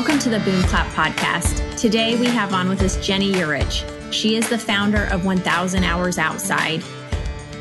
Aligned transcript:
Welcome 0.00 0.18
to 0.20 0.30
the 0.30 0.40
Boom 0.40 0.62
Clap 0.62 0.86
podcast. 0.94 1.78
Today 1.78 2.18
we 2.18 2.24
have 2.24 2.54
on 2.54 2.70
with 2.70 2.80
us 2.80 2.96
Ginny 3.06 3.32
Yurich. 3.32 3.84
She 4.10 4.34
is 4.34 4.48
the 4.48 4.56
founder 4.56 5.04
of 5.12 5.26
1000 5.26 5.84
Hours 5.84 6.16
Outside. 6.16 6.82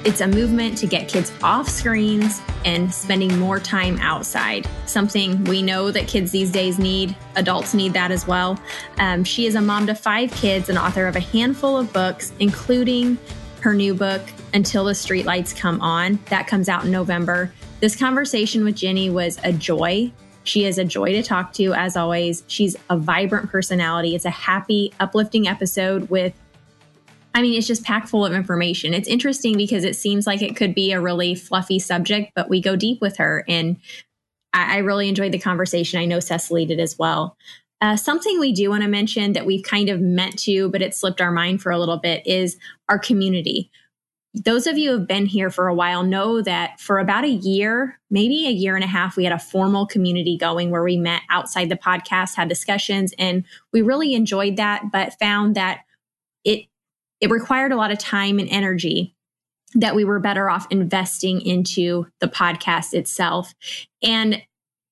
It's 0.05 0.21
a 0.21 0.27
movement 0.29 0.77
to 0.77 0.87
get 0.87 1.09
kids 1.09 1.33
off 1.43 1.67
screens 1.67 2.39
and 2.63 2.93
spending 2.93 3.37
more 3.37 3.59
time 3.59 3.97
outside, 3.99 4.69
something 4.85 5.43
we 5.43 5.61
know 5.61 5.91
that 5.91 6.07
kids 6.07 6.31
these 6.31 6.49
days 6.49 6.79
need. 6.79 7.13
Adults 7.35 7.73
need 7.73 7.91
that 7.91 8.09
as 8.09 8.25
well. 8.25 8.57
Um, 8.99 9.25
she 9.25 9.45
is 9.45 9.55
a 9.55 9.61
mom 9.61 9.85
to 9.87 9.93
five 9.93 10.31
kids 10.31 10.69
and 10.69 10.77
author 10.77 11.07
of 11.07 11.17
a 11.17 11.19
handful 11.19 11.77
of 11.77 11.91
books, 11.91 12.31
including 12.39 13.17
her 13.59 13.73
new 13.73 13.93
book, 13.93 14.21
Until 14.53 14.85
the 14.85 14.93
Streetlights 14.93 15.57
Come 15.57 15.81
On. 15.81 16.17
That 16.29 16.47
comes 16.47 16.69
out 16.69 16.85
in 16.85 16.91
November. 16.91 17.51
This 17.81 17.97
conversation 17.97 18.63
with 18.63 18.77
Ginny 18.77 19.09
was 19.09 19.41
a 19.43 19.51
joy 19.51 20.13
she 20.43 20.65
is 20.65 20.77
a 20.77 20.85
joy 20.85 21.11
to 21.13 21.23
talk 21.23 21.53
to, 21.53 21.73
as 21.73 21.95
always. 21.95 22.43
She's 22.47 22.75
a 22.89 22.97
vibrant 22.97 23.49
personality. 23.49 24.15
It's 24.15 24.25
a 24.25 24.29
happy, 24.29 24.93
uplifting 24.99 25.47
episode 25.47 26.09
with, 26.09 26.33
I 27.35 27.41
mean, 27.41 27.57
it's 27.57 27.67
just 27.67 27.83
packed 27.83 28.09
full 28.09 28.25
of 28.25 28.33
information. 28.33 28.93
It's 28.93 29.07
interesting 29.07 29.55
because 29.57 29.83
it 29.83 29.95
seems 29.95 30.25
like 30.25 30.41
it 30.41 30.55
could 30.55 30.73
be 30.73 30.91
a 30.91 31.01
really 31.01 31.35
fluffy 31.35 31.79
subject, 31.79 32.31
but 32.35 32.49
we 32.49 32.61
go 32.61 32.75
deep 32.75 33.01
with 33.01 33.17
her. 33.17 33.43
And 33.47 33.77
I, 34.53 34.75
I 34.75 34.77
really 34.79 35.07
enjoyed 35.09 35.31
the 35.31 35.39
conversation. 35.39 35.99
I 35.99 36.05
know 36.05 36.19
Cecily 36.19 36.65
did 36.65 36.79
as 36.79 36.97
well. 36.97 37.37
Uh, 37.81 37.95
something 37.95 38.39
we 38.39 38.51
do 38.51 38.69
want 38.69 38.83
to 38.83 38.89
mention 38.89 39.33
that 39.33 39.45
we've 39.45 39.63
kind 39.63 39.89
of 39.89 40.01
meant 40.01 40.37
to, 40.39 40.69
but 40.69 40.81
it 40.81 40.93
slipped 40.93 41.21
our 41.21 41.31
mind 41.31 41.61
for 41.61 41.71
a 41.71 41.79
little 41.79 41.97
bit 41.97 42.25
is 42.27 42.57
our 42.89 42.99
community 42.99 43.71
those 44.33 44.67
of 44.67 44.77
you 44.77 44.91
who 44.91 44.97
have 44.99 45.07
been 45.07 45.25
here 45.25 45.49
for 45.49 45.67
a 45.67 45.73
while 45.73 46.03
know 46.03 46.41
that 46.41 46.79
for 46.79 46.99
about 46.99 47.23
a 47.23 47.29
year, 47.29 47.99
maybe 48.11 48.47
a 48.47 48.51
year 48.51 48.75
and 48.75 48.83
a 48.83 48.87
half, 48.87 49.17
we 49.17 49.23
had 49.23 49.33
a 49.33 49.39
formal 49.39 49.87
community 49.87 50.37
going 50.37 50.69
where 50.69 50.83
we 50.83 50.97
met 50.97 51.23
outside 51.29 51.69
the 51.69 51.75
podcast, 51.75 52.35
had 52.35 52.47
discussions, 52.47 53.13
and 53.17 53.43
we 53.73 53.81
really 53.81 54.13
enjoyed 54.13 54.57
that, 54.57 54.91
but 54.91 55.17
found 55.19 55.55
that 55.55 55.81
it 56.43 56.65
it 57.19 57.31
required 57.31 57.71
a 57.71 57.75
lot 57.75 57.91
of 57.91 57.97
time 57.97 58.39
and 58.39 58.47
energy 58.49 59.15
that 59.75 59.95
we 59.95 60.03
were 60.03 60.19
better 60.19 60.49
off 60.49 60.67
investing 60.69 61.41
into 61.41 62.07
the 62.19 62.27
podcast 62.27 62.93
itself. 62.93 63.53
And 64.01 64.41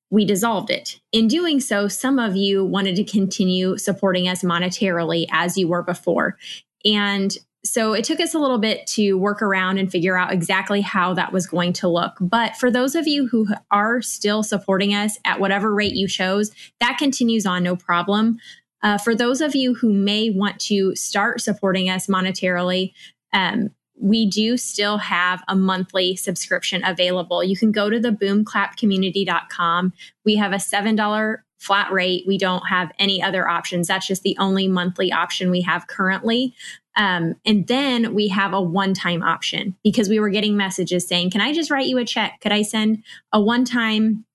we 0.10 0.26
dissolved 0.26 0.70
it. 0.70 1.00
In 1.12 1.28
doing 1.28 1.60
so, 1.60 1.88
some 1.88 2.20
of 2.20 2.36
you 2.36 2.64
wanted 2.64 2.96
to 2.96 3.04
continue 3.04 3.78
supporting 3.78 4.28
us 4.28 4.44
monetarily 4.44 5.26
as 5.32 5.58
you 5.58 5.68
were 5.68 5.84
before. 5.84 6.38
And 6.86 7.36
so 7.68 7.94
it 7.94 8.04
took 8.04 8.20
us 8.20 8.34
a 8.34 8.40
little 8.40 8.58
bit 8.58 8.88
to 8.88 9.14
work 9.14 9.42
around 9.42 9.78
and 9.78 9.92
figure 9.92 10.18
out 10.18 10.32
exactly 10.32 10.82
how 10.82 11.14
that 11.14 11.34
was 11.34 11.48
going 11.48 11.74
to 11.74 11.88
look. 11.88 12.14
But 12.20 12.56
for 12.56 12.72
those 12.72 12.96
of 12.96 13.08
you 13.08 13.28
who 13.28 13.48
are 13.72 14.02
still 14.02 14.44
supporting 14.44 14.94
us 14.94 15.18
at 15.26 15.40
whatever 15.40 15.74
rate 15.74 15.94
you 15.94 16.08
chose, 16.08 16.52
that 16.80 16.98
continues 16.98 17.46
on 17.46 17.64
no 17.64 17.76
problem. 17.76 18.40
Uh, 18.84 18.98
for 18.98 19.16
those 19.16 19.42
of 19.42 19.56
you 19.56 19.74
who 19.74 19.92
may 19.92 20.30
want 20.30 20.60
to 20.60 20.96
start 20.96 21.42
supporting 21.42 21.90
us 21.90 22.08
monetarily, 22.08 22.94
um, 23.34 23.72
we 24.00 24.30
do 24.30 24.58
still 24.58 24.98
have 25.00 25.44
a 25.48 25.56
monthly 25.56 26.16
subscription 26.16 26.84
available. 26.86 27.44
You 27.44 27.58
can 27.58 27.72
go 27.72 27.90
to 27.90 28.00
the 28.00 28.12
boomclapcommunity.com. 28.12 29.94
We 30.24 30.36
have 30.36 30.54
a 30.54 30.58
$7 30.58 31.38
flat 31.60 31.92
rate. 31.92 32.24
We 32.28 32.38
don't 32.38 32.68
have 32.68 32.92
any 33.00 33.22
other 33.22 33.48
options. 33.48 33.88
That's 33.88 34.08
just 34.08 34.22
the 34.22 34.38
only 34.40 34.68
monthly 34.68 35.12
option 35.12 35.50
we 35.50 35.62
have 35.62 35.88
currently. 35.88 36.54
Um, 36.98 37.36
and 37.46 37.68
then 37.68 38.16
we 38.16 38.28
have 38.30 38.54
a 38.54 38.62
one 38.62 38.94
time 38.94 39.22
option 39.22 39.76
because 39.84 40.10
we 40.10 40.20
were 40.20 40.30
getting 40.30 40.58
messages 40.58 41.08
saying, 41.08 41.30
Can 41.30 41.42
I 41.42 41.54
just 41.54 41.72
write 41.72 41.88
you 41.88 41.98
a 42.00 42.06
check? 42.06 42.40
Could 42.42 42.52
I 42.52 42.64
send 42.64 43.04
a 43.32 43.40
one 43.40 43.64
time 43.64 44.26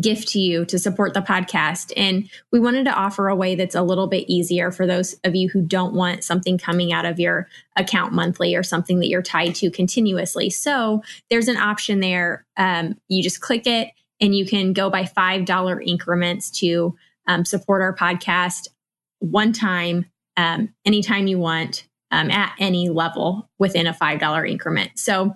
gift 0.00 0.28
to 0.28 0.38
you 0.38 0.64
to 0.66 0.78
support 0.78 1.12
the 1.12 1.20
podcast? 1.20 1.92
And 1.96 2.30
we 2.52 2.60
wanted 2.60 2.84
to 2.84 2.94
offer 2.94 3.28
a 3.28 3.36
way 3.36 3.56
that's 3.56 3.74
a 3.74 3.82
little 3.82 4.06
bit 4.06 4.30
easier 4.30 4.70
for 4.70 4.86
those 4.86 5.14
of 5.24 5.34
you 5.34 5.48
who 5.48 5.60
don't 5.60 5.94
want 5.94 6.22
something 6.22 6.56
coming 6.56 6.92
out 6.92 7.04
of 7.04 7.18
your 7.18 7.48
account 7.76 8.12
monthly 8.12 8.54
or 8.54 8.62
something 8.62 9.00
that 9.00 9.08
you're 9.08 9.20
tied 9.20 9.56
to 9.56 9.70
continuously. 9.70 10.50
So 10.50 11.02
there's 11.30 11.48
an 11.48 11.56
option 11.56 11.98
there. 11.98 12.46
Um, 12.56 12.96
you 13.08 13.24
just 13.24 13.40
click 13.40 13.66
it 13.66 13.90
and 14.20 14.36
you 14.36 14.46
can 14.46 14.72
go 14.72 14.88
by 14.88 15.02
$5 15.02 15.86
increments 15.86 16.50
to 16.60 16.96
um, 17.26 17.44
support 17.44 17.82
our 17.82 17.94
podcast 17.94 18.68
one 19.18 19.52
time, 19.52 20.06
um, 20.36 20.74
anytime 20.84 21.26
you 21.26 21.38
want 21.38 21.86
um, 22.14 22.30
at 22.30 22.54
any 22.60 22.88
level 22.88 23.50
within 23.58 23.88
a 23.88 23.92
$5 23.92 24.48
increment. 24.48 24.92
So 24.94 25.32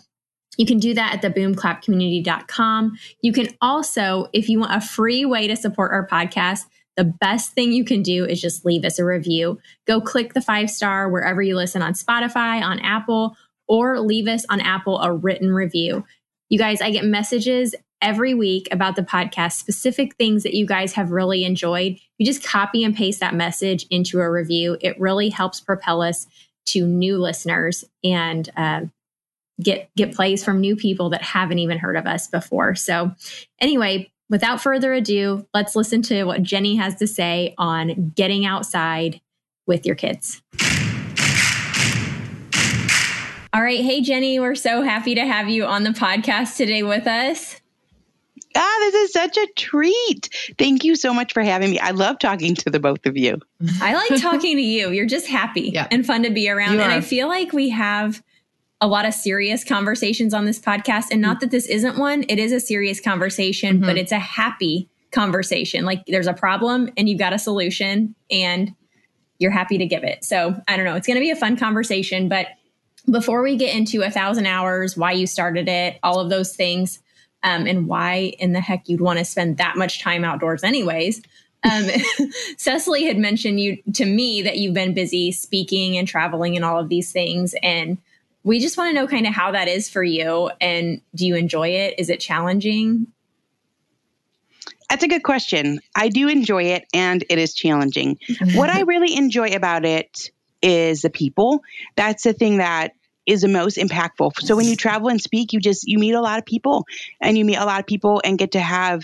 you 0.56 0.64
can 0.64 0.78
do 0.78 0.94
that 0.94 1.12
at 1.12 1.22
the 1.22 1.30
boomclapcommunity.com. 1.30 2.96
You 3.20 3.32
can 3.32 3.48
also, 3.60 4.28
if 4.32 4.48
you 4.48 4.60
want 4.60 4.74
a 4.74 4.86
free 4.86 5.24
way 5.24 5.48
to 5.48 5.56
support 5.56 5.90
our 5.90 6.06
podcast, 6.06 6.66
the 6.96 7.04
best 7.04 7.52
thing 7.52 7.72
you 7.72 7.84
can 7.84 8.02
do 8.02 8.24
is 8.24 8.40
just 8.40 8.64
leave 8.64 8.84
us 8.84 9.00
a 9.00 9.04
review. 9.04 9.58
Go 9.88 10.00
click 10.00 10.34
the 10.34 10.40
five 10.40 10.70
star 10.70 11.08
wherever 11.08 11.42
you 11.42 11.56
listen 11.56 11.82
on 11.82 11.94
Spotify, 11.94 12.62
on 12.62 12.78
Apple, 12.78 13.36
or 13.66 13.98
leave 14.00 14.28
us 14.28 14.44
on 14.48 14.60
Apple 14.60 15.00
a 15.00 15.12
written 15.12 15.52
review. 15.52 16.04
You 16.48 16.58
guys, 16.58 16.80
I 16.80 16.90
get 16.90 17.04
messages 17.04 17.74
every 18.00 18.34
week 18.34 18.68
about 18.70 18.94
the 18.94 19.02
podcast, 19.02 19.54
specific 19.54 20.14
things 20.14 20.44
that 20.44 20.54
you 20.54 20.64
guys 20.64 20.92
have 20.92 21.10
really 21.10 21.44
enjoyed. 21.44 21.98
You 22.18 22.26
just 22.26 22.44
copy 22.44 22.84
and 22.84 22.94
paste 22.94 23.20
that 23.20 23.34
message 23.34 23.86
into 23.90 24.20
a 24.20 24.30
review. 24.30 24.76
It 24.80 24.98
really 25.00 25.28
helps 25.28 25.60
propel 25.60 26.02
us 26.02 26.26
to 26.72 26.86
new 26.86 27.18
listeners 27.18 27.84
and 28.02 28.48
uh, 28.56 28.82
get 29.62 29.90
get 29.96 30.14
plays 30.14 30.44
from 30.44 30.60
new 30.60 30.76
people 30.76 31.10
that 31.10 31.22
haven't 31.22 31.58
even 31.58 31.78
heard 31.78 31.96
of 31.96 32.06
us 32.06 32.28
before. 32.28 32.74
So, 32.74 33.12
anyway, 33.60 34.10
without 34.30 34.60
further 34.60 34.92
ado, 34.92 35.46
let's 35.54 35.74
listen 35.74 36.02
to 36.02 36.24
what 36.24 36.42
Ginny 36.42 36.76
has 36.76 36.96
to 36.96 37.06
say 37.06 37.54
on 37.58 38.12
getting 38.14 38.46
outside 38.46 39.20
with 39.66 39.84
your 39.86 39.96
kids. 39.96 40.42
All 43.54 43.62
right. 43.62 43.80
Hey, 43.80 44.02
Ginny, 44.02 44.38
we're 44.38 44.54
so 44.54 44.82
happy 44.82 45.14
to 45.14 45.26
have 45.26 45.48
you 45.48 45.64
on 45.64 45.82
the 45.82 45.90
podcast 45.90 46.56
today 46.56 46.82
with 46.82 47.06
us. 47.06 47.57
Ah, 48.54 48.76
this 48.80 48.94
is 48.94 49.12
such 49.12 49.36
a 49.36 49.46
treat. 49.56 50.28
Thank 50.58 50.84
you 50.84 50.96
so 50.96 51.12
much 51.12 51.32
for 51.32 51.42
having 51.42 51.70
me. 51.70 51.78
I 51.78 51.90
love 51.90 52.18
talking 52.18 52.54
to 52.56 52.70
the 52.70 52.80
both 52.80 53.06
of 53.06 53.16
you. 53.16 53.38
I 53.80 53.94
like 53.94 54.20
talking 54.20 54.56
to 54.56 54.62
you. 54.62 54.90
You're 54.90 55.06
just 55.06 55.26
happy 55.26 55.70
yeah. 55.74 55.86
and 55.90 56.04
fun 56.06 56.22
to 56.22 56.30
be 56.30 56.48
around. 56.48 56.74
You 56.74 56.80
and 56.80 56.92
are. 56.92 56.96
I 56.96 57.00
feel 57.00 57.28
like 57.28 57.52
we 57.52 57.70
have 57.70 58.22
a 58.80 58.86
lot 58.86 59.06
of 59.06 59.14
serious 59.14 59.64
conversations 59.64 60.32
on 60.32 60.44
this 60.44 60.58
podcast. 60.58 61.06
And 61.10 61.20
not 61.20 61.40
that 61.40 61.50
this 61.50 61.66
isn't 61.66 61.98
one, 61.98 62.24
it 62.28 62.38
is 62.38 62.52
a 62.52 62.60
serious 62.60 63.00
conversation, 63.00 63.76
mm-hmm. 63.76 63.86
but 63.86 63.98
it's 63.98 64.12
a 64.12 64.18
happy 64.18 64.88
conversation. 65.10 65.84
Like 65.84 66.04
there's 66.06 66.26
a 66.26 66.34
problem 66.34 66.90
and 66.96 67.08
you've 67.08 67.18
got 67.18 67.32
a 67.32 67.38
solution 67.38 68.14
and 68.30 68.74
you're 69.38 69.50
happy 69.50 69.78
to 69.78 69.86
give 69.86 70.04
it. 70.04 70.24
So 70.24 70.60
I 70.68 70.76
don't 70.76 70.84
know. 70.84 70.94
It's 70.94 71.06
going 71.06 71.16
to 71.16 71.20
be 71.20 71.30
a 71.30 71.36
fun 71.36 71.56
conversation. 71.56 72.28
But 72.28 72.48
before 73.10 73.42
we 73.42 73.56
get 73.56 73.74
into 73.74 74.02
a 74.02 74.10
thousand 74.10 74.46
hours, 74.46 74.96
why 74.96 75.12
you 75.12 75.26
started 75.26 75.68
it, 75.68 75.98
all 76.02 76.20
of 76.20 76.30
those 76.30 76.54
things, 76.54 77.00
um, 77.42 77.66
and 77.66 77.86
why 77.86 78.34
in 78.38 78.52
the 78.52 78.60
heck 78.60 78.88
you'd 78.88 79.00
want 79.00 79.18
to 79.18 79.24
spend 79.24 79.58
that 79.58 79.76
much 79.76 80.00
time 80.00 80.24
outdoors 80.24 80.64
anyways. 80.64 81.22
Um, 81.64 81.88
Cecily 82.56 83.04
had 83.04 83.18
mentioned 83.18 83.60
you 83.60 83.78
to 83.94 84.04
me 84.04 84.42
that 84.42 84.58
you've 84.58 84.74
been 84.74 84.94
busy 84.94 85.32
speaking 85.32 85.96
and 85.96 86.06
traveling 86.06 86.56
and 86.56 86.64
all 86.64 86.78
of 86.78 86.88
these 86.88 87.12
things. 87.12 87.54
And 87.62 87.98
we 88.44 88.60
just 88.60 88.76
want 88.76 88.90
to 88.90 88.94
know 88.94 89.06
kind 89.06 89.26
of 89.26 89.34
how 89.34 89.52
that 89.52 89.68
is 89.68 89.88
for 89.88 90.02
you. 90.02 90.50
And 90.60 91.00
do 91.14 91.26
you 91.26 91.36
enjoy 91.36 91.68
it? 91.68 91.94
Is 91.98 92.10
it 92.10 92.20
challenging? 92.20 93.08
That's 94.88 95.04
a 95.04 95.08
good 95.08 95.22
question. 95.22 95.80
I 95.94 96.08
do 96.08 96.28
enjoy 96.28 96.64
it 96.64 96.86
and 96.94 97.22
it 97.28 97.38
is 97.38 97.52
challenging. 97.54 98.18
what 98.54 98.70
I 98.70 98.80
really 98.86 99.14
enjoy 99.14 99.50
about 99.50 99.84
it 99.84 100.30
is 100.62 101.02
the 101.02 101.10
people. 101.10 101.60
That's 101.96 102.22
the 102.22 102.32
thing 102.32 102.58
that 102.58 102.92
is 103.28 103.42
the 103.42 103.48
most 103.48 103.76
impactful. 103.76 104.40
So 104.40 104.56
when 104.56 104.66
you 104.66 104.74
travel 104.74 105.08
and 105.08 105.20
speak, 105.20 105.52
you 105.52 105.60
just 105.60 105.86
you 105.86 105.98
meet 105.98 106.14
a 106.14 106.20
lot 106.20 106.38
of 106.38 106.46
people 106.46 106.86
and 107.20 107.36
you 107.36 107.44
meet 107.44 107.56
a 107.56 107.64
lot 107.64 107.78
of 107.78 107.86
people 107.86 108.20
and 108.24 108.38
get 108.38 108.52
to 108.52 108.60
have 108.60 109.02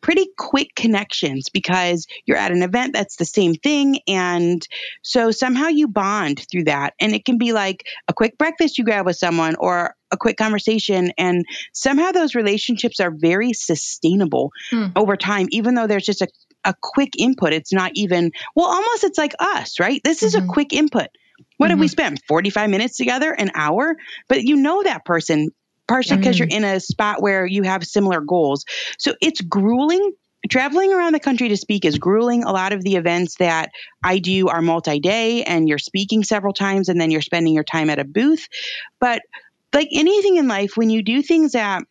pretty 0.00 0.26
quick 0.36 0.74
connections 0.74 1.48
because 1.48 2.06
you're 2.26 2.36
at 2.36 2.52
an 2.52 2.62
event 2.62 2.92
that's 2.92 3.16
the 3.16 3.24
same 3.24 3.54
thing. 3.54 4.00
And 4.06 4.66
so 5.00 5.30
somehow 5.30 5.68
you 5.68 5.88
bond 5.88 6.44
through 6.50 6.64
that. 6.64 6.92
And 7.00 7.14
it 7.14 7.24
can 7.24 7.38
be 7.38 7.54
like 7.54 7.86
a 8.06 8.12
quick 8.12 8.36
breakfast 8.36 8.76
you 8.76 8.84
grab 8.84 9.06
with 9.06 9.16
someone 9.16 9.54
or 9.58 9.94
a 10.10 10.18
quick 10.18 10.36
conversation. 10.36 11.12
And 11.16 11.46
somehow 11.72 12.12
those 12.12 12.34
relationships 12.34 13.00
are 13.00 13.12
very 13.12 13.54
sustainable 13.54 14.50
hmm. 14.70 14.88
over 14.94 15.16
time 15.16 15.46
even 15.52 15.74
though 15.74 15.86
there's 15.86 16.04
just 16.04 16.20
a, 16.20 16.28
a 16.66 16.74
quick 16.82 17.12
input. 17.16 17.54
It's 17.54 17.72
not 17.72 17.92
even 17.94 18.32
well 18.54 18.66
almost 18.66 19.04
it's 19.04 19.16
like 19.16 19.34
us 19.38 19.80
right? 19.80 20.02
This 20.04 20.22
is 20.22 20.34
mm-hmm. 20.34 20.50
a 20.50 20.52
quick 20.52 20.72
input 20.74 21.08
what 21.56 21.70
mm-hmm. 21.70 21.80
we 21.80 21.88
spend? 21.88 22.20
45 22.28 22.70
minutes 22.70 22.96
together, 22.96 23.32
an 23.32 23.50
hour? 23.54 23.96
But 24.28 24.42
you 24.42 24.56
know 24.56 24.82
that 24.82 25.04
person, 25.04 25.50
partially 25.88 26.18
because 26.18 26.36
mm-hmm. 26.36 26.50
you're 26.50 26.58
in 26.58 26.64
a 26.64 26.80
spot 26.80 27.22
where 27.22 27.46
you 27.46 27.62
have 27.62 27.84
similar 27.84 28.20
goals. 28.20 28.64
So 28.98 29.14
it's 29.20 29.40
grueling. 29.40 30.12
Traveling 30.50 30.92
around 30.92 31.14
the 31.14 31.20
country 31.20 31.48
to 31.48 31.56
speak 31.56 31.86
is 31.86 31.96
grueling. 31.96 32.44
A 32.44 32.52
lot 32.52 32.74
of 32.74 32.82
the 32.82 32.96
events 32.96 33.36
that 33.36 33.70
I 34.02 34.18
do 34.18 34.48
are 34.48 34.60
multi 34.60 35.00
day 35.00 35.42
and 35.42 35.66
you're 35.66 35.78
speaking 35.78 36.22
several 36.22 36.52
times 36.52 36.90
and 36.90 37.00
then 37.00 37.10
you're 37.10 37.22
spending 37.22 37.54
your 37.54 37.64
time 37.64 37.88
at 37.88 37.98
a 37.98 38.04
booth. 38.04 38.46
But 39.00 39.22
like 39.72 39.88
anything 39.90 40.36
in 40.36 40.46
life, 40.46 40.72
when 40.76 40.90
you 40.90 41.02
do 41.02 41.22
things 41.22 41.52
that 41.52 41.84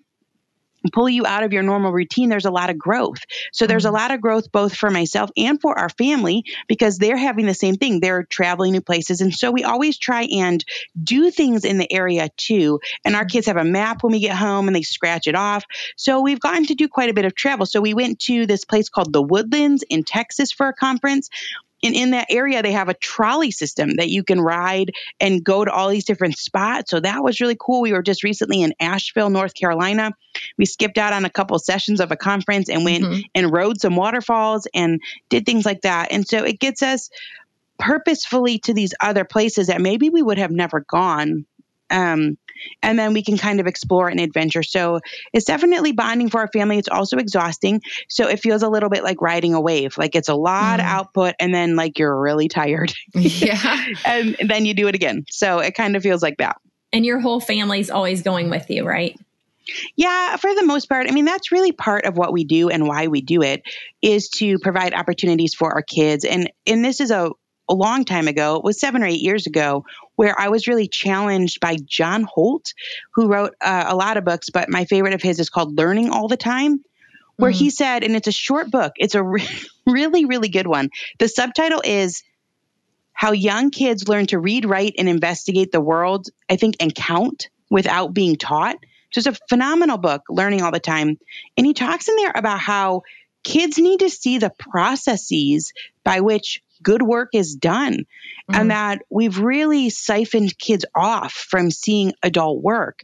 pull 0.91 1.09
you 1.09 1.25
out 1.25 1.43
of 1.43 1.53
your 1.53 1.63
normal 1.63 1.91
routine, 1.91 2.29
there's 2.29 2.45
a 2.45 2.51
lot 2.51 2.69
of 2.69 2.77
growth. 2.77 3.19
So 3.51 3.67
there's 3.67 3.85
a 3.85 3.91
Mm-hmm. 3.91 3.95
lot 3.95 4.11
of 4.11 4.21
growth 4.21 4.51
both 4.51 4.75
for 4.75 4.89
myself 4.89 5.29
and 5.37 5.59
for 5.61 5.77
our 5.77 5.89
family 5.89 6.43
because 6.67 6.97
they're 6.97 7.17
having 7.17 7.45
the 7.45 7.53
same 7.53 7.75
thing. 7.75 7.99
They're 7.99 8.23
traveling 8.23 8.73
new 8.73 8.81
places. 8.81 9.21
And 9.21 9.33
so 9.33 9.51
we 9.51 9.63
always 9.63 9.97
try 9.97 10.23
and 10.23 10.63
do 11.01 11.31
things 11.31 11.65
in 11.65 11.77
the 11.77 11.91
area 11.91 12.29
too. 12.37 12.79
And 13.05 13.15
our 13.15 13.25
kids 13.25 13.47
have 13.47 13.57
a 13.57 13.63
map 13.63 14.03
when 14.03 14.11
we 14.13 14.19
get 14.19 14.35
home 14.35 14.67
and 14.67 14.75
they 14.75 14.81
scratch 14.81 15.27
it 15.27 15.35
off. 15.35 15.63
So 15.97 16.21
we've 16.21 16.39
gotten 16.39 16.65
to 16.67 16.75
do 16.75 16.87
quite 16.87 17.09
a 17.09 17.13
bit 17.13 17.25
of 17.25 17.35
travel. 17.35 17.65
So 17.65 17.81
we 17.81 17.93
went 17.93 18.19
to 18.21 18.45
this 18.45 18.65
place 18.65 18.89
called 18.89 19.13
the 19.13 19.21
Woodlands 19.21 19.83
in 19.89 20.03
Texas 20.03 20.51
for 20.51 20.67
a 20.67 20.73
conference. 20.73 21.29
And 21.83 21.93
in 21.95 22.11
that 22.11 22.27
area, 22.29 22.63
they 22.63 22.71
have 22.71 22.89
a 22.89 22.93
trolley 22.93 23.51
system 23.51 23.95
that 23.97 24.09
you 24.09 24.23
can 24.23 24.39
ride 24.39 24.91
and 25.19 25.43
go 25.43 25.65
to 25.65 25.71
all 25.71 25.89
these 25.89 26.05
different 26.05 26.37
spots. 26.37 26.89
So 26.89 26.99
that 27.01 27.23
was 27.23 27.41
really 27.41 27.57
cool. 27.59 27.81
We 27.81 27.93
were 27.93 28.01
just 28.01 28.23
recently 28.23 28.61
in 28.61 28.73
Asheville, 28.79 29.29
North 29.29 29.53
Carolina. 29.53 30.11
We 30.57 30.65
skipped 30.65 30.97
out 30.97 31.13
on 31.13 31.25
a 31.25 31.29
couple 31.29 31.59
sessions 31.59 31.99
of 31.99 32.11
a 32.11 32.15
conference 32.15 32.69
and 32.69 32.83
went 32.83 33.03
Mhm. 33.03 33.23
and 33.35 33.51
rode 33.51 33.81
some 33.81 33.95
waterfalls 33.95 34.67
and 34.73 35.01
did 35.29 35.45
things 35.45 35.65
like 35.65 35.81
that. 35.81 36.11
And 36.11 36.27
so 36.27 36.43
it 36.43 36.59
gets 36.59 36.81
us 36.81 37.09
purposefully 37.79 38.59
to 38.59 38.73
these 38.73 38.93
other 39.01 39.25
places 39.25 39.67
that 39.67 39.81
maybe 39.81 40.09
we 40.09 40.21
would 40.21 40.37
have 40.37 40.51
never 40.51 40.85
gone. 40.87 41.45
Um, 41.93 42.37
and 42.81 42.97
then 42.97 43.13
we 43.13 43.23
can 43.23 43.37
kind 43.37 43.59
of 43.59 43.67
explore 43.67 44.07
an 44.07 44.19
adventure. 44.19 44.63
So 44.63 44.99
it's 45.33 45.45
definitely 45.45 45.91
bonding 45.91 46.29
for 46.29 46.39
our 46.41 46.47
family. 46.47 46.77
It's 46.77 46.87
also 46.89 47.17
exhausting. 47.17 47.81
So 48.09 48.27
it 48.27 48.39
feels 48.39 48.63
a 48.63 48.69
little 48.69 48.89
bit 48.89 49.03
like 49.03 49.21
riding 49.21 49.53
a 49.53 49.61
wave. 49.61 49.97
Like 49.97 50.15
it's 50.15 50.29
a 50.29 50.35
lot 50.35 50.79
of 50.79 50.85
Mm. 50.85 50.89
output 50.89 51.35
and 51.39 51.53
then 51.53 51.75
like 51.75 51.99
you're 51.99 52.17
really 52.19 52.47
tired 52.47 52.93
yeah. 53.13 53.85
and 54.05 54.35
then 54.45 54.65
you 54.65 54.73
do 54.73 54.87
it 54.87 54.95
again. 54.95 55.25
So 55.29 55.59
it 55.59 55.75
kind 55.75 55.95
of 55.95 56.03
feels 56.03 56.23
like 56.23 56.37
that. 56.37 56.57
And 56.91 57.05
your 57.05 57.19
whole 57.19 57.39
family's 57.39 57.89
always 57.89 58.21
going 58.21 58.49
with 58.49 58.69
you, 58.69 58.85
right? 58.85 59.19
Yeah, 59.95 60.35
for 60.37 60.53
the 60.53 60.65
most 60.65 60.87
part. 60.87 61.07
I 61.09 61.11
mean, 61.13 61.25
that's 61.25 61.51
really 61.51 61.71
part 61.71 62.05
of 62.05 62.17
what 62.17 62.33
we 62.33 62.43
do 62.43 62.69
and 62.69 62.87
why 62.87 63.07
we 63.07 63.21
do 63.21 63.41
it 63.41 63.63
is 64.01 64.29
to 64.35 64.59
provide 64.59 64.93
opportunities 64.93 65.53
for 65.53 65.73
our 65.73 65.81
kids. 65.81 66.25
And 66.25 66.51
and 66.67 66.83
this 66.83 66.99
is 66.99 67.11
a, 67.11 67.31
a 67.69 67.73
long 67.73 68.03
time 68.03 68.27
ago. 68.27 68.57
It 68.57 68.63
was 68.63 68.79
seven 68.79 69.03
or 69.03 69.05
eight 69.07 69.21
years 69.21 69.47
ago 69.47 69.85
where 70.15 70.39
I 70.39 70.49
was 70.49 70.67
really 70.67 70.87
challenged 70.87 71.59
by 71.59 71.77
John 71.83 72.23
Holt, 72.23 72.73
who 73.15 73.27
wrote 73.27 73.55
uh, 73.61 73.85
a 73.87 73.95
lot 73.95 74.17
of 74.17 74.25
books, 74.25 74.49
but 74.49 74.69
my 74.69 74.85
favorite 74.85 75.13
of 75.13 75.21
his 75.21 75.39
is 75.39 75.49
called 75.49 75.77
Learning 75.77 76.09
All 76.09 76.27
the 76.27 76.37
Time. 76.37 76.83
Where 77.35 77.49
he 77.51 77.71
said, 77.71 78.03
and 78.03 78.15
it's 78.15 78.27
a 78.27 78.31
short 78.31 78.69
book, 78.69 78.93
it's 78.97 79.15
a 79.15 79.23
re- 79.23 79.47
really, 79.87 80.25
really 80.25 80.49
good 80.49 80.67
one. 80.67 80.91
The 81.17 81.27
subtitle 81.27 81.81
is 81.83 82.23
How 83.11 83.31
Young 83.31 83.71
Kids 83.71 84.07
Learn 84.07 84.27
to 84.27 84.39
Read, 84.39 84.65
Write, 84.65 84.95
and 84.99 85.09
Investigate 85.09 85.71
the 85.71 85.81
World, 85.81 86.27
I 86.47 86.57
think, 86.57 86.75
and 86.79 86.93
Count 86.93 87.49
without 87.71 88.13
being 88.13 88.35
taught. 88.35 88.77
Just 89.11 89.25
a 89.25 89.37
phenomenal 89.49 89.97
book, 89.97 90.21
learning 90.29 90.61
all 90.61 90.71
the 90.71 90.79
time. 90.79 91.17
And 91.57 91.65
he 91.65 91.73
talks 91.73 92.07
in 92.07 92.15
there 92.17 92.31
about 92.35 92.59
how 92.59 93.01
kids 93.43 93.77
need 93.79 94.01
to 94.01 94.09
see 94.09 94.37
the 94.37 94.51
processes 94.51 95.73
by 96.03 96.21
which 96.21 96.61
good 96.83 97.01
work 97.01 97.29
is 97.33 97.55
done 97.55 98.05
Mhm. 98.49 98.55
and 98.55 98.71
that 98.71 99.01
we've 99.09 99.39
really 99.39 99.89
siphoned 99.89 100.57
kids 100.57 100.85
off 100.93 101.33
from 101.33 101.71
seeing 101.71 102.13
adult 102.21 102.61
work. 102.61 103.03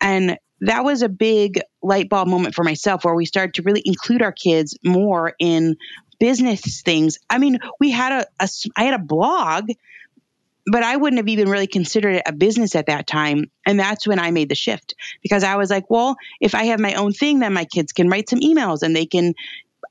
And 0.00 0.38
that 0.62 0.84
was 0.84 1.02
a 1.02 1.08
big 1.08 1.60
light 1.82 2.08
bulb 2.08 2.28
moment 2.28 2.54
for 2.54 2.64
myself 2.64 3.04
where 3.04 3.14
we 3.14 3.24
started 3.24 3.54
to 3.54 3.62
really 3.62 3.82
include 3.84 4.20
our 4.20 4.32
kids 4.32 4.76
more 4.84 5.34
in 5.38 5.76
business 6.18 6.82
things. 6.82 7.18
I 7.30 7.38
mean, 7.38 7.58
we 7.78 7.90
had 7.90 8.12
a, 8.12 8.26
a 8.44 8.48
I 8.76 8.84
had 8.84 8.94
a 8.94 8.98
blog 8.98 9.70
but 10.66 10.82
I 10.82 10.96
wouldn't 10.96 11.18
have 11.18 11.28
even 11.28 11.48
really 11.48 11.66
considered 11.66 12.16
it 12.16 12.22
a 12.26 12.32
business 12.32 12.74
at 12.74 12.86
that 12.86 13.06
time. 13.06 13.50
And 13.66 13.80
that's 13.80 14.06
when 14.06 14.18
I 14.18 14.30
made 14.30 14.48
the 14.48 14.54
shift 14.54 14.94
because 15.22 15.42
I 15.42 15.56
was 15.56 15.70
like, 15.70 15.88
well, 15.90 16.16
if 16.40 16.54
I 16.54 16.64
have 16.64 16.78
my 16.78 16.94
own 16.94 17.12
thing, 17.12 17.40
then 17.40 17.54
my 17.54 17.64
kids 17.64 17.92
can 17.92 18.08
write 18.08 18.28
some 18.28 18.40
emails 18.40 18.82
and 18.82 18.94
they 18.94 19.06
can. 19.06 19.34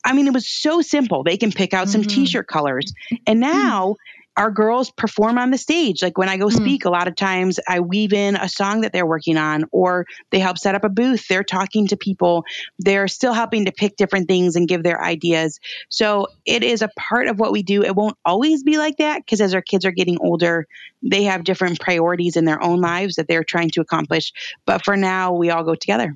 I 0.05 0.13
mean, 0.13 0.27
it 0.27 0.33
was 0.33 0.47
so 0.47 0.81
simple. 0.81 1.23
They 1.23 1.37
can 1.37 1.51
pick 1.51 1.73
out 1.73 1.89
some 1.89 2.01
Mhm. 2.01 2.07
t 2.07 2.25
shirt 2.25 2.47
colors. 2.47 2.93
And 3.27 3.39
now 3.39 3.95
our 4.37 4.51
girls 4.51 4.89
perform 4.91 5.37
on 5.37 5.51
the 5.51 5.57
stage. 5.57 6.01
Like 6.01 6.17
when 6.17 6.29
I 6.29 6.37
go 6.37 6.45
Mm. 6.45 6.55
speak, 6.55 6.85
a 6.85 6.89
lot 6.89 7.09
of 7.09 7.15
times 7.17 7.59
I 7.67 7.81
weave 7.81 8.13
in 8.13 8.37
a 8.37 8.47
song 8.47 8.81
that 8.81 8.93
they're 8.93 9.05
working 9.05 9.35
on, 9.35 9.65
or 9.73 10.05
they 10.31 10.39
help 10.39 10.57
set 10.57 10.75
up 10.75 10.85
a 10.85 10.89
booth. 10.89 11.27
They're 11.27 11.43
talking 11.43 11.87
to 11.87 11.97
people. 11.97 12.45
They're 12.77 13.09
still 13.09 13.33
helping 13.33 13.65
to 13.65 13.71
pick 13.73 13.97
different 13.97 14.29
things 14.29 14.55
and 14.55 14.65
give 14.65 14.83
their 14.83 15.03
ideas. 15.03 15.59
So 15.89 16.27
it 16.45 16.63
is 16.63 16.81
a 16.81 16.89
part 16.97 17.27
of 17.27 17.37
what 17.37 17.51
we 17.51 17.63
do. 17.63 17.83
It 17.83 17.97
won't 17.97 18.15
always 18.23 18.63
be 18.63 18.77
like 18.77 18.95
that 18.97 19.25
because 19.25 19.41
as 19.41 19.53
our 19.53 19.61
kids 19.61 19.83
are 19.83 19.91
getting 19.91 20.17
older, 20.21 20.67
they 21.03 21.23
have 21.23 21.43
different 21.43 21.81
priorities 21.81 22.37
in 22.37 22.45
their 22.45 22.63
own 22.63 22.79
lives 22.79 23.15
that 23.15 23.27
they're 23.27 23.43
trying 23.43 23.71
to 23.71 23.81
accomplish. 23.81 24.31
But 24.65 24.85
for 24.85 24.95
now, 24.95 25.33
we 25.33 25.49
all 25.49 25.65
go 25.65 25.75
together. 25.75 26.15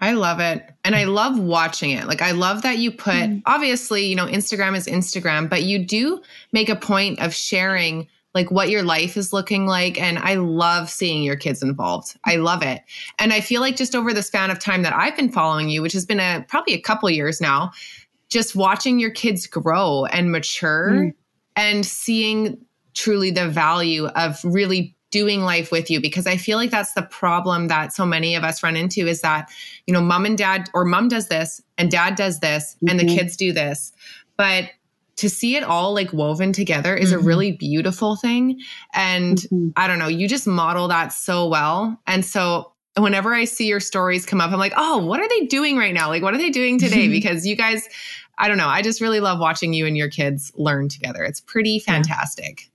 I 0.00 0.12
love 0.12 0.40
it. 0.40 0.68
And 0.84 0.96
I 0.96 1.04
love 1.04 1.38
watching 1.38 1.90
it. 1.90 2.06
Like, 2.06 2.22
I 2.22 2.30
love 2.30 2.62
that 2.62 2.78
you 2.78 2.90
put, 2.90 3.28
obviously, 3.46 4.06
you 4.06 4.16
know, 4.16 4.26
Instagram 4.26 4.76
is 4.76 4.86
Instagram, 4.86 5.48
but 5.50 5.62
you 5.64 5.84
do 5.84 6.22
make 6.52 6.68
a 6.70 6.76
point 6.76 7.20
of 7.20 7.34
sharing 7.34 8.08
like 8.32 8.50
what 8.50 8.70
your 8.70 8.82
life 8.82 9.16
is 9.16 9.32
looking 9.32 9.66
like. 9.66 10.00
And 10.00 10.18
I 10.18 10.36
love 10.36 10.88
seeing 10.88 11.22
your 11.22 11.36
kids 11.36 11.62
involved. 11.62 12.16
I 12.24 12.36
love 12.36 12.62
it. 12.62 12.80
And 13.18 13.32
I 13.32 13.40
feel 13.40 13.60
like 13.60 13.76
just 13.76 13.94
over 13.94 14.14
the 14.14 14.22
span 14.22 14.50
of 14.50 14.58
time 14.58 14.82
that 14.82 14.94
I've 14.94 15.16
been 15.16 15.30
following 15.32 15.68
you, 15.68 15.82
which 15.82 15.92
has 15.94 16.06
been 16.06 16.20
a 16.20 16.44
probably 16.48 16.74
a 16.74 16.80
couple 16.80 17.10
years 17.10 17.40
now, 17.40 17.72
just 18.28 18.54
watching 18.54 19.00
your 19.00 19.10
kids 19.10 19.46
grow 19.46 20.04
and 20.06 20.30
mature 20.30 20.90
Mm. 20.92 21.14
and 21.56 21.84
seeing 21.84 22.58
truly 22.94 23.30
the 23.32 23.48
value 23.48 24.06
of 24.06 24.38
really 24.44 24.94
doing 25.10 25.42
life 25.42 25.72
with 25.72 25.90
you 25.90 26.00
because 26.00 26.26
I 26.26 26.36
feel 26.36 26.56
like 26.56 26.70
that's 26.70 26.92
the 26.92 27.02
problem 27.02 27.68
that 27.68 27.92
so 27.92 28.06
many 28.06 28.34
of 28.34 28.44
us 28.44 28.62
run 28.62 28.76
into 28.76 29.06
is 29.06 29.20
that, 29.22 29.50
you 29.86 29.94
know, 29.94 30.00
mom 30.00 30.24
and 30.24 30.38
dad 30.38 30.70
or 30.72 30.84
mom 30.84 31.08
does 31.08 31.28
this 31.28 31.60
and 31.78 31.90
dad 31.90 32.14
does 32.14 32.40
this 32.40 32.76
and 32.88 32.98
the 32.98 33.04
Mhm. 33.04 33.16
kids 33.16 33.36
do 33.36 33.52
this. 33.52 33.92
But 34.36 34.70
to 35.16 35.28
see 35.28 35.56
it 35.56 35.64
all 35.64 35.92
like 35.92 36.12
woven 36.12 36.52
together 36.52 36.96
is 36.96 37.12
Mhm. 37.12 37.16
a 37.16 37.18
really 37.18 37.52
beautiful 37.52 38.16
thing. 38.16 38.60
And 38.94 39.38
Mhm. 39.38 39.72
I 39.76 39.86
don't 39.86 39.98
know, 39.98 40.08
you 40.08 40.28
just 40.28 40.46
model 40.46 40.88
that 40.88 41.12
so 41.12 41.46
well. 41.48 42.00
And 42.06 42.24
so 42.24 42.72
whenever 42.96 43.34
I 43.34 43.44
see 43.44 43.66
your 43.66 43.80
stories 43.80 44.24
come 44.24 44.40
up, 44.40 44.50
I'm 44.52 44.58
like, 44.58 44.72
oh, 44.76 44.98
what 45.04 45.20
are 45.20 45.28
they 45.28 45.46
doing 45.46 45.76
right 45.76 45.92
now? 45.92 46.08
Like, 46.08 46.22
what 46.22 46.34
are 46.34 46.38
they 46.38 46.50
doing 46.50 46.78
today? 46.78 47.08
because 47.20 47.46
you 47.46 47.56
guys, 47.56 47.88
I 48.38 48.48
don't 48.48 48.56
know, 48.58 48.68
I 48.68 48.80
just 48.80 49.00
really 49.00 49.20
love 49.20 49.38
watching 49.40 49.72
you 49.74 49.86
and 49.86 49.96
your 49.96 50.08
kids 50.08 50.52
learn 50.54 50.88
together. 50.88 51.22
It's 51.24 51.40
pretty 51.40 51.78
fantastic. 51.80 52.69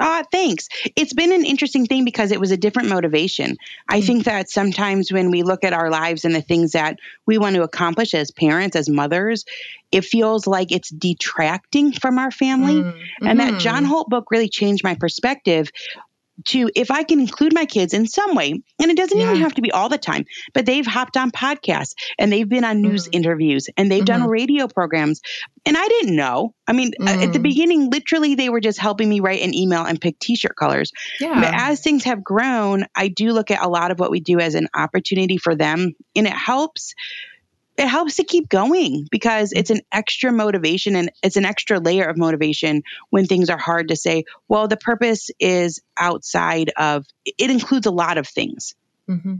Ah, 0.00 0.22
thanks. 0.30 0.68
It's 0.96 1.12
been 1.12 1.32
an 1.32 1.44
interesting 1.44 1.86
thing 1.86 2.04
because 2.04 2.30
it 2.30 2.40
was 2.40 2.50
a 2.50 2.56
different 2.56 2.88
motivation. 2.88 3.56
I 3.88 4.00
Mm. 4.00 4.06
think 4.06 4.24
that 4.24 4.50
sometimes 4.50 5.12
when 5.12 5.30
we 5.30 5.42
look 5.42 5.64
at 5.64 5.72
our 5.72 5.90
lives 5.90 6.24
and 6.24 6.34
the 6.34 6.42
things 6.42 6.72
that 6.72 6.96
we 7.26 7.38
want 7.38 7.56
to 7.56 7.62
accomplish 7.62 8.14
as 8.14 8.30
parents, 8.30 8.76
as 8.76 8.88
mothers, 8.88 9.44
it 9.90 10.04
feels 10.04 10.46
like 10.46 10.70
it's 10.70 10.90
detracting 10.90 11.92
from 11.92 12.18
our 12.18 12.30
family. 12.30 12.82
Mm, 12.82 12.92
And 13.26 13.40
that 13.40 13.58
John 13.58 13.84
Holt 13.84 14.08
book 14.08 14.26
really 14.30 14.48
changed 14.48 14.84
my 14.84 14.94
perspective 14.94 15.70
to 16.46 16.70
if 16.74 16.90
I 16.90 17.02
can 17.02 17.20
include 17.20 17.52
my 17.54 17.66
kids 17.66 17.94
in 17.94 18.06
some 18.06 18.34
way, 18.34 18.50
and 18.50 18.90
it 18.90 18.96
doesn't 18.96 19.18
even 19.18 19.36
have 19.36 19.54
to 19.54 19.62
be 19.62 19.70
all 19.72 19.88
the 19.88 19.98
time, 19.98 20.24
but 20.54 20.66
they've 20.66 20.86
hopped 20.86 21.16
on 21.16 21.30
podcasts 21.30 21.94
and 22.18 22.32
they've 22.32 22.48
been 22.48 22.64
on 22.64 22.80
news 22.80 23.06
Mhm. 23.06 23.14
interviews 23.14 23.68
and 23.76 23.90
they've 23.90 24.04
done 24.04 24.22
Mhm. 24.22 24.30
radio 24.30 24.68
programs. 24.68 25.20
And 25.66 25.76
I 25.76 25.86
didn't 25.88 26.16
know. 26.16 26.54
I 26.66 26.72
mean, 26.72 26.92
uh, 27.00 27.10
at 27.20 27.32
the 27.32 27.38
Mm. 27.38 27.42
beginning, 27.42 27.90
literally, 27.90 28.34
they 28.36 28.48
were 28.48 28.60
just 28.60 28.78
helping 28.78 29.08
me 29.08 29.20
write 29.20 29.42
an 29.42 29.54
email 29.54 29.84
and 29.84 30.00
pick 30.00 30.18
t 30.18 30.36
shirt 30.36 30.56
colors. 30.56 30.92
Yeah. 31.20 31.34
But 31.40 31.52
as 31.54 31.80
things 31.80 32.04
have 32.04 32.22
grown, 32.24 32.86
I 32.94 33.08
do 33.08 33.32
look 33.32 33.50
at 33.50 33.62
a 33.62 33.68
lot 33.68 33.90
of 33.90 33.98
what 33.98 34.10
we 34.10 34.20
do 34.20 34.38
as 34.40 34.54
an 34.54 34.68
opportunity 34.74 35.36
for 35.38 35.54
them, 35.54 35.92
and 36.16 36.26
it 36.26 36.32
helps. 36.32 36.94
It 37.78 37.86
helps 37.86 38.16
to 38.16 38.24
keep 38.24 38.48
going 38.48 39.06
because 39.10 39.52
it's 39.52 39.70
an 39.70 39.80
extra 39.92 40.32
motivation 40.32 40.96
and 40.96 41.12
it's 41.22 41.36
an 41.36 41.44
extra 41.44 41.78
layer 41.78 42.06
of 42.06 42.18
motivation 42.18 42.82
when 43.10 43.26
things 43.26 43.48
are 43.50 43.56
hard 43.56 43.88
to 43.88 43.96
say, 43.96 44.24
well, 44.48 44.66
the 44.66 44.76
purpose 44.76 45.30
is 45.38 45.80
outside 45.96 46.72
of 46.76 47.06
it 47.24 47.50
includes 47.50 47.86
a 47.86 47.92
lot 47.92 48.18
of 48.18 48.26
things. 48.26 48.74
hmm 49.06 49.36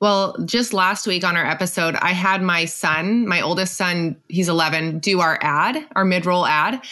Well, 0.00 0.36
just 0.46 0.72
last 0.72 1.06
week 1.06 1.22
on 1.22 1.36
our 1.36 1.44
episode, 1.44 1.94
I 1.96 2.12
had 2.12 2.40
my 2.42 2.64
son, 2.64 3.28
my 3.28 3.42
oldest 3.42 3.74
son, 3.74 4.16
he's 4.28 4.48
11, 4.48 5.00
do 5.00 5.20
our 5.20 5.38
ad, 5.42 5.86
our 5.94 6.06
mid 6.06 6.24
roll 6.24 6.46
ad. 6.46 6.82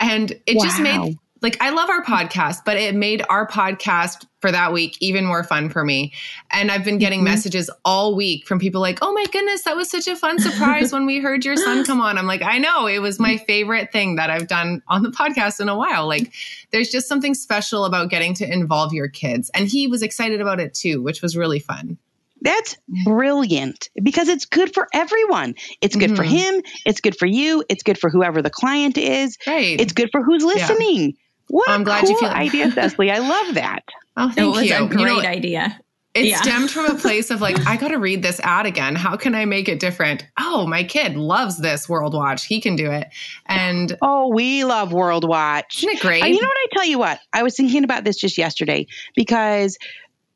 And 0.00 0.32
it 0.46 0.60
just 0.60 0.80
made, 0.80 1.18
like, 1.40 1.56
I 1.60 1.70
love 1.70 1.88
our 1.90 2.02
podcast, 2.04 2.58
but 2.64 2.76
it 2.76 2.94
made 2.94 3.24
our 3.28 3.46
podcast 3.46 4.26
for 4.40 4.50
that 4.52 4.72
week 4.72 4.96
even 5.00 5.24
more 5.24 5.42
fun 5.44 5.68
for 5.68 5.84
me. 5.84 6.12
And 6.50 6.70
I've 6.70 6.84
been 6.84 6.98
getting 6.98 7.20
Mhm. 7.20 7.24
messages 7.24 7.70
all 7.84 8.14
week 8.14 8.46
from 8.46 8.58
people 8.58 8.80
like, 8.80 8.98
oh 9.02 9.12
my 9.12 9.24
goodness, 9.32 9.62
that 9.62 9.76
was 9.76 9.90
such 9.90 10.06
a 10.08 10.16
fun 10.16 10.38
surprise 10.38 10.92
when 10.92 11.06
we 11.06 11.18
heard 11.18 11.44
your 11.44 11.56
son 11.56 11.84
come 11.84 12.00
on. 12.00 12.18
I'm 12.18 12.26
like, 12.26 12.42
I 12.42 12.58
know, 12.58 12.86
it 12.86 13.00
was 13.00 13.18
my 13.18 13.36
favorite 13.36 13.90
thing 13.92 14.16
that 14.16 14.30
I've 14.30 14.46
done 14.48 14.82
on 14.88 15.02
the 15.02 15.10
podcast 15.10 15.60
in 15.60 15.68
a 15.68 15.76
while. 15.76 16.06
Like, 16.06 16.32
there's 16.70 16.90
just 16.90 17.08
something 17.08 17.34
special 17.34 17.84
about 17.84 18.10
getting 18.10 18.34
to 18.34 18.52
involve 18.52 18.92
your 18.92 19.08
kids. 19.08 19.50
And 19.54 19.68
he 19.68 19.86
was 19.86 20.02
excited 20.02 20.40
about 20.40 20.60
it 20.60 20.74
too, 20.74 21.02
which 21.02 21.22
was 21.22 21.36
really 21.36 21.58
fun. 21.60 21.98
That's 22.40 22.76
brilliant 23.04 23.88
because 24.00 24.28
it's 24.28 24.44
good 24.46 24.72
for 24.72 24.86
everyone. 24.92 25.56
It's 25.80 25.96
good 25.96 26.14
for 26.16 26.22
Mhm. 26.24 26.28
him, 26.28 26.62
it's 26.86 27.00
good 27.00 27.16
for 27.16 27.26
you, 27.26 27.64
it's 27.68 27.82
good 27.82 27.98
for 27.98 28.10
whoever 28.10 28.42
the 28.42 28.50
client 28.50 28.96
is, 28.96 29.36
Right. 29.44 29.80
it's 29.80 29.92
good 29.92 30.10
for 30.12 30.22
who's 30.22 30.44
listening. 30.44 31.14
What 31.48 31.68
I'm 31.68 31.82
a 31.82 31.84
glad 31.84 32.02
cool 32.02 32.10
you 32.10 32.18
feel- 32.18 32.28
idea, 32.28 32.70
Cecily. 32.72 33.10
I 33.10 33.18
love 33.18 33.54
that. 33.54 33.80
Oh, 34.16 34.28
It 34.28 34.34
thank 34.34 34.54
was 34.54 34.64
you. 34.66 34.74
a 34.74 34.82
You 34.82 34.88
great 34.88 35.04
know, 35.22 35.28
idea. 35.28 35.80
it 36.14 36.24
Yeah. 36.26 36.40
stemmed 36.42 36.70
from 36.70 36.86
a 36.86 36.94
place 36.98 37.30
of 37.30 37.40
like, 37.40 37.66
I 37.66 37.76
got 37.76 37.88
to 37.88 37.98
read 37.98 38.22
this 38.22 38.40
ad 38.40 38.66
again. 38.66 38.96
How 38.96 39.16
can 39.16 39.34
I 39.34 39.44
make 39.44 39.68
it 39.68 39.78
different? 39.80 40.26
Oh, 40.38 40.66
my 40.66 40.82
kid 40.82 41.16
loves 41.16 41.58
this 41.58 41.88
World 41.88 42.14
Watch. 42.14 42.46
He 42.46 42.60
can 42.60 42.74
do 42.76 42.90
it. 42.90 43.08
And 43.46 43.96
Oh, 44.02 44.28
we 44.34 44.64
love 44.64 44.92
World 44.92 45.26
Watch. 45.28 45.78
isn't 45.78 45.90
it 45.96 46.00
great? 46.00 46.22
And 46.22 46.34
you 46.34 46.40
know 46.42 46.48
what 46.48 46.56
I 46.56 46.66
tell 46.72 46.84
you 46.86 46.98
what? 46.98 47.20
I 47.32 47.42
was 47.42 47.56
thinking 47.56 47.84
about 47.84 48.04
this 48.04 48.16
just 48.16 48.36
yesterday 48.38 48.86
because 49.14 49.78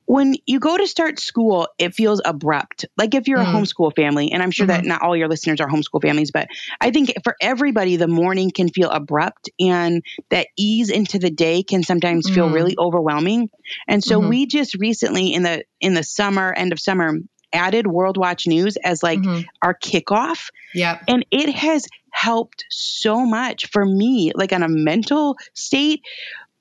when 0.07 0.35
you 0.47 0.59
go 0.61 0.77
to 0.77 0.87
start 0.87 1.19
school, 1.21 1.69
it 1.79 1.95
feels 1.95 2.21
abrupt. 2.25 2.85
Like 2.97 3.15
if 3.15 3.29
you're 3.29 3.41
a 3.41 3.47
Mm. 3.47 3.53
homeschool 3.63 3.95
family, 3.95 4.33
and 4.33 4.43
I'm 4.43 4.51
sure 4.51 4.67
that 4.67 4.85
not 4.85 5.03
all 5.03 5.17
your 5.17 5.29
listeners 5.29 5.61
are 5.61 5.69
homeschool 5.69 6.03
families, 6.03 6.31
but 6.33 6.49
I 6.81 6.91
think 6.91 7.13
for 7.25 7.37
everybody, 7.41 7.97
the 7.97 8.09
morning 8.09 8.51
can 8.51 8.69
feel 8.69 8.91
abrupt 8.91 9.49
and 9.61 10.03
that 10.31 10.49
ease 10.59 10.91
into 10.91 11.19
the 11.19 11.31
day 11.31 11.63
can 11.63 11.83
sometimes 11.83 12.29
feel 12.29 12.49
Mm. 12.49 12.55
really 12.55 12.75
overwhelming. 12.79 13.49
And 13.89 14.03
so 14.03 14.21
Mhm. 14.21 14.29
we 14.29 14.47
just 14.47 14.75
recently 14.75 15.33
in 15.33 15.43
the 15.45 15.65
in 15.81 15.95
the 15.95 16.03
summer, 16.05 16.53
end 16.53 16.73
of 16.73 16.81
summer, 16.81 17.19
added 17.53 17.87
World 17.87 18.17
Watch 18.17 18.47
News 18.47 18.77
as 18.83 19.03
like 19.03 19.21
Mhm. 19.21 19.45
our 19.63 19.75
kickoff. 19.75 20.49
Yeah. 20.75 20.99
And 21.07 21.25
it 21.31 21.51
has 21.55 21.87
helped 22.11 22.65
so 22.71 23.25
much 23.27 23.67
for 23.71 23.85
me, 23.85 24.33
like 24.35 24.53
on 24.53 24.63
a 24.63 24.69
mental 24.69 25.37
state 25.55 26.03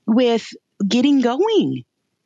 with 0.06 0.48
getting 0.88 1.22
going. 1.22 1.84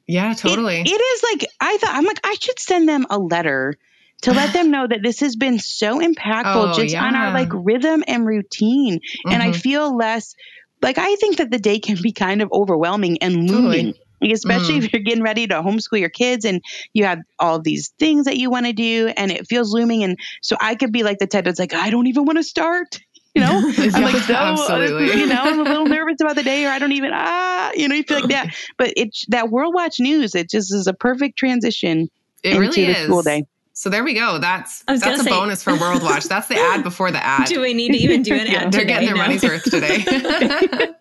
Yeah, 0.08 0.32
It- 0.32 0.38
totally. 0.38 0.82
it 0.86 0.90
is 0.90 1.24
like, 1.32 1.46
I 1.60 1.78
thought, 1.78 1.96
I'm 1.96 2.06
like, 2.06 2.20
I 2.24 2.36
should 2.40 2.60
send 2.60 2.88
them 2.88 3.06
a 3.10 3.18
letter 3.18 3.76
to 4.22 4.34
let 4.34 4.54
them 4.54 4.72
know 4.72 4.88
that 4.88 5.04
this 5.04 5.20
has 5.20 5.36
been 5.36 5.60
so 5.60 6.00
impactful 6.00 6.46
Oh, 6.74 6.74
just 6.74 6.96
on 6.96 7.16
our 7.16 7.34
like 7.34 7.50
rhythm 7.52 8.04
and 8.08 8.26
routine. 8.26 9.00
And 9.30 9.44
I 9.44 9.50
Mhm. 9.50 9.56
feel 9.62 9.96
less 9.96 10.36
like 10.82 10.98
I 10.98 11.16
think 11.16 11.38
that 11.38 11.52
the 11.52 11.60
day 11.60 11.80
can 11.80 11.98
be 12.02 12.12
kind 12.12 12.42
of 12.42 12.50
overwhelming 12.52 13.18
and 13.22 13.48
Totally. 13.48 13.62
looming. 13.78 13.94
Like, 14.22 14.32
Especially 14.32 14.76
Mm. 14.76 14.84
if 14.86 14.94
you're 14.94 15.02
getting 15.02 15.24
ready 15.24 15.46
to 15.48 15.56
homeschool 15.56 16.00
your 16.00 16.10
kids 16.10 16.46
and 16.46 16.62
you 16.94 17.04
have 17.06 17.20
all 17.38 17.60
these 17.62 17.92
things 18.00 18.26
that 18.26 18.38
you 18.38 18.50
want 18.50 18.66
to 18.66 18.74
do 18.74 19.12
and 19.16 19.32
it 19.32 19.48
feels 19.48 19.74
looming. 19.74 20.04
And 20.04 20.18
so 20.42 20.56
I 20.60 20.76
could 20.76 20.92
be 20.92 21.04
like 21.04 21.20
the 21.20 21.28
type 21.28 21.46
that's 21.46 21.60
like, 21.60 21.74
I 21.74 21.90
don't 21.90 22.08
even 22.08 22.26
want 22.26 22.38
to 22.38 22.44
start. 22.44 23.00
You 23.36 23.42
know, 23.42 23.74
I'm 23.78 24.04
like, 24.04 24.16
so, 24.24 24.34
absolutely. 24.34 25.20
you 25.20 25.28
know, 25.28 25.42
I'm 25.42 25.60
a 25.60 25.64
little 25.64 25.86
nervous 25.88 26.22
about 26.22 26.36
the 26.36 26.44
day, 26.44 26.66
or 26.66 26.70
I 26.70 26.80
don't 26.80 26.94
even, 26.94 27.12
ah, 27.14 27.72
you 27.76 27.88
know, 27.90 27.96
you 27.96 28.04
feel 28.04 28.22
like 28.22 28.30
that. 28.30 28.56
But 28.78 28.94
it's 28.96 29.26
that 29.28 29.50
World 29.50 29.74
Watch 29.74 30.00
News, 30.00 30.36
it 30.36 30.50
just 30.50 30.74
is 30.74 30.88
a 30.88 30.94
perfect 30.94 31.38
transition 31.38 32.10
it 32.44 32.56
into 32.56 32.60
really 32.62 32.86
the 32.86 32.98
is. 32.98 33.06
school 33.06 33.22
day. 33.22 33.44
So 33.78 33.90
there 33.90 34.06
we 34.06 34.14
go. 34.14 34.38
That's 34.40 34.84
that's 34.88 35.06
a 35.06 35.18
say- 35.18 35.30
bonus 35.30 35.62
for 35.62 35.76
World 35.78 36.02
Watch. 36.02 36.24
That's 36.26 36.48
the 36.48 36.56
ad 36.58 36.82
before 36.82 37.12
the 37.12 37.22
ad. 37.22 37.48
Do 37.48 37.60
we 37.60 37.74
need 37.74 37.92
to 37.92 37.98
even 37.98 38.22
do 38.22 38.34
an 38.34 38.48
ad 38.48 38.72
They're 38.72 38.86
getting 38.86 39.08
their 39.08 39.16
No. 39.18 39.22
money's 39.24 39.44
worth 39.44 39.64
today. 39.64 40.06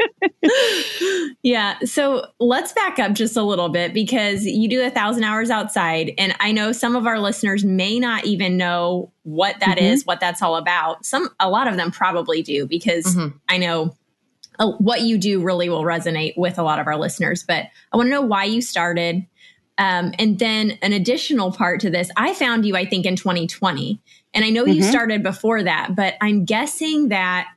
yeah. 1.42 1.78
So 1.84 2.26
let's 2.40 2.72
back 2.72 2.98
up 2.98 3.12
just 3.12 3.36
a 3.36 3.42
little 3.42 3.68
bit 3.68 3.94
because 3.94 4.44
you 4.44 4.68
do 4.68 4.82
a 4.84 4.90
thousand 4.90 5.24
hours 5.24 5.50
outside. 5.50 6.12
And 6.18 6.34
I 6.40 6.52
know 6.52 6.72
some 6.72 6.96
of 6.96 7.06
our 7.06 7.18
listeners 7.20 7.64
may 7.64 7.98
not 7.98 8.24
even 8.24 8.56
know 8.56 9.12
what 9.22 9.60
that 9.60 9.78
is, 9.78 10.02
Mhm. 10.02 10.06
what 10.08 10.20
that's 10.20 10.42
all 10.42 10.56
about. 10.56 11.04
Some, 11.06 11.28
a 11.40 11.48
lot 11.48 11.68
of 11.68 11.76
them 11.76 11.90
probably 11.90 12.42
do 12.42 12.66
because 12.66 13.04
Mhm. 13.14 13.34
I 13.48 13.58
know 13.58 13.96
uh, 14.60 14.70
what 14.78 15.00
you 15.02 15.18
do 15.18 15.42
really 15.42 15.68
will 15.68 15.82
resonate 15.82 16.32
with 16.36 16.58
a 16.58 16.62
lot 16.62 16.78
of 16.78 16.86
our 16.86 16.96
listeners. 16.96 17.42
But 17.42 17.66
I 17.92 17.96
want 17.96 18.06
to 18.06 18.10
know 18.10 18.22
why 18.22 18.44
you 18.44 18.62
started. 18.62 19.26
Um, 19.78 20.12
and 20.18 20.38
then 20.38 20.78
an 20.82 20.92
additional 20.92 21.50
part 21.50 21.80
to 21.80 21.90
this, 21.90 22.10
I 22.16 22.34
found 22.34 22.64
you, 22.64 22.76
I 22.76 22.84
think, 22.84 23.06
in 23.06 23.16
2020. 23.16 23.98
And 24.32 24.44
I 24.44 24.50
know 24.50 24.64
you 24.64 24.82
Mhm. 24.82 24.88
started 24.88 25.22
before 25.22 25.62
that, 25.62 25.94
but 25.96 26.14
I'm 26.20 26.44
guessing 26.44 27.08
that 27.08 27.48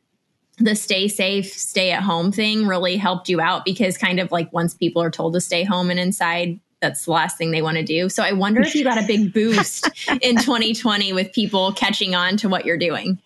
the 0.57 0.75
stay 0.75 1.07
safe, 1.07 1.53
stay 1.53 1.91
at 1.91 2.01
home 2.01 2.31
thing 2.31 2.65
really 2.65 2.97
helped 2.97 3.29
you 3.29 3.39
out 3.39 3.63
because 3.63 3.97
kind 3.97 4.19
of 4.19 4.31
like 4.31 4.51
once 4.51 4.73
people 4.73 5.01
are 5.01 5.11
told 5.11 5.33
to 5.33 5.41
stay 5.41 5.63
home 5.63 5.91
and 5.91 5.99
inside, 5.99 6.59
that's 6.81 7.05
the 7.05 7.11
last 7.11 7.37
thing 7.37 7.51
they 7.51 7.61
want 7.61 7.77
to 7.77 7.83
do. 7.83 8.09
So 8.09 8.23
I 8.23 8.33
wonder 8.33 8.61
if 8.61 8.73
you 8.73 8.83
got 8.83 8.97
a 8.97 9.05
big 9.05 9.33
boost 9.33 9.87
in 10.21 10.37
2020 10.37 11.13
with 11.13 11.31
people 11.31 11.73
catching 11.73 12.15
on 12.15 12.37
to 12.37 12.49
what 12.49 12.65
you're 12.65 12.77
doing. 12.77 13.19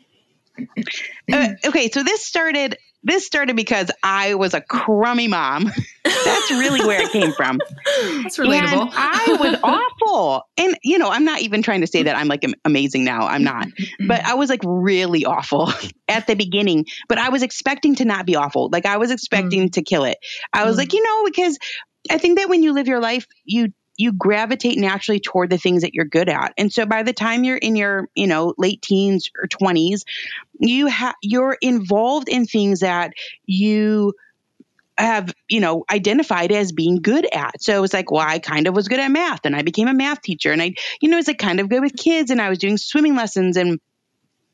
Uh, 1.32 1.50
okay, 1.66 1.90
so 1.90 2.04
this 2.04 2.26
started. 2.26 2.78
This 3.04 3.26
started 3.26 3.56
because 3.56 3.90
I 4.04 4.36
was 4.36 4.54
a 4.54 4.62
crummy 4.62 5.28
mom. 5.28 5.72
That's 6.04 6.52
really 6.52 6.86
where 6.86 7.02
it 7.02 7.12
came 7.12 7.32
from. 7.32 7.58
That's 8.24 8.38
relatable. 8.38 8.82
And 8.84 8.92
I 8.94 9.38
was 9.40 9.60
awful. 9.64 10.44
And, 10.58 10.78
you 10.84 10.98
know, 11.00 11.10
I'm 11.10 11.26
not 11.26 11.42
even 11.42 11.64
trying 11.64 11.82
to 11.82 11.88
say 11.88 12.04
that 12.04 12.16
I'm 12.16 12.28
like 12.28 12.44
amazing 12.66 13.04
now. 13.04 13.28
I'm 13.28 13.44
not. 13.44 13.68
But 14.08 14.24
I 14.26 14.36
was 14.36 14.50
like 14.50 14.62
really 14.64 15.26
awful 15.26 15.72
at 16.08 16.28
the 16.28 16.36
beginning. 16.36 16.86
But 17.10 17.18
I 17.18 17.30
was 17.30 17.42
expecting 17.42 17.96
to 17.96 18.06
not 18.06 18.26
be 18.26 18.36
awful. 18.36 18.70
Like 18.72 18.86
I 18.86 18.98
was 18.98 19.10
expecting 19.12 19.70
to 19.72 19.82
kill 19.82 20.04
it. 20.04 20.18
I 20.54 20.66
was 20.66 20.76
Mm. 20.76 20.80
like, 20.80 20.94
you 20.94 21.04
know, 21.04 21.26
because 21.26 21.58
I 22.10 22.18
think 22.18 22.38
that 22.40 22.50
when 22.50 22.62
you 22.64 22.74
live 22.74 22.88
your 22.88 23.00
life, 23.00 23.26
you 23.46 23.74
you 24.02 24.12
gravitate 24.12 24.80
naturally 24.80 25.20
toward 25.20 25.50
the 25.52 25.60
things 25.60 25.84
that 25.84 25.94
you're 25.94 26.06
good 26.06 26.28
at. 26.28 26.54
And 26.58 26.74
so 26.74 26.86
by 26.88 27.04
the 27.04 27.14
time 27.14 27.44
you're 27.44 27.58
in 27.58 27.76
your, 27.76 28.10
you 28.16 28.26
know, 28.26 28.56
late 28.58 28.82
teens 28.82 29.30
or 29.38 29.48
20s, 29.48 30.02
you 30.60 30.88
have 30.88 31.16
you're 31.22 31.56
involved 31.62 32.28
in 32.28 32.46
things 32.46 32.80
that 32.80 33.14
you 33.46 34.14
have, 34.98 35.34
you 35.48 35.60
know, 35.60 35.86
identified 35.92 36.52
as 36.52 36.72
being 36.72 37.02
good 37.02 37.28
at. 37.32 37.62
So 37.62 37.76
it 37.76 37.80
was 37.82 37.94
like, 37.94 38.12
well, 38.12 38.26
I 38.28 38.40
kind 38.40 38.68
of 38.68 38.76
was 38.76 38.88
good 38.88 39.00
at 39.00 39.12
math 39.12 39.46
and 39.46 39.56
I 39.56 39.62
became 39.62 39.88
a 39.88 39.94
math 39.94 40.22
teacher 40.22 40.52
and 40.52 40.62
I, 40.62 40.74
you 41.00 41.10
know, 41.10 41.18
was 41.18 41.28
like 41.28 41.40
kind 41.40 41.60
of 41.60 41.70
good 41.70 41.82
with 41.82 41.96
kids 41.96 42.32
and 42.32 42.42
I 42.42 42.50
was 42.50 42.58
doing 42.58 42.78
swimming 42.78 43.16
lessons 43.16 43.56
and 43.56 43.80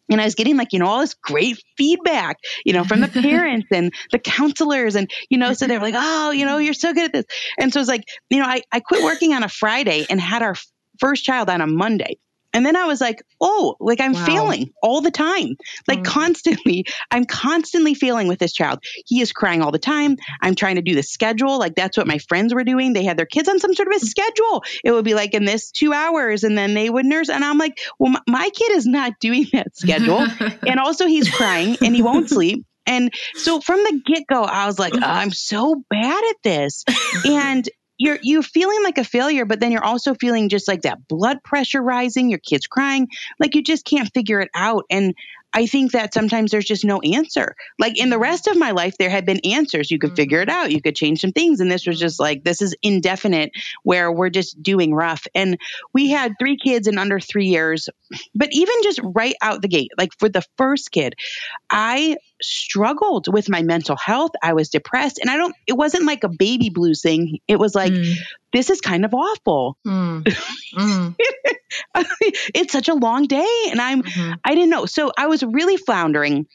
and 0.09 0.21
I 0.21 0.25
was 0.25 0.35
getting 0.35 0.57
like, 0.57 0.73
you 0.73 0.79
know, 0.79 0.87
all 0.87 0.99
this 0.99 1.13
great 1.15 1.61
feedback, 1.77 2.37
you 2.65 2.73
know, 2.73 2.83
from 2.83 3.01
the 3.01 3.07
parents 3.21 3.67
and 3.71 3.93
the 4.11 4.19
counselors. 4.19 4.95
And, 4.95 5.09
you 5.29 5.37
know, 5.37 5.53
so 5.53 5.67
they 5.67 5.77
were 5.77 5.83
like, 5.83 5.95
oh, 5.97 6.31
you 6.31 6.45
know, 6.45 6.57
you're 6.57 6.73
so 6.73 6.93
good 6.93 7.05
at 7.05 7.13
this. 7.13 7.25
And 7.57 7.73
so 7.73 7.79
it's 7.79 7.89
like, 7.89 8.05
you 8.29 8.39
know, 8.39 8.45
I, 8.45 8.61
I 8.71 8.79
quit 8.79 9.03
working 9.03 9.33
on 9.33 9.43
a 9.43 9.49
Friday 9.49 10.05
and 10.09 10.19
had 10.19 10.41
our 10.41 10.55
first 10.99 11.23
child 11.23 11.49
on 11.49 11.61
a 11.61 11.67
Monday. 11.67 12.17
And 12.53 12.65
then 12.65 12.75
I 12.75 12.85
was 12.85 13.01
like, 13.01 13.21
oh, 13.41 13.75
like 13.79 14.01
I'm 14.01 14.13
Wow. 14.13 14.25
failing 14.25 14.71
all 14.81 15.01
the 15.01 15.11
time, 15.11 15.55
like 15.87 15.99
Mm. 15.99 16.05
constantly. 16.05 16.85
I'm 17.11 17.25
constantly 17.25 17.93
failing 17.93 18.27
with 18.27 18.39
this 18.39 18.53
child. 18.53 18.79
He 19.05 19.21
is 19.21 19.31
crying 19.31 19.61
all 19.61 19.71
the 19.71 19.79
time. 19.79 20.15
I'm 20.41 20.55
trying 20.55 20.75
to 20.75 20.81
do 20.81 20.95
the 20.95 21.03
schedule. 21.03 21.59
Like 21.59 21.75
that's 21.75 21.97
what 21.97 22.07
my 22.07 22.17
friends 22.29 22.53
were 22.53 22.63
doing. 22.63 22.93
They 22.93 23.03
had 23.03 23.17
their 23.17 23.25
kids 23.25 23.49
on 23.49 23.59
some 23.59 23.73
sort 23.73 23.87
of 23.89 23.95
a 23.95 23.99
schedule. 23.99 24.63
It 24.83 24.91
would 24.91 25.05
be 25.05 25.13
like 25.13 25.33
in 25.33 25.45
this 25.45 25.71
two 25.71 25.93
hours 25.93 26.43
and 26.43 26.57
then 26.57 26.73
they 26.73 26.89
would 26.89 27.05
nurse. 27.05 27.29
And 27.29 27.43
I'm 27.43 27.57
like, 27.57 27.77
well, 27.99 28.11
my, 28.11 28.21
my 28.27 28.49
kid 28.49 28.71
is 28.73 28.85
not 28.85 29.13
doing 29.21 29.45
that 29.53 29.75
schedule. 29.75 30.25
and 30.65 30.79
also 30.79 31.05
he's 31.05 31.29
crying 31.29 31.77
and 31.83 31.93
he 31.95 32.01
won't 32.01 32.29
sleep. 32.29 32.65
And 32.85 33.13
so 33.35 33.59
from 33.59 33.83
the 33.83 34.01
get 34.05 34.23
go, 34.31 34.43
I 34.43 34.65
was 34.65 34.79
like, 34.79 34.93
I'm 35.01 35.31
so 35.31 35.83
bad 35.89 36.23
at 36.29 36.35
this. 36.43 36.85
And 37.25 37.67
you're 37.97 38.19
you're 38.21 38.43
feeling 38.43 38.83
like 38.83 38.97
a 38.97 39.03
failure, 39.03 39.45
but 39.45 39.59
then 39.59 39.71
you're 39.71 39.83
also 39.83 40.13
feeling 40.13 40.49
just 40.49 40.67
like 40.67 40.83
that 40.83 41.07
blood 41.07 41.43
pressure 41.43 41.81
rising, 41.81 42.29
your 42.29 42.39
kid's 42.39 42.67
crying, 42.67 43.07
like 43.39 43.55
you 43.55 43.63
just 43.63 43.85
can't 43.85 44.11
figure 44.13 44.39
it 44.39 44.49
out. 44.55 44.83
And 44.89 45.15
I 45.53 45.65
think 45.65 45.93
that 45.93 46.13
sometimes 46.13 46.51
there's 46.51 46.65
just 46.65 46.85
no 46.85 46.99
answer. 46.99 47.55
Like 47.79 47.99
in 47.99 48.09
the 48.09 48.19
rest 48.19 48.47
of 48.47 48.57
my 48.57 48.71
life, 48.71 48.97
there 48.97 49.09
had 49.09 49.25
been 49.25 49.39
answers. 49.43 49.89
You 49.89 49.97
could 49.97 50.09
mm-hmm. 50.09 50.15
figure 50.15 50.41
it 50.41 50.49
out. 50.49 50.71
You 50.71 50.81
could 50.81 50.95
change 50.95 51.21
some 51.21 51.31
things. 51.31 51.59
And 51.59 51.71
this 51.71 51.87
was 51.87 51.99
just 51.99 52.19
like, 52.19 52.43
this 52.43 52.61
is 52.61 52.75
indefinite 52.81 53.51
where 53.83 54.11
we're 54.11 54.29
just 54.29 54.61
doing 54.61 54.93
rough. 54.93 55.25
And 55.33 55.57
we 55.93 56.09
had 56.09 56.33
three 56.37 56.57
kids 56.57 56.87
in 56.87 56.97
under 56.97 57.19
three 57.19 57.47
years. 57.47 57.89
But 58.35 58.49
even 58.51 58.75
just 58.83 58.99
right 59.03 59.35
out 59.41 59.61
the 59.61 59.67
gate, 59.67 59.91
like 59.97 60.11
for 60.19 60.29
the 60.29 60.43
first 60.57 60.91
kid, 60.91 61.15
I 61.69 62.17
struggled 62.41 63.31
with 63.31 63.49
my 63.49 63.61
mental 63.61 63.95
health. 63.97 64.31
I 64.43 64.53
was 64.53 64.69
depressed. 64.69 65.19
And 65.19 65.29
I 65.29 65.37
don't, 65.37 65.55
it 65.65 65.73
wasn't 65.73 66.05
like 66.05 66.23
a 66.23 66.29
baby 66.29 66.69
blues 66.69 67.01
thing. 67.01 67.39
It 67.47 67.57
was 67.59 67.73
like, 67.75 67.91
Mm. 67.93 68.13
this 68.53 68.69
is 68.69 68.81
kind 68.81 69.05
of 69.05 69.13
awful. 69.13 69.77
Mm. 69.85 70.23
Mm. 70.77 71.15
it's 72.53 72.71
such 72.73 72.87
a 72.87 72.93
long 72.93 73.25
day. 73.25 73.47
And 73.71 73.81
I'm, 73.81 74.03
Mhm. 74.03 74.37
I 74.43 74.53
didn't 74.55 74.69
know. 74.69 74.85
So 74.85 75.11
I 75.17 75.27
was 75.27 75.43
really 75.43 75.77
floundering. 75.77 76.45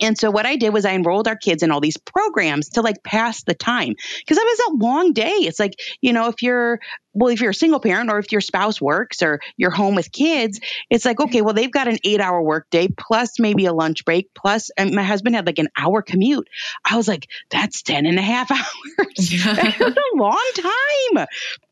And 0.00 0.18
so 0.18 0.30
what 0.30 0.46
I 0.46 0.56
did 0.56 0.72
was 0.72 0.84
I 0.84 0.94
enrolled 0.94 1.28
our 1.28 1.36
kids 1.36 1.62
in 1.62 1.70
all 1.70 1.80
these 1.80 1.96
programs 1.96 2.70
to 2.70 2.82
like 2.82 3.02
pass 3.04 3.42
the 3.42 3.54
time 3.54 3.94
because 4.18 4.38
it 4.38 4.44
was 4.44 4.60
a 4.68 4.84
long 4.84 5.12
day. 5.12 5.28
It's 5.28 5.58
like, 5.58 5.74
you 6.00 6.12
know, 6.12 6.28
if 6.28 6.42
you're, 6.42 6.80
well, 7.12 7.32
if 7.32 7.40
you're 7.40 7.50
a 7.50 7.54
single 7.54 7.80
parent 7.80 8.10
or 8.10 8.18
if 8.18 8.30
your 8.32 8.40
spouse 8.40 8.80
works 8.80 9.22
or 9.22 9.40
you're 9.56 9.70
home 9.70 9.94
with 9.94 10.12
kids, 10.12 10.60
it's 10.90 11.04
like, 11.04 11.20
okay, 11.20 11.42
well, 11.42 11.54
they've 11.54 11.72
got 11.72 11.88
an 11.88 11.98
eight 12.04 12.20
hour 12.20 12.40
workday 12.40 12.88
plus 12.88 13.38
maybe 13.38 13.66
a 13.66 13.72
lunch 13.72 14.04
break 14.04 14.28
plus, 14.34 14.70
and 14.76 14.94
my 14.94 15.02
husband 15.02 15.34
had 15.34 15.46
like 15.46 15.58
an 15.58 15.68
hour 15.76 16.02
commute. 16.02 16.48
I 16.88 16.96
was 16.96 17.08
like, 17.08 17.26
that's 17.50 17.82
10 17.82 18.06
and 18.06 18.18
a 18.18 18.22
half 18.22 18.50
hours. 18.50 19.44
That's 19.44 19.80
a 19.80 20.16
long 20.16 20.50
time 20.56 21.26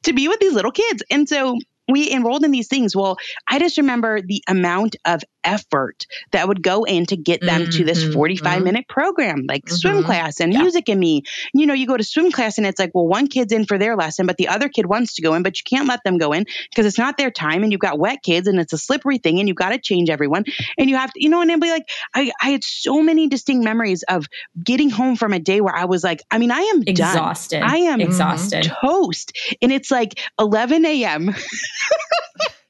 to 0.04 0.12
be 0.12 0.28
with 0.28 0.40
these 0.40 0.54
little 0.54 0.72
kids. 0.72 1.02
And 1.10 1.28
so 1.28 1.56
we 1.88 2.12
enrolled 2.12 2.44
in 2.44 2.50
these 2.50 2.68
things. 2.68 2.94
Well, 2.94 3.16
I 3.48 3.58
just 3.58 3.78
remember 3.78 4.20
the 4.20 4.42
amount 4.46 4.96
of 5.04 5.22
effort 5.44 6.06
that 6.32 6.48
would 6.48 6.62
go 6.62 6.84
in 6.84 7.06
to 7.06 7.16
get 7.16 7.40
them 7.40 7.62
mm-hmm, 7.62 7.70
to 7.70 7.84
this 7.84 8.02
mm-hmm, 8.02 8.12
45 8.12 8.54
mm-hmm. 8.54 8.64
minute 8.64 8.88
program 8.88 9.44
like 9.48 9.64
mm-hmm. 9.64 9.76
swim 9.76 10.04
class 10.04 10.40
and 10.40 10.52
yeah. 10.52 10.62
music 10.62 10.88
and 10.88 10.98
me 10.98 11.22
you 11.54 11.66
know 11.66 11.74
you 11.74 11.86
go 11.86 11.96
to 11.96 12.04
swim 12.04 12.30
class 12.30 12.58
and 12.58 12.66
it's 12.66 12.78
like 12.78 12.90
well 12.94 13.06
one 13.06 13.26
kid's 13.28 13.52
in 13.52 13.64
for 13.64 13.78
their 13.78 13.96
lesson 13.96 14.26
but 14.26 14.36
the 14.36 14.48
other 14.48 14.68
kid 14.68 14.86
wants 14.86 15.14
to 15.14 15.22
go 15.22 15.34
in 15.34 15.42
but 15.42 15.56
you 15.58 15.62
can't 15.64 15.88
let 15.88 16.02
them 16.04 16.18
go 16.18 16.32
in 16.32 16.44
because 16.70 16.86
it's 16.86 16.98
not 16.98 17.16
their 17.16 17.30
time 17.30 17.62
and 17.62 17.72
you've 17.72 17.80
got 17.80 17.98
wet 17.98 18.22
kids 18.22 18.48
and 18.48 18.58
it's 18.58 18.72
a 18.72 18.78
slippery 18.78 19.18
thing 19.18 19.38
and 19.38 19.48
you've 19.48 19.56
got 19.56 19.70
to 19.70 19.78
change 19.78 20.10
everyone 20.10 20.44
and 20.76 20.90
you 20.90 20.96
have 20.96 21.12
to 21.12 21.22
you 21.22 21.28
know 21.28 21.40
and 21.40 21.50
it'd 21.50 21.60
be 21.60 21.70
like 21.70 21.88
I, 22.14 22.30
I 22.42 22.50
had 22.50 22.64
so 22.64 23.02
many 23.02 23.28
distinct 23.28 23.64
memories 23.64 24.02
of 24.08 24.26
getting 24.62 24.90
home 24.90 25.16
from 25.16 25.32
a 25.32 25.38
day 25.38 25.60
where 25.60 25.74
i 25.74 25.84
was 25.84 26.02
like 26.02 26.22
i 26.30 26.38
mean 26.38 26.50
i 26.50 26.60
am 26.60 26.82
exhausted 26.86 27.60
done. 27.60 27.70
i 27.70 27.76
am 27.76 28.00
exhausted 28.00 28.64
toast 28.64 29.36
and 29.62 29.72
it's 29.72 29.90
like 29.90 30.20
11 30.38 30.84
a.m 30.84 31.34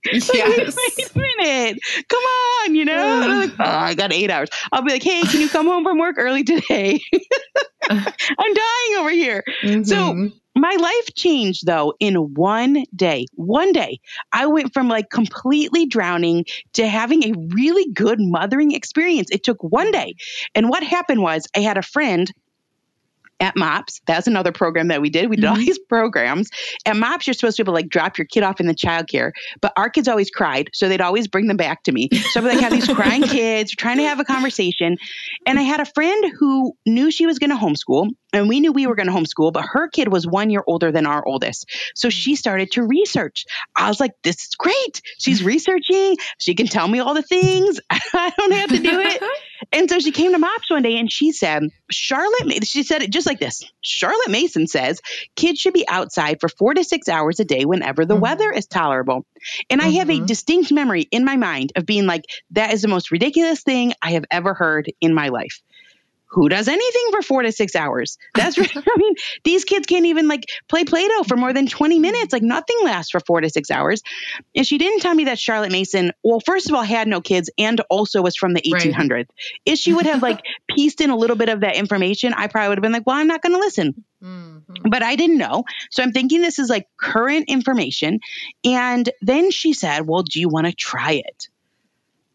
Yes. 0.12 0.76
wait, 0.76 1.10
a 1.14 1.18
minute. 1.18 1.78
Come 2.08 2.22
on, 2.22 2.74
you 2.74 2.84
know? 2.84 3.40
Like, 3.40 3.50
oh, 3.58 3.64
I 3.64 3.94
got 3.94 4.12
eight 4.12 4.30
hours. 4.30 4.48
I'll 4.72 4.82
be 4.82 4.92
like, 4.92 5.02
hey, 5.02 5.22
can 5.22 5.40
you 5.40 5.48
come 5.48 5.66
home 5.66 5.84
from 5.84 5.98
work 5.98 6.16
early 6.18 6.44
today? 6.44 7.00
I'm 7.90 8.54
dying 8.54 8.96
over 8.98 9.10
here. 9.10 9.42
Mm-hmm. 9.62 9.82
So 9.84 10.30
my 10.58 10.76
life 10.78 11.14
changed 11.14 11.66
though 11.66 11.94
in 12.00 12.14
one 12.34 12.84
day. 12.94 13.26
One 13.34 13.72
day, 13.72 14.00
I 14.32 14.46
went 14.46 14.74
from 14.74 14.88
like 14.88 15.10
completely 15.10 15.86
drowning 15.86 16.44
to 16.74 16.86
having 16.86 17.24
a 17.24 17.34
really 17.54 17.90
good 17.92 18.18
mothering 18.20 18.72
experience. 18.72 19.30
It 19.30 19.44
took 19.44 19.62
one 19.62 19.90
day. 19.90 20.14
And 20.54 20.68
what 20.68 20.82
happened 20.82 21.22
was 21.22 21.46
I 21.56 21.60
had 21.60 21.78
a 21.78 21.82
friend 21.82 22.32
at 23.40 23.56
MOPS. 23.56 24.00
That's 24.06 24.26
another 24.26 24.52
program 24.52 24.88
that 24.88 25.00
we 25.00 25.10
did. 25.10 25.30
We 25.30 25.36
did 25.36 25.44
mm-hmm. 25.44 25.52
all 25.52 25.58
these 25.58 25.78
programs. 25.78 26.50
At 26.84 26.96
MOPS, 26.96 27.26
you're 27.26 27.34
supposed 27.34 27.56
to 27.56 27.64
be 27.64 27.68
able 27.68 27.74
to 27.74 27.82
like 27.82 27.88
drop 27.88 28.18
your 28.18 28.26
kid 28.26 28.42
off 28.42 28.60
in 28.60 28.66
the 28.66 28.74
childcare, 28.74 29.32
but 29.60 29.72
our 29.76 29.90
kids 29.90 30.08
always 30.08 30.30
cried, 30.30 30.70
so 30.72 30.88
they'd 30.88 31.00
always 31.00 31.28
bring 31.28 31.46
them 31.46 31.56
back 31.56 31.82
to 31.84 31.92
me. 31.92 32.08
So 32.30 32.40
I 32.40 32.42
would 32.42 32.52
like 32.52 32.60
have 32.60 32.72
these 32.72 32.88
crying 32.88 33.22
kids 33.24 33.72
trying 33.72 33.98
to 33.98 34.04
have 34.04 34.20
a 34.20 34.24
conversation, 34.24 34.96
and 35.46 35.58
I 35.58 35.62
had 35.62 35.80
a 35.80 35.86
friend 35.86 36.32
who 36.38 36.72
knew 36.86 37.10
she 37.10 37.26
was 37.26 37.38
going 37.38 37.50
to 37.50 37.56
homeschool, 37.56 38.10
and 38.32 38.48
we 38.48 38.60
knew 38.60 38.72
we 38.72 38.86
were 38.86 38.94
going 38.94 39.08
to 39.08 39.12
homeschool, 39.12 39.52
but 39.52 39.64
her 39.64 39.88
kid 39.88 40.08
was 40.10 40.26
one 40.26 40.50
year 40.50 40.62
older 40.66 40.92
than 40.92 41.06
our 41.06 41.26
oldest. 41.26 41.66
So 41.94 42.10
she 42.10 42.36
started 42.36 42.72
to 42.72 42.82
research. 42.82 43.44
I 43.76 43.88
was 43.88 44.00
like, 44.00 44.12
this 44.22 44.36
is 44.36 44.54
great. 44.58 45.00
She's 45.18 45.42
researching. 45.48 46.16
She 46.38 46.54
can 46.54 46.66
tell 46.66 46.88
me 46.88 47.00
all 47.00 47.14
the 47.14 47.22
things. 47.22 47.80
I 47.90 48.32
don't 48.36 48.52
have 48.52 48.70
to 48.70 48.78
do 48.78 49.00
it. 49.00 49.22
And 49.72 49.88
so 49.88 49.98
she 49.98 50.12
came 50.12 50.32
to 50.32 50.38
MOPS 50.38 50.70
one 50.70 50.82
day 50.82 50.98
and 50.98 51.10
she 51.10 51.32
said, 51.32 51.64
Charlotte, 51.90 52.66
she 52.66 52.82
said 52.82 53.02
it 53.02 53.10
just 53.10 53.26
like 53.26 53.38
this 53.38 53.62
Charlotte 53.80 54.30
Mason 54.30 54.66
says 54.66 55.00
kids 55.36 55.58
should 55.58 55.74
be 55.74 55.88
outside 55.88 56.40
for 56.40 56.48
four 56.48 56.74
to 56.74 56.84
six 56.84 57.08
hours 57.08 57.40
a 57.40 57.44
day 57.44 57.64
whenever 57.64 58.04
the 58.04 58.14
mm-hmm. 58.14 58.22
weather 58.22 58.50
is 58.50 58.66
tolerable. 58.66 59.24
And 59.70 59.80
mm-hmm. 59.80 59.90
I 59.90 59.92
have 59.94 60.10
a 60.10 60.14
mm-hmm. 60.14 60.26
distinct 60.26 60.72
memory 60.72 61.02
in 61.10 61.24
my 61.24 61.36
mind 61.36 61.72
of 61.76 61.86
being 61.86 62.06
like, 62.06 62.24
that 62.50 62.72
is 62.72 62.82
the 62.82 62.88
most 62.88 63.10
ridiculous 63.10 63.62
thing 63.62 63.92
I 64.02 64.12
have 64.12 64.24
ever 64.30 64.54
heard 64.54 64.92
in 65.00 65.14
my 65.14 65.28
life 65.28 65.62
who 66.30 66.48
does 66.48 66.68
anything 66.68 67.10
for 67.10 67.22
four 67.22 67.42
to 67.42 67.52
six 67.52 67.74
hours? 67.74 68.18
That's 68.34 68.58
right. 68.58 68.70
I 68.76 68.96
mean, 68.96 69.14
these 69.44 69.64
kids 69.64 69.86
can't 69.86 70.06
even 70.06 70.28
like 70.28 70.44
play 70.68 70.84
Play 70.84 71.08
Doh 71.08 71.24
for 71.24 71.36
more 71.36 71.52
than 71.52 71.66
20 71.66 71.98
minutes. 71.98 72.32
Like 72.32 72.42
nothing 72.42 72.76
lasts 72.84 73.10
for 73.10 73.20
four 73.20 73.40
to 73.40 73.48
six 73.48 73.70
hours. 73.70 74.02
And 74.54 74.66
she 74.66 74.78
didn't 74.78 75.00
tell 75.00 75.14
me 75.14 75.24
that 75.24 75.38
Charlotte 75.38 75.72
Mason, 75.72 76.12
well, 76.22 76.40
first 76.40 76.68
of 76.68 76.74
all, 76.74 76.82
had 76.82 77.08
no 77.08 77.20
kids 77.20 77.50
and 77.58 77.80
also 77.88 78.20
was 78.22 78.36
from 78.36 78.52
the 78.52 78.60
1800s. 78.60 79.10
Right. 79.10 79.26
If 79.64 79.78
she 79.78 79.94
would 79.94 80.06
have 80.06 80.22
like 80.22 80.42
pieced 80.68 81.00
in 81.00 81.10
a 81.10 81.16
little 81.16 81.36
bit 81.36 81.48
of 81.48 81.60
that 81.60 81.76
information, 81.76 82.34
I 82.34 82.46
probably 82.46 82.68
would 82.68 82.78
have 82.78 82.82
been 82.82 82.92
like, 82.92 83.06
well, 83.06 83.16
I'm 83.16 83.26
not 83.26 83.42
going 83.42 83.54
to 83.54 83.58
listen. 83.58 84.04
Mm-hmm. 84.22 84.88
But 84.90 85.02
I 85.02 85.16
didn't 85.16 85.38
know. 85.38 85.64
So 85.90 86.02
I'm 86.02 86.12
thinking 86.12 86.42
this 86.42 86.58
is 86.58 86.68
like 86.68 86.88
current 86.98 87.48
information. 87.48 88.20
And 88.64 89.08
then 89.22 89.50
she 89.50 89.72
said, 89.72 90.06
well, 90.06 90.22
do 90.22 90.40
you 90.40 90.48
want 90.48 90.66
to 90.66 90.72
try 90.74 91.12
it? 91.12 91.48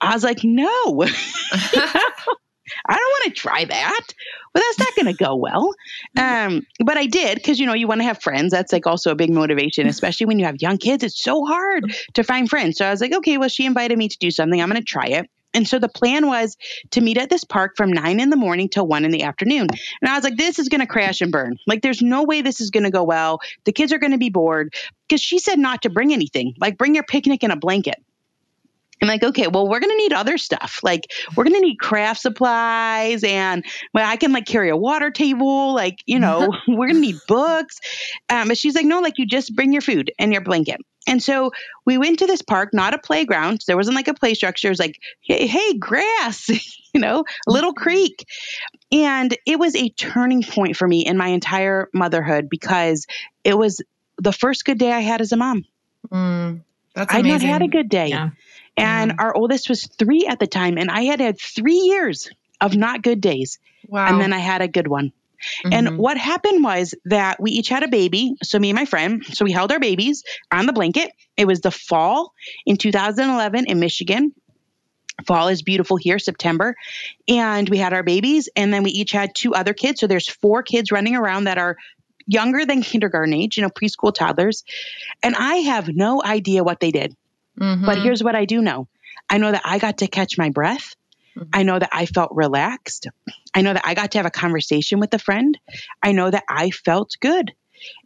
I 0.01 0.13
was 0.13 0.23
like, 0.23 0.43
no. 0.43 1.05
I 2.87 2.93
don't 2.95 3.01
want 3.01 3.23
to 3.25 3.41
try 3.41 3.65
that. 3.65 4.01
Well, 4.53 4.63
that's 4.63 4.79
not 4.79 4.95
going 4.95 5.15
to 5.15 5.23
go 5.23 5.35
well. 5.35 5.73
Um, 6.15 6.65
but 6.83 6.97
I 6.97 7.05
did 7.05 7.35
because, 7.35 7.59
you 7.59 7.65
know, 7.65 7.73
you 7.73 7.87
want 7.87 8.01
to 8.01 8.05
have 8.05 8.21
friends. 8.21 8.51
That's 8.51 8.71
like 8.71 8.85
also 8.85 9.11
a 9.11 9.15
big 9.15 9.31
motivation, 9.31 9.87
especially 9.87 10.27
when 10.27 10.37
you 10.37 10.45
have 10.45 10.61
young 10.61 10.77
kids. 10.77 11.03
It's 11.03 11.21
so 11.21 11.43
hard 11.43 11.93
to 12.13 12.23
find 12.23 12.49
friends. 12.49 12.77
So 12.77 12.85
I 12.85 12.91
was 12.91 13.01
like, 13.01 13.13
okay, 13.13 13.37
well, 13.37 13.49
she 13.49 13.65
invited 13.65 13.97
me 13.97 14.09
to 14.09 14.17
do 14.19 14.29
something. 14.29 14.61
I'm 14.61 14.69
going 14.69 14.81
to 14.81 14.85
try 14.85 15.07
it. 15.07 15.29
And 15.53 15.67
so 15.67 15.79
the 15.79 15.89
plan 15.89 16.27
was 16.27 16.57
to 16.91 17.01
meet 17.01 17.17
at 17.17 17.29
this 17.29 17.43
park 17.43 17.73
from 17.77 17.91
nine 17.91 18.19
in 18.19 18.29
the 18.29 18.35
morning 18.35 18.69
till 18.69 18.87
one 18.87 19.05
in 19.05 19.11
the 19.11 19.23
afternoon. 19.23 19.67
And 20.01 20.09
I 20.09 20.15
was 20.15 20.23
like, 20.23 20.37
this 20.37 20.59
is 20.59 20.69
going 20.69 20.81
to 20.81 20.87
crash 20.87 21.21
and 21.21 21.31
burn. 21.31 21.57
Like, 21.67 21.81
there's 21.81 22.01
no 22.01 22.23
way 22.23 22.41
this 22.41 22.59
is 22.59 22.71
going 22.71 22.83
to 22.83 22.91
go 22.91 23.03
well. 23.03 23.39
The 23.65 23.71
kids 23.71 23.93
are 23.93 23.99
going 23.99 24.11
to 24.11 24.17
be 24.17 24.29
bored 24.29 24.73
because 25.07 25.21
she 25.21 25.39
said 25.39 25.59
not 25.59 25.83
to 25.83 25.89
bring 25.89 26.11
anything, 26.11 26.55
like, 26.59 26.77
bring 26.77 26.95
your 26.95 27.03
picnic 27.03 27.43
and 27.43 27.53
a 27.53 27.57
blanket. 27.57 28.01
I'm 29.03 29.09
like, 29.09 29.23
okay, 29.23 29.47
well, 29.47 29.67
we're 29.67 29.81
going 29.81 29.91
to 29.91 29.97
need 29.97 30.13
other 30.13 30.37
stuff. 30.37 30.79
Like, 30.81 31.11
we're 31.35 31.43
going 31.43 31.55
to 31.55 31.59
need 31.59 31.77
craft 31.77 32.21
supplies 32.21 33.21
and 33.25 33.65
well, 33.93 34.09
I 34.09 34.15
can 34.15 34.31
like 34.31 34.45
carry 34.45 34.69
a 34.69 34.77
water 34.77 35.11
table. 35.11 35.73
Like, 35.73 35.97
you 36.05 36.19
know, 36.19 36.47
we're 36.69 36.87
going 36.87 36.95
to 36.95 37.01
need 37.01 37.17
books. 37.27 37.79
Um, 38.29 38.47
but 38.47 38.57
she's 38.57 38.75
like, 38.75 38.85
no, 38.85 39.01
like 39.01 39.17
you 39.17 39.25
just 39.25 39.53
bring 39.55 39.73
your 39.73 39.81
food 39.81 40.13
and 40.17 40.31
your 40.31 40.41
blanket. 40.41 40.79
And 41.05 41.21
so 41.21 41.51
we 41.85 41.97
went 41.97 42.19
to 42.19 42.27
this 42.27 42.41
park, 42.41 42.69
not 42.71 42.93
a 42.93 42.97
playground. 42.97 43.59
There 43.67 43.75
wasn't 43.75 43.97
like 43.97 44.07
a 44.07 44.13
play 44.13 44.35
structure. 44.35 44.69
It 44.69 44.71
was 44.71 44.79
like, 44.79 44.97
hey, 45.19 45.47
hey 45.47 45.77
grass, 45.77 46.47
you 46.93 47.01
know, 47.01 47.25
a 47.45 47.51
little 47.51 47.73
creek. 47.73 48.25
And 48.89 49.35
it 49.45 49.59
was 49.59 49.75
a 49.75 49.89
turning 49.89 50.43
point 50.43 50.77
for 50.77 50.87
me 50.87 51.05
in 51.05 51.17
my 51.17 51.27
entire 51.27 51.89
motherhood 51.93 52.47
because 52.49 53.05
it 53.43 53.57
was 53.57 53.81
the 54.17 54.31
first 54.31 54.63
good 54.63 54.77
day 54.77 54.93
I 54.93 55.01
had 55.01 55.19
as 55.19 55.33
a 55.33 55.37
mom. 55.37 55.65
Mm, 56.09 56.61
that's 56.93 57.13
amazing. 57.13 57.33
I'd 57.33 57.41
not 57.41 57.47
had 57.53 57.61
a 57.63 57.67
good 57.67 57.89
day. 57.89 58.07
Yeah. 58.07 58.29
And 58.77 59.11
mm. 59.11 59.15
our 59.19 59.35
oldest 59.35 59.69
was 59.69 59.85
three 59.85 60.25
at 60.27 60.39
the 60.39 60.47
time. 60.47 60.77
And 60.77 60.89
I 60.89 61.01
had 61.01 61.19
had 61.19 61.39
three 61.39 61.77
years 61.77 62.29
of 62.59 62.75
not 62.75 63.01
good 63.01 63.21
days. 63.21 63.59
Wow. 63.87 64.07
And 64.07 64.21
then 64.21 64.33
I 64.33 64.39
had 64.39 64.61
a 64.61 64.67
good 64.67 64.87
one. 64.87 65.11
Mm-hmm. 65.65 65.73
And 65.73 65.97
what 65.97 66.17
happened 66.17 66.63
was 66.63 66.95
that 67.05 67.41
we 67.41 67.51
each 67.51 67.69
had 67.69 67.83
a 67.83 67.87
baby. 67.87 68.35
So, 68.43 68.59
me 68.59 68.69
and 68.69 68.77
my 68.77 68.85
friend, 68.85 69.25
so 69.25 69.45
we 69.45 69.51
held 69.51 69.71
our 69.71 69.79
babies 69.79 70.23
on 70.51 70.65
the 70.65 70.73
blanket. 70.73 71.11
It 71.35 71.45
was 71.45 71.61
the 71.61 71.71
fall 71.71 72.33
in 72.65 72.77
2011 72.77 73.65
in 73.67 73.79
Michigan. 73.79 74.33
Fall 75.27 75.49
is 75.49 75.61
beautiful 75.61 75.97
here, 75.97 76.17
September. 76.17 76.75
And 77.27 77.69
we 77.69 77.77
had 77.77 77.93
our 77.93 78.03
babies, 78.03 78.49
and 78.55 78.73
then 78.73 78.83
we 78.83 78.91
each 78.91 79.11
had 79.11 79.35
two 79.35 79.53
other 79.53 79.73
kids. 79.73 79.99
So, 79.99 80.07
there's 80.07 80.29
four 80.29 80.63
kids 80.63 80.91
running 80.91 81.15
around 81.15 81.45
that 81.45 81.57
are 81.57 81.77
younger 82.25 82.65
than 82.65 82.81
kindergarten 82.81 83.33
age, 83.33 83.57
you 83.57 83.63
know, 83.63 83.69
preschool 83.69 84.13
toddlers. 84.13 84.63
And 85.21 85.35
I 85.35 85.55
have 85.55 85.89
no 85.89 86.23
idea 86.23 86.63
what 86.63 86.79
they 86.79 86.91
did. 86.91 87.15
Mm-hmm. 87.59 87.85
But 87.85 87.99
here's 87.99 88.23
what 88.23 88.35
I 88.35 88.45
do 88.45 88.61
know 88.61 88.87
I 89.29 89.37
know 89.37 89.51
that 89.51 89.63
I 89.65 89.79
got 89.79 89.99
to 89.99 90.07
catch 90.07 90.37
my 90.37 90.49
breath. 90.49 90.95
Mm-hmm. 91.37 91.49
I 91.53 91.63
know 91.63 91.79
that 91.79 91.89
I 91.91 92.05
felt 92.05 92.31
relaxed. 92.33 93.07
I 93.53 93.61
know 93.61 93.73
that 93.73 93.85
I 93.85 93.93
got 93.93 94.11
to 94.11 94.19
have 94.19 94.25
a 94.25 94.31
conversation 94.31 94.99
with 94.99 95.13
a 95.13 95.19
friend. 95.19 95.57
I 96.01 96.11
know 96.11 96.29
that 96.29 96.43
I 96.47 96.69
felt 96.69 97.15
good. 97.19 97.53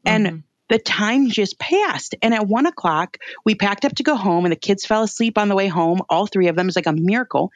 And 0.05 0.25
mm-hmm. 0.25 0.37
the 0.69 0.79
time 0.79 1.29
just 1.29 1.59
passed. 1.59 2.15
And 2.21 2.33
at 2.33 2.47
one 2.47 2.65
o'clock, 2.65 3.17
we 3.45 3.55
packed 3.55 3.83
up 3.83 3.95
to 3.95 4.03
go 4.03 4.15
home, 4.15 4.45
and 4.45 4.51
the 4.51 4.57
kids 4.57 4.85
fell 4.85 5.03
asleep 5.03 5.37
on 5.37 5.49
the 5.49 5.55
way 5.55 5.67
home. 5.67 6.01
All 6.09 6.27
three 6.27 6.47
of 6.47 6.55
them. 6.55 6.67
Was 6.67 6.75
like 6.75 6.87
a 6.87 6.93
miracle. 6.93 7.51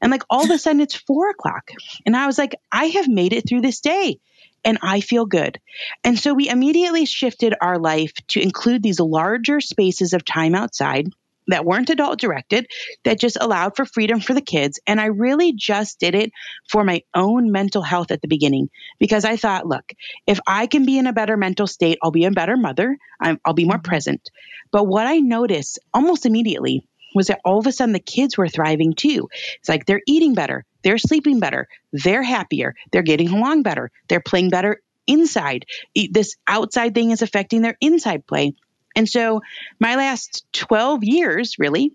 And 0.00 0.12
like 0.12 0.22
all 0.30 0.44
of 0.44 0.50
a 0.50 0.58
sudden, 0.60 0.80
it's 0.80 0.94
four 0.94 1.30
o'clock. 1.30 1.70
And 2.04 2.16
I 2.16 2.26
was 2.26 2.38
like, 2.38 2.54
I 2.70 2.86
have 2.86 3.08
made 3.08 3.32
it 3.32 3.48
through 3.48 3.62
this 3.62 3.80
day 3.80 4.20
and 4.64 4.78
I 4.82 5.00
feel 5.00 5.26
good. 5.26 5.60
And 6.02 6.18
so 6.18 6.34
we 6.34 6.48
immediately 6.48 7.04
shifted 7.06 7.54
our 7.60 7.78
life 7.78 8.12
to 8.28 8.40
include 8.40 8.82
these 8.82 8.98
larger 8.98 9.60
spaces 9.60 10.12
of 10.12 10.24
time 10.24 10.56
outside 10.56 11.08
that 11.48 11.64
weren't 11.64 11.90
adult 11.90 12.18
directed, 12.18 12.66
that 13.04 13.20
just 13.20 13.36
allowed 13.40 13.76
for 13.76 13.84
freedom 13.84 14.20
for 14.20 14.34
the 14.34 14.40
kids. 14.40 14.80
And 14.86 15.00
I 15.00 15.06
really 15.06 15.52
just 15.52 16.00
did 16.00 16.14
it 16.14 16.32
for 16.68 16.84
my 16.84 17.02
own 17.14 17.52
mental 17.52 17.82
health 17.82 18.10
at 18.10 18.22
the 18.22 18.28
beginning 18.28 18.70
because 18.98 19.24
I 19.24 19.36
thought, 19.36 19.66
look, 19.66 19.92
if 20.26 20.40
I 20.46 20.66
can 20.66 20.84
be 20.84 20.98
in 20.98 21.06
a 21.06 21.12
better 21.12 21.36
mental 21.36 21.66
state, 21.66 21.98
I'll 22.02 22.10
be 22.10 22.24
a 22.24 22.30
better 22.30 22.56
mother, 22.56 22.96
i 23.20 23.36
will 23.46 23.54
be 23.54 23.64
more 23.64 23.76
mm-hmm. 23.76 23.82
present. 23.82 24.30
But 24.70 24.84
what 24.84 25.06
I 25.06 25.18
noticed 25.18 25.78
almost 25.94 26.26
immediately 26.26 26.86
was 27.14 27.28
that 27.28 27.40
all 27.44 27.58
of 27.58 27.66
a 27.66 27.72
sudden 27.72 27.92
the 27.92 28.00
kids 28.00 28.36
were 28.36 28.48
thriving 28.48 28.92
too. 28.92 29.28
It's 29.58 29.68
like 29.68 29.86
they're 29.86 30.02
eating 30.06 30.34
better, 30.34 30.64
they're 30.82 30.98
sleeping 30.98 31.40
better, 31.40 31.66
they're 31.92 32.22
happier, 32.22 32.74
they're 32.92 33.02
getting 33.02 33.30
along 33.30 33.62
better, 33.62 33.90
they're 34.08 34.20
playing 34.20 34.50
better 34.50 34.82
inside. 35.06 35.64
This 36.10 36.36
outside 36.46 36.94
thing 36.94 37.10
is 37.10 37.22
affecting 37.22 37.62
their 37.62 37.76
inside 37.80 38.26
play. 38.26 38.54
And 38.96 39.08
so 39.08 39.42
my 39.78 39.94
last 39.94 40.44
12 40.54 41.04
years 41.04 41.58
really 41.58 41.92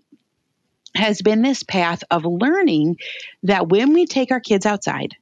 has 0.94 1.20
been 1.20 1.42
this 1.42 1.62
path 1.62 2.04
of 2.10 2.24
learning 2.24 2.96
that 3.42 3.68
when 3.68 3.92
we 3.92 4.06
take 4.06 4.30
our 4.30 4.40
kids 4.40 4.64
outside 4.64 5.16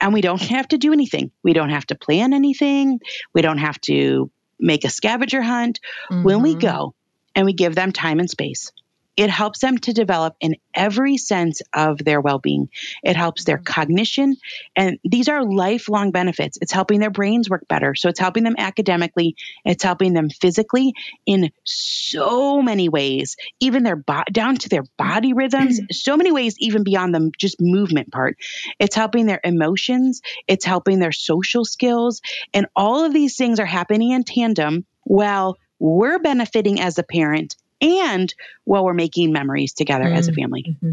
and 0.00 0.12
we 0.12 0.20
don't 0.20 0.42
have 0.42 0.66
to 0.68 0.78
do 0.78 0.92
anything, 0.92 1.30
we 1.42 1.52
don't 1.52 1.70
have 1.70 1.86
to 1.86 1.94
plan 1.94 2.32
anything, 2.32 3.00
we 3.32 3.40
don't 3.40 3.58
have 3.58 3.80
to 3.82 4.30
make 4.58 4.84
a 4.84 4.90
scavenger 4.90 5.42
hunt. 5.42 5.80
Mm-hmm. 6.10 6.24
When 6.24 6.42
we 6.42 6.50
mm-hmm. 6.50 6.60
go 6.60 6.94
and 7.34 7.46
we 7.46 7.52
give 7.52 7.74
them 7.74 7.92
time 7.92 8.18
and 8.18 8.28
space, 8.28 8.72
it 9.16 9.30
helps 9.30 9.60
them 9.60 9.78
to 9.78 9.92
develop 9.92 10.34
in 10.40 10.56
every 10.74 11.18
sense 11.18 11.60
of 11.74 11.98
their 11.98 12.20
well 12.20 12.38
being. 12.38 12.68
It 13.02 13.16
helps 13.16 13.44
their 13.44 13.58
mm-hmm. 13.58 13.64
cognition. 13.64 14.36
And 14.74 14.98
these 15.04 15.28
are 15.28 15.44
lifelong 15.44 16.12
benefits. 16.12 16.58
It's 16.60 16.72
helping 16.72 17.00
their 17.00 17.10
brains 17.10 17.50
work 17.50 17.68
better. 17.68 17.94
So 17.94 18.08
it's 18.08 18.20
helping 18.20 18.44
them 18.44 18.54
academically, 18.58 19.36
it's 19.64 19.82
helping 19.82 20.14
them 20.14 20.30
physically 20.30 20.94
in 21.26 21.50
so 21.64 22.62
many 22.62 22.88
ways, 22.88 23.36
even 23.60 23.82
their 23.82 23.96
bo- 23.96 24.24
down 24.32 24.56
to 24.56 24.68
their 24.68 24.82
mm-hmm. 24.82 25.08
body 25.08 25.32
rhythms, 25.32 25.80
so 25.92 26.16
many 26.16 26.32
ways, 26.32 26.56
even 26.58 26.82
beyond 26.82 27.14
the 27.14 27.30
just 27.38 27.60
movement 27.60 28.12
part. 28.12 28.38
It's 28.78 28.96
helping 28.96 29.26
their 29.26 29.40
emotions, 29.44 30.22
it's 30.48 30.64
helping 30.64 30.98
their 30.98 31.12
social 31.12 31.64
skills. 31.64 32.22
And 32.54 32.66
all 32.74 33.04
of 33.04 33.12
these 33.12 33.36
things 33.36 33.60
are 33.60 33.66
happening 33.66 34.12
in 34.12 34.24
tandem. 34.24 34.86
Well, 35.04 35.58
we're 35.78 36.20
benefiting 36.20 36.80
as 36.80 36.98
a 36.98 37.02
parent 37.02 37.56
and 37.82 38.34
while 38.64 38.84
we're 38.84 38.94
making 38.94 39.32
memories 39.32 39.72
together 39.72 40.04
mm-hmm. 40.04 40.16
as 40.16 40.28
a 40.28 40.30
mm-hmm. 40.30 40.40
family. 40.40 40.62
Mm-hmm. 40.68 40.92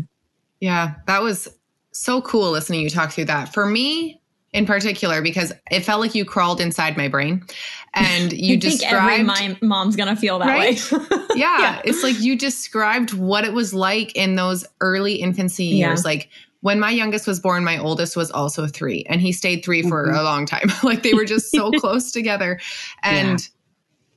Yeah, 0.60 0.96
that 1.08 1.22
was 1.22 1.48
so 1.92 2.22
cool 2.22 2.52
listening 2.52 2.82
you 2.82 2.90
talk 2.90 3.12
through 3.12 3.26
that. 3.26 3.54
For 3.54 3.66
me, 3.66 4.20
in 4.52 4.66
particular, 4.66 5.22
because 5.22 5.54
it 5.72 5.82
felt 5.82 6.02
like 6.02 6.16
you 6.16 6.26
crawled 6.26 6.60
inside 6.60 6.98
my 6.98 7.08
brain 7.08 7.46
and 7.94 8.34
you 8.34 8.58
described. 8.58 9.30
every 9.30 9.58
mom's 9.62 9.96
gonna 9.96 10.16
feel 10.16 10.40
that 10.40 10.48
right? 10.48 10.92
way. 10.92 11.00
yeah, 11.36 11.60
yeah, 11.60 11.82
it's 11.86 12.04
like 12.04 12.20
you 12.20 12.36
described 12.36 13.14
what 13.14 13.46
it 13.46 13.54
was 13.54 13.74
like 13.74 14.16
in 14.16 14.36
those 14.36 14.66
early 14.82 15.16
infancy 15.16 15.66
years, 15.66 16.02
yeah. 16.02 16.10
like 16.10 16.30
when 16.62 16.80
my 16.80 16.92
youngest 16.92 17.26
was 17.26 17.40
born, 17.40 17.64
my 17.64 17.78
oldest 17.78 18.18
was 18.18 18.32
also 18.32 18.68
three, 18.68 19.06
and 19.08 19.22
he 19.22 19.32
stayed 19.32 19.64
3 19.64 19.84
for 19.84 20.08
mm-hmm. 20.08 20.16
a 20.16 20.24
long 20.24 20.46
time. 20.46 20.70
like 20.84 21.04
they 21.04 21.14
were 21.14 21.26
just 21.26 21.52
so 21.52 21.72
close 21.72 22.12
together, 22.12 22.60
and 23.04 23.40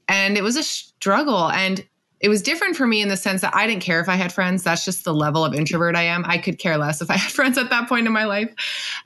yeah. 0.09 0.15
and 0.17 0.37
it 0.37 0.43
was 0.43 0.57
a 0.57 0.63
struggle. 0.63 1.51
And 1.51 1.87
it 2.23 2.29
was 2.29 2.41
different 2.41 2.77
for 2.77 2.87
me 2.87 3.03
in 3.03 3.09
the 3.09 3.17
sense 3.17 3.41
that 3.41 3.55
I 3.55 3.67
didn't 3.67 3.83
care 3.83 4.01
if 4.01 4.09
I 4.09 4.15
had 4.15 4.33
friends. 4.33 4.63
That's 4.63 4.85
just 4.85 5.05
the 5.05 5.13
level 5.13 5.45
of 5.45 5.55
introvert 5.55 5.97
I 5.97 6.05
am. 6.05 6.25
I 6.25 6.39
could 6.39 6.59
care 6.59 6.79
less 6.79 7.03
if 7.03 7.11
I 7.11 7.17
had 7.17 7.33
friends 7.33 7.59
at 7.59 7.69
that 7.71 7.89
point 7.89 8.07
in 8.07 8.13
my 8.13 8.25
life. 8.25 8.55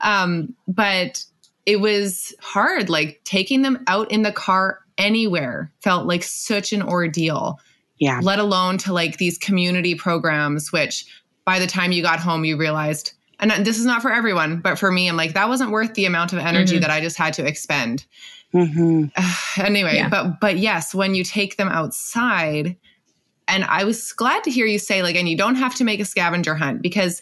Um, 0.01 0.53
but 0.67 1.25
it 1.65 1.81
was 1.81 2.33
hard. 2.39 2.89
Like 2.89 3.19
taking 3.23 3.63
them 3.63 3.83
out 3.87 4.11
in 4.11 4.21
the 4.21 4.31
car 4.31 4.79
anywhere 4.99 5.73
felt 5.81 6.05
like 6.05 6.23
such 6.23 6.71
an 6.73 6.83
ordeal. 6.83 7.59
Yeah. 7.97 8.19
Let 8.21 8.37
alone 8.37 8.77
to 8.79 8.93
like 8.93 9.17
these 9.17 9.39
community 9.39 9.95
programs, 9.95 10.71
which 10.71 11.05
by 11.43 11.57
the 11.57 11.67
time 11.67 11.91
you 11.91 12.03
got 12.03 12.19
home, 12.19 12.45
you 12.45 12.55
realized, 12.55 13.13
and 13.39 13.49
this 13.65 13.79
is 13.79 13.85
not 13.85 14.03
for 14.03 14.11
everyone, 14.11 14.59
but 14.59 14.77
for 14.77 14.91
me, 14.91 15.09
I'm 15.09 15.17
like, 15.17 15.33
that 15.33 15.49
wasn't 15.49 15.71
worth 15.71 15.95
the 15.95 16.05
amount 16.05 16.33
of 16.33 16.39
energy 16.39 16.75
mm-hmm. 16.75 16.81
that 16.81 16.91
I 16.91 17.01
just 17.01 17.17
had 17.17 17.33
to 17.33 17.47
expend. 17.47 18.05
Mm-hmm. 18.53 19.61
anyway, 19.61 19.95
yeah. 19.95 20.09
but 20.09 20.39
but 20.39 20.57
yes, 20.57 20.93
when 20.93 21.15
you 21.15 21.23
take 21.23 21.57
them 21.57 21.69
outside, 21.69 22.77
and 23.47 23.63
I 23.65 23.83
was 23.83 24.11
glad 24.13 24.43
to 24.43 24.51
hear 24.51 24.65
you 24.65 24.79
say, 24.79 25.01
like, 25.03 25.15
and 25.15 25.27
you 25.27 25.37
don't 25.37 25.55
have 25.55 25.75
to 25.75 25.83
make 25.83 25.99
a 25.99 26.05
scavenger 26.05 26.55
hunt 26.55 26.81
because 26.81 27.21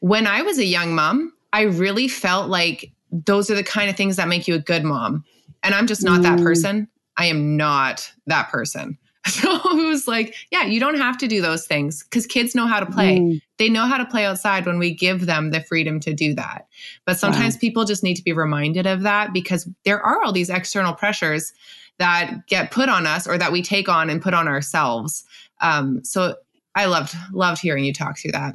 when 0.00 0.26
I 0.26 0.42
was 0.42 0.58
a 0.58 0.64
young 0.64 0.94
mom, 0.94 1.32
I 1.52 1.62
really 1.62 2.08
felt 2.08 2.48
like 2.48 2.92
those 3.10 3.50
are 3.50 3.54
the 3.54 3.62
kind 3.62 3.90
of 3.90 3.96
things 3.96 4.16
that 4.16 4.28
make 4.28 4.48
you 4.48 4.54
a 4.54 4.58
good 4.58 4.84
mom. 4.84 5.24
And 5.62 5.74
I'm 5.74 5.86
just 5.86 6.02
not 6.02 6.20
mm. 6.20 6.22
that 6.24 6.38
person. 6.38 6.88
I 7.16 7.26
am 7.26 7.56
not 7.56 8.10
that 8.26 8.50
person. 8.50 8.98
So 9.24 9.54
it 9.54 9.86
was 9.86 10.08
like, 10.08 10.34
yeah, 10.50 10.64
you 10.64 10.80
don't 10.80 10.98
have 10.98 11.16
to 11.18 11.28
do 11.28 11.40
those 11.40 11.64
things 11.64 12.02
because 12.02 12.26
kids 12.26 12.56
know 12.56 12.66
how 12.66 12.80
to 12.80 12.86
play. 12.86 13.20
Mm. 13.20 13.40
They 13.56 13.68
know 13.68 13.84
how 13.84 13.96
to 13.96 14.04
play 14.04 14.24
outside 14.24 14.66
when 14.66 14.80
we 14.80 14.92
give 14.92 15.26
them 15.26 15.52
the 15.52 15.60
freedom 15.60 16.00
to 16.00 16.12
do 16.12 16.34
that. 16.34 16.66
But 17.06 17.20
sometimes 17.20 17.54
wow. 17.54 17.60
people 17.60 17.84
just 17.84 18.02
need 18.02 18.16
to 18.16 18.24
be 18.24 18.32
reminded 18.32 18.84
of 18.84 19.02
that 19.02 19.32
because 19.32 19.68
there 19.84 20.02
are 20.02 20.20
all 20.24 20.32
these 20.32 20.50
external 20.50 20.92
pressures 20.92 21.52
that 21.98 22.48
get 22.48 22.72
put 22.72 22.88
on 22.88 23.06
us 23.06 23.28
or 23.28 23.38
that 23.38 23.52
we 23.52 23.62
take 23.62 23.88
on 23.88 24.10
and 24.10 24.20
put 24.20 24.34
on 24.34 24.48
ourselves. 24.48 25.24
Um, 25.62 26.04
so 26.04 26.34
I 26.74 26.86
loved 26.86 27.14
loved 27.32 27.60
hearing 27.60 27.84
you 27.84 27.92
talk 27.92 28.18
through 28.18 28.32
that. 28.32 28.54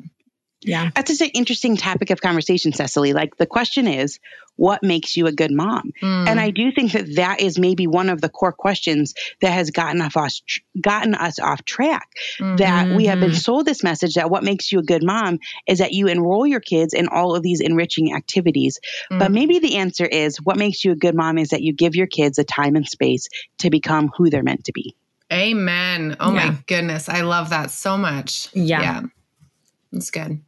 Yeah. 0.61 0.89
That's 0.95 1.09
just 1.09 1.21
an 1.21 1.29
interesting 1.29 1.77
topic 1.77 2.09
of 2.09 2.19
conversation, 2.19 2.73
Cecily. 2.73 3.13
Like 3.13 3.37
the 3.37 3.45
question 3.45 3.87
is, 3.87 4.19
what 4.55 4.81
makes 4.81 5.15
you 5.15 5.27
a 5.27 5.31
good 5.31 5.51
mom? 5.51 5.91
Mm. 6.01 6.27
And 6.27 6.39
I 6.39 6.49
do 6.49 6.71
think 6.71 6.93
that 6.93 7.15
that 7.17 7.41
is 7.41 7.59
maybe 7.59 7.85
one 7.85 8.09
of 8.09 8.21
the 8.21 8.29
core 8.29 8.51
questions 8.51 9.13
that 9.39 9.51
has 9.51 9.69
gotten 9.69 10.01
us 10.01 10.41
gotten 10.81 11.13
us 11.13 11.37
off 11.37 11.63
track. 11.63 12.09
Mm-hmm. 12.39 12.55
That 12.55 12.95
we 12.95 13.05
have 13.05 13.19
been 13.19 13.29
mm-hmm. 13.29 13.37
sold 13.37 13.65
this 13.67 13.83
message 13.83 14.15
that 14.15 14.31
what 14.31 14.43
makes 14.43 14.71
you 14.71 14.79
a 14.79 14.83
good 14.83 15.03
mom 15.03 15.39
is 15.67 15.77
that 15.77 15.93
you 15.93 16.07
enroll 16.07 16.47
your 16.47 16.59
kids 16.59 16.95
in 16.95 17.07
all 17.07 17.35
of 17.35 17.43
these 17.43 17.61
enriching 17.61 18.15
activities. 18.15 18.79
Mm. 19.11 19.19
But 19.19 19.31
maybe 19.31 19.59
the 19.59 19.75
answer 19.75 20.05
is 20.05 20.37
what 20.37 20.57
makes 20.57 20.83
you 20.83 20.91
a 20.91 20.95
good 20.95 21.15
mom 21.15 21.37
is 21.37 21.49
that 21.49 21.61
you 21.61 21.71
give 21.71 21.95
your 21.95 22.07
kids 22.07 22.39
a 22.39 22.43
time 22.43 22.75
and 22.75 22.87
space 22.87 23.27
to 23.59 23.69
become 23.69 24.11
who 24.17 24.31
they're 24.31 24.43
meant 24.43 24.65
to 24.65 24.71
be. 24.71 24.95
Amen. 25.31 26.15
Oh 26.19 26.33
yeah. 26.33 26.51
my 26.51 26.57
goodness. 26.67 27.09
I 27.09 27.21
love 27.21 27.49
that 27.49 27.71
so 27.71 27.97
much. 27.97 28.49
Yeah. 28.53 28.81
Yeah. 28.81 29.01
It's 29.91 30.11
good. 30.11 30.41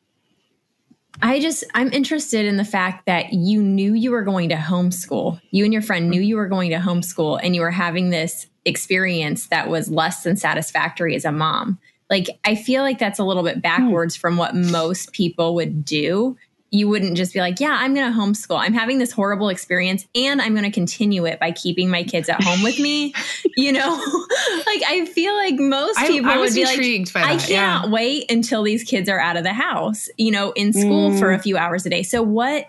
I 1.22 1.39
just, 1.42 1.65
I'm 1.74 1.92
interested 1.92 2.46
in 2.46 2.56
the 2.56 2.63
fact 2.63 3.06
that 3.06 3.34
you 3.34 3.62
knew 3.62 3.94
you 3.94 4.12
were 4.12 4.22
going 4.22 4.50
to 4.50 4.56
homeschool. 4.56 5.42
You 5.52 5.65
and 5.65 5.74
your 5.74 5.82
friend 5.82 6.10
knew 6.10 6.22
you 6.22 6.38
were 6.38 6.48
going 6.48 6.70
to 6.70 6.78
homeschool 6.78 7.39
and 7.44 7.56
you 7.56 7.62
were 7.62 7.72
having 7.72 8.10
this 8.10 8.48
experience 8.63 9.48
that 9.48 9.68
was 9.68 9.89
less 9.89 10.24
than 10.24 10.38
satisfactory 10.38 11.15
as 11.15 11.26
a 11.26 11.32
mom. 11.32 11.78
Like, 12.10 12.28
I 12.46 12.56
feel 12.56 12.84
like 12.84 13.00
that's 13.00 13.20
a 13.20 13.24
little 13.24 13.44
bit 13.44 13.56
hmm. 13.56 13.62
backwards 13.62 14.15
from 14.15 14.38
what 14.38 14.56
most 14.56 15.12
people 15.12 15.56
would 15.56 15.84
do 15.84 16.38
you 16.71 16.88
wouldn't 16.88 17.17
just 17.17 17.34
be 17.34 17.39
like, 17.39 17.60
yeah, 17.60 17.75
I'm 17.79 17.93
going 17.93 18.12
to 18.12 18.17
homeschool. 18.17 18.60
I'm 18.60 18.73
having 18.73 18.99
this 18.99 19.12
horrible 19.12 19.49
experience 19.49 20.08
and 20.13 20.41
I'm 20.41 20.53
going 20.53 20.65
to 20.65 20.71
continue 20.71 21.25
it 21.25 21.39
by 21.39 21.51
keeping 21.51 21.89
my 21.89 22.03
kids 22.03 22.29
at 22.29 22.43
home 22.43 22.62
with 22.63 22.79
me. 22.79 23.13
you 23.58 23.71
know, 23.71 23.89
like 24.65 24.84
I 24.88 25.10
feel 25.13 25.36
like 25.36 25.55
most 25.55 25.97
people 25.99 26.29
I, 26.29 26.36
I 26.36 26.38
would 26.38 26.53
be 26.53 26.65
like, 26.65 26.79
I 27.15 27.38
can't 27.38 27.49
yeah. 27.49 27.86
wait 27.88 28.29
until 28.32 28.63
these 28.63 28.84
kids 28.84 29.10
are 29.10 29.19
out 29.19 29.38
of 29.38 29.43
the 29.43 29.53
house, 29.53 30.10
you 30.17 30.32
know, 30.32 30.51
in 30.51 30.73
school 30.73 31.12
mm. 31.12 31.19
for 31.19 31.32
a 31.32 31.39
few 31.39 31.58
hours 31.58 31.86
a 31.86 31.89
day. 31.89 32.03
So 32.03 32.21
what, 32.21 32.67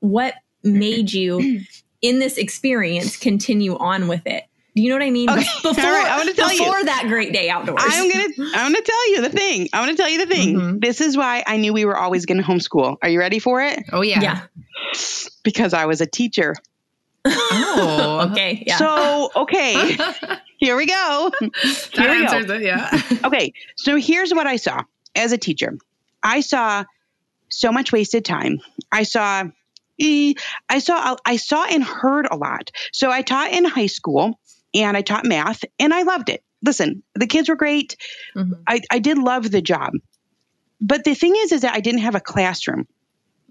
what 0.00 0.34
made 0.64 1.12
you 1.12 1.60
in 2.02 2.18
this 2.18 2.38
experience 2.38 3.16
continue 3.16 3.76
on 3.78 4.08
with 4.08 4.26
it? 4.26 4.44
Do 4.74 4.80
you 4.82 4.88
know 4.88 4.94
what 4.94 5.02
I 5.02 5.10
mean? 5.10 5.28
Okay. 5.28 5.40
Before, 5.62 5.84
right, 5.84 6.06
I 6.06 6.16
want 6.16 6.30
to 6.30 6.34
tell 6.34 6.48
before 6.48 6.78
you. 6.78 6.84
that 6.86 7.04
great 7.06 7.32
day 7.32 7.50
outdoors. 7.50 7.82
I'm 7.84 8.10
gonna 8.10 8.28
I'm 8.54 8.72
gonna 8.72 8.80
tell 8.80 9.10
you 9.10 9.20
the 9.20 9.28
thing. 9.28 9.68
I 9.72 9.80
want 9.80 9.90
to 9.90 9.96
tell 9.96 10.08
you 10.08 10.24
the 10.24 10.34
thing. 10.34 10.56
Mm-hmm. 10.56 10.78
This 10.78 11.00
is 11.00 11.16
why 11.16 11.44
I 11.46 11.58
knew 11.58 11.74
we 11.74 11.84
were 11.84 11.96
always 11.96 12.24
gonna 12.24 12.42
homeschool. 12.42 12.96
Are 13.02 13.08
you 13.08 13.18
ready 13.18 13.38
for 13.38 13.60
it? 13.62 13.84
Oh 13.92 14.02
yeah. 14.02 14.20
Yeah. 14.20 14.42
Because 15.44 15.74
I 15.74 15.86
was 15.86 16.00
a 16.00 16.06
teacher. 16.06 16.54
Oh, 17.24 18.28
okay. 18.30 18.62
Yeah. 18.64 18.76
So 18.76 19.30
okay. 19.34 19.96
Here 20.58 20.76
we 20.76 20.86
go. 20.86 21.32
Here 21.40 22.10
we 22.10 22.26
go. 22.26 22.54
It, 22.54 22.62
yeah. 22.62 23.02
okay. 23.24 23.52
So 23.74 23.96
here's 23.96 24.32
what 24.32 24.46
I 24.46 24.54
saw 24.54 24.82
as 25.16 25.32
a 25.32 25.38
teacher. 25.38 25.76
I 26.22 26.40
saw 26.40 26.84
so 27.48 27.72
much 27.72 27.90
wasted 27.90 28.24
time. 28.24 28.60
I 28.92 29.02
saw 29.02 29.48
I 30.00 30.78
saw 30.78 31.16
I 31.26 31.36
saw 31.36 31.64
and 31.64 31.82
heard 31.82 32.28
a 32.30 32.36
lot. 32.36 32.70
So 32.92 33.10
I 33.10 33.22
taught 33.22 33.50
in 33.50 33.64
high 33.64 33.86
school 33.86 34.38
and 34.74 34.96
I 34.96 35.02
taught 35.02 35.24
math 35.24 35.64
and 35.78 35.92
I 35.92 36.02
loved 36.02 36.28
it. 36.28 36.42
Listen, 36.64 37.02
the 37.14 37.26
kids 37.26 37.48
were 37.48 37.56
great. 37.56 37.96
Mm-hmm. 38.36 38.54
I, 38.66 38.80
I 38.90 38.98
did 38.98 39.18
love 39.18 39.50
the 39.50 39.62
job. 39.62 39.92
But 40.80 41.04
the 41.04 41.14
thing 41.14 41.34
is, 41.36 41.52
is 41.52 41.62
that 41.62 41.74
I 41.74 41.80
didn't 41.80 42.00
have 42.00 42.14
a 42.14 42.20
classroom 42.20 42.86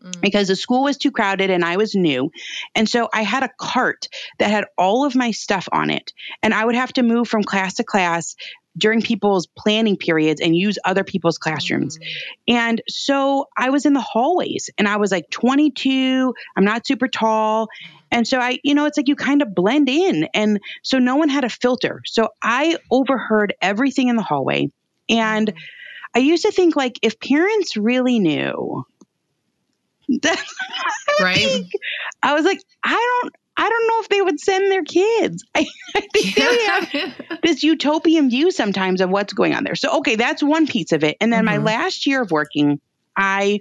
mm. 0.04 0.22
because 0.22 0.48
the 0.48 0.56
school 0.56 0.84
was 0.84 0.98
too 0.98 1.12
crowded 1.12 1.50
and 1.50 1.64
I 1.64 1.78
was 1.78 1.96
new. 1.96 2.32
And 2.76 2.88
so 2.88 3.10
I 3.14 3.24
had 3.24 3.44
a 3.44 3.50
cart 3.58 4.08
that 4.40 4.52
had 4.52 4.66
all 4.78 5.06
of 5.06 5.16
my 5.16 5.32
stuff 5.32 5.68
on 5.72 5.90
it. 5.90 6.14
And 6.44 6.54
I 6.54 6.66
would 6.66 6.76
have 6.76 6.94
to 6.94 7.04
move 7.04 7.28
from 7.28 7.44
class 7.44 7.76
to 7.76 7.84
class 7.84 8.36
during 8.78 9.02
people's 9.02 9.48
planning 9.48 9.98
periods 9.98 10.42
and 10.42 10.56
use 10.56 10.78
other 10.86 11.04
people's 11.04 11.38
classrooms. 11.38 11.98
Mm. 11.98 12.04
And 12.48 12.82
so 12.88 13.48
I 13.58 13.70
was 13.70 13.86
in 13.86 13.94
the 13.94 14.02
hallways 14.02 14.70
and 14.78 14.88
I 14.88 14.98
was 14.98 15.12
like 15.12 15.30
22, 15.30 16.34
I'm 16.56 16.64
not 16.64 16.88
super 16.88 17.08
tall. 17.08 17.68
And 18.12 18.28
so 18.28 18.40
I, 18.40 18.60
you 18.64 18.74
know, 18.74 18.86
it's 18.86 18.98
like 18.98 19.08
you 19.08 19.16
kind 19.16 19.42
of 19.42 19.54
blend 19.54 19.90
in. 19.90 20.28
And 20.34 20.60
so 20.84 21.00
no 21.00 21.16
one 21.16 21.30
had 21.30 21.44
a 21.44 21.50
filter. 21.50 22.02
So 22.06 22.30
I 22.42 22.78
overheard 22.90 23.54
everything 23.62 24.08
in 24.08 24.16
the 24.16 24.24
hallway. 24.24 24.72
And. 25.10 25.54
I 26.14 26.20
used 26.20 26.44
to 26.44 26.52
think 26.52 26.76
like 26.76 27.00
if 27.04 27.22
parents 27.22 27.78
really 27.78 28.20
knew 28.20 28.86
right. 31.22 31.64
I 32.22 32.34
was 32.34 32.46
like, 32.46 32.60
I 32.84 33.22
don't 33.22 33.36
I 33.58 33.70
don't 33.70 33.88
know 33.88 34.00
if 34.00 34.10
they 34.10 34.22
would 34.22 34.40
send 34.40 34.72
their 34.72 34.84
kids. 34.84 35.44
I, 35.54 35.66
I 35.96 36.02
think 36.14 36.36
they 36.36 36.66
have 36.66 37.40
this 37.44 37.64
utopian 37.64 38.30
view 38.30 38.52
sometimes 38.52 39.02
of 39.02 39.10
what's 39.10 39.34
going 39.34 39.54
on 39.54 39.64
there. 39.64 39.76
So, 39.76 39.98
okay, 40.00 40.16
that's 40.16 40.42
one 40.42 40.68
piece 40.68 40.92
of 40.92 41.04
it. 41.04 41.18
And 41.20 41.32
then 41.32 41.46
mm-hmm. 41.46 41.64
my 41.64 41.72
last 41.76 42.08
year 42.08 42.22
of 42.22 42.32
working, 42.32 42.80
I 43.16 43.60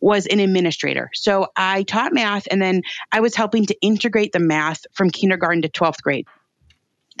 was 0.00 0.26
an 0.26 0.40
administrator. 0.40 1.10
So 1.14 1.48
I 1.56 1.82
taught 1.82 2.12
math 2.12 2.46
and 2.50 2.60
then 2.60 2.82
I 3.12 3.20
was 3.20 3.34
helping 3.34 3.66
to 3.66 3.76
integrate 3.80 4.32
the 4.32 4.38
math 4.38 4.86
from 4.92 5.10
kindergarten 5.10 5.62
to 5.62 5.68
12th 5.68 6.02
grade. 6.02 6.26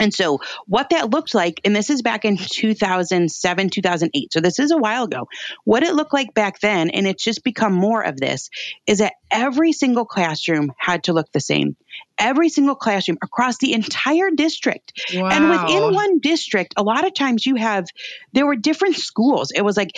And 0.00 0.12
so, 0.12 0.40
what 0.66 0.90
that 0.90 1.10
looked 1.10 1.34
like, 1.34 1.60
and 1.64 1.76
this 1.76 1.90
is 1.90 2.02
back 2.02 2.24
in 2.24 2.38
2007, 2.38 3.70
2008. 3.70 4.32
So, 4.32 4.40
this 4.40 4.58
is 4.58 4.70
a 4.70 4.78
while 4.78 5.04
ago. 5.04 5.28
What 5.64 5.82
it 5.82 5.94
looked 5.94 6.14
like 6.14 6.34
back 6.34 6.58
then, 6.60 6.90
and 6.90 7.06
it's 7.06 7.22
just 7.22 7.44
become 7.44 7.74
more 7.74 8.02
of 8.02 8.16
this, 8.16 8.48
is 8.86 8.98
that 8.98 9.12
every 9.30 9.72
single 9.72 10.06
classroom 10.06 10.72
had 10.78 11.04
to 11.04 11.12
look 11.12 11.30
the 11.32 11.40
same. 11.40 11.76
Every 12.18 12.48
single 12.48 12.74
classroom 12.74 13.18
across 13.22 13.58
the 13.58 13.74
entire 13.74 14.30
district. 14.30 14.92
Wow. 15.14 15.28
And 15.28 15.50
within 15.50 15.94
one 15.94 16.18
district, 16.18 16.74
a 16.76 16.82
lot 16.82 17.06
of 17.06 17.14
times 17.14 17.46
you 17.46 17.56
have, 17.56 17.86
there 18.32 18.46
were 18.46 18.56
different 18.56 18.96
schools. 18.96 19.52
It 19.54 19.62
was 19.62 19.76
like, 19.76 19.92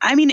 I 0.00 0.14
mean, 0.14 0.32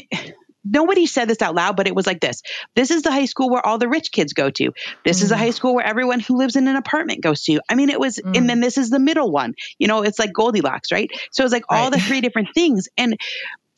nobody 0.64 1.06
said 1.06 1.28
this 1.28 1.42
out 1.42 1.56
loud, 1.56 1.76
but 1.76 1.88
it 1.88 1.96
was 1.96 2.08
like 2.08 2.20
this. 2.22 2.42
This 2.76 2.92
is 2.92 3.02
the 3.04 3.12
high 3.12 3.26
school 3.26 3.50
where 3.50 3.66
all 3.66 3.78
the 3.78 3.90
rich 3.90 4.12
kids 4.12 4.34
go 4.34 4.50
to. 4.50 4.72
This 5.06 5.20
Mm. 5.20 5.24
is 5.24 5.32
a 5.32 5.38
high 5.38 5.50
school 5.52 5.76
where 5.76 5.86
everyone 5.86 6.20
who 6.20 6.38
lives 6.38 6.56
in 6.56 6.68
an 6.68 6.76
apartment 6.76 7.22
goes 7.22 7.44
to. 7.44 7.60
I 7.70 7.76
mean, 7.76 7.90
it 7.90 8.00
was, 8.00 8.18
Mm. 8.18 8.38
and 8.38 8.50
then 8.50 8.60
this 8.60 8.78
is 8.78 8.90
the 8.90 9.00
middle 9.00 9.32
one. 9.32 9.54
You 9.80 9.88
know, 9.88 10.04
it's 10.04 10.20
like 10.20 10.32
Goldilocks, 10.34 10.92
right? 10.92 11.10
So 11.32 11.44
it 11.44 11.46
was 11.46 11.54
like 11.54 11.66
all 11.70 11.90
the 11.90 12.00
three 12.00 12.22
different 12.28 12.50
things. 12.54 12.88
And 12.98 13.18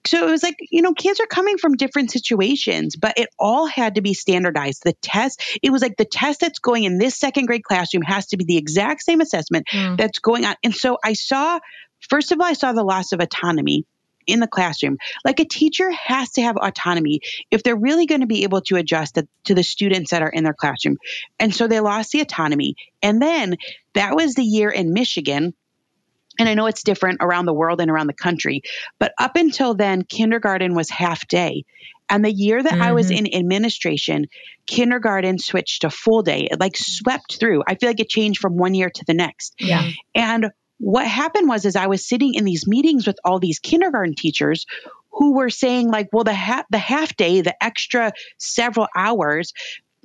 so 0.06 0.28
it 0.28 0.30
was 0.32 0.44
like, 0.44 0.58
you 0.70 0.84
know, 0.84 0.94
kids 0.94 1.20
are 1.20 1.26
coming 1.26 1.58
from 1.58 1.76
different 1.76 2.12
situations, 2.12 2.96
but 2.96 3.18
it 3.18 3.30
all 3.40 3.66
had 3.66 3.96
to 3.96 4.02
be 4.02 4.14
standardized. 4.14 4.84
The 4.86 4.94
test, 5.02 5.42
it 5.64 5.72
was 5.72 5.82
like 5.82 5.98
the 5.98 6.06
test 6.06 6.42
that's 6.42 6.60
going 6.60 6.84
in 6.84 7.00
this 7.00 7.18
second 7.18 7.48
grade 7.48 7.64
classroom 7.64 8.04
has 8.04 8.28
to 8.28 8.38
be 8.38 8.46
the 8.46 8.58
exact 8.58 9.02
same 9.02 9.20
assessment 9.22 9.66
Mm. 9.74 9.98
that's 9.98 10.20
going 10.20 10.46
on. 10.46 10.56
And 10.64 10.76
so 10.76 11.00
I 11.04 11.14
saw, 11.14 11.60
first 12.08 12.32
of 12.32 12.40
all, 12.40 12.46
I 12.46 12.54
saw 12.54 12.72
the 12.74 12.84
loss 12.84 13.14
of 13.14 13.20
autonomy 13.20 13.86
in 14.28 14.40
the 14.40 14.48
classroom. 14.48 14.98
Like 15.24 15.40
a 15.40 15.46
teacher 15.46 15.92
has 15.92 16.32
to 16.34 16.42
have 16.42 16.58
autonomy 16.58 17.22
if 17.52 17.64
they're 17.64 17.76
really 17.76 18.06
going 18.06 18.22
to 18.22 18.28
be 18.28 18.44
able 18.44 18.62
to 18.62 18.76
adjust 18.76 19.16
to, 19.16 19.28
to 19.46 19.56
the 19.56 19.64
students 19.64 20.12
that 20.12 20.22
are 20.22 20.30
in 20.30 20.44
their 20.44 20.54
classroom. 20.54 20.98
And 21.40 21.54
so 21.54 21.68
they 21.68 21.80
lost 21.80 22.12
the 22.12 22.22
autonomy. 22.22 22.76
And 23.02 23.22
then 23.22 23.58
that 23.94 24.16
was 24.16 24.36
the 24.36 24.44
year 24.44 24.70
in 24.70 24.94
Michigan. 24.94 25.54
And 26.38 26.50
I 26.50 26.54
know 26.54 26.66
it's 26.66 26.84
different 26.84 27.20
around 27.22 27.46
the 27.46 27.54
world 27.54 27.80
and 27.80 27.90
around 27.90 28.08
the 28.08 28.14
country, 28.14 28.62
but 29.00 29.14
up 29.18 29.36
until 29.36 29.74
then, 29.74 30.04
kindergarten 30.04 30.76
was 30.76 30.90
half 30.90 31.28
day. 31.28 31.64
And 32.10 32.24
the 32.24 32.32
year 32.32 32.62
that 32.62 32.80
I 32.80 32.92
was 32.92 33.10
mm-hmm. 33.10 33.26
in 33.26 33.36
administration, 33.36 34.28
kindergarten 34.68 35.40
switched 35.40 35.82
to 35.82 35.90
full 35.90 36.22
day. 36.22 36.48
It 36.52 36.60
like 36.60 36.78
swept 36.78 37.38
through. 37.40 37.64
I 37.68 37.76
feel 37.76 37.90
like 37.90 38.00
it 38.00 38.10
changed 38.10 38.42
from 38.42 38.58
one 38.58 38.76
year 38.76 38.90
to 38.90 39.06
the 39.08 39.14
next. 39.14 39.56
Yeah. 39.60 39.90
And 40.14 40.52
what 40.78 41.08
happened 41.08 41.48
was, 41.48 41.66
is 41.66 41.76
I 41.76 41.88
was 41.88 42.08
sitting 42.08 42.34
in 42.34 42.44
these 42.46 42.68
meetings 42.68 43.08
with 43.08 43.18
all 43.24 43.40
these 43.40 43.60
kindergarten 43.60 44.16
teachers 44.16 44.66
who 45.12 45.34
were 45.34 45.50
saying, 45.50 45.90
like, 45.90 46.10
well, 46.12 46.26
the 46.26 46.34
ha- 46.36 46.66
the 46.70 46.78
half 46.78 47.16
day, 47.16 47.42
the 47.42 47.56
extra 47.64 48.12
several 48.38 48.88
hours, 48.96 49.54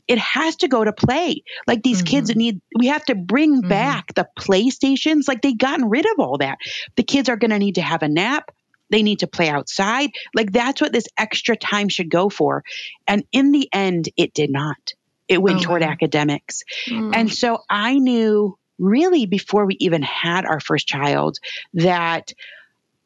it 0.06 0.18
has 0.18 0.56
to 0.56 0.68
go 0.68 0.82
to 0.84 0.92
play. 0.92 1.42
Like 1.66 1.82
these 1.82 2.02
kids 2.02 2.34
need, 2.34 2.60
we 2.76 2.86
have 2.88 3.04
to 3.06 3.14
bring 3.14 3.62
Mhm. 3.62 3.68
back 3.68 4.14
the 4.14 4.26
playstations. 4.38 5.28
Like 5.28 5.42
they've 5.42 5.56
gotten 5.56 5.88
rid 5.88 6.04
of 6.04 6.18
all 6.18 6.38
that. 6.38 6.58
The 6.96 7.02
kids 7.02 7.28
are 7.28 7.36
going 7.36 7.50
to 7.52 7.58
need 7.58 7.76
to 7.76 7.82
have 7.82 8.02
a 8.02 8.08
nap. 8.08 8.50
They 8.90 9.02
need 9.04 9.20
to 9.20 9.28
play 9.28 9.48
outside. 9.48 10.10
Like 10.34 10.50
that's 10.52 10.80
what 10.80 10.92
this 10.92 11.06
extra 11.16 11.56
time 11.56 11.88
should 11.88 12.10
go 12.10 12.28
for. 12.28 12.64
And 13.06 13.24
in 13.30 13.52
the 13.52 13.68
end, 13.72 14.08
it 14.16 14.34
did 14.34 14.50
not. 14.50 14.94
It 15.28 15.40
went 15.40 15.60
Oh, 15.60 15.62
toward 15.62 15.82
academics. 15.84 16.62
Mm. 16.88 17.14
And 17.14 17.32
so 17.32 17.58
I 17.70 17.98
knew 17.98 18.58
really 18.80 19.26
before 19.26 19.66
we 19.66 19.76
even 19.78 20.02
had 20.02 20.44
our 20.44 20.58
first 20.58 20.88
child 20.88 21.38
that 21.74 22.32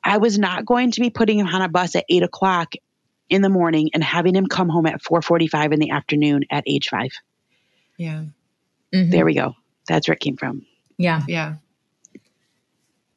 I 0.03 0.17
was 0.19 0.39
not 0.39 0.65
going 0.65 0.93
to 0.93 1.01
be 1.01 1.11
putting 1.11 1.39
him 1.39 1.47
on 1.49 1.61
a 1.63 1.69
bus 1.69 1.95
at 1.97 2.05
eight 2.09 2.23
o'clock 2.23 2.73
in 3.29 3.43
the 3.43 3.49
morning 3.49 3.91
and 3.93 4.03
having 4.05 4.35
him 4.35 4.47
come 4.47 4.69
home 4.69 4.87
at 4.87 5.03
445 5.03 5.73
in 5.73 5.81
the 5.81 5.91
afternoon 5.91 6.45
at 6.51 6.65
age 6.67 6.89
five. 6.89 7.11
yeah. 7.99 8.25
Mhm. 8.95 9.11
There 9.11 9.25
we 9.25 9.35
go. 9.35 9.57
That's 9.89 10.07
where 10.09 10.15
it 10.15 10.21
came 10.21 10.37
from. 10.37 10.65
Yeah. 10.99 11.23
Yeah. 11.27 11.55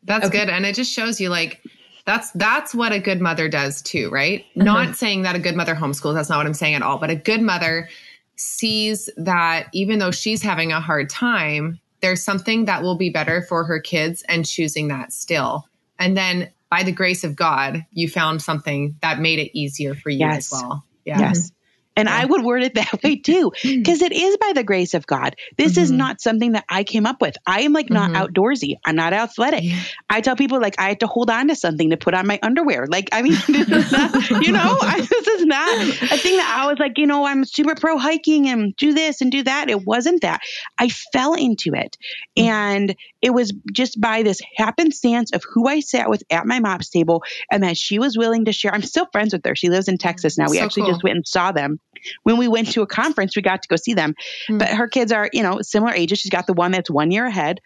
That's 0.04 0.26
Okay. 0.26 0.39
good. 0.39 0.50
And 0.50 0.65
it 0.65 0.76
just 0.76 0.91
shows 0.91 1.20
you 1.22 1.30
like 1.30 1.62
that's 2.06 2.32
that's 2.32 2.74
what 2.74 2.93
a 2.93 3.00
good 3.00 3.20
mother 3.22 3.50
does 3.50 3.82
too, 3.82 4.10
right? 4.10 4.46
Not 4.56 4.96
saying 4.96 5.24
that 5.24 5.36
a 5.36 5.39
good 5.39 5.56
mother 5.56 5.76
homeschools, 5.76 6.13
that's 6.15 6.30
not 6.30 6.38
what 6.38 6.46
I'm 6.48 6.54
saying 6.54 6.76
at 6.76 6.82
all, 6.82 6.98
but 6.98 7.10
a 7.10 7.15
good 7.15 7.41
mother 7.41 7.89
sees 8.38 9.10
that 9.17 9.67
even 9.74 10.00
though 10.00 10.12
she's 10.12 10.41
having 10.41 10.72
a 10.72 10.80
hard 10.80 11.10
time, 11.10 11.80
there's 12.02 12.24
something 12.24 12.66
that 12.66 12.84
will 12.84 12.98
be 12.98 13.10
better 13.10 13.42
for 13.42 13.64
her 13.66 13.80
kids 13.80 14.24
and 14.28 14.46
choosing 14.46 14.90
that 14.90 15.12
still. 15.14 15.68
And 16.00 16.16
then 16.16 16.52
by 16.70 16.84
the 16.84 16.92
grace 16.92 17.24
of 17.24 17.36
God, 17.36 17.86
you 17.92 18.10
found 18.10 18.42
something 18.42 18.98
that 19.02 19.20
made 19.20 19.40
it 19.40 19.58
easier 19.58 19.96
for 19.96 20.10
you 20.10 20.20
Yes. 20.20 20.52
as 20.52 20.52
well. 20.52 20.84
Yeah. 21.06 21.20
Yes. 21.20 21.52
And 21.98 22.08
Yeah. 22.08 22.16
I 22.16 22.26
would 22.26 22.44
word 22.46 22.64
it 22.64 22.76
that 22.76 23.04
way 23.04 23.16
too, 23.30 23.52
because 23.64 24.02
it 24.02 24.14
is 24.14 24.38
by 24.38 24.54
the 24.54 24.64
grace 24.64 24.94
of 24.94 25.06
God. 25.06 25.36
This 25.58 25.76
is 25.78 25.92
Mhm. 25.92 25.96
not 25.98 26.22
something 26.22 26.54
that 26.54 26.64
I 26.70 26.84
came 26.86 27.06
up 27.06 27.22
with. 27.22 27.36
I 27.46 27.62
am 27.62 27.74
like 27.74 27.90
not 27.90 28.12
Mhm. 28.12 28.28
outdoorsy. 28.28 28.76
I'm 28.86 28.96
not 28.96 29.12
athletic. 29.14 29.64
Yeah. 29.64 29.82
I 30.10 30.22
tell 30.22 30.36
people 30.38 30.62
like 30.62 30.76
I 30.80 30.88
had 30.90 31.00
to 31.02 31.08
hold 31.08 31.30
on 31.30 31.50
to 31.50 31.56
something 31.56 31.90
to 31.90 31.98
put 31.98 32.14
on 32.14 32.26
my 32.28 32.40
underwear. 32.42 32.86
Like, 32.88 33.10
I 33.12 33.22
mean, 33.24 33.36
this 33.50 33.68
is 33.68 33.92
not, 33.92 34.12
you 34.42 34.52
know, 34.54 34.60
I, 34.82 35.00
this 35.10 35.28
is 35.28 35.46
not 35.46 35.78
a 36.12 36.18
thing 36.18 36.38
that 36.38 36.56
I 36.60 36.68
was 36.68 36.78
like, 36.80 36.98
you 36.98 37.08
know, 37.08 37.26
I'm 37.26 37.44
super 37.44 37.76
pro 37.76 37.98
hiking 37.98 38.48
and 38.48 38.76
do 38.78 38.94
this 38.94 39.20
and 39.22 39.32
do 39.32 39.44
that. 39.44 39.70
It 39.70 39.84
wasn't 39.86 40.22
that. 40.22 40.42
I 40.80 40.90
fell 40.90 41.34
into 41.34 41.72
it. 41.74 41.98
And 42.38 42.96
it 43.22 43.32
was 43.32 43.52
just 43.74 44.00
by 44.00 44.22
this 44.24 44.40
happenstance 44.56 45.32
of 45.34 45.44
who 45.52 45.68
I 45.68 45.80
sat 45.80 46.10
with 46.10 46.24
at 46.30 46.46
my 46.46 46.60
MOPS 46.60 46.90
table 46.90 47.24
and 47.52 47.64
that 47.64 47.78
she 47.78 47.98
was 48.00 48.18
willing 48.18 48.46
to 48.46 48.54
share. 48.54 48.74
I'm 48.74 48.84
still 48.84 49.08
friends 49.12 49.34
with 49.34 49.44
her. 49.46 49.56
She 49.56 49.70
lives 49.70 49.88
in 49.88 49.98
Texas 49.98 50.38
now. 50.38 50.46
We 50.50 50.58
So 50.58 50.64
actually 50.64 50.84
cool. 50.84 50.92
just 50.92 51.04
went 51.04 51.16
and 51.16 51.28
saw 51.28 51.52
them. 51.52 51.80
When 52.24 52.38
we 52.38 52.48
went 52.48 52.72
to 52.74 52.82
a 52.82 52.88
conference, 52.88 53.36
we 53.36 53.42
got 53.42 53.62
to 53.64 53.68
go 53.68 53.76
see 53.76 53.94
them. 53.94 54.16
Mm. 54.50 54.60
But 54.60 54.70
her 54.70 54.88
kids 54.88 55.12
are, 55.12 55.30
you 55.34 55.44
know, 55.44 55.62
similar 55.62 55.94
ages. 55.94 56.20
She's 56.20 56.32
got 56.32 56.48
the 56.48 56.54
one 56.54 56.72
that's 56.72 56.90
one 56.90 57.12
year 57.12 57.26
ahead 57.26 57.60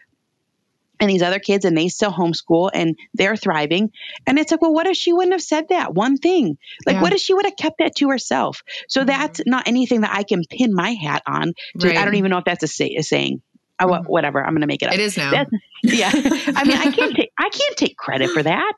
and 1.00 1.10
these 1.10 1.24
other 1.24 1.40
kids 1.40 1.66
and 1.66 1.76
they 1.76 1.88
still 1.88 2.12
homeschool 2.12 2.70
and 2.74 2.96
they're 3.16 3.36
thriving. 3.36 3.92
And 4.28 4.38
it's 4.38 4.52
like, 4.52 4.62
well, 4.62 4.74
what 4.74 4.86
if 4.86 4.96
she 4.96 5.14
wouldn't 5.14 5.34
have 5.34 5.42
said 5.42 5.70
that 5.70 5.96
one 5.96 6.18
thing? 6.18 6.58
Like, 6.86 6.96
Yeah. 6.96 7.02
what 7.02 7.12
if 7.14 7.20
she 7.20 7.34
would 7.34 7.46
have 7.46 7.56
kept 7.56 7.80
that 7.80 7.96
to 7.96 8.10
herself? 8.10 8.62
So 8.88 9.04
that's 9.04 9.42
not 9.48 9.68
anything 9.68 10.02
that 10.02 10.14
I 10.14 10.22
can 10.24 10.44
pin 10.48 10.74
my 10.76 10.92
hat 10.92 11.24
on. 11.26 11.54
To, 11.80 11.90
I 11.98 12.06
don't 12.06 12.16
even 12.16 12.30
know 12.30 12.38
if 12.38 12.46
that's 12.46 12.64
a, 12.64 12.68
say, 12.68 12.96
a 12.98 13.04
saying. 13.04 13.42
I, 13.80 13.86
Mhm. 13.86 14.06
whatever. 14.06 14.44
I'm 14.46 14.52
going 14.54 14.62
to 14.62 14.68
make 14.68 14.84
it 14.84 14.90
up. 14.90 14.94
It 14.94 15.00
is 15.00 15.18
now. 15.18 15.32
That's- 15.32 15.60
yeah. 15.82 16.12
I 16.14 16.64
mean, 16.66 16.78
I 16.78 16.92
can't 16.92 17.16
take 17.16 17.32
I 17.36 17.50
can't 17.50 17.78
take 17.78 17.98
credit 17.98 18.30
for 18.30 18.44
that. 18.44 18.74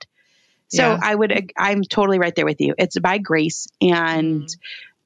So 0.70 0.92
Yeah. 0.92 1.00
I 1.04 1.14
would 1.14 1.52
I'm 1.58 1.84
totally 1.84 2.20
right 2.20 2.34
there 2.34 2.46
with 2.46 2.62
you. 2.62 2.74
It's 2.78 2.98
by 3.00 3.18
grace 3.18 3.68
and 3.82 4.44
Mm. 4.44 4.58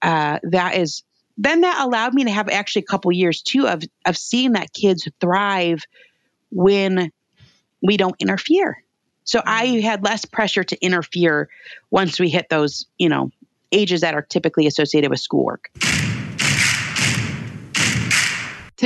Uh 0.02 0.40
that 0.44 0.76
is 0.76 1.04
then 1.38 1.62
that 1.62 1.86
allowed 1.86 2.14
me 2.14 2.24
to 2.24 2.32
have 2.32 2.50
actually 2.50 2.82
a 2.82 2.86
couple 2.86 3.12
years 3.12 3.42
too 3.42 3.68
of 3.68 3.84
of 4.06 4.18
seeing 4.18 4.54
that 4.54 4.74
kids 4.74 5.08
thrive 5.20 5.84
when 6.50 7.12
we 7.82 7.98
don't 7.98 8.16
interfere. 8.20 8.84
So 9.24 9.42
I 9.46 9.66
had 9.82 10.04
less 10.04 10.26
pressure 10.26 10.64
to 10.64 10.84
interfere 10.84 11.50
once 11.92 12.20
we 12.20 12.30
hit 12.30 12.48
those, 12.50 12.86
you 12.98 13.10
know, 13.10 13.30
ages 13.72 14.02
that 14.02 14.14
are 14.14 14.22
typically 14.22 14.68
associated 14.68 15.10
with 15.10 15.20
schoolwork. 15.20 15.70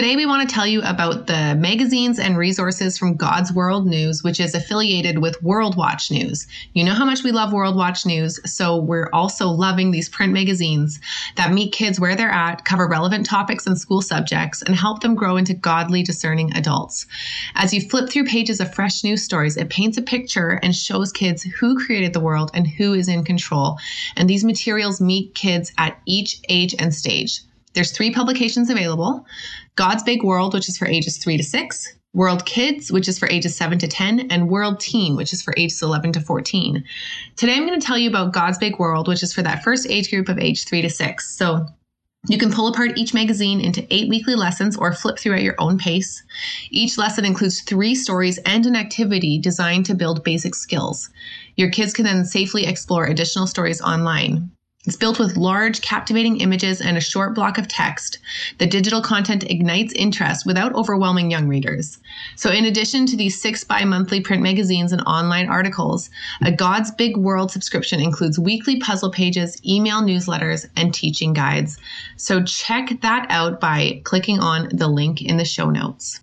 Today, 0.01 0.15
we 0.15 0.25
want 0.25 0.49
to 0.49 0.55
tell 0.55 0.65
you 0.65 0.81
about 0.81 1.27
the 1.27 1.53
magazines 1.59 2.17
and 2.17 2.35
resources 2.35 2.97
from 2.97 3.17
God's 3.17 3.53
World 3.53 3.85
News, 3.85 4.23
which 4.23 4.39
is 4.39 4.55
affiliated 4.55 5.19
with 5.19 5.43
World 5.43 5.77
Watch 5.77 6.09
News. 6.09 6.47
You 6.73 6.83
know 6.83 6.95
how 6.95 7.05
much 7.05 7.23
we 7.23 7.31
love 7.31 7.53
World 7.53 7.75
Watch 7.75 8.03
News, 8.03 8.39
so 8.51 8.77
we're 8.77 9.11
also 9.13 9.49
loving 9.49 9.91
these 9.91 10.09
print 10.09 10.33
magazines 10.33 10.99
that 11.35 11.53
meet 11.53 11.71
kids 11.71 11.99
where 11.99 12.15
they're 12.15 12.31
at, 12.31 12.65
cover 12.65 12.87
relevant 12.87 13.27
topics 13.27 13.67
and 13.67 13.77
school 13.77 14.01
subjects, 14.01 14.63
and 14.63 14.75
help 14.75 15.01
them 15.01 15.13
grow 15.13 15.37
into 15.37 15.53
godly, 15.53 16.01
discerning 16.01 16.51
adults. 16.53 17.05
As 17.53 17.71
you 17.71 17.81
flip 17.81 18.09
through 18.09 18.25
pages 18.25 18.59
of 18.59 18.73
fresh 18.73 19.03
news 19.03 19.23
stories, 19.23 19.55
it 19.55 19.69
paints 19.69 19.99
a 19.99 20.01
picture 20.01 20.59
and 20.63 20.75
shows 20.75 21.11
kids 21.11 21.43
who 21.43 21.77
created 21.85 22.13
the 22.13 22.19
world 22.19 22.49
and 22.55 22.65
who 22.65 22.95
is 22.95 23.07
in 23.07 23.23
control. 23.23 23.77
And 24.15 24.27
these 24.27 24.43
materials 24.43 24.99
meet 24.99 25.35
kids 25.35 25.71
at 25.77 26.01
each 26.07 26.41
age 26.49 26.73
and 26.79 26.91
stage. 26.91 27.41
There's 27.73 27.91
three 27.91 28.11
publications 28.11 28.69
available. 28.69 29.25
God's 29.75 30.03
Big 30.03 30.23
World, 30.23 30.53
which 30.53 30.67
is 30.67 30.77
for 30.77 30.87
ages 30.87 31.17
3 31.17 31.37
to 31.37 31.43
6, 31.43 31.95
World 32.13 32.45
Kids, 32.45 32.91
which 32.91 33.07
is 33.07 33.17
for 33.17 33.29
ages 33.29 33.55
7 33.55 33.79
to 33.79 33.87
10, 33.87 34.31
and 34.31 34.49
World 34.49 34.79
Teen, 34.79 35.15
which 35.15 35.31
is 35.31 35.41
for 35.41 35.53
ages 35.55 35.81
11 35.81 36.11
to 36.13 36.21
14. 36.21 36.83
Today 37.37 37.55
I'm 37.55 37.65
going 37.65 37.79
to 37.79 37.85
tell 37.85 37.97
you 37.97 38.09
about 38.09 38.33
God's 38.33 38.57
Big 38.57 38.79
World, 38.79 39.07
which 39.07 39.23
is 39.23 39.33
for 39.33 39.41
that 39.41 39.63
first 39.63 39.87
age 39.89 40.09
group 40.09 40.27
of 40.27 40.37
age 40.37 40.65
3 40.65 40.81
to 40.81 40.89
6. 40.89 41.37
So 41.37 41.65
you 42.27 42.37
can 42.37 42.51
pull 42.51 42.67
apart 42.67 42.97
each 42.97 43.15
magazine 43.15 43.61
into 43.61 43.87
eight 43.89 44.07
weekly 44.07 44.35
lessons 44.35 44.77
or 44.77 44.93
flip 44.93 45.17
through 45.17 45.35
at 45.35 45.41
your 45.41 45.55
own 45.57 45.79
pace. 45.79 46.21
Each 46.69 46.97
lesson 46.97 47.25
includes 47.25 47.61
three 47.61 47.95
stories 47.95 48.37
and 48.45 48.65
an 48.65 48.75
activity 48.75 49.39
designed 49.39 49.87
to 49.87 49.95
build 49.95 50.23
basic 50.23 50.53
skills. 50.53 51.09
Your 51.55 51.71
kids 51.71 51.93
can 51.93 52.05
then 52.05 52.25
safely 52.25 52.67
explore 52.67 53.05
additional 53.05 53.47
stories 53.47 53.81
online. 53.81 54.51
It's 54.85 54.95
built 54.95 55.19
with 55.19 55.37
large, 55.37 55.81
captivating 55.81 56.41
images 56.41 56.81
and 56.81 56.97
a 56.97 57.01
short 57.01 57.35
block 57.35 57.59
of 57.59 57.67
text. 57.67 58.17
The 58.57 58.65
digital 58.65 58.99
content 58.99 59.43
ignites 59.43 59.93
interest 59.93 60.43
without 60.43 60.73
overwhelming 60.73 61.29
young 61.29 61.47
readers. 61.47 61.99
So, 62.35 62.49
in 62.49 62.65
addition 62.65 63.05
to 63.05 63.15
these 63.15 63.39
six 63.39 63.63
bi 63.63 63.85
monthly 63.85 64.21
print 64.21 64.41
magazines 64.41 64.91
and 64.91 65.01
online 65.03 65.47
articles, 65.49 66.09
a 66.41 66.51
God's 66.51 66.89
Big 66.89 67.15
World 67.15 67.51
subscription 67.51 68.01
includes 68.01 68.39
weekly 68.39 68.79
puzzle 68.79 69.11
pages, 69.11 69.61
email 69.63 70.01
newsletters, 70.01 70.67
and 70.75 70.91
teaching 70.91 71.33
guides. 71.33 71.77
So, 72.17 72.41
check 72.41 73.01
that 73.01 73.27
out 73.29 73.59
by 73.61 74.01
clicking 74.03 74.39
on 74.39 74.69
the 74.73 74.87
link 74.87 75.21
in 75.21 75.37
the 75.37 75.45
show 75.45 75.69
notes. 75.69 76.19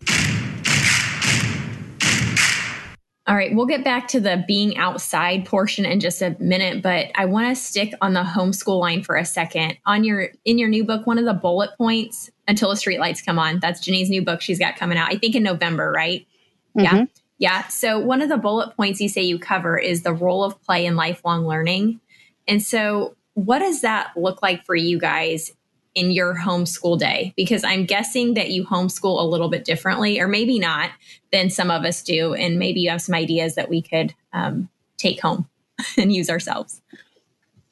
All 3.29 3.37
right, 3.37 3.55
we'll 3.55 3.67
get 3.67 3.85
back 3.85 4.09
to 4.09 4.21
the 4.21 4.43
being 4.49 4.79
outside 4.79 5.45
portion 5.45 5.85
in 5.85 6.01
just 6.01 6.23
a 6.23 6.35
minute, 6.41 6.83
but 6.83 7.11
I 7.15 7.27
want 7.27 7.55
to 7.55 7.63
stick 7.63 7.93
on 8.01 8.15
the 8.15 8.23
homeschool 8.23 8.81
line 8.81 9.03
for 9.03 9.17
a 9.17 9.25
second. 9.27 9.77
On 9.85 10.03
your 10.03 10.31
in 10.47 10.57
your 10.57 10.71
new 10.71 10.83
book, 10.83 11.07
one 11.07 11.19
of 11.19 11.27
the 11.27 11.35
bullet 11.35 11.77
points 11.77 12.31
until 12.49 12.71
the 12.71 12.75
streetlights 12.75 13.23
come 13.23 13.39
on. 13.39 13.61
That's 13.61 13.81
Janine's 13.81 14.09
new 14.09 14.25
book 14.25 14.41
she's 14.41 14.59
got 14.59 14.77
coming 14.77 14.97
out. 14.97 15.13
I 15.13 15.19
think 15.19 15.35
in 15.35 15.43
November, 15.43 15.93
right? 15.93 16.27
Mm-hmm. 16.75 16.97
Yeah. 16.97 17.05
Yeah. 17.37 17.69
So 17.69 17.99
one 17.99 18.23
of 18.23 18.31
the 18.31 18.39
bullet 18.39 18.75
points 18.75 18.99
you 18.99 19.11
say 19.11 19.21
you 19.21 19.39
cover 19.39 19.77
is 19.77 20.05
the 20.05 20.15
role 20.15 20.43
of 20.43 20.61
play 20.63 20.87
in 20.87 20.97
lifelong 20.97 21.47
learning. 21.47 22.01
And 22.49 22.63
so 22.63 23.15
what 23.35 23.59
does 23.59 23.83
that 23.83 24.13
look 24.17 24.41
like 24.43 24.65
for 24.65 24.75
you 24.75 24.99
guys 24.99 25.53
in 25.99 26.11
your 26.13 26.35
homeschool 26.37 26.99
day? 26.99 27.33
Because 27.37 27.65
I'm 27.65 27.85
guessing 27.85 28.35
that 28.35 28.51
you 28.51 28.65
homeschool 28.65 29.21
a 29.21 29.27
little 29.27 29.49
bit 29.49 29.65
differently, 29.65 30.21
or 30.21 30.29
maybe 30.29 30.59
not, 30.59 30.91
than 31.33 31.51
some 31.51 31.71
of 31.71 31.85
us 31.85 32.03
do. 32.03 32.35
And 32.35 32.59
maybe 32.59 32.81
you 32.81 32.91
have 32.91 33.03
some 33.03 33.15
ideas 33.15 33.57
that 33.57 33.69
we 33.69 33.83
could 33.83 34.15
um, 34.33 34.69
take 34.97 35.21
home 35.21 35.49
and 35.97 36.13
use 36.13 36.31
ourselves. 36.31 36.81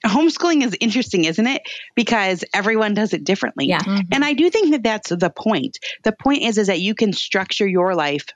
Homeschooling 0.04 0.64
is 0.64 0.76
interesting, 0.80 1.24
isn't 1.24 1.46
it? 1.46 1.62
Because 1.94 2.44
everyone 2.52 2.94
does 2.94 3.12
it 3.12 3.24
differently. 3.24 3.66
Yeah. 3.66 3.80
Mm-hmm. 3.80 4.08
And 4.12 4.24
I 4.24 4.34
do 4.34 4.50
think 4.50 4.70
that 4.72 4.82
that's 4.82 5.10
the 5.10 5.30
point. 5.30 5.78
The 6.04 6.12
point 6.12 6.42
is, 6.42 6.58
is 6.58 6.66
that 6.66 6.80
you 6.80 6.94
can 6.94 7.12
structure 7.12 7.66
your 7.66 7.94
life 7.94 8.26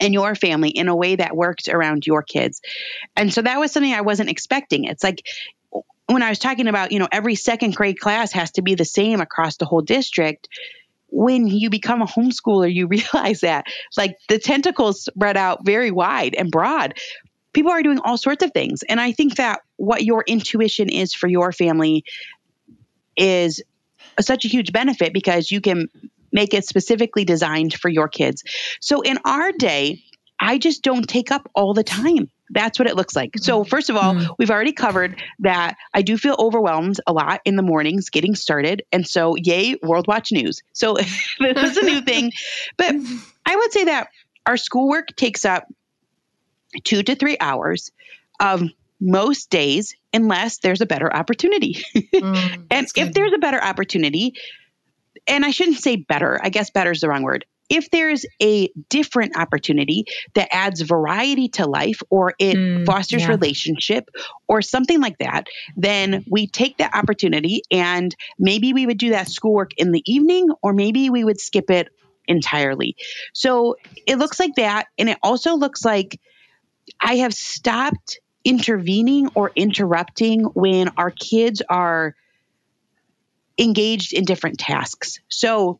and 0.00 0.14
your 0.14 0.34
family 0.34 0.70
in 0.70 0.88
a 0.88 0.96
way 0.96 1.16
that 1.16 1.36
works 1.36 1.68
around 1.68 2.06
your 2.06 2.22
kids. 2.22 2.60
And 3.16 3.32
so 3.32 3.42
that 3.42 3.58
was 3.58 3.72
something 3.72 3.92
I 3.92 4.02
wasn't 4.02 4.30
expecting. 4.30 4.84
It's 4.84 5.02
like 5.02 5.22
when 6.12 6.22
I 6.22 6.28
was 6.28 6.38
talking 6.38 6.66
about, 6.66 6.92
you 6.92 6.98
know, 6.98 7.08
every 7.10 7.34
second 7.34 7.76
grade 7.76 7.98
class 7.98 8.32
has 8.32 8.52
to 8.52 8.62
be 8.62 8.74
the 8.74 8.84
same 8.84 9.20
across 9.20 9.56
the 9.56 9.64
whole 9.64 9.82
district. 9.82 10.48
When 11.08 11.46
you 11.46 11.70
become 11.70 12.02
a 12.02 12.06
homeschooler, 12.06 12.72
you 12.72 12.86
realize 13.14 13.40
that 13.40 13.66
like 13.96 14.16
the 14.28 14.38
tentacles 14.38 15.04
spread 15.04 15.36
out 15.36 15.64
very 15.64 15.90
wide 15.90 16.34
and 16.34 16.50
broad. 16.50 16.94
People 17.52 17.72
are 17.72 17.82
doing 17.82 18.00
all 18.00 18.16
sorts 18.16 18.44
of 18.44 18.52
things. 18.52 18.82
And 18.82 19.00
I 19.00 19.12
think 19.12 19.36
that 19.36 19.60
what 19.76 20.04
your 20.04 20.24
intuition 20.26 20.88
is 20.88 21.14
for 21.14 21.26
your 21.26 21.52
family 21.52 22.04
is 23.16 23.62
such 24.20 24.44
a 24.44 24.48
huge 24.48 24.72
benefit 24.72 25.12
because 25.12 25.50
you 25.50 25.60
can 25.60 25.88
make 26.32 26.54
it 26.54 26.64
specifically 26.64 27.24
designed 27.24 27.74
for 27.74 27.88
your 27.88 28.08
kids. 28.08 28.44
So 28.80 29.00
in 29.00 29.18
our 29.24 29.52
day, 29.52 30.02
I 30.38 30.58
just 30.58 30.82
don't 30.82 31.08
take 31.08 31.30
up 31.30 31.50
all 31.54 31.74
the 31.74 31.84
time. 31.84 32.30
That's 32.50 32.78
what 32.78 32.88
it 32.88 32.96
looks 32.96 33.14
like. 33.14 33.38
So, 33.38 33.60
mm-hmm. 33.60 33.68
first 33.68 33.90
of 33.90 33.96
all, 33.96 34.14
mm-hmm. 34.14 34.32
we've 34.38 34.50
already 34.50 34.72
covered 34.72 35.22
that 35.40 35.76
I 35.94 36.02
do 36.02 36.18
feel 36.18 36.36
overwhelmed 36.38 37.00
a 37.06 37.12
lot 37.12 37.40
in 37.44 37.56
the 37.56 37.62
mornings 37.62 38.10
getting 38.10 38.34
started. 38.34 38.82
And 38.92 39.06
so, 39.06 39.36
yay, 39.36 39.76
World 39.82 40.06
Watch 40.08 40.32
News. 40.32 40.62
So, 40.72 40.94
this 41.40 41.70
is 41.70 41.76
a 41.76 41.84
new 41.84 42.00
thing. 42.02 42.32
But 42.76 42.94
I 43.46 43.56
would 43.56 43.72
say 43.72 43.84
that 43.84 44.08
our 44.46 44.56
schoolwork 44.56 45.14
takes 45.16 45.44
up 45.44 45.66
two 46.84 47.02
to 47.02 47.14
three 47.14 47.36
hours 47.40 47.92
of 48.40 48.62
most 49.00 49.50
days, 49.50 49.94
unless 50.12 50.58
there's 50.58 50.80
a 50.80 50.86
better 50.86 51.12
opportunity. 51.12 51.82
Mm, 52.20 52.66
and 52.70 52.86
if 52.96 53.14
there's 53.14 53.32
a 53.32 53.38
better 53.38 53.62
opportunity, 53.62 54.34
and 55.26 55.42
I 55.42 55.52
shouldn't 55.52 55.78
say 55.78 55.96
better, 55.96 56.38
I 56.42 56.50
guess 56.50 56.68
better 56.68 56.90
is 56.90 57.00
the 57.00 57.08
wrong 57.08 57.22
word 57.22 57.46
if 57.70 57.88
there's 57.90 58.26
a 58.42 58.68
different 58.88 59.38
opportunity 59.38 60.04
that 60.34 60.48
adds 60.52 60.80
variety 60.82 61.48
to 61.48 61.66
life 61.66 62.02
or 62.10 62.34
it 62.38 62.56
mm, 62.56 62.84
fosters 62.84 63.22
yeah. 63.22 63.28
relationship 63.28 64.10
or 64.48 64.60
something 64.60 65.00
like 65.00 65.16
that, 65.18 65.46
then 65.76 66.24
we 66.28 66.48
take 66.48 66.78
that 66.78 66.94
opportunity 66.94 67.62
and 67.70 68.14
maybe 68.38 68.72
we 68.72 68.86
would 68.86 68.98
do 68.98 69.10
that 69.10 69.28
schoolwork 69.28 69.70
in 69.76 69.92
the 69.92 70.02
evening 70.04 70.48
or 70.62 70.72
maybe 70.72 71.08
we 71.10 71.22
would 71.22 71.40
skip 71.40 71.70
it 71.70 71.88
entirely. 72.26 72.96
So 73.32 73.76
it 74.06 74.18
looks 74.18 74.40
like 74.40 74.56
that. 74.56 74.86
And 74.98 75.08
it 75.08 75.18
also 75.22 75.54
looks 75.54 75.84
like 75.84 76.20
I 77.00 77.16
have 77.16 77.32
stopped 77.32 78.18
intervening 78.44 79.30
or 79.34 79.52
interrupting 79.54 80.42
when 80.42 80.88
our 80.96 81.10
kids 81.10 81.62
are 81.68 82.16
engaged 83.58 84.12
in 84.12 84.24
different 84.24 84.58
tasks. 84.58 85.20
So 85.28 85.78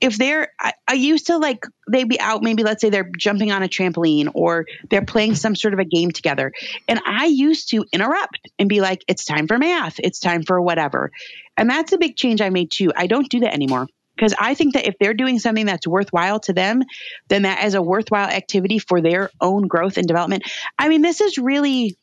if 0.00 0.16
they're 0.16 0.48
I, 0.58 0.72
I, 0.86 0.94
used 0.94 1.26
to 1.26 1.38
like 1.38 1.64
they'd 1.90 2.08
be 2.08 2.20
out 2.20 2.42
maybe 2.42 2.62
let's 2.62 2.80
say 2.80 2.90
they're 2.90 3.10
jumping 3.16 3.50
on 3.52 3.62
a 3.62 3.68
trampoline 3.68 4.30
or 4.34 4.66
they're 4.90 5.04
playing 5.04 5.34
some 5.34 5.56
sort 5.56 5.74
of 5.74 5.80
a 5.80 5.84
game 5.84 6.10
together. 6.10 6.52
And 6.86 7.00
i 7.04 7.26
used 7.26 7.70
to 7.70 7.84
interrupt 7.92 8.40
and 8.58 8.68
be 8.68 8.80
like 8.80 9.02
it's 9.08 9.24
time 9.24 9.46
for 9.46 9.58
math. 9.58 9.96
It's 9.98 10.20
time 10.20 10.42
for 10.42 10.60
whatever. 10.60 11.10
And 11.56 11.68
that's 11.68 11.92
a 11.92 11.98
big 11.98 12.16
change 12.16 12.40
i 12.40 12.50
made 12.50 12.70
too. 12.70 12.92
I 12.94 13.06
don't 13.06 13.28
do 13.28 13.40
that 13.40 13.54
anymore. 13.54 13.86
Because 14.14 14.34
i 14.38 14.54
think 14.54 14.74
that 14.74 14.86
if 14.86 14.94
they're 14.98 15.14
doing 15.14 15.38
something 15.38 15.66
that's 15.66 15.86
worthwhile 15.86 16.40
to 16.40 16.52
them 16.52 16.82
then 17.28 17.42
that 17.42 17.64
is 17.64 17.74
a 17.74 17.82
worthwhile 17.82 18.28
activity 18.28 18.78
for 18.78 19.00
their 19.00 19.30
own 19.40 19.66
growth 19.66 19.96
and 19.96 20.06
development. 20.06 20.44
I 20.78 20.88
mean 20.88 21.02
this 21.02 21.20
is 21.20 21.38
really 21.38 21.96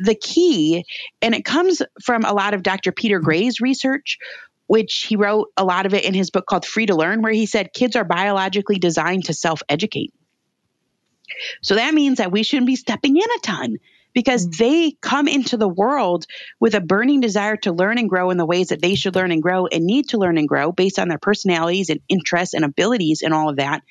the 0.00 0.14
key 0.14 0.84
and 1.20 1.34
it 1.34 1.44
comes 1.44 1.82
from 2.04 2.24
a 2.24 2.32
lot 2.32 2.54
of 2.54 2.62
dr 2.62 2.92
peter 2.92 3.18
gray's 3.18 3.60
research 3.60 4.18
which 4.68 5.06
he 5.08 5.16
wrote 5.16 5.48
a 5.56 5.64
lot 5.64 5.86
of 5.86 5.94
it 5.94 6.04
in 6.04 6.14
his 6.14 6.30
book 6.30 6.46
called 6.46 6.64
Free 6.64 6.86
to 6.86 6.94
Learn, 6.94 7.22
where 7.22 7.32
he 7.32 7.46
said 7.46 7.72
kids 7.72 7.96
are 7.96 8.04
biologically 8.04 8.78
designed 8.78 9.24
to 9.24 9.34
self 9.34 9.62
educate. 9.68 10.14
So 11.62 11.74
that 11.74 11.94
means 11.94 12.18
that 12.18 12.30
we 12.30 12.42
shouldn't 12.44 12.66
be 12.66 12.76
stepping 12.76 13.16
in 13.16 13.22
a 13.22 13.40
ton 13.40 13.78
because 14.14 14.46
mm. 14.46 14.56
they 14.56 14.92
come 15.00 15.26
into 15.26 15.56
the 15.56 15.68
world 15.68 16.26
with 16.60 16.74
a 16.74 16.80
burning 16.80 17.20
desire 17.20 17.56
to 17.56 17.72
learn 17.72 17.98
and 17.98 18.08
grow 18.08 18.30
in 18.30 18.36
the 18.36 18.46
ways 18.46 18.68
that 18.68 18.82
they 18.82 18.94
should 18.94 19.14
learn 19.14 19.32
and 19.32 19.42
grow 19.42 19.66
and 19.66 19.84
need 19.84 20.10
to 20.10 20.18
learn 20.18 20.38
and 20.38 20.48
grow 20.48 20.70
based 20.70 20.98
on 20.98 21.08
their 21.08 21.18
personalities 21.18 21.90
and 21.90 22.00
interests 22.08 22.54
and 22.54 22.64
abilities 22.64 23.22
and 23.22 23.32
all 23.32 23.48
of 23.48 23.56
that. 23.56 23.82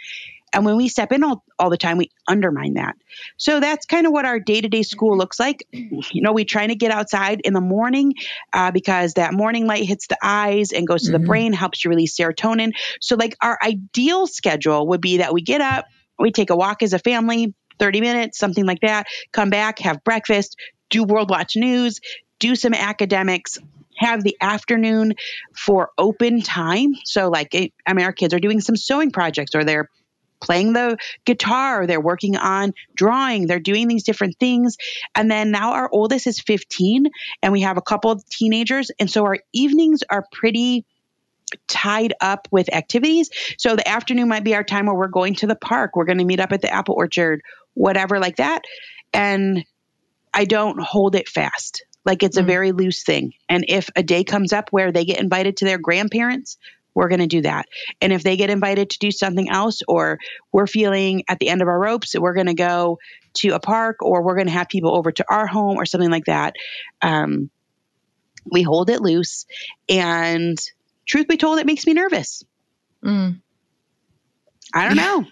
And 0.53 0.65
when 0.65 0.77
we 0.77 0.87
step 0.87 1.11
in 1.11 1.23
all, 1.23 1.43
all 1.59 1.69
the 1.69 1.77
time, 1.77 1.97
we 1.97 2.09
undermine 2.27 2.75
that. 2.75 2.95
So 3.37 3.59
that's 3.59 3.85
kind 3.85 4.07
of 4.07 4.13
what 4.13 4.25
our 4.25 4.39
day 4.39 4.61
to 4.61 4.69
day 4.69 4.83
school 4.83 5.17
looks 5.17 5.39
like. 5.39 5.67
You 5.71 6.21
know, 6.21 6.31
we 6.31 6.45
try 6.45 6.67
to 6.67 6.75
get 6.75 6.91
outside 6.91 7.41
in 7.43 7.53
the 7.53 7.61
morning 7.61 8.13
uh, 8.53 8.71
because 8.71 9.15
that 9.15 9.33
morning 9.33 9.67
light 9.67 9.83
hits 9.83 10.07
the 10.07 10.17
eyes 10.23 10.71
and 10.71 10.87
goes 10.87 11.03
to 11.03 11.11
mm-hmm. 11.11 11.21
the 11.21 11.27
brain, 11.27 11.53
helps 11.53 11.83
you 11.83 11.89
release 11.89 12.17
serotonin. 12.17 12.71
So, 13.01 13.15
like, 13.15 13.35
our 13.41 13.57
ideal 13.61 14.25
schedule 14.27 14.87
would 14.87 15.01
be 15.01 15.17
that 15.17 15.33
we 15.33 15.41
get 15.41 15.61
up, 15.61 15.85
we 16.17 16.31
take 16.31 16.49
a 16.49 16.55
walk 16.55 16.81
as 16.81 16.93
a 16.93 16.99
family, 16.99 17.53
30 17.79 18.01
minutes, 18.01 18.39
something 18.39 18.65
like 18.65 18.81
that, 18.81 19.07
come 19.31 19.49
back, 19.49 19.79
have 19.79 20.03
breakfast, 20.03 20.55
do 20.89 21.03
World 21.03 21.29
Watch 21.29 21.55
News, 21.55 21.99
do 22.39 22.55
some 22.55 22.73
academics, 22.73 23.57
have 23.97 24.23
the 24.23 24.37
afternoon 24.41 25.13
for 25.55 25.89
open 25.97 26.41
time. 26.41 26.93
So, 27.03 27.29
like, 27.29 27.53
it, 27.53 27.73
I 27.85 27.93
mean, 27.93 28.05
our 28.05 28.13
kids 28.13 28.33
are 28.33 28.39
doing 28.39 28.61
some 28.61 28.75
sewing 28.75 29.11
projects 29.11 29.55
or 29.55 29.63
they're 29.63 29.89
playing 30.39 30.73
the 30.73 30.97
guitar, 31.25 31.87
they're 31.87 32.01
working 32.01 32.37
on 32.37 32.73
drawing, 32.95 33.47
they're 33.47 33.59
doing 33.59 33.87
these 33.87 34.03
different 34.03 34.37
things. 34.39 34.77
And 35.15 35.29
then 35.29 35.51
now 35.51 35.73
our 35.73 35.89
oldest 35.91 36.27
is 36.27 36.39
15 36.39 37.07
and 37.41 37.53
we 37.53 37.61
have 37.61 37.77
a 37.77 37.81
couple 37.81 38.11
of 38.11 38.27
teenagers. 38.29 38.91
And 38.99 39.09
so 39.09 39.25
our 39.25 39.39
evenings 39.53 40.01
are 40.09 40.25
pretty 40.31 40.85
tied 41.67 42.13
up 42.19 42.47
with 42.51 42.73
activities. 42.73 43.29
So 43.57 43.75
the 43.75 43.87
afternoon 43.87 44.27
might 44.27 44.43
be 44.43 44.55
our 44.55 44.63
time 44.63 44.87
where 44.87 44.95
we're 44.95 45.07
going 45.07 45.35
to 45.35 45.47
the 45.47 45.55
park, 45.55 45.95
we're 45.95 46.05
going 46.05 46.17
to 46.17 46.25
meet 46.25 46.39
up 46.39 46.51
at 46.51 46.61
the 46.61 46.73
apple 46.73 46.95
orchard, 46.95 47.41
whatever 47.73 48.19
like 48.19 48.37
that. 48.37 48.63
And 49.13 49.65
I 50.33 50.45
don't 50.45 50.79
hold 50.79 51.15
it 51.15 51.29
fast. 51.29 51.83
Like 52.05 52.23
it's 52.23 52.37
mm-hmm. 52.37 52.47
a 52.47 52.51
very 52.51 52.71
loose 52.71 53.03
thing. 53.03 53.33
And 53.49 53.65
if 53.67 53.89
a 53.95 54.03
day 54.03 54.23
comes 54.23 54.53
up 54.53 54.69
where 54.71 54.91
they 54.91 55.05
get 55.05 55.19
invited 55.19 55.57
to 55.57 55.65
their 55.65 55.77
grandparents, 55.77 56.57
we're 56.97 57.09
going 57.09 57.19
to 57.19 57.27
do 57.27 57.43
that. 57.43 57.67
And 58.01 58.11
if 58.11 58.23
they 58.23 58.37
get 58.37 58.49
invited 58.49 58.89
to 58.89 58.97
do 58.97 59.11
something 59.11 59.51
else, 59.51 59.83
or 59.87 60.17
we're 60.51 60.65
feeling 60.65 61.23
at 61.29 61.37
the 61.37 61.47
end 61.47 61.61
of 61.61 61.67
our 61.67 61.79
ropes, 61.79 62.15
we're 62.17 62.33
going 62.33 62.47
to 62.47 62.55
go 62.55 62.97
to 63.35 63.49
a 63.49 63.59
park, 63.59 63.97
or 64.01 64.23
we're 64.23 64.33
going 64.33 64.47
to 64.47 64.53
have 64.53 64.67
people 64.67 64.97
over 64.97 65.11
to 65.11 65.23
our 65.29 65.45
home, 65.45 65.77
or 65.77 65.85
something 65.85 66.09
like 66.09 66.25
that. 66.25 66.55
Um, 67.03 67.51
we 68.51 68.63
hold 68.63 68.89
it 68.89 68.99
loose. 68.99 69.45
And 69.87 70.57
truth 71.05 71.27
be 71.27 71.37
told, 71.37 71.59
it 71.59 71.67
makes 71.67 71.85
me 71.85 71.93
nervous. 71.93 72.43
Mm. 73.05 73.41
I 74.73 74.87
don't 74.87 74.97
know. 74.97 75.27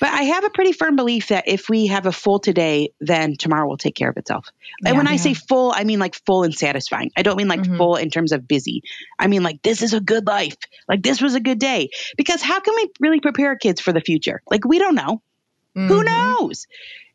But 0.00 0.10
I 0.10 0.22
have 0.22 0.44
a 0.44 0.50
pretty 0.50 0.72
firm 0.72 0.96
belief 0.96 1.28
that 1.28 1.44
if 1.46 1.68
we 1.68 1.86
have 1.86 2.06
a 2.06 2.12
full 2.12 2.38
today, 2.38 2.90
then 3.00 3.36
tomorrow 3.36 3.68
will 3.68 3.76
take 3.76 3.94
care 3.94 4.10
of 4.10 4.16
itself. 4.16 4.48
Yeah, 4.82 4.90
and 4.90 4.98
when 4.98 5.06
yeah. 5.06 5.12
I 5.12 5.16
say 5.16 5.34
full, 5.34 5.72
I 5.74 5.84
mean 5.84 5.98
like 5.98 6.14
full 6.26 6.44
and 6.44 6.54
satisfying. 6.54 7.10
I 7.16 7.22
don't 7.22 7.36
mean 7.36 7.48
like 7.48 7.60
mm-hmm. 7.60 7.76
full 7.76 7.96
in 7.96 8.10
terms 8.10 8.32
of 8.32 8.46
busy. 8.46 8.82
I 9.18 9.26
mean 9.26 9.42
like 9.42 9.62
this 9.62 9.82
is 9.82 9.94
a 9.94 10.00
good 10.00 10.26
life. 10.26 10.56
Like 10.88 11.02
this 11.02 11.20
was 11.20 11.34
a 11.34 11.40
good 11.40 11.58
day. 11.58 11.90
Because 12.16 12.42
how 12.42 12.60
can 12.60 12.74
we 12.74 12.88
really 13.00 13.20
prepare 13.20 13.56
kids 13.56 13.80
for 13.80 13.92
the 13.92 14.00
future? 14.00 14.42
Like 14.50 14.64
we 14.64 14.78
don't 14.78 14.94
know. 14.94 15.22
Mm-hmm. 15.76 15.88
Who 15.88 16.04
knows? 16.04 16.66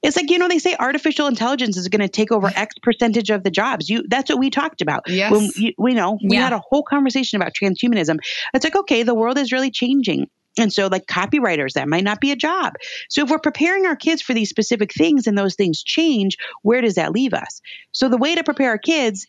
It's 0.03 0.15
like 0.15 0.29
you 0.29 0.37
know 0.37 0.47
they 0.47 0.59
say 0.59 0.75
artificial 0.77 1.27
intelligence 1.27 1.75
is 1.75 1.87
going 1.87 2.01
to 2.01 2.07
take 2.07 2.31
over 2.31 2.51
X 2.55 2.75
percentage 2.81 3.29
of 3.29 3.43
the 3.43 3.49
jobs. 3.49 3.89
You 3.89 4.03
that's 4.07 4.29
what 4.29 4.39
we 4.39 4.49
talked 4.49 4.81
about. 4.81 5.09
Yes, 5.09 5.31
when 5.31 5.49
you, 5.55 5.73
we 5.77 5.95
know 5.95 6.19
we 6.23 6.35
yeah. 6.35 6.43
had 6.43 6.53
a 6.53 6.61
whole 6.69 6.83
conversation 6.83 7.41
about 7.41 7.53
transhumanism. 7.53 8.19
It's 8.53 8.63
like 8.63 8.75
okay, 8.75 9.03
the 9.03 9.15
world 9.15 9.37
is 9.37 9.51
really 9.51 9.71
changing, 9.71 10.27
and 10.57 10.71
so, 10.71 10.87
like 10.87 11.05
copywriters, 11.05 11.73
that 11.73 11.87
might 11.87 12.03
not 12.03 12.19
be 12.19 12.31
a 12.31 12.35
job. 12.35 12.73
So, 13.09 13.23
if 13.23 13.29
we're 13.29 13.39
preparing 13.39 13.85
our 13.85 13.95
kids 13.95 14.21
for 14.21 14.33
these 14.33 14.49
specific 14.49 14.91
things 14.93 15.27
and 15.27 15.37
those 15.37 15.55
things 15.55 15.83
change, 15.83 16.37
where 16.61 16.81
does 16.81 16.95
that 16.95 17.11
leave 17.11 17.33
us? 17.33 17.61
So, 17.91 18.09
the 18.09 18.17
way 18.17 18.35
to 18.35 18.43
prepare 18.43 18.71
our 18.71 18.77
kids 18.77 19.27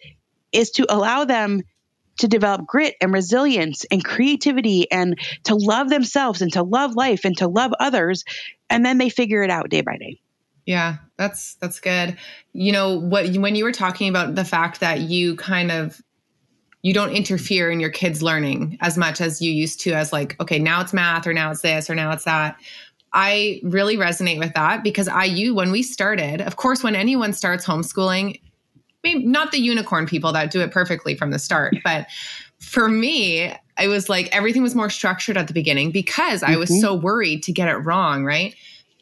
is 0.52 0.70
to 0.72 0.86
allow 0.92 1.24
them 1.24 1.62
to 2.18 2.28
develop 2.28 2.66
grit 2.66 2.96
and 3.00 3.12
resilience 3.12 3.84
and 3.90 4.04
creativity 4.04 4.90
and 4.90 5.18
to 5.44 5.54
love 5.54 5.88
themselves 5.88 6.42
and 6.42 6.52
to 6.52 6.62
love 6.62 6.94
life 6.94 7.24
and 7.24 7.36
to 7.38 7.46
love 7.46 7.72
others. 7.78 8.24
And 8.68 8.84
then 8.84 8.98
they 8.98 9.08
figure 9.08 9.42
it 9.42 9.50
out 9.50 9.70
day 9.70 9.82
by 9.82 9.96
day. 9.98 10.20
Yeah, 10.66 10.96
that's 11.16 11.54
that's 11.54 11.80
good. 11.80 12.18
You 12.52 12.72
know 12.72 12.98
what 12.98 13.34
when 13.36 13.56
you 13.56 13.64
were 13.64 13.72
talking 13.72 14.08
about 14.10 14.34
the 14.34 14.44
fact 14.44 14.80
that 14.80 15.00
you 15.00 15.36
kind 15.36 15.72
of 15.72 15.98
you 16.82 16.94
don't 16.94 17.10
interfere 17.10 17.70
in 17.70 17.80
your 17.80 17.90
kids 17.90 18.22
learning 18.22 18.78
as 18.80 18.96
much 18.96 19.20
as 19.20 19.42
you 19.42 19.50
used 19.50 19.80
to 19.80 19.92
as 19.92 20.12
like 20.12 20.38
okay, 20.40 20.58
now 20.58 20.80
it's 20.80 20.92
math 20.92 21.26
or 21.26 21.32
now 21.32 21.50
it's 21.50 21.62
this 21.62 21.88
or 21.90 21.94
now 21.94 22.10
it's 22.12 22.24
that. 22.24 22.56
I 23.12 23.60
really 23.62 23.96
resonate 23.96 24.38
with 24.38 24.52
that 24.54 24.82
because 24.84 25.08
I 25.08 25.24
you 25.24 25.54
when 25.54 25.70
we 25.70 25.82
started, 25.82 26.40
of 26.40 26.56
course 26.56 26.82
when 26.82 26.94
anyone 26.94 27.32
starts 27.32 27.66
homeschooling, 27.66 28.40
maybe 29.02 29.24
not 29.24 29.50
the 29.50 29.58
unicorn 29.58 30.06
people 30.06 30.32
that 30.32 30.50
do 30.50 30.60
it 30.60 30.70
perfectly 30.70 31.14
from 31.14 31.30
the 31.30 31.38
start, 31.38 31.74
but 31.84 32.06
for 32.58 32.88
me, 32.88 33.54
it 33.80 33.88
was 33.88 34.08
like 34.08 34.28
everything 34.34 34.62
was 34.62 34.74
more 34.74 34.90
structured 34.90 35.36
at 35.36 35.46
the 35.46 35.54
beginning 35.54 35.90
because 35.90 36.42
mm-hmm. 36.42 36.52
I 36.52 36.56
was 36.56 36.70
mm-hmm. 36.70 36.80
so 36.80 36.94
worried 36.94 37.42
to 37.44 37.52
get 37.52 37.68
it 37.68 37.76
wrong, 37.76 38.24
right? 38.24 38.54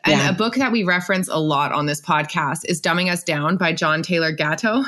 And 0.05 0.21
yeah. 0.21 0.31
a 0.31 0.33
book 0.33 0.55
that 0.57 0.71
we 0.71 0.85
reference 0.85 1.29
a 1.29 1.39
lot 1.39 1.73
on 1.73 1.87
this 1.87 2.01
podcast 2.01 2.61
is 2.67 2.81
Dumbing 2.81 3.11
Us 3.11 3.25
Down 3.25 3.57
by 3.57 3.73
John 3.73 4.03
Taylor 4.03 4.31
Gatto. 4.31 4.85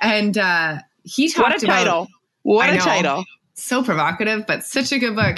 And 0.00 0.38
uh, 0.38 0.78
he 1.02 1.28
talked 1.28 1.48
what 1.48 1.62
a 1.62 1.66
title. 1.66 2.08
What 2.42 2.70
a 2.70 2.78
title. 2.78 3.24
So 3.54 3.82
provocative, 3.82 4.46
but 4.46 4.64
such 4.64 4.92
a 4.92 4.98
good 4.98 5.14
book. 5.14 5.36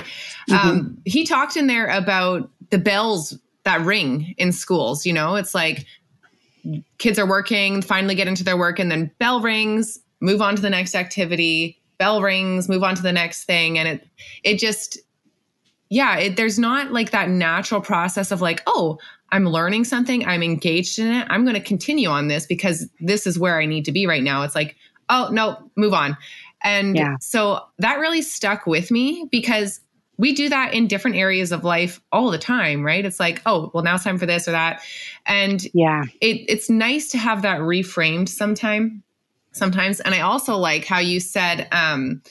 Mm-hmm. 0.48 0.54
Um, 0.54 0.98
he 1.04 1.24
talked 1.24 1.56
in 1.56 1.66
there 1.66 1.86
about 1.88 2.50
the 2.70 2.78
bells 2.78 3.38
that 3.64 3.80
ring 3.80 4.34
in 4.38 4.52
schools. 4.52 5.04
You 5.04 5.12
know, 5.12 5.34
it's 5.36 5.54
like 5.54 5.86
kids 6.98 7.18
are 7.18 7.28
working, 7.28 7.82
finally 7.82 8.14
get 8.14 8.28
into 8.28 8.44
their 8.44 8.56
work, 8.56 8.78
and 8.78 8.90
then 8.90 9.10
bell 9.18 9.40
rings, 9.40 9.98
move 10.20 10.40
on 10.40 10.56
to 10.56 10.62
the 10.62 10.70
next 10.70 10.94
activity. 10.94 11.80
Bell 11.98 12.22
rings, 12.22 12.68
move 12.68 12.82
on 12.82 12.94
to 12.94 13.02
the 13.02 13.12
next 13.12 13.44
thing, 13.44 13.78
and 13.78 13.88
it 13.88 14.08
it 14.42 14.58
just 14.58 14.98
yeah, 15.90 16.18
it, 16.18 16.36
there's 16.36 16.58
not 16.58 16.92
like 16.92 17.10
that 17.10 17.28
natural 17.28 17.80
process 17.80 18.30
of 18.30 18.40
like, 18.40 18.62
oh, 18.66 18.98
I'm 19.30 19.44
learning 19.44 19.84
something, 19.84 20.26
I'm 20.26 20.42
engaged 20.42 20.98
in 20.98 21.08
it, 21.08 21.26
I'm 21.30 21.44
going 21.44 21.54
to 21.54 21.60
continue 21.60 22.08
on 22.08 22.28
this 22.28 22.46
because 22.46 22.88
this 23.00 23.26
is 23.26 23.38
where 23.38 23.60
I 23.60 23.66
need 23.66 23.84
to 23.84 23.92
be 23.92 24.06
right 24.06 24.22
now. 24.22 24.42
It's 24.42 24.54
like, 24.54 24.76
oh, 25.08 25.28
no, 25.32 25.70
move 25.76 25.92
on. 25.92 26.16
And 26.64 26.96
yeah. 26.96 27.16
so 27.20 27.60
that 27.78 28.00
really 28.00 28.22
stuck 28.22 28.66
with 28.66 28.90
me 28.90 29.28
because 29.30 29.80
we 30.16 30.32
do 30.32 30.48
that 30.48 30.74
in 30.74 30.86
different 30.86 31.16
areas 31.16 31.52
of 31.52 31.62
life 31.64 32.00
all 32.10 32.30
the 32.30 32.38
time, 32.38 32.82
right? 32.82 33.04
It's 33.04 33.20
like, 33.20 33.42
oh, 33.46 33.70
well, 33.74 33.84
now 33.84 33.96
it's 33.96 34.04
time 34.04 34.18
for 34.18 34.26
this 34.26 34.48
or 34.48 34.52
that. 34.52 34.82
And 35.26 35.62
yeah, 35.74 36.04
it, 36.20 36.46
it's 36.48 36.70
nice 36.70 37.08
to 37.10 37.18
have 37.18 37.42
that 37.42 37.60
reframed 37.60 38.28
sometime 38.28 39.02
sometimes. 39.52 40.00
And 40.00 40.14
I 40.14 40.20
also 40.20 40.56
like 40.56 40.84
how 40.84 40.98
you 40.98 41.20
said, 41.20 41.68
um, 41.72 42.22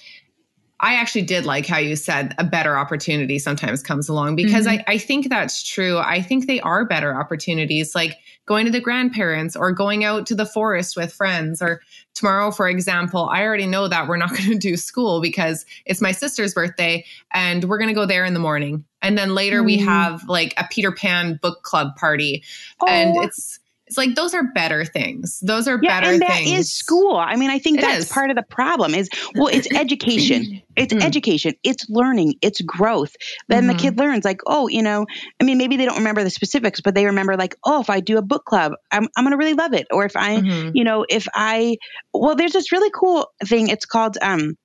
I 0.84 0.96
actually 0.96 1.22
did 1.22 1.46
like 1.46 1.66
how 1.66 1.78
you 1.78 1.96
said 1.96 2.36
a 2.38 2.44
better 2.44 2.78
opportunity 2.78 3.40
sometimes 3.40 3.82
comes 3.82 4.10
along 4.10 4.36
because 4.36 4.68
mm-hmm. 4.68 4.82
I, 4.86 4.96
I 4.96 4.98
think 4.98 5.30
that's 5.30 5.64
true. 5.64 5.98
I 5.98 6.22
think 6.22 6.46
they 6.46 6.60
are 6.60 6.84
better 6.84 7.16
opportunities, 7.16 7.96
like 7.96 8.18
going 8.46 8.66
to 8.66 8.72
the 8.72 8.82
grandparents 8.82 9.56
or 9.56 9.72
going 9.72 10.04
out 10.04 10.26
to 10.26 10.36
the 10.36 10.46
forest 10.46 10.98
with 10.98 11.14
friends. 11.14 11.62
Or 11.62 11.82
tomorrow, 12.16 12.52
for 12.52 12.68
example, 12.68 13.30
I 13.32 13.44
already 13.44 13.66
know 13.66 13.88
that 13.88 14.10
we're 14.10 14.18
not 14.18 14.30
going 14.38 14.52
to 14.52 14.58
do 14.58 14.76
school 14.76 15.22
because 15.22 15.66
it's 15.86 16.02
my 16.02 16.12
sister's 16.12 16.54
birthday 16.54 17.06
and 17.32 17.64
we're 17.64 17.78
going 17.78 17.88
to 17.88 17.96
go 17.96 18.06
there 18.06 18.26
in 18.26 18.34
the 18.34 18.42
morning. 18.42 18.84
And 19.02 19.18
then 19.18 19.34
later 19.34 19.62
mm. 19.62 19.66
we 19.68 19.78
have 19.78 20.28
like 20.28 20.54
a 20.58 20.68
Peter 20.70 20.92
Pan 20.92 21.40
book 21.42 21.64
club 21.64 21.96
party. 21.96 22.44
Oh. 22.82 22.88
And 22.90 23.16
it's, 23.24 23.58
it's 23.94 23.98
like 24.00 24.16
those 24.16 24.34
are 24.34 24.44
better 24.44 24.86
things. 24.86 25.40
Those 25.42 25.68
are 25.68 25.80
yeah, 25.80 26.02
better 26.02 26.14
and 26.14 26.22
that 26.24 26.44
things. 26.44 26.62
is 26.62 26.74
school. 26.74 27.16
I 27.16 27.36
mean, 27.36 27.52
I 27.52 27.60
think 27.60 27.78
it 27.78 27.82
that's 27.82 28.06
is. 28.06 28.12
part 28.12 28.32
of 28.32 28.36
the 28.36 28.42
problem 28.42 28.96
is 28.96 29.08
well, 29.36 29.50
it's 29.50 29.72
education. 29.76 30.64
It's 30.76 30.92
mm. 30.92 31.04
education. 31.04 31.54
It's 31.62 31.88
learning. 31.90 32.34
It's 32.42 32.60
growth. 32.62 33.16
Then 33.50 33.66
mm-hmm. 33.66 33.68
the 33.68 33.78
kid 33.78 34.00
learns 34.00 34.26
like, 34.26 34.42
oh, 34.48 34.68
you 34.68 34.82
know, 34.82 35.06
I 35.40 35.44
mean, 35.44 35.60
maybe 35.60 35.78
they 35.78 35.86
don't 35.86 36.00
remember 36.00 36.24
the 36.24 36.32
specifics, 36.32 36.82
but 36.82 36.96
they 36.96 37.06
remember 37.06 37.38
like, 37.38 37.56
oh, 37.66 37.82
if 37.82 37.92
I 37.92 38.00
do 38.00 38.18
a 38.18 38.24
book 38.24 38.46
club, 38.46 38.74
I'm 38.92 39.08
I'm 39.16 39.26
gonna 39.26 39.38
really 39.38 39.54
love 39.54 39.74
it. 39.74 39.86
Or 39.92 40.06
if 40.06 40.16
I, 40.16 40.38
mm-hmm. 40.38 40.72
you 40.74 40.84
know, 40.84 41.06
if 41.08 41.28
I 41.36 41.78
well, 42.16 42.36
there's 42.36 42.54
this 42.54 42.72
really 42.72 42.90
cool 42.96 43.30
thing. 43.46 43.68
It's 43.68 43.86
called 43.86 44.18
um 44.24 44.58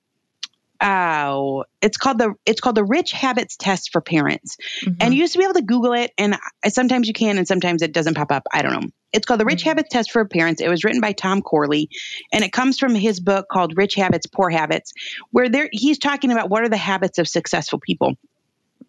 oh, 0.81 1.65
it's 1.81 1.97
called 1.97 2.17
the 2.17 2.33
it's 2.47 2.61
called 2.61 2.77
the 2.77 2.83
Rich 2.83 3.11
Habits 3.11 3.57
Test 3.57 3.91
for 3.91 4.01
Parents. 4.01 4.57
Mm-hmm. 4.83 4.95
And 4.99 5.13
you 5.13 5.21
used 5.21 5.33
to 5.33 5.39
be 5.39 5.45
able 5.45 5.55
to 5.55 5.61
Google 5.61 5.93
it, 5.93 6.11
and 6.17 6.35
sometimes 6.67 7.07
you 7.07 7.13
can, 7.13 7.37
and 7.37 7.47
sometimes 7.47 7.83
it 7.83 7.93
doesn't 7.93 8.15
pop 8.15 8.31
up. 8.31 8.43
I 8.51 8.61
don't 8.61 8.73
know. 8.73 8.89
It's 9.13 9.25
called 9.25 9.39
the 9.39 9.45
Rich 9.45 9.61
mm-hmm. 9.61 9.69
Habits 9.69 9.89
Test 9.89 10.11
for 10.11 10.23
Parents. 10.25 10.61
It 10.61 10.69
was 10.69 10.83
written 10.83 11.01
by 11.01 11.13
Tom 11.13 11.41
Corley, 11.41 11.89
and 12.31 12.43
it 12.43 12.51
comes 12.51 12.77
from 12.77 12.95
his 12.95 13.19
book 13.19 13.47
called 13.51 13.77
Rich 13.77 13.95
Habits, 13.95 14.27
Poor 14.27 14.49
Habits, 14.49 14.93
where 15.31 15.49
there 15.49 15.69
he's 15.71 15.97
talking 15.97 16.31
about 16.31 16.49
what 16.49 16.63
are 16.63 16.69
the 16.69 16.77
habits 16.77 17.17
of 17.17 17.27
successful 17.27 17.79
people. 17.79 18.15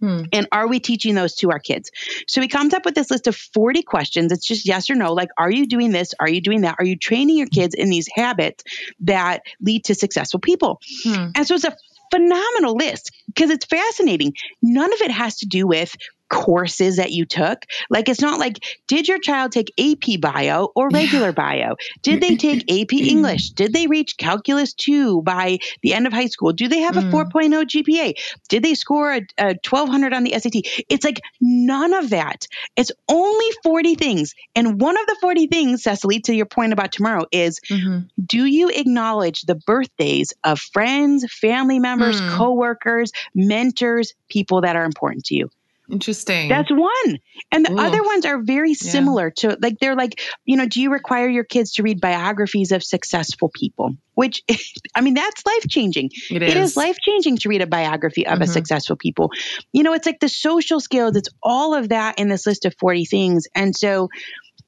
Hmm. 0.01 0.23
And 0.33 0.49
are 0.51 0.67
we 0.67 0.81
teaching 0.81 1.15
those 1.15 1.35
to 1.37 1.51
our 1.51 1.59
kids? 1.59 1.91
So 2.27 2.41
he 2.41 2.49
comes 2.49 2.73
up 2.73 2.85
with 2.85 2.95
this 2.95 3.11
list 3.11 3.27
of 3.27 3.37
40 3.37 3.83
questions. 3.83 4.33
It's 4.33 4.47
just 4.47 4.67
yes 4.67 4.89
or 4.89 4.95
no. 4.95 5.13
Like, 5.13 5.29
are 5.37 5.51
you 5.51 5.67
doing 5.67 5.91
this? 5.91 6.15
Are 6.19 6.29
you 6.29 6.41
doing 6.41 6.63
that? 6.63 6.77
Are 6.79 6.85
you 6.85 6.97
training 6.97 7.37
your 7.37 7.49
kids 7.49 7.75
in 7.75 7.91
these 7.91 8.09
habits 8.15 8.65
that 9.01 9.43
lead 9.61 9.85
to 9.85 9.95
successful 9.95 10.41
people? 10.41 10.81
Hmm. 11.05 11.31
And 11.35 11.47
so 11.47 11.55
it's 11.55 11.65
a 11.65 11.77
phenomenal 12.11 12.77
list 12.77 13.13
because 13.27 13.51
it's 13.51 13.67
fascinating. 13.67 14.33
None 14.63 14.93
of 14.93 15.01
it 15.03 15.11
has 15.11 15.37
to 15.39 15.47
do 15.47 15.67
with 15.67 15.95
courses 16.31 16.97
that 16.97 17.11
you 17.13 17.27
took. 17.27 17.67
Like 17.91 18.09
it's 18.09 18.23
not 18.23 18.39
like 18.39 18.65
did 18.87 19.07
your 19.07 19.19
child 19.19 19.53
take 19.53 19.73
AP 19.79 20.21
bio 20.21 20.69
or 20.75 20.89
regular 20.89 21.27
yeah. 21.27 21.33
bio? 21.33 21.77
Did 22.03 22.23
they 22.23 22.37
take 22.49 22.63
AP 22.71 22.95
English? 22.95 23.51
Did 23.51 23.75
they 23.75 23.87
reach 23.87 24.17
calculus 24.17 24.73
2 24.73 25.23
by 25.23 25.59
the 25.83 25.93
end 25.93 26.07
of 26.07 26.13
high 26.13 26.27
school? 26.27 26.53
Do 26.53 26.69
they 26.69 26.81
have 26.81 26.97
a 26.97 27.03
mm. 27.03 27.11
4.0 27.11 27.65
GPA? 27.65 28.15
Did 28.49 28.63
they 28.63 28.75
score 28.75 29.13
a, 29.13 29.21
a 29.39 29.47
1200 29.69 30.15
on 30.15 30.25
the 30.25 30.33
SAT? 30.39 30.85
It's 30.89 31.05
like 31.05 31.21
none 31.41 31.93
of 31.93 32.11
that. 32.11 32.47
It's 32.77 32.93
only 33.09 33.47
40 33.63 33.97
things. 33.97 34.35
And 34.55 34.81
one 34.81 34.99
of 34.99 35.07
the 35.07 35.17
40 35.21 35.49
things, 35.49 35.83
Cecily, 35.83 36.21
to 36.21 36.35
your 36.35 36.47
point 36.47 36.73
about 36.73 36.93
tomorrow 36.93 37.27
is 37.33 37.61
mm-hmm. 37.69 38.01
do 38.25 38.45
you 38.45 38.71
acknowledge 38.71 39.43
the 39.43 39.57
birthdays 39.57 40.33
of 40.45 40.61
friends, 40.61 41.27
family 41.31 41.79
members, 41.79 42.21
mm. 42.21 42.31
coworkers, 42.31 43.13
mentors, 43.35 44.15
people 44.29 44.61
that 44.63 44.77
are 44.77 44.85
important 44.85 45.25
to 45.27 45.35
you? 45.35 45.51
Interesting. 45.91 46.49
That's 46.49 46.71
one. 46.71 47.19
And 47.51 47.67
the 47.67 47.73
Ooh. 47.73 47.79
other 47.79 48.03
ones 48.03 48.25
are 48.25 48.39
very 48.39 48.75
similar 48.75 49.33
yeah. 49.43 49.51
to 49.51 49.59
like 49.61 49.79
they're 49.81 49.97
like, 49.97 50.21
you 50.45 50.57
know, 50.57 50.67
do 50.67 50.81
you 50.81 50.91
require 50.91 51.29
your 51.29 51.45
kids 51.45 51.73
to 51.73 51.83
read 51.83 52.01
biographies 52.01 52.73
of 52.73 52.83
successful 52.83 53.51
people? 53.53 53.97
Which 54.15 54.43
I 54.95 55.01
mean, 55.01 55.15
that's 55.15 55.45
life 55.45 55.67
changing. 55.69 56.11
It 56.31 56.43
is, 56.43 56.71
is 56.71 56.77
life 56.77 56.99
changing 57.01 57.39
to 57.39 57.49
read 57.49 57.63
a 57.63 57.67
biography 57.67 58.27
of 58.27 58.35
mm-hmm. 58.35 58.43
a 58.43 58.47
successful 58.47 58.97
people. 58.97 59.31
You 59.73 59.83
know, 59.83 59.93
it's 59.95 60.07
like 60.07 60.21
the 60.21 60.29
social 60.29 60.81
skills, 60.81 61.17
it's 61.17 61.29
all 61.43 61.75
of 61.75 61.89
that 61.89 62.19
in 62.19 62.29
this 62.29 62.47
list 62.47 62.65
of 62.65 62.75
40 62.79 63.05
things. 63.07 63.47
And 63.55 63.77
so 63.77 64.09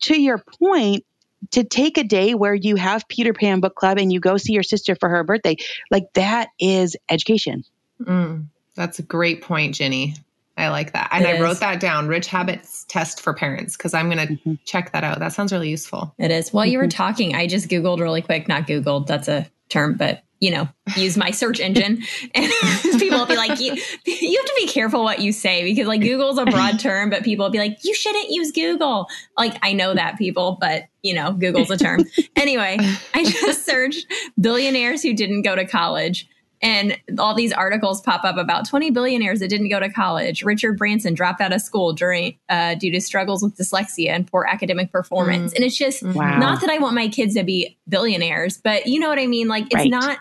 to 0.02 0.20
your 0.20 0.42
point, 0.58 1.04
to 1.50 1.64
take 1.64 1.98
a 1.98 2.04
day 2.04 2.34
where 2.34 2.54
you 2.54 2.76
have 2.76 3.08
Peter 3.08 3.32
Pan 3.32 3.60
book 3.60 3.74
club 3.74 3.98
and 3.98 4.12
you 4.12 4.20
go 4.20 4.36
see 4.36 4.52
your 4.52 4.62
sister 4.62 4.94
for 4.94 5.08
her 5.08 5.24
birthday, 5.24 5.56
like 5.90 6.04
that 6.14 6.48
is 6.58 6.96
education. 7.08 7.64
Mm, 8.00 8.46
that's 8.74 8.98
a 8.98 9.02
great 9.02 9.42
point, 9.42 9.74
Ginny. 9.74 10.14
I 10.56 10.68
like 10.68 10.92
that. 10.92 11.08
And 11.12 11.24
it 11.24 11.36
I 11.36 11.40
wrote 11.40 11.60
that 11.60 11.80
down 11.80 12.08
Rich 12.08 12.26
Habits 12.26 12.84
Test 12.88 13.20
for 13.20 13.32
Parents 13.32 13.76
because 13.76 13.94
I'm 13.94 14.10
going 14.10 14.26
to 14.26 14.34
mm-hmm. 14.34 14.54
check 14.64 14.92
that 14.92 15.04
out. 15.04 15.18
That 15.18 15.32
sounds 15.32 15.52
really 15.52 15.70
useful. 15.70 16.14
It 16.18 16.30
is. 16.30 16.52
While 16.52 16.66
you 16.66 16.78
were 16.78 16.84
mm-hmm. 16.84 16.90
talking, 16.90 17.34
I 17.34 17.46
just 17.46 17.68
Googled 17.68 18.00
really 18.00 18.22
quick, 18.22 18.48
not 18.48 18.66
Googled, 18.66 19.06
that's 19.06 19.28
a 19.28 19.50
term, 19.68 19.94
but 19.94 20.22
you 20.42 20.50
know, 20.50 20.68
use 20.96 21.16
my 21.16 21.30
search 21.30 21.60
engine. 21.60 22.02
And 22.34 22.50
people 22.98 23.18
will 23.18 23.26
be 23.26 23.36
like, 23.36 23.60
you, 23.60 23.74
you 24.06 24.38
have 24.38 24.46
to 24.46 24.54
be 24.56 24.66
careful 24.66 25.04
what 25.04 25.20
you 25.20 25.32
say 25.32 25.62
because 25.62 25.86
like 25.86 26.00
Google's 26.00 26.38
a 26.38 26.44
broad 26.44 26.80
term, 26.80 27.10
but 27.10 27.22
people 27.22 27.44
will 27.44 27.50
be 27.50 27.58
like, 27.58 27.84
you 27.84 27.94
shouldn't 27.94 28.30
use 28.30 28.50
Google. 28.50 29.06
Like, 29.36 29.56
I 29.62 29.72
know 29.72 29.94
that 29.94 30.18
people, 30.18 30.58
but 30.60 30.84
you 31.02 31.14
know, 31.14 31.32
Google's 31.32 31.70
a 31.70 31.76
term. 31.76 32.04
anyway, 32.36 32.78
I 33.14 33.24
just 33.24 33.64
searched 33.64 34.06
billionaires 34.40 35.02
who 35.02 35.14
didn't 35.14 35.42
go 35.42 35.54
to 35.54 35.64
college 35.64 36.28
and 36.62 36.96
all 37.18 37.34
these 37.34 37.52
articles 37.52 38.00
pop 38.00 38.24
up 38.24 38.36
about 38.36 38.68
20 38.68 38.90
billionaires 38.92 39.40
that 39.40 39.48
didn't 39.48 39.68
go 39.68 39.80
to 39.80 39.90
college. 39.90 40.44
Richard 40.44 40.78
Branson 40.78 41.12
dropped 41.12 41.40
out 41.40 41.52
of 41.52 41.60
school 41.60 41.92
during 41.92 42.38
uh, 42.48 42.76
due 42.76 42.92
to 42.92 43.00
struggles 43.00 43.42
with 43.42 43.56
dyslexia 43.56 44.10
and 44.10 44.26
poor 44.26 44.46
academic 44.48 44.92
performance. 44.92 45.52
Mm. 45.52 45.56
And 45.56 45.64
it's 45.64 45.76
just 45.76 46.02
wow. 46.02 46.38
not 46.38 46.60
that 46.60 46.70
I 46.70 46.78
want 46.78 46.94
my 46.94 47.08
kids 47.08 47.34
to 47.34 47.42
be 47.42 47.76
billionaires, 47.88 48.58
but 48.58 48.86
you 48.86 49.00
know 49.00 49.08
what 49.08 49.18
I 49.18 49.26
mean. 49.26 49.48
Like 49.48 49.64
it's 49.64 49.74
right. 49.74 49.90
not. 49.90 50.18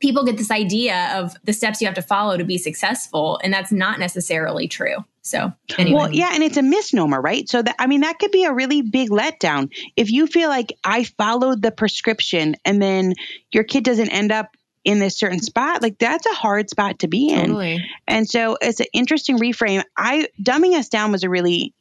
People 0.00 0.24
get 0.24 0.36
this 0.36 0.50
idea 0.50 1.12
of 1.14 1.36
the 1.44 1.52
steps 1.52 1.80
you 1.80 1.86
have 1.86 1.94
to 1.94 2.02
follow 2.02 2.36
to 2.36 2.42
be 2.42 2.58
successful, 2.58 3.38
and 3.44 3.54
that's 3.54 3.70
not 3.70 4.00
necessarily 4.00 4.66
true. 4.66 4.96
So, 5.24 5.52
anyway. 5.78 5.96
well, 5.96 6.12
yeah, 6.12 6.30
and 6.32 6.42
it's 6.42 6.56
a 6.56 6.62
misnomer, 6.62 7.20
right? 7.20 7.48
So 7.48 7.62
that 7.62 7.76
I 7.78 7.86
mean, 7.86 8.00
that 8.00 8.18
could 8.18 8.32
be 8.32 8.44
a 8.44 8.52
really 8.52 8.82
big 8.82 9.10
letdown 9.10 9.70
if 9.94 10.10
you 10.10 10.26
feel 10.26 10.48
like 10.48 10.76
I 10.82 11.04
followed 11.04 11.62
the 11.62 11.70
prescription 11.70 12.56
and 12.64 12.82
then 12.82 13.14
your 13.52 13.62
kid 13.62 13.84
doesn't 13.84 14.08
end 14.08 14.32
up 14.32 14.48
in 14.84 14.98
this 14.98 15.18
certain 15.18 15.40
spot, 15.40 15.82
like 15.82 15.98
that's 15.98 16.26
a 16.26 16.34
hard 16.34 16.68
spot 16.68 17.00
to 17.00 17.08
be 17.08 17.30
in. 17.30 17.46
Totally. 17.46 17.84
And 18.06 18.28
so 18.28 18.56
it's 18.60 18.80
an 18.80 18.86
interesting 18.92 19.38
reframe. 19.38 19.82
I 19.96 20.28
dumbing 20.40 20.74
us 20.74 20.88
down 20.88 21.12
was 21.12 21.22
a 21.22 21.30
really 21.30 21.72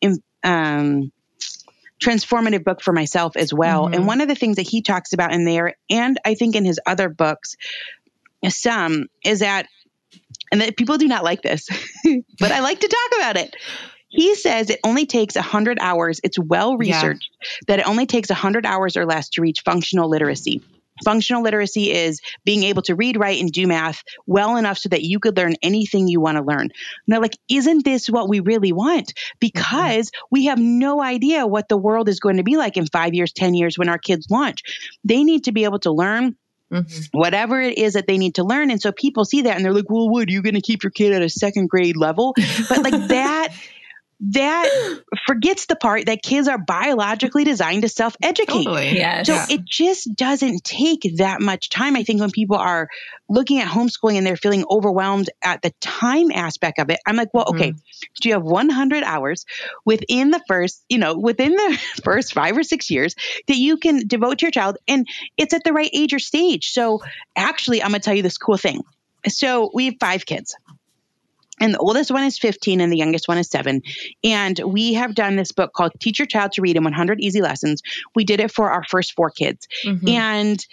um, 0.43 1.11
transformative 2.01 2.63
book 2.63 2.81
for 2.81 2.91
myself 2.91 3.35
as 3.37 3.53
well. 3.53 3.85
Mm-hmm. 3.85 3.93
And 3.93 4.07
one 4.07 4.21
of 4.21 4.27
the 4.27 4.35
things 4.35 4.57
that 4.57 4.67
he 4.67 4.81
talks 4.81 5.13
about 5.13 5.33
in 5.33 5.45
there, 5.45 5.75
and 5.89 6.19
I 6.25 6.35
think 6.35 6.55
in 6.55 6.65
his 6.65 6.79
other 6.85 7.09
books, 7.09 7.55
some 8.47 9.07
is 9.23 9.39
that, 9.39 9.67
and 10.51 10.61
that 10.61 10.75
people 10.75 10.97
do 10.97 11.07
not 11.07 11.23
like 11.23 11.41
this, 11.41 11.69
but 12.39 12.51
I 12.51 12.59
like 12.59 12.79
to 12.79 12.87
talk 12.87 13.19
about 13.19 13.37
it. 13.37 13.55
He 14.09 14.35
says 14.35 14.69
it 14.69 14.81
only 14.83 15.05
takes 15.05 15.35
100 15.35 15.77
hours. 15.79 16.19
It's 16.23 16.37
well 16.37 16.75
researched 16.75 17.29
yeah. 17.41 17.47
that 17.67 17.79
it 17.79 17.87
only 17.87 18.05
takes 18.05 18.29
100 18.29 18.65
hours 18.65 18.97
or 18.97 19.05
less 19.05 19.29
to 19.29 19.41
reach 19.41 19.61
functional 19.61 20.09
literacy. 20.09 20.61
Functional 21.03 21.43
literacy 21.43 21.91
is 21.91 22.21
being 22.43 22.63
able 22.63 22.81
to 22.83 22.95
read, 22.95 23.17
write, 23.17 23.39
and 23.39 23.51
do 23.51 23.67
math 23.67 24.03
well 24.25 24.57
enough 24.57 24.77
so 24.77 24.89
that 24.89 25.03
you 25.03 25.19
could 25.19 25.37
learn 25.37 25.55
anything 25.61 26.07
you 26.07 26.19
want 26.19 26.37
to 26.37 26.43
learn. 26.43 26.69
Now, 27.07 27.21
like, 27.21 27.37
isn't 27.49 27.83
this 27.85 28.09
what 28.09 28.29
we 28.29 28.39
really 28.39 28.71
want? 28.71 29.13
Because 29.39 30.07
mm-hmm. 30.07 30.27
we 30.31 30.45
have 30.45 30.59
no 30.59 31.01
idea 31.01 31.47
what 31.47 31.69
the 31.69 31.77
world 31.77 32.09
is 32.09 32.19
going 32.19 32.37
to 32.37 32.43
be 32.43 32.57
like 32.57 32.77
in 32.77 32.85
five 32.87 33.13
years, 33.13 33.33
10 33.33 33.53
years 33.53 33.77
when 33.77 33.89
our 33.89 33.97
kids 33.97 34.27
launch. 34.29 34.63
They 35.03 35.23
need 35.23 35.45
to 35.45 35.51
be 35.51 35.63
able 35.63 35.79
to 35.79 35.91
learn 35.91 36.35
Mm-hmm. 36.71 37.19
whatever 37.19 37.59
it 37.59 37.77
is 37.77 37.95
that 37.95 38.07
they 38.07 38.17
need 38.17 38.35
to 38.35 38.45
learn. 38.45 38.71
And 38.71 38.81
so 38.81 38.93
people 38.93 39.25
see 39.25 39.41
that 39.41 39.57
and 39.57 39.65
they're 39.65 39.73
like, 39.73 39.89
well, 39.89 40.07
what, 40.07 40.29
are 40.29 40.31
you 40.31 40.41
going 40.41 40.55
to 40.55 40.61
keep 40.61 40.83
your 40.83 40.91
kid 40.91 41.11
at 41.11 41.21
a 41.21 41.27
second 41.27 41.69
grade 41.69 41.97
level? 41.97 42.33
But 42.69 42.81
like 42.81 42.93
that 43.09 43.49
that 44.29 45.01
forgets 45.25 45.65
the 45.65 45.75
part 45.75 46.05
that 46.05 46.21
kids 46.21 46.47
are 46.47 46.57
biologically 46.57 47.43
designed 47.43 47.81
to 47.81 47.89
self 47.89 48.15
educate. 48.21 48.63
Totally. 48.63 48.95
Yes. 48.95 49.27
So 49.27 49.45
it 49.49 49.65
just 49.65 50.13
doesn't 50.15 50.63
take 50.63 51.01
that 51.17 51.41
much 51.41 51.69
time. 51.69 51.95
I 51.95 52.03
think 52.03 52.21
when 52.21 52.31
people 52.31 52.57
are 52.57 52.87
looking 53.27 53.59
at 53.59 53.67
homeschooling 53.67 54.17
and 54.17 54.25
they're 54.25 54.37
feeling 54.37 54.65
overwhelmed 54.69 55.29
at 55.41 55.61
the 55.61 55.71
time 55.79 56.31
aspect 56.31 56.79
of 56.79 56.89
it, 56.89 56.99
I'm 57.05 57.15
like, 57.15 57.33
well, 57.33 57.45
okay, 57.49 57.71
mm-hmm. 57.71 58.19
do 58.21 58.29
you 58.29 58.35
have 58.35 58.43
100 58.43 59.03
hours 59.03 59.45
within 59.85 60.31
the 60.31 60.41
first, 60.47 60.83
you 60.89 60.97
know, 60.97 61.17
within 61.17 61.53
the 61.53 61.79
first 62.03 62.33
five 62.33 62.57
or 62.57 62.63
six 62.63 62.89
years 62.89 63.15
that 63.47 63.57
you 63.57 63.77
can 63.77 64.07
devote 64.07 64.39
to 64.39 64.45
your 64.45 64.51
child? 64.51 64.77
And 64.87 65.07
it's 65.37 65.53
at 65.53 65.63
the 65.63 65.73
right 65.73 65.89
age 65.93 66.13
or 66.13 66.19
stage. 66.19 66.71
So 66.71 67.01
actually, 67.35 67.81
I'm 67.81 67.89
going 67.89 68.01
to 68.01 68.05
tell 68.05 68.15
you 68.15 68.23
this 68.23 68.37
cool 68.37 68.57
thing. 68.57 68.81
So 69.27 69.69
we 69.73 69.85
have 69.85 69.95
five 69.99 70.25
kids 70.25 70.55
and 71.61 71.73
the 71.73 71.77
oldest 71.77 72.11
one 72.11 72.23
is 72.23 72.37
15 72.39 72.81
and 72.81 72.91
the 72.91 72.97
youngest 72.97 73.27
one 73.27 73.37
is 73.37 73.47
seven. 73.47 73.83
And 74.23 74.59
we 74.65 74.93
have 74.93 75.15
done 75.15 75.35
this 75.35 75.51
book 75.51 75.73
called 75.73 75.91
Teach 75.99 76.19
Your 76.19 76.25
Child 76.25 76.53
to 76.53 76.61
Read 76.61 76.75
in 76.75 76.83
100 76.83 77.21
Easy 77.21 77.41
Lessons. 77.41 77.81
We 78.15 78.25
did 78.25 78.39
it 78.39 78.51
for 78.51 78.71
our 78.71 78.83
first 78.83 79.13
four 79.13 79.29
kids. 79.29 79.67
Mm-hmm. 79.85 80.07
And 80.07 80.65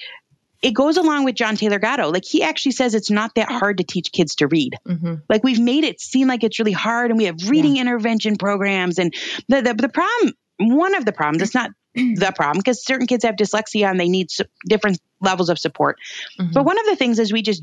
it 0.63 0.73
goes 0.73 0.97
along 0.97 1.25
with 1.25 1.37
John 1.37 1.57
Taylor 1.57 1.79
Gatto. 1.79 2.11
Like 2.11 2.25
he 2.25 2.43
actually 2.43 2.73
says 2.73 2.95
it's 2.95 3.11
not 3.11 3.35
that 3.37 3.51
hard 3.51 3.79
to 3.79 3.85
teach 3.85 4.11
kids 4.11 4.37
to 4.37 4.49
read. 4.49 4.77
Mm-hmm. 4.87 5.15
Like 5.29 5.45
we've 5.45 5.61
made 5.61 5.85
it 5.85 6.01
seem 6.01 6.27
like 6.27 6.43
it's 6.43 6.59
really 6.59 6.73
hard 6.73 7.11
and 7.11 7.19
we 7.19 7.27
have 7.27 7.49
reading 7.49 7.77
yeah. 7.77 7.83
intervention 7.83 8.37
programs. 8.37 8.99
And 8.99 9.15
the, 9.49 9.63
the, 9.63 9.75
the 9.75 9.89
problem, 9.89 10.33
one 10.59 10.95
of 10.97 11.05
the 11.05 11.13
problems, 11.13 11.43
it's 11.43 11.55
not 11.55 11.71
the 11.95 12.33
problem 12.35 12.59
because 12.59 12.85
certain 12.85 13.07
kids 13.07 13.25
have 13.25 13.37
dyslexia 13.37 13.89
and 13.89 14.01
they 14.01 14.09
need 14.09 14.31
different 14.67 14.99
levels 15.21 15.49
of 15.49 15.59
support. 15.59 15.99
Mm-hmm. 16.41 16.53
But 16.53 16.65
one 16.65 16.79
of 16.79 16.87
the 16.87 16.97
things 16.97 17.19
is 17.19 17.33
we 17.33 17.43
just 17.43 17.63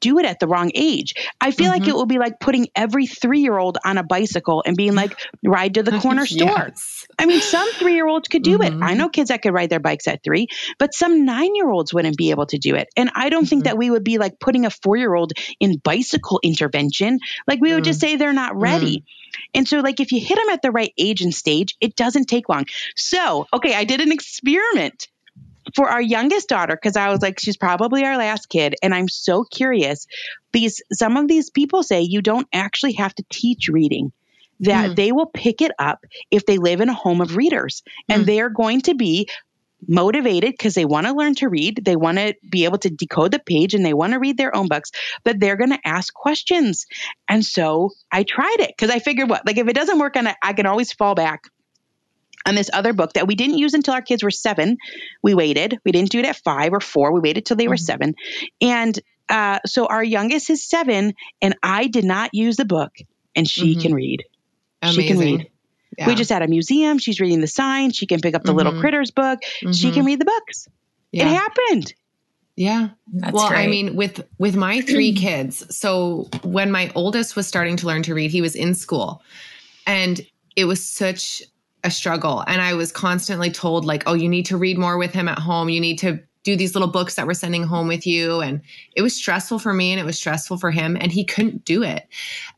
do 0.00 0.18
it 0.18 0.26
at 0.26 0.40
the 0.40 0.46
wrong 0.46 0.70
age. 0.74 1.14
I 1.40 1.50
feel 1.50 1.70
mm-hmm. 1.70 1.80
like 1.80 1.88
it 1.88 1.94
will 1.94 2.06
be 2.06 2.18
like 2.18 2.40
putting 2.40 2.68
every 2.74 3.06
three 3.06 3.40
year 3.40 3.56
old 3.58 3.78
on 3.84 3.98
a 3.98 4.02
bicycle 4.02 4.62
and 4.66 4.76
being 4.76 4.94
like, 4.94 5.18
ride 5.44 5.74
to 5.74 5.82
the 5.82 5.98
corner 6.00 6.26
store. 6.26 6.48
yes. 6.48 7.06
I 7.18 7.26
mean, 7.26 7.40
some 7.40 7.70
three 7.72 7.94
year 7.94 8.06
olds 8.06 8.28
could 8.28 8.42
do 8.42 8.58
mm-hmm. 8.58 8.82
it. 8.82 8.84
I 8.84 8.94
know 8.94 9.08
kids 9.08 9.28
that 9.28 9.42
could 9.42 9.52
ride 9.52 9.70
their 9.70 9.80
bikes 9.80 10.08
at 10.08 10.22
three, 10.22 10.48
but 10.78 10.94
some 10.94 11.24
nine 11.24 11.54
year 11.54 11.70
olds 11.70 11.92
wouldn't 11.94 12.16
be 12.16 12.30
able 12.30 12.46
to 12.46 12.58
do 12.58 12.74
it. 12.74 12.88
And 12.96 13.10
I 13.14 13.28
don't 13.28 13.44
mm-hmm. 13.44 13.48
think 13.48 13.64
that 13.64 13.78
we 13.78 13.90
would 13.90 14.04
be 14.04 14.18
like 14.18 14.40
putting 14.40 14.66
a 14.66 14.70
four 14.70 14.96
year 14.96 15.14
old 15.14 15.32
in 15.58 15.78
bicycle 15.78 16.40
intervention. 16.42 17.20
Like 17.46 17.60
we 17.60 17.74
would 17.74 17.84
just 17.84 17.98
mm. 17.98 18.02
say 18.02 18.16
they're 18.16 18.32
not 18.32 18.56
ready. 18.56 18.98
Mm. 18.98 19.04
And 19.54 19.68
so, 19.68 19.78
like, 19.78 20.00
if 20.00 20.12
you 20.12 20.20
hit 20.20 20.36
them 20.36 20.48
at 20.50 20.62
the 20.62 20.70
right 20.70 20.92
age 20.98 21.22
and 21.22 21.34
stage, 21.34 21.76
it 21.80 21.96
doesn't 21.96 22.26
take 22.26 22.48
long. 22.48 22.66
So, 22.96 23.46
okay, 23.52 23.74
I 23.74 23.84
did 23.84 24.00
an 24.00 24.12
experiment 24.12 25.08
for 25.74 25.88
our 25.88 26.02
youngest 26.02 26.48
daughter, 26.48 26.74
because 26.74 26.96
I 26.96 27.10
was 27.10 27.22
like, 27.22 27.38
she's 27.38 27.56
probably 27.56 28.04
our 28.04 28.16
last 28.16 28.48
kid, 28.48 28.74
and 28.82 28.94
I'm 28.94 29.08
so 29.08 29.44
curious. 29.44 30.06
These 30.52 30.82
some 30.92 31.16
of 31.16 31.28
these 31.28 31.50
people 31.50 31.82
say 31.82 32.02
you 32.02 32.22
don't 32.22 32.48
actually 32.52 32.92
have 32.94 33.14
to 33.14 33.24
teach 33.30 33.68
reading. 33.68 34.12
That 34.62 34.90
mm. 34.90 34.96
they 34.96 35.10
will 35.10 35.30
pick 35.32 35.62
it 35.62 35.72
up 35.78 36.04
if 36.30 36.44
they 36.44 36.58
live 36.58 36.82
in 36.82 36.90
a 36.90 36.94
home 36.94 37.22
of 37.22 37.36
readers, 37.36 37.82
and 38.08 38.22
mm. 38.22 38.26
they 38.26 38.40
are 38.40 38.50
going 38.50 38.82
to 38.82 38.94
be 38.94 39.28
motivated 39.88 40.52
because 40.52 40.74
they 40.74 40.84
want 40.84 41.06
to 41.06 41.14
learn 41.14 41.34
to 41.36 41.48
read, 41.48 41.80
they 41.84 41.96
want 41.96 42.18
to 42.18 42.34
be 42.50 42.64
able 42.64 42.76
to 42.76 42.90
decode 42.90 43.32
the 43.32 43.38
page, 43.38 43.72
and 43.72 43.84
they 43.84 43.94
want 43.94 44.12
to 44.12 44.18
read 44.18 44.36
their 44.36 44.54
own 44.54 44.68
books, 44.68 44.90
but 45.24 45.40
they're 45.40 45.56
going 45.56 45.70
to 45.70 45.80
ask 45.86 46.12
questions. 46.12 46.86
And 47.28 47.44
so 47.44 47.90
I 48.12 48.22
tried 48.22 48.56
it 48.58 48.74
because 48.76 48.90
I 48.90 48.98
figured 48.98 49.30
what, 49.30 49.46
like 49.46 49.56
if 49.56 49.66
it 49.66 49.74
doesn't 49.74 49.98
work 49.98 50.16
on 50.16 50.26
it, 50.26 50.36
I 50.42 50.52
can 50.52 50.66
always 50.66 50.92
fall 50.92 51.14
back 51.14 51.44
on 52.46 52.54
this 52.54 52.70
other 52.72 52.92
book 52.92 53.12
that 53.14 53.26
we 53.26 53.34
didn't 53.34 53.58
use 53.58 53.74
until 53.74 53.94
our 53.94 54.02
kids 54.02 54.22
were 54.22 54.30
seven. 54.30 54.78
We 55.22 55.34
waited. 55.34 55.78
We 55.84 55.92
didn't 55.92 56.10
do 56.10 56.18
it 56.20 56.26
at 56.26 56.36
five 56.36 56.72
or 56.72 56.80
four. 56.80 57.12
We 57.12 57.20
waited 57.20 57.46
till 57.46 57.56
they 57.56 57.64
mm-hmm. 57.64 57.70
were 57.70 57.76
seven. 57.76 58.14
And 58.60 58.98
uh, 59.28 59.60
so 59.66 59.86
our 59.86 60.02
youngest 60.02 60.50
is 60.50 60.64
seven, 60.66 61.14
and 61.40 61.56
I 61.62 61.86
did 61.86 62.04
not 62.04 62.30
use 62.32 62.56
the 62.56 62.64
book, 62.64 62.92
and 63.36 63.48
she 63.48 63.72
mm-hmm. 63.72 63.80
can 63.80 63.94
read. 63.94 64.24
Amazing. 64.82 65.02
She 65.02 65.08
can 65.08 65.18
read. 65.18 65.50
Yeah. 65.98 66.06
We 66.06 66.14
just 66.14 66.30
had 66.30 66.42
a 66.42 66.48
museum. 66.48 66.98
She's 66.98 67.20
reading 67.20 67.40
the 67.40 67.46
signs. 67.46 67.96
She 67.96 68.06
can 68.06 68.20
pick 68.20 68.34
up 68.34 68.42
the 68.42 68.48
mm-hmm. 68.48 68.58
little 68.58 68.80
critters 68.80 69.10
book. 69.10 69.40
She 69.42 69.66
can 69.66 69.72
mm-hmm. 69.72 70.06
read 70.06 70.20
the 70.20 70.24
books. 70.24 70.68
Yeah. 71.12 71.28
It 71.28 71.34
happened. 71.34 71.94
Yeah. 72.56 72.90
That's 73.12 73.32
well, 73.32 73.48
great. 73.48 73.64
I 73.64 73.66
mean, 73.66 73.96
with 73.96 74.26
with 74.38 74.56
my 74.56 74.80
three 74.80 75.12
kids, 75.14 75.64
so 75.76 76.28
when 76.42 76.70
my 76.70 76.90
oldest 76.94 77.36
was 77.36 77.46
starting 77.46 77.76
to 77.76 77.86
learn 77.86 78.02
to 78.04 78.14
read, 78.14 78.30
he 78.30 78.42
was 78.42 78.54
in 78.54 78.74
school. 78.74 79.22
And 79.86 80.20
it 80.56 80.64
was 80.64 80.84
such 80.84 81.42
a 81.84 81.90
struggle. 81.90 82.44
And 82.46 82.60
I 82.60 82.74
was 82.74 82.92
constantly 82.92 83.50
told, 83.50 83.84
like, 83.84 84.04
oh, 84.06 84.14
you 84.14 84.28
need 84.28 84.46
to 84.46 84.56
read 84.56 84.78
more 84.78 84.98
with 84.98 85.12
him 85.12 85.28
at 85.28 85.38
home. 85.38 85.68
You 85.68 85.80
need 85.80 85.98
to 85.98 86.20
do 86.42 86.56
these 86.56 86.74
little 86.74 86.88
books 86.88 87.16
that 87.16 87.26
we're 87.26 87.34
sending 87.34 87.64
home 87.64 87.88
with 87.88 88.06
you. 88.06 88.40
And 88.40 88.62
it 88.96 89.02
was 89.02 89.14
stressful 89.14 89.58
for 89.58 89.74
me 89.74 89.92
and 89.92 90.00
it 90.00 90.04
was 90.04 90.18
stressful 90.18 90.56
for 90.56 90.70
him. 90.70 90.96
And 90.98 91.12
he 91.12 91.24
couldn't 91.24 91.64
do 91.64 91.82
it. 91.82 92.06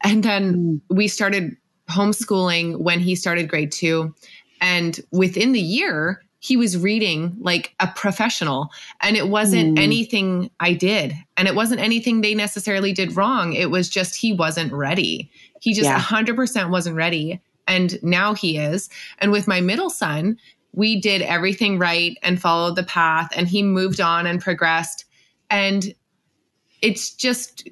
And 0.03 0.23
then 0.23 0.55
mm. 0.55 0.81
we 0.89 1.09
started 1.09 1.57
homeschooling 1.91 2.79
when 2.79 3.01
he 3.01 3.17
started 3.17 3.49
grade 3.49 3.73
two. 3.73 4.15
And 4.61 5.01
within 5.11 5.53
the 5.53 5.61
year, 5.61 6.23
he 6.39 6.57
was 6.57 6.77
reading 6.77 7.37
like 7.39 7.75
a 7.79 7.87
professional 7.87 8.71
and 9.01 9.17
it 9.17 9.29
wasn't 9.29 9.79
mm. 9.79 9.83
anything 9.83 10.51
I 10.59 10.73
did 10.73 11.15
and 11.37 11.47
it 11.47 11.55
wasn't 11.55 11.81
anything 11.81 12.21
they 12.21 12.35
necessarily 12.35 12.93
did 12.93 13.17
wrong. 13.17 13.53
It 13.53 13.71
was 13.71 13.89
just 13.89 14.17
he 14.17 14.33
wasn't 14.33 14.73
ready. 14.73 15.31
He 15.61 15.73
just 15.73 15.89
yeah. 15.89 16.01
100% 16.01 16.71
wasn't 16.71 16.97
ready. 16.97 17.41
And 17.67 18.03
now 18.03 18.35
he 18.35 18.59
is. 18.59 18.89
And 19.19 19.33
with 19.33 19.49
my 19.49 19.61
middle 19.61 19.91
son, 19.91 20.39
we 20.73 21.01
did 21.01 21.23
everything 21.23 21.79
right 21.79 22.17
and 22.23 22.41
followed 22.41 22.77
the 22.77 22.83
path, 22.83 23.31
and 23.37 23.47
he 23.47 23.63
moved 23.63 24.01
on 24.01 24.27
and 24.27 24.41
progressed. 24.41 25.05
And 25.51 25.95
it's 26.81 27.15
just, 27.15 27.69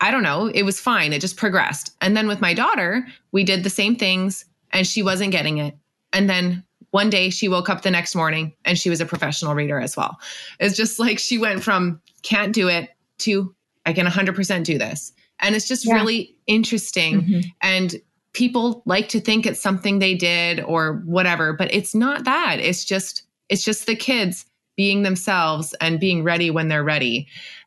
I 0.00 0.10
don't 0.10 0.22
know, 0.22 0.46
it 0.46 0.62
was 0.62 0.80
fine. 0.80 1.12
It 1.12 1.20
just 1.20 1.36
progressed. 1.36 1.94
And 2.00 2.16
then 2.16 2.26
with 2.26 2.40
my 2.40 2.54
daughter, 2.54 3.06
we 3.32 3.44
did 3.44 3.64
the 3.64 3.70
same 3.70 3.96
things, 3.96 4.44
and 4.72 4.86
she 4.86 5.02
wasn't 5.02 5.32
getting 5.32 5.58
it. 5.58 5.76
And 6.12 6.28
then 6.28 6.64
one 6.90 7.10
day 7.10 7.30
she 7.30 7.48
woke 7.48 7.68
up 7.68 7.82
the 7.82 7.90
next 7.90 8.14
morning 8.14 8.54
and 8.64 8.78
she 8.78 8.88
was 8.90 9.00
a 9.00 9.06
professional 9.06 9.54
reader 9.54 9.78
as 9.78 9.96
well. 9.96 10.18
It's 10.58 10.76
just 10.76 10.98
like 10.98 11.18
she 11.18 11.38
went 11.38 11.62
from 11.62 12.00
can't 12.22 12.54
do 12.54 12.68
it 12.68 12.90
to 13.18 13.54
I 13.84 13.92
can 13.92 14.06
100% 14.06 14.64
do 14.64 14.78
this. 14.78 15.12
And 15.40 15.54
it's 15.54 15.68
just 15.68 15.86
yeah. 15.86 15.94
really 15.94 16.36
interesting. 16.46 17.22
Mm-hmm. 17.22 17.40
And 17.60 17.96
people 18.38 18.82
like 18.86 19.08
to 19.08 19.20
think 19.20 19.44
it's 19.44 19.60
something 19.60 19.98
they 19.98 20.14
did 20.14 20.60
or 20.60 21.02
whatever, 21.04 21.52
but 21.52 21.74
it's 21.74 21.92
not 21.92 22.24
that. 22.24 22.60
It's 22.60 22.84
just 22.84 23.24
it's 23.48 23.64
just 23.64 23.86
the 23.86 23.96
kids 23.96 24.46
being 24.76 25.02
themselves 25.02 25.74
and 25.80 25.98
being 25.98 26.22
ready 26.22 26.50
when 26.50 26.68
they're 26.68 26.84
ready. 26.84 27.26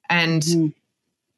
And 0.09 0.41
mm. 0.41 0.74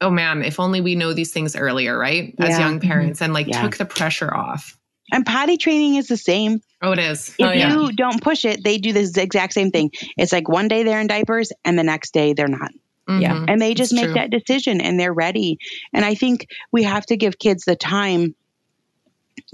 oh 0.00 0.10
man, 0.10 0.44
if 0.44 0.60
only 0.60 0.80
we 0.80 0.94
know 0.94 1.12
these 1.12 1.32
things 1.32 1.56
earlier, 1.56 1.98
right? 1.98 2.32
Yeah. 2.38 2.46
As 2.46 2.58
young 2.58 2.78
mm-hmm. 2.78 2.88
parents 2.88 3.20
and 3.20 3.34
like 3.34 3.48
yeah. 3.48 3.60
took 3.60 3.76
the 3.76 3.84
pressure 3.84 4.32
off. 4.32 4.78
And 5.12 5.26
potty 5.26 5.56
training 5.56 5.96
is 5.96 6.06
the 6.06 6.16
same. 6.16 6.62
Oh, 6.80 6.92
it 6.92 6.98
is. 6.98 7.34
If 7.38 7.46
oh, 7.46 7.52
yeah. 7.52 7.74
you 7.74 7.92
don't 7.92 8.22
push 8.22 8.44
it, 8.44 8.62
they 8.62 8.78
do 8.78 8.92
this 8.92 9.16
exact 9.16 9.52
same 9.52 9.70
thing. 9.70 9.90
It's 10.16 10.32
like 10.32 10.48
one 10.48 10.68
day 10.68 10.84
they're 10.84 11.00
in 11.00 11.08
diapers 11.08 11.52
and 11.64 11.76
the 11.78 11.82
next 11.82 12.14
day 12.14 12.32
they're 12.32 12.48
not. 12.48 12.70
Mm-hmm. 13.08 13.20
Yeah. 13.20 13.44
And 13.48 13.60
they 13.60 13.74
just 13.74 13.92
it's 13.92 14.00
make 14.00 14.06
true. 14.06 14.14
that 14.14 14.30
decision 14.30 14.80
and 14.80 14.98
they're 14.98 15.12
ready. 15.12 15.58
And 15.92 16.04
I 16.04 16.14
think 16.14 16.46
we 16.72 16.84
have 16.84 17.04
to 17.06 17.16
give 17.16 17.38
kids 17.38 17.64
the 17.64 17.76
time 17.76 18.34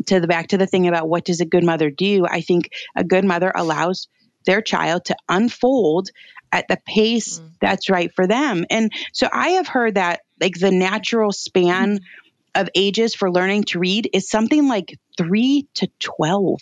to 0.06 0.20
the 0.20 0.26
back 0.26 0.48
to 0.48 0.58
the 0.58 0.66
thing 0.66 0.88
about 0.88 1.08
what 1.08 1.24
does 1.24 1.40
a 1.40 1.46
good 1.46 1.64
mother 1.64 1.90
do, 1.90 2.26
I 2.26 2.40
think 2.40 2.70
a 2.96 3.04
good 3.04 3.24
mother 3.24 3.52
allows 3.54 4.08
their 4.46 4.62
child 4.62 5.04
to 5.06 5.16
unfold 5.28 6.10
at 6.52 6.66
the 6.68 6.78
pace 6.86 7.38
mm. 7.38 7.50
that's 7.60 7.90
right 7.90 8.12
for 8.14 8.26
them. 8.26 8.64
And 8.70 8.90
so 9.12 9.28
I 9.32 9.50
have 9.50 9.68
heard 9.68 9.94
that 9.94 10.20
like 10.40 10.58
the 10.58 10.70
natural 10.70 11.32
span 11.32 11.98
mm. 11.98 12.02
of 12.54 12.68
ages 12.74 13.14
for 13.14 13.30
learning 13.30 13.64
to 13.64 13.78
read 13.78 14.08
is 14.12 14.28
something 14.28 14.68
like 14.68 14.98
3 15.18 15.68
to 15.74 15.88
12. 16.00 16.60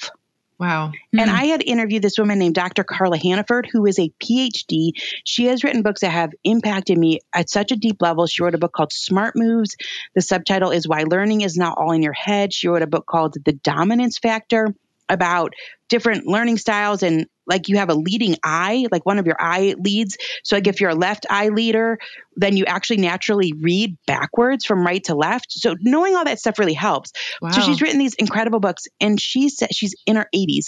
Wow. 0.59 0.93
And 1.13 1.21
mm-hmm. 1.21 1.37
I 1.37 1.45
had 1.45 1.63
interviewed 1.63 2.03
this 2.03 2.19
woman 2.19 2.39
named 2.39 2.57
Dr. 2.57 2.83
Carla 2.83 3.17
Hannaford, 3.17 3.69
who 3.71 3.87
is 3.87 3.99
a 3.99 4.11
PhD. 4.21 4.91
She 5.25 5.47
has 5.47 5.63
written 5.63 5.83
books 5.83 6.01
that 6.01 6.11
have 6.11 6.33
impacted 6.43 6.99
me 6.99 7.21
at 7.33 7.49
such 7.49 7.71
a 7.71 7.77
deep 7.77 8.03
level. 8.03 8.27
She 8.27 8.43
wrote 8.43 8.57
a 8.57 8.59
book 8.59 8.73
called 8.73 8.93
Smart 8.93 9.37
Moves. 9.37 9.77
The 10.15 10.23
subtitle 10.23 10.71
is 10.71 10.89
Why 10.89 11.05
Learning 11.05 11.43
is 11.43 11.57
Not 11.57 11.79
All 11.79 11.93
in 11.93 12.03
Your 12.03 12.13
Head. 12.13 12.53
She 12.53 12.67
wrote 12.67 12.83
a 12.83 12.89
book 12.89 13.07
called 13.07 13.37
The 13.45 13.53
Dominance 13.53 14.19
Factor 14.19 14.75
about 15.09 15.55
different 15.89 16.27
learning 16.27 16.59
styles 16.59 17.03
and 17.03 17.27
like 17.49 17.69
you 17.69 17.77
have 17.79 17.89
a 17.91 17.95
leading 17.95 18.37
eye, 18.45 18.87
like 18.93 19.05
one 19.07 19.19
of 19.19 19.27
your 19.27 19.37
eye 19.41 19.75
leads. 19.79 20.17
So 20.45 20.57
like 20.57 20.67
if 20.67 20.81
you're 20.81 20.91
a 20.91 20.95
left 20.95 21.27
eye 21.31 21.49
leader, 21.49 21.99
then 22.37 22.57
you 22.57 22.65
actually 22.67 22.99
naturally 22.99 23.53
read 23.55 23.97
backwards 24.07 24.65
from 24.65 24.85
right 24.85 25.03
to 25.05 25.15
left. 25.15 25.53
So 25.53 25.75
knowing 25.81 26.15
all 26.15 26.25
that 26.25 26.39
stuff 26.39 26.59
really 26.59 26.75
helps. 26.75 27.13
Wow. 27.41 27.51
So 27.51 27.63
she's 27.63 27.81
written 27.83 27.99
these 27.99 28.15
incredible 28.15 28.61
books 28.61 28.85
and 29.01 29.21
she 29.21 29.49
said 29.49 29.75
she's 29.75 29.95
in 30.07 30.17
her 30.17 30.29
80s 30.35 30.67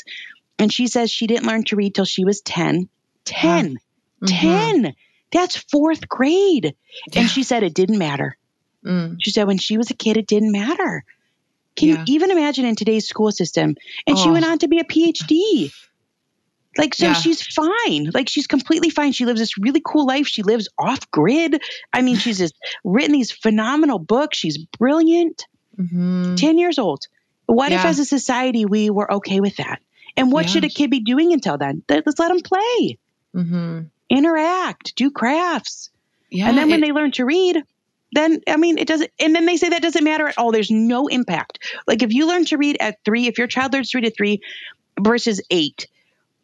and 0.59 0.72
she 0.72 0.87
says 0.89 1.11
she 1.11 1.26
didn't 1.26 1.47
learn 1.47 1.64
to 1.64 1.76
read 1.76 1.95
till 1.95 2.05
she 2.05 2.24
was 2.24 2.41
10. 2.41 2.89
10. 3.26 3.76
Mhm. 4.22 4.26
10. 4.26 4.95
That's 5.33 5.57
fourth 5.57 6.09
grade. 6.09 6.74
Yeah. 7.12 7.20
And 7.20 7.31
she 7.31 7.43
said 7.45 7.62
it 7.62 7.74
didn't 7.74 7.99
matter. 7.99 8.37
Mm. 8.85 9.16
She 9.20 9.31
said 9.31 9.47
when 9.47 9.59
she 9.59 9.76
was 9.76 9.91
a 9.91 9.95
kid, 9.95 10.16
it 10.16 10.26
didn't 10.26 10.51
matter. 10.53 11.05
Can 11.76 11.89
Yeah. 11.91 12.05
you 12.07 12.14
even 12.14 12.31
imagine 12.31 12.64
in 12.64 12.74
today's 12.74 13.07
school 13.07 13.31
system? 13.31 13.76
And 14.07 14.18
she 14.18 14.28
Oh. 14.28 14.33
went 14.33 14.45
on 14.45 14.59
to 14.59 14.68
be 14.68 14.81
a 14.81 14.85
PhD. 14.85 15.70
Like, 16.79 16.95
so 16.95 17.07
Yeah. 17.07 17.12
she's 17.14 17.43
fine. 17.43 18.11
Like, 18.14 18.29
she's 18.29 18.47
completely 18.47 18.91
fine. 18.91 19.12
She 19.12 19.25
lives 19.27 19.41
this 19.41 19.59
really 19.59 19.83
cool 19.85 20.07
life. 20.07 20.27
She 20.29 20.43
lives 20.43 20.68
off 20.79 21.11
grid. 21.11 21.61
I 21.93 22.03
mean, 22.03 22.16
she's 22.16 22.39
just 22.39 22.55
written 22.85 23.12
these 23.12 23.33
phenomenal 23.33 23.99
books. 23.99 24.39
She's 24.39 24.57
brilliant. 24.59 25.47
Mhm. 25.79 26.37
10 26.37 26.59
years 26.59 26.79
old. 26.79 27.07
What 27.47 27.73
if, 27.73 27.85
as 27.85 27.99
a 27.99 28.05
society, 28.05 28.64
we 28.66 28.91
were 28.91 29.12
okay 29.14 29.41
with 29.41 29.57
that? 29.57 29.81
And 30.16 30.31
what 30.31 30.45
Yeah. 30.47 30.51
should 30.53 30.64
a 30.64 30.68
kid 30.68 30.91
be 30.91 31.01
doing 31.01 31.33
until 31.33 31.59
then? 31.59 31.83
Let's 31.89 32.18
let 32.18 32.29
them 32.29 32.41
play, 32.41 32.99
Mhm. 33.35 33.87
interact, 34.09 34.95
do 34.97 35.11
crafts. 35.11 35.91
Yeah. 36.33 36.49
and 36.49 36.57
then 36.57 36.71
when 36.71 36.79
it- 36.85 36.87
they 36.87 36.93
learn 36.93 37.11
to 37.12 37.25
read, 37.25 37.61
then 38.12 38.41
I 38.47 38.57
mean 38.57 38.79
it 38.79 38.87
doesn't 38.87 39.11
and 39.18 39.35
then 39.35 39.47
they 39.47 39.57
say 39.57 39.71
that 39.71 39.83
doesn't 39.83 40.05
matter 40.05 40.29
at 40.29 40.39
all. 40.39 40.53
There's 40.53 40.71
no 40.71 41.09
impact. 41.09 41.59
Like 41.89 42.05
if 42.05 42.12
you 42.12 42.29
learn 42.29 42.45
to 42.47 42.57
read 42.57 42.77
at 42.79 42.99
three, 43.05 43.27
if 43.27 43.37
your 43.37 43.49
child 43.49 43.73
learns 43.73 43.91
to 43.91 43.99
read 43.99 44.07
at 44.07 44.16
three 44.16 44.41
versus 45.01 45.41
eight, 45.51 45.89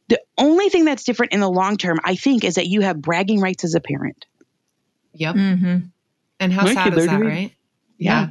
the 0.08 0.20
only 0.38 0.68
thing 0.68 0.84
that's 0.84 1.04
different 1.04 1.32
in 1.32 1.40
the 1.40 1.50
long 1.50 1.76
term, 1.76 1.98
I 2.04 2.14
think, 2.16 2.44
is 2.44 2.54
that 2.54 2.66
you 2.66 2.80
have 2.82 3.00
bragging 3.00 3.40
rights 3.40 3.64
as 3.64 3.74
a 3.74 3.80
parent. 3.80 4.26
Yep. 5.14 5.34
hmm 5.34 5.76
And 6.40 6.52
how 6.52 6.64
My 6.64 6.74
sad 6.74 6.96
is 6.96 7.06
that, 7.06 7.18
to 7.18 7.24
read. 7.24 7.28
right? 7.30 7.52
Yeah. 7.98 8.28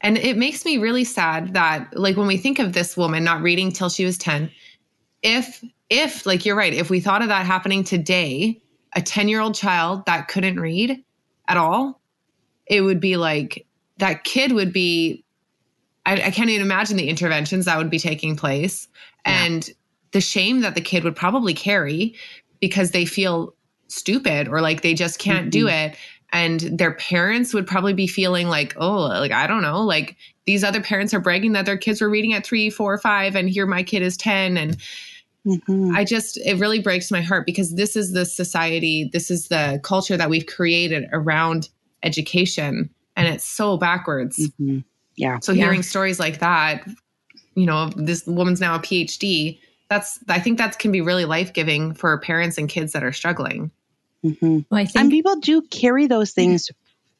And 0.00 0.16
it 0.16 0.36
makes 0.36 0.64
me 0.64 0.78
really 0.78 1.04
sad 1.04 1.54
that 1.54 1.96
like 1.96 2.16
when 2.16 2.26
we 2.28 2.36
think 2.36 2.58
of 2.60 2.72
this 2.72 2.96
woman 2.96 3.24
not 3.24 3.42
reading 3.42 3.72
till 3.72 3.88
she 3.88 4.04
was 4.04 4.16
10, 4.18 4.50
if 5.22 5.64
if 5.90 6.24
like 6.26 6.44
you're 6.46 6.54
right, 6.54 6.72
if 6.74 6.90
we 6.90 7.00
thought 7.00 7.22
of 7.22 7.28
that 7.28 7.46
happening 7.46 7.82
today, 7.82 8.60
a 8.94 9.00
10-year-old 9.00 9.54
child 9.54 10.04
that 10.06 10.28
couldn't 10.28 10.60
read 10.60 11.02
at 11.48 11.56
all, 11.56 12.00
it 12.66 12.82
would 12.82 13.00
be 13.00 13.16
like 13.16 13.66
that 13.96 14.22
kid 14.22 14.52
would 14.52 14.72
be 14.72 15.24
I, 16.06 16.12
I 16.26 16.30
can't 16.30 16.48
even 16.50 16.62
imagine 16.64 16.96
the 16.96 17.08
interventions 17.08 17.64
that 17.64 17.76
would 17.78 17.90
be 17.90 17.98
taking 17.98 18.36
place 18.36 18.86
Yeah. 19.26 19.44
and 19.46 19.70
the 20.12 20.20
shame 20.20 20.60
that 20.60 20.74
the 20.74 20.80
kid 20.80 21.04
would 21.04 21.16
probably 21.16 21.54
carry 21.54 22.14
because 22.60 22.90
they 22.92 23.04
feel 23.04 23.54
stupid 23.88 24.48
or 24.48 24.60
like 24.60 24.82
they 24.82 24.94
just 24.94 25.18
can't 25.18 25.50
do 25.50 25.66
it 25.68 25.96
and 26.30 26.60
their 26.60 26.92
parents 26.92 27.54
would 27.54 27.66
probably 27.66 27.94
be 27.94 28.06
feeling 28.06 28.48
like 28.48 28.74
oh 28.76 28.98
like 29.06 29.32
i 29.32 29.46
don't 29.46 29.62
know 29.62 29.80
like 29.82 30.14
these 30.46 30.62
other 30.62 30.80
parents 30.82 31.14
are 31.14 31.20
bragging 31.20 31.52
that 31.52 31.64
their 31.64 31.78
kids 31.78 32.00
were 32.02 32.10
reading 32.10 32.34
at 32.34 32.44
three 32.44 32.68
four 32.68 32.98
five 32.98 33.34
and 33.34 33.48
here 33.48 33.66
my 33.66 33.82
kid 33.82 34.02
is 34.02 34.16
10 34.16 34.56
and 34.58 34.76
Mhm. 35.46 35.94
i 35.96 36.04
just 36.04 36.36
it 36.44 36.58
really 36.58 36.80
breaks 36.80 37.10
my 37.10 37.22
heart 37.22 37.46
because 37.46 37.74
this 37.76 37.96
is 37.96 38.12
the 38.12 38.26
society 38.26 39.08
this 39.12 39.30
is 39.30 39.48
the 39.48 39.80
culture 39.82 40.16
that 40.18 40.28
we've 40.28 40.44
created 40.46 41.04
around 41.12 41.70
education 42.02 42.90
and 43.16 43.26
it's 43.28 43.44
so 43.44 43.78
backwards 43.78 44.50
Mhm. 44.60 44.84
Yeah. 45.16 45.38
so 45.40 45.52
Yeah. 45.52 45.64
hearing 45.64 45.82
stories 45.82 46.18
like 46.20 46.40
that 46.40 46.86
you 47.54 47.64
know 47.64 47.90
this 47.96 48.26
woman's 48.26 48.60
now 48.60 48.74
a 48.74 48.80
phd 48.80 49.58
that's 49.88 50.18
i 50.28 50.38
think 50.38 50.58
that 50.58 50.78
can 50.78 50.92
be 50.92 51.00
really 51.00 51.24
life-giving 51.24 51.94
for 51.94 52.16
parents 52.18 52.58
and 52.58 52.68
kids 52.68 52.92
that 52.92 53.02
are 53.04 53.12
struggling 53.12 53.70
Mhm. 54.24 54.64
Well, 54.68 54.80
I 54.80 54.88
And 54.96 55.12
people 55.12 55.36
do 55.36 55.62
carry 55.62 56.08
those 56.08 56.32
things 56.32 56.70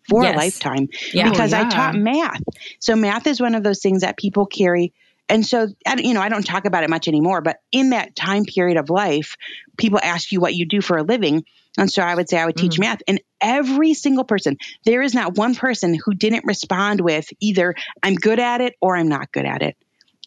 for 0.09 0.25
Yes. 0.25 0.35
a 0.35 0.37
lifetime. 0.37 0.89
yeah. 1.15 1.31
because 1.31 1.53
I 1.53 1.61
yeah. 1.61 1.69
taught 1.69 1.95
math. 1.95 2.43
So 2.81 2.97
math 2.97 3.29
is 3.29 3.41
one 3.41 3.55
of 3.55 3.63
those 3.63 3.81
things 3.81 4.01
that 4.01 4.17
people 4.17 4.47
carry. 4.47 4.93
And 5.29 5.47
so, 5.47 5.69
you 5.99 6.13
know, 6.13 6.21
I 6.21 6.29
don't 6.29 6.45
talk 6.45 6.65
about 6.65 6.83
it 6.83 6.91
much 6.91 7.07
anymore, 7.07 7.41
but 7.41 7.59
in 7.71 7.91
that 7.91 8.17
time 8.17 8.45
period 8.47 8.79
of 8.79 8.91
life, 8.91 9.37
people 9.77 10.01
ask 10.03 10.33
you 10.33 10.41
what 10.41 10.57
you 10.57 10.67
do 10.67 10.81
for 10.81 10.97
a 10.99 11.05
living. 11.05 11.45
And 11.79 11.89
so 11.89 12.03
I 12.03 12.17
would 12.17 12.29
say 12.29 12.37
I 12.41 12.47
would 12.47 12.57
teach 12.57 12.79
Mhm. 12.79 12.81
math. 12.81 13.03
And 13.07 13.21
every 13.41 13.95
single 13.95 14.25
person, 14.25 14.57
there 14.85 15.01
is 15.01 15.15
not 15.15 15.37
one 15.37 15.55
person 15.55 15.95
who 15.95 16.15
didn't 16.15 16.47
respond 16.47 17.01
with 17.01 17.29
either 17.39 17.77
I'm 18.03 18.17
good 18.17 18.41
at 18.41 18.61
it 18.61 18.75
or 18.81 18.97
I'm 18.97 19.09
not 19.09 19.31
good 19.31 19.45
at 19.47 19.63
it. 19.63 19.77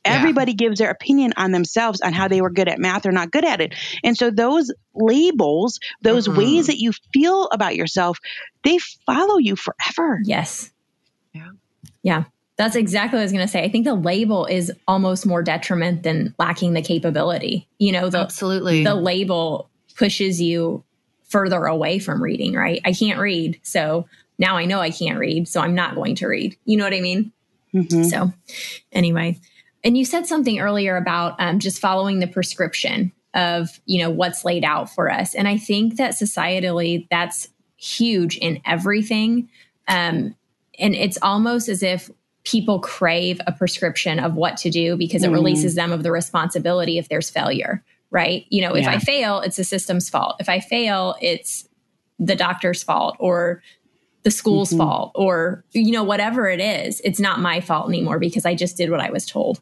Yeah. 0.06 0.14
Everybody 0.16 0.54
gives 0.54 0.80
their 0.80 0.90
opinion 0.90 1.34
on 1.38 1.52
themselves 1.52 2.02
on 2.02 2.12
how 2.14 2.28
they 2.28 2.42
were 2.42 2.50
good 2.50 2.68
at 2.68 2.80
math 2.80 3.06
or 3.06 3.12
not 3.12 3.32
good 3.32 3.46
at 3.46 3.62
it. 3.62 3.76
And 4.04 4.18
so 4.18 4.32
those 4.32 4.72
labels, 4.96 5.80
those 6.02 6.28
Mhm. 6.28 6.38
ways 6.38 6.68
that 6.68 6.78
you 6.80 6.92
feel 7.14 7.48
about 7.52 7.76
yourself, 7.76 8.18
they 8.64 8.78
follow 9.06 9.38
you 9.38 9.56
forever. 9.56 10.20
Yes. 10.24 10.72
Yeah. 11.34 11.50
Yeah. 12.02 12.24
That's 12.58 12.76
exactly 12.76 13.18
what 13.18 13.22
I 13.22 13.26
was 13.26 13.32
going 13.32 13.46
to 13.46 13.52
say. 13.52 13.64
I 13.64 13.70
think 13.70 13.86
the 13.86 13.96
label 13.96 14.46
is 14.46 14.72
almost 14.88 15.26
more 15.26 15.42
detriment 15.42 16.04
than 16.04 16.36
lacking 16.38 16.74
the 16.74 16.82
capability. 16.82 17.68
You 17.80 17.92
know, 17.92 18.10
the 18.10 18.20
absolutely 18.20 18.84
the 18.84 18.96
label 18.96 19.70
pushes 19.96 20.42
you 20.42 20.84
further 21.30 21.66
away 21.66 21.98
from 22.00 22.22
reading, 22.22 22.54
right? 22.54 22.82
I 22.86 22.94
can't 22.94 23.20
read. 23.20 23.60
So 23.64 24.08
now 24.38 24.58
I 24.58 24.66
know 24.66 24.80
I 24.80 24.90
can't 24.90 25.18
read, 25.20 25.48
so 25.48 25.62
I'm 25.62 25.76
not 25.76 25.96
going 25.96 26.16
to 26.16 26.28
read. 26.28 26.56
You 26.66 26.78
know 26.78 26.84
what 26.84 26.94
I 26.94 27.02
mean? 27.02 27.32
Mhm. 27.74 28.10
So, 28.10 28.34
anyway, 28.92 29.40
and 29.84 29.98
you 29.98 30.06
said 30.06 30.26
something 30.28 30.60
earlier 30.60 30.96
about 30.98 31.36
um, 31.40 31.60
just 31.60 31.80
following 31.80 32.20
the 32.20 32.28
prescription 32.28 33.12
of 33.34 33.80
you 33.86 34.00
know 34.00 34.10
what's 34.10 34.44
laid 34.46 34.64
out 34.64 34.90
for 34.90 35.10
us, 35.12 35.34
and 35.36 35.48
I 35.48 35.58
think 35.58 35.98
that 35.98 36.14
societally 36.14 37.08
that's 37.10 37.48
huge 37.78 38.38
in 38.38 38.62
everything, 38.66 39.50
um, 39.88 40.36
and 40.80 40.96
it's 40.96 41.18
almost 41.22 41.70
as 41.70 41.82
if 41.84 42.10
people 42.44 42.80
crave 42.80 43.40
a 43.46 43.52
prescription 43.52 44.18
of 44.20 44.34
what 44.34 44.58
to 44.58 44.70
do 44.72 44.98
because 44.98 45.24
it 45.24 45.30
Mhm. 45.30 45.34
releases 45.34 45.76
them 45.76 45.92
of 45.92 46.02
the 46.04 46.12
responsibility 46.12 46.98
if 46.98 47.08
there's 47.08 47.30
failure, 47.30 47.84
right? 48.10 48.46
You 48.50 48.62
know, 48.62 48.74
if 48.76 48.84
Yeah. 48.86 48.92
I 48.94 48.98
fail, 48.98 49.42
it's 49.42 49.58
the 49.58 49.64
system's 49.64 50.10
fault. 50.10 50.38
If 50.40 50.50
I 50.50 50.60
fail, 50.60 51.16
it's 51.22 51.68
the 52.18 52.36
doctor's 52.36 52.82
fault 52.82 53.16
or 53.20 53.62
the 54.24 54.32
school's 54.32 54.72
Mhm. 54.72 54.78
fault 54.78 55.12
or 55.16 55.64
you 55.72 55.92
know 55.92 56.04
whatever 56.04 56.48
it 56.48 56.60
is 56.60 57.02
it's 57.04 57.20
not 57.20 57.40
my 57.40 57.60
fault 57.60 57.90
anymore 57.90 58.20
because 58.20 58.46
i 58.46 58.54
just 58.54 58.78
did 58.78 58.92
what 58.92 59.00
i 59.00 59.10
was 59.10 59.26
told 59.26 59.60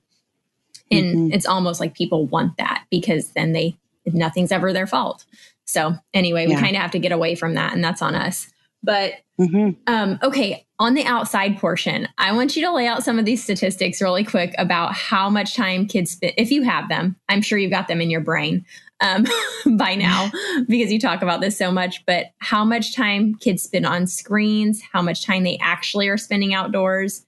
and 0.92 1.32
Mhm. 1.32 1.34
it's 1.34 1.46
almost 1.46 1.80
like 1.80 1.94
people 1.94 2.26
want 2.28 2.58
that 2.58 2.84
because 2.90 3.32
then 3.32 3.54
they 3.54 3.76
nothing's 4.06 4.52
ever 4.52 4.74
their 4.74 4.88
fault 4.88 5.26
so 5.66 5.94
anyway 6.14 6.48
we 6.48 6.54
Yeah. 6.54 6.62
kind 6.62 6.76
of 6.76 6.82
have 6.82 6.92
to 6.92 7.00
get 7.00 7.12
away 7.12 7.36
from 7.36 7.54
that 7.56 7.74
and 7.74 7.84
that's 7.84 8.02
on 8.02 8.16
us 8.16 8.48
but 8.82 9.14
Mhm. 9.40 9.76
um, 9.88 10.20
okay, 10.22 10.66
on 10.80 10.96
the 10.96 11.06
outside 11.06 11.58
portion, 11.58 12.08
I 12.18 12.34
want 12.34 12.56
you 12.58 12.62
to 12.66 12.74
lay 12.74 12.88
out 12.88 13.04
some 13.04 13.18
of 13.20 13.24
these 13.26 13.42
statistics 13.44 14.02
really 14.02 14.24
quick 14.26 14.54
about 14.58 14.94
how 14.94 15.30
much 15.30 15.56
time 15.56 15.86
kids 15.88 16.12
spend, 16.12 16.34
if 16.38 16.52
you 16.52 16.64
have 16.64 16.90
them. 16.90 17.16
I'm 17.30 17.42
sure 17.42 17.58
you've 17.58 17.72
got 17.72 17.88
them 17.88 18.02
in 18.02 18.10
your 18.10 18.20
brain 18.22 18.66
um, 19.02 19.26
by 19.78 19.96
now 19.96 20.30
because 20.68 20.92
you 20.92 21.00
talk 21.00 21.22
about 21.22 21.40
this 21.40 21.58
so 21.58 21.72
much, 21.72 22.06
but 22.06 22.28
how 22.40 22.66
much 22.66 22.94
time 22.94 23.36
kids 23.36 23.64
spend 23.64 23.86
on 23.86 24.08
screens, 24.08 24.82
how 24.92 25.02
much 25.02 25.26
time 25.26 25.44
they 25.44 25.58
actually 25.62 26.10
are 26.10 26.18
spending 26.18 26.54
outdoors. 26.54 27.26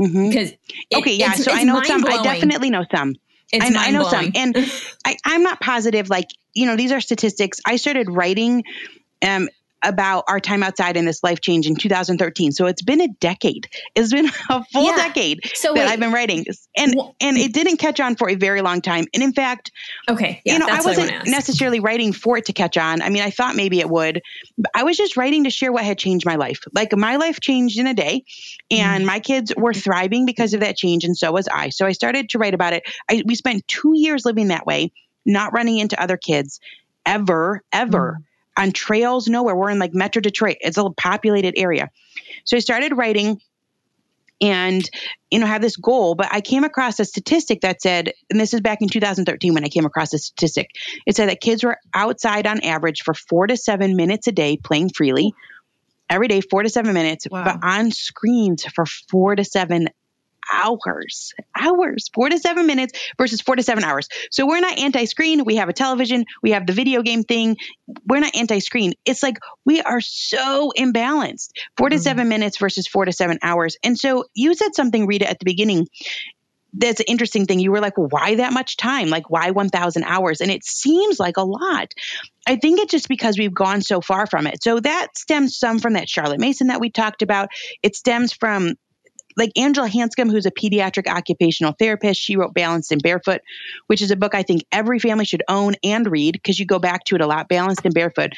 Mhm. 0.00 0.28
Because 0.30 0.50
it- 0.50 0.58
Okay, 0.98 1.14
yeah. 1.16 1.26
it's- 1.32 1.44
so 1.44 1.52
I 1.52 1.62
know 1.64 1.82
some. 1.82 2.04
I 2.06 2.22
definitely 2.22 2.70
know 2.70 2.84
some. 2.94 3.14
It's 3.52 3.64
I, 3.76 3.88
I 3.88 3.90
know 3.92 4.08
some, 4.08 4.32
and 4.34 4.56
I, 5.04 5.16
I'm 5.24 5.42
not 5.42 5.60
positive. 5.60 6.08
Like 6.08 6.28
you 6.54 6.66
know, 6.66 6.76
these 6.76 6.92
are 6.92 7.00
statistics. 7.00 7.60
I 7.66 7.76
started 7.76 8.10
writing 8.10 8.64
um, 9.22 9.48
about 9.84 10.24
our 10.28 10.40
time 10.40 10.62
outside 10.62 10.96
and 10.96 11.06
this 11.06 11.22
life 11.22 11.40
change 11.40 11.66
in 11.66 11.76
2013. 11.76 12.52
So 12.52 12.66
it's 12.66 12.82
been 12.82 13.00
a 13.00 13.08
decade. 13.20 13.68
It's 13.94 14.12
been 14.12 14.26
a 14.50 14.64
full 14.72 14.84
Yeah. 14.86 14.96
decade 14.96 15.40
so 15.54 15.74
that 15.74 15.80
wait, 15.86 15.88
I've 15.88 16.00
been 16.00 16.12
writing, 16.12 16.44
and 16.76 16.94
Well- 16.96 17.14
and 17.20 17.36
it 17.36 17.52
didn't 17.52 17.76
catch 17.76 18.00
on 18.00 18.16
for 18.16 18.28
a 18.28 18.34
very 18.34 18.60
long 18.62 18.80
time. 18.80 19.04
And 19.14 19.22
in 19.22 19.32
fact, 19.32 19.70
okay, 20.08 20.40
yeah, 20.44 20.54
you 20.54 20.58
know, 20.58 20.66
I 20.66 20.78
I 20.78 20.80
wasn't 20.82 21.12
ask. 21.12 21.26
necessarily 21.30 21.80
writing 21.80 22.12
for 22.12 22.36
it 22.38 22.46
to 22.46 22.52
catch 22.52 22.76
on. 22.76 23.02
I 23.02 23.08
mean, 23.10 23.22
I 23.22 23.30
thought 23.30 23.54
maybe 23.56 23.80
it 23.80 23.88
would. 23.88 24.20
But 24.58 24.70
I 24.74 24.82
was 24.84 24.96
just 24.96 25.16
writing 25.16 25.44
to 25.44 25.50
share 25.50 25.72
what 25.72 25.84
had 25.84 25.98
changed 25.98 26.26
my 26.26 26.36
life. 26.36 26.60
Like 26.72 26.96
my 26.96 27.16
life 27.16 27.40
changed 27.40 27.78
in 27.78 27.86
a 27.86 27.94
day, 27.94 28.24
and 28.70 29.02
Mm-hmm. 29.02 29.06
my 29.06 29.20
kids 29.20 29.52
were 29.56 29.74
thriving 29.74 30.26
because 30.26 30.54
of 30.54 30.60
that 30.60 30.76
change, 30.76 31.04
and 31.04 31.16
so 31.16 31.32
was 31.32 31.48
I. 31.48 31.68
So 31.70 31.86
I 31.86 31.92
started 31.92 32.28
to 32.30 32.38
write 32.38 32.54
about 32.54 32.72
it. 32.72 32.82
I, 33.10 33.22
we 33.26 33.34
spent 33.34 33.66
two 33.68 33.92
years 33.94 34.24
living 34.24 34.48
that 34.48 34.66
way, 34.66 34.92
not 35.26 35.52
running 35.52 35.78
into 35.78 36.00
other 36.00 36.16
kids 36.16 36.60
ever, 37.06 37.62
ever. 37.72 38.18
Mm. 38.20 38.24
On 38.56 38.72
trails, 38.72 39.28
nowhere. 39.28 39.56
We're 39.56 39.70
in 39.70 39.78
like 39.78 39.94
Metro 39.94 40.20
Detroit. 40.20 40.56
It's 40.60 40.76
a 40.78 40.88
populated 40.90 41.54
area. 41.56 41.90
So 42.44 42.56
I 42.56 42.60
started 42.60 42.96
writing 42.96 43.40
and 44.40 44.88
you 45.30 45.38
know 45.38 45.46
have 45.46 45.62
this 45.62 45.76
goal 45.76 46.16
but 46.16 46.26
i 46.32 46.40
came 46.40 46.64
across 46.64 46.98
a 46.98 47.04
statistic 47.04 47.60
that 47.60 47.80
said 47.80 48.12
and 48.30 48.40
this 48.40 48.52
is 48.52 48.60
back 48.60 48.82
in 48.82 48.88
2013 48.88 49.54
when 49.54 49.64
i 49.64 49.68
came 49.68 49.84
across 49.86 50.10
this 50.10 50.26
statistic 50.26 50.70
it 51.06 51.14
said 51.14 51.28
that 51.28 51.40
kids 51.40 51.62
were 51.62 51.78
outside 51.94 52.44
on 52.44 52.60
average 52.64 53.02
for 53.02 53.14
four 53.14 53.46
to 53.46 53.56
seven 53.56 53.94
minutes 53.94 54.26
a 54.26 54.32
day 54.32 54.56
playing 54.56 54.88
freely 54.90 55.32
every 56.10 56.26
day 56.26 56.40
four 56.40 56.64
to 56.64 56.68
seven 56.68 56.92
minutes 56.94 57.28
Wow. 57.30 57.44
but 57.44 57.58
on 57.62 57.92
screens 57.92 58.64
for 58.64 58.84
four 59.08 59.36
to 59.36 59.44
seven 59.44 59.88
hours, 60.52 61.32
hours, 61.58 62.10
four 62.12 62.28
to 62.28 62.38
seven 62.38 62.66
minutes 62.66 62.98
versus 63.18 63.40
four 63.40 63.56
to 63.56 63.62
seven 63.62 63.84
hours. 63.84 64.08
So 64.30 64.46
we're 64.46 64.60
not 64.60 64.78
anti 64.78 65.04
screen. 65.04 65.44
We 65.44 65.56
have 65.56 65.68
a 65.68 65.72
television, 65.72 66.24
we 66.42 66.52
have 66.52 66.66
the 66.66 66.72
video 66.72 67.02
game 67.02 67.24
thing. 67.24 67.56
We're 68.06 68.20
not 68.20 68.34
anti 68.34 68.60
screen. 68.60 68.94
It's 69.04 69.22
like 69.22 69.38
we 69.64 69.80
are 69.80 70.00
so 70.00 70.72
imbalanced 70.76 71.50
4 71.76 71.88
to 71.88 71.96
mm-hmm. 71.96 72.02
seven 72.02 72.28
minutes 72.28 72.58
versus 72.58 72.86
four 72.86 73.04
to 73.04 73.12
seven 73.12 73.38
hours. 73.42 73.76
And 73.82 73.98
so 73.98 74.24
you 74.34 74.54
said 74.54 74.74
something, 74.74 75.06
Rita, 75.06 75.28
at 75.28 75.38
the 75.38 75.44
beginning 75.44 75.88
that's 76.76 77.00
an 77.00 77.06
interesting 77.08 77.46
thing. 77.46 77.60
You 77.60 77.70
were 77.70 77.80
like, 77.80 77.96
well, 77.96 78.08
why 78.10 78.34
that 78.36 78.52
much 78.52 78.76
time? 78.76 79.08
Like, 79.08 79.30
why 79.30 79.50
1,000 79.50 80.04
hours? 80.04 80.40
And 80.40 80.50
it 80.50 80.64
seems 80.64 81.20
like 81.20 81.36
a 81.36 81.42
lot. 81.42 81.92
I 82.46 82.56
think 82.56 82.80
it's 82.80 82.90
just 82.90 83.08
because 83.08 83.38
we've 83.38 83.54
gone 83.54 83.80
so 83.80 84.00
far 84.00 84.26
from 84.26 84.46
it. 84.46 84.62
So 84.62 84.80
that 84.80 85.16
stems 85.16 85.56
some 85.56 85.78
from 85.78 85.94
that 85.94 86.08
Charlotte 86.08 86.40
Mason 86.40 86.66
that 86.66 86.80
we 86.80 86.90
talked 86.90 87.22
about. 87.22 87.48
It 87.82 87.96
stems 87.96 88.32
from 88.32 88.74
like 89.36 89.52
Angela 89.56 89.88
Hanscom, 89.88 90.30
who's 90.30 90.46
a 90.46 90.50
pediatric 90.50 91.06
occupational 91.06 91.74
therapist, 91.78 92.20
she 92.20 92.36
wrote 92.36 92.54
Balanced 92.54 92.92
and 92.92 93.02
Barefoot, 93.02 93.40
which 93.86 94.02
is 94.02 94.10
a 94.10 94.16
book 94.16 94.34
I 94.34 94.42
think 94.42 94.64
every 94.72 94.98
family 94.98 95.24
should 95.24 95.42
own 95.48 95.74
and 95.82 96.10
read 96.10 96.34
because 96.34 96.58
you 96.58 96.66
go 96.66 96.78
back 96.78 97.04
to 97.04 97.16
it 97.16 97.20
a 97.20 97.26
lot, 97.26 97.48
Balanced 97.48 97.84
and 97.84 97.94
Barefoot. 97.94 98.32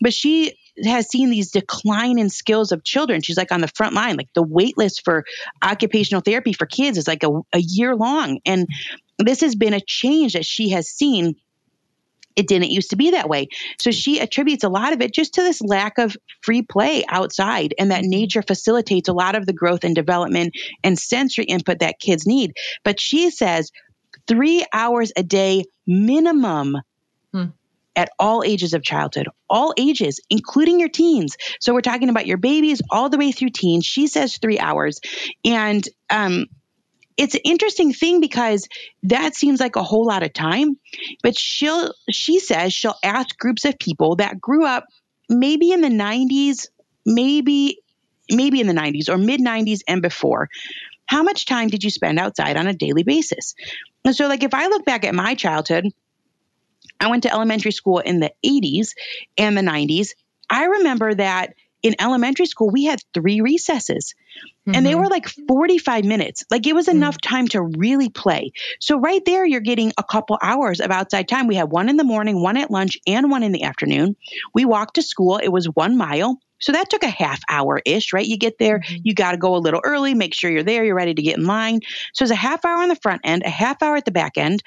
But 0.00 0.12
she 0.12 0.56
has 0.84 1.08
seen 1.08 1.30
these 1.30 1.50
decline 1.50 2.18
in 2.18 2.28
skills 2.28 2.70
of 2.70 2.84
children. 2.84 3.22
She's 3.22 3.36
like 3.36 3.52
on 3.52 3.60
the 3.60 3.68
front 3.68 3.94
line, 3.94 4.16
like 4.16 4.32
the 4.34 4.42
wait 4.42 4.76
list 4.76 5.02
for 5.04 5.24
occupational 5.64 6.20
therapy 6.20 6.52
for 6.52 6.66
kids 6.66 6.98
is 6.98 7.08
like 7.08 7.22
a, 7.22 7.30
a 7.52 7.58
year 7.58 7.96
long. 7.96 8.40
And 8.44 8.66
this 9.18 9.40
has 9.40 9.54
been 9.54 9.72
a 9.72 9.80
change 9.80 10.34
that 10.34 10.44
she 10.44 10.70
has 10.70 10.88
seen 10.88 11.36
it 12.36 12.46
didn't 12.46 12.70
used 12.70 12.90
to 12.90 12.96
be 12.96 13.10
that 13.12 13.28
way. 13.28 13.48
So 13.80 13.90
she 13.90 14.20
attributes 14.20 14.62
a 14.62 14.68
lot 14.68 14.92
of 14.92 15.00
it 15.00 15.12
just 15.12 15.34
to 15.34 15.42
this 15.42 15.60
lack 15.60 15.98
of 15.98 16.16
free 16.42 16.62
play 16.62 17.04
outside 17.08 17.74
and 17.78 17.90
that 17.90 18.04
nature 18.04 18.42
facilitates 18.42 19.08
a 19.08 19.14
lot 19.14 19.34
of 19.34 19.46
the 19.46 19.52
growth 19.52 19.84
and 19.84 19.94
development 19.94 20.54
and 20.84 20.98
sensory 20.98 21.44
input 21.44 21.80
that 21.80 21.98
kids 21.98 22.26
need. 22.26 22.52
But 22.84 23.00
she 23.00 23.30
says 23.30 23.70
three 24.28 24.64
hours 24.72 25.12
a 25.16 25.22
day 25.22 25.64
minimum 25.86 26.76
hmm 27.32 27.46
at 27.96 28.10
all 28.18 28.44
ages 28.44 28.74
of 28.74 28.82
childhood, 28.82 29.26
all 29.48 29.72
ages, 29.78 30.20
including 30.28 30.78
your 30.78 30.90
teens. 30.90 31.36
So 31.60 31.72
we're 31.72 31.80
talking 31.80 32.10
about 32.10 32.26
your 32.26 32.36
babies 32.36 32.82
all 32.90 33.08
the 33.08 33.16
way 33.16 33.32
through 33.32 33.48
teens. 33.50 33.86
She 33.86 34.06
says 34.06 34.36
three 34.36 34.58
hours. 34.58 35.00
And 35.46 35.82
um, 36.10 36.44
it's 37.16 37.34
an 37.34 37.40
interesting 37.44 37.92
thing 37.92 38.20
because 38.20 38.68
that 39.04 39.34
seems 39.34 39.60
like 39.60 39.76
a 39.76 39.82
whole 39.82 40.06
lot 40.06 40.22
of 40.22 40.32
time. 40.32 40.78
But 41.22 41.38
she'll 41.38 41.92
she 42.10 42.38
says 42.38 42.72
she'll 42.72 42.98
ask 43.02 43.36
groups 43.38 43.64
of 43.64 43.78
people 43.78 44.16
that 44.16 44.40
grew 44.40 44.66
up 44.66 44.84
maybe 45.28 45.72
in 45.72 45.80
the 45.80 45.88
90s, 45.88 46.68
maybe 47.04 47.78
maybe 48.30 48.60
in 48.60 48.66
the 48.66 48.74
90s 48.74 49.08
or 49.08 49.18
mid 49.18 49.40
90s 49.40 49.80
and 49.88 50.02
before. 50.02 50.48
How 51.06 51.22
much 51.22 51.46
time 51.46 51.68
did 51.68 51.84
you 51.84 51.90
spend 51.90 52.18
outside 52.18 52.56
on 52.56 52.66
a 52.66 52.74
daily 52.74 53.04
basis? 53.04 53.54
And 54.04 54.14
so 54.14 54.26
like 54.26 54.42
if 54.42 54.54
I 54.54 54.66
look 54.66 54.84
back 54.84 55.04
at 55.04 55.14
my 55.14 55.34
childhood, 55.34 55.86
I 56.98 57.08
went 57.08 57.22
to 57.24 57.32
elementary 57.32 57.72
school 57.72 57.98
in 57.98 58.20
the 58.20 58.32
80s 58.44 58.92
and 59.38 59.56
the 59.56 59.62
90s. 59.62 60.10
I 60.48 60.64
remember 60.64 61.14
that 61.14 61.54
in 61.82 61.94
elementary 62.00 62.46
school, 62.46 62.70
we 62.70 62.84
had 62.84 63.00
three 63.14 63.40
recesses 63.40 64.14
mm-hmm. 64.66 64.74
and 64.74 64.84
they 64.84 64.92
mm-hmm. 64.92 65.00
were 65.00 65.08
like 65.08 65.28
45 65.28 66.04
minutes. 66.04 66.44
Like 66.50 66.66
it 66.66 66.74
was 66.74 66.86
mm-hmm. 66.86 66.96
enough 66.96 67.20
time 67.20 67.48
to 67.48 67.62
really 67.62 68.08
play. 68.08 68.52
So, 68.80 68.98
right 68.98 69.24
there, 69.24 69.46
you're 69.46 69.60
getting 69.60 69.92
a 69.98 70.02
couple 70.02 70.38
hours 70.42 70.80
of 70.80 70.90
outside 70.90 71.28
time. 71.28 71.46
We 71.46 71.56
had 71.56 71.70
one 71.70 71.88
in 71.88 71.96
the 71.96 72.04
morning, 72.04 72.40
one 72.40 72.56
at 72.56 72.70
lunch, 72.70 72.98
and 73.06 73.30
one 73.30 73.42
in 73.42 73.52
the 73.52 73.64
afternoon. 73.64 74.16
We 74.54 74.64
walked 74.64 74.96
to 74.96 75.02
school, 75.02 75.38
it 75.38 75.48
was 75.48 75.66
one 75.66 75.96
mile. 75.96 76.38
So 76.58 76.72
that 76.72 76.88
took 76.88 77.02
a 77.02 77.08
half 77.08 77.40
hour 77.50 77.82
ish, 77.84 78.14
right? 78.14 78.26
You 78.26 78.38
get 78.38 78.58
there, 78.58 78.80
mm-hmm. 78.80 78.96
you 79.04 79.14
got 79.14 79.32
to 79.32 79.36
go 79.36 79.56
a 79.56 79.58
little 79.58 79.80
early, 79.84 80.14
make 80.14 80.34
sure 80.34 80.50
you're 80.50 80.62
there, 80.62 80.84
you're 80.84 80.94
ready 80.94 81.14
to 81.14 81.22
get 81.22 81.36
in 81.36 81.44
line. 81.44 81.80
So 82.14 82.22
it's 82.24 82.32
a 82.32 82.36
half 82.36 82.64
hour 82.64 82.82
on 82.82 82.88
the 82.88 82.96
front 82.96 83.22
end, 83.24 83.42
a 83.44 83.50
half 83.50 83.82
hour 83.82 83.96
at 83.96 84.06
the 84.06 84.10
back 84.10 84.38
end. 84.38 84.62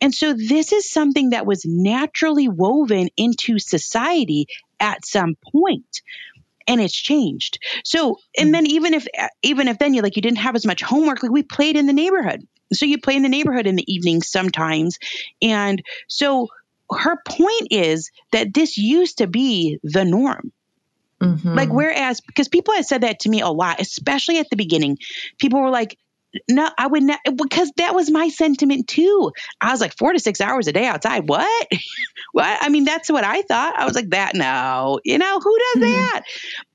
And 0.00 0.14
so 0.14 0.34
this 0.34 0.72
is 0.72 0.90
something 0.90 1.30
that 1.30 1.46
was 1.46 1.64
naturally 1.64 2.48
woven 2.48 3.08
into 3.16 3.58
society 3.58 4.46
at 4.78 5.06
some 5.06 5.36
point 5.52 6.02
and 6.66 6.80
it's 6.80 6.94
changed. 6.94 7.58
So, 7.84 8.18
and 8.38 8.52
then 8.54 8.66
even 8.66 8.94
if 8.94 9.06
even 9.42 9.68
if 9.68 9.78
then 9.78 9.94
you 9.94 10.02
like 10.02 10.16
you 10.16 10.22
didn't 10.22 10.38
have 10.38 10.56
as 10.56 10.66
much 10.66 10.82
homework, 10.82 11.22
like 11.22 11.32
we 11.32 11.42
played 11.42 11.76
in 11.76 11.86
the 11.86 11.92
neighborhood. 11.92 12.46
So 12.72 12.84
you 12.84 12.98
play 12.98 13.14
in 13.14 13.22
the 13.22 13.28
neighborhood 13.28 13.66
in 13.66 13.76
the 13.76 13.92
evenings 13.92 14.28
sometimes. 14.28 14.98
And 15.40 15.82
so 16.08 16.48
her 16.90 17.16
point 17.26 17.68
is 17.70 18.10
that 18.32 18.54
this 18.54 18.76
used 18.76 19.18
to 19.18 19.26
be 19.26 19.78
the 19.82 20.04
norm. 20.04 20.52
Mm-hmm. 21.20 21.54
Like 21.54 21.72
whereas 21.72 22.20
because 22.20 22.48
people 22.48 22.74
had 22.74 22.84
said 22.84 23.02
that 23.02 23.20
to 23.20 23.28
me 23.28 23.40
a 23.40 23.48
lot, 23.48 23.80
especially 23.80 24.38
at 24.38 24.50
the 24.50 24.56
beginning. 24.56 24.98
People 25.38 25.60
were 25.60 25.70
like, 25.70 25.96
no, 26.48 26.68
I 26.76 26.86
would 26.86 27.02
not 27.02 27.20
because 27.36 27.72
that 27.76 27.94
was 27.94 28.10
my 28.10 28.28
sentiment 28.28 28.88
too. 28.88 29.32
I 29.60 29.70
was 29.70 29.80
like 29.80 29.96
four 29.96 30.12
to 30.12 30.18
six 30.18 30.40
hours 30.40 30.66
a 30.66 30.72
day 30.72 30.86
outside. 30.86 31.28
What? 31.28 31.68
what? 32.32 32.58
I 32.60 32.68
mean, 32.68 32.84
that's 32.84 33.10
what 33.10 33.24
I 33.24 33.42
thought. 33.42 33.78
I 33.78 33.84
was 33.84 33.94
like 33.94 34.10
that. 34.10 34.34
No, 34.34 35.00
you 35.04 35.18
know 35.18 35.40
who 35.40 35.58
does 35.58 35.82
mm-hmm. 35.82 35.92
that? 35.92 36.22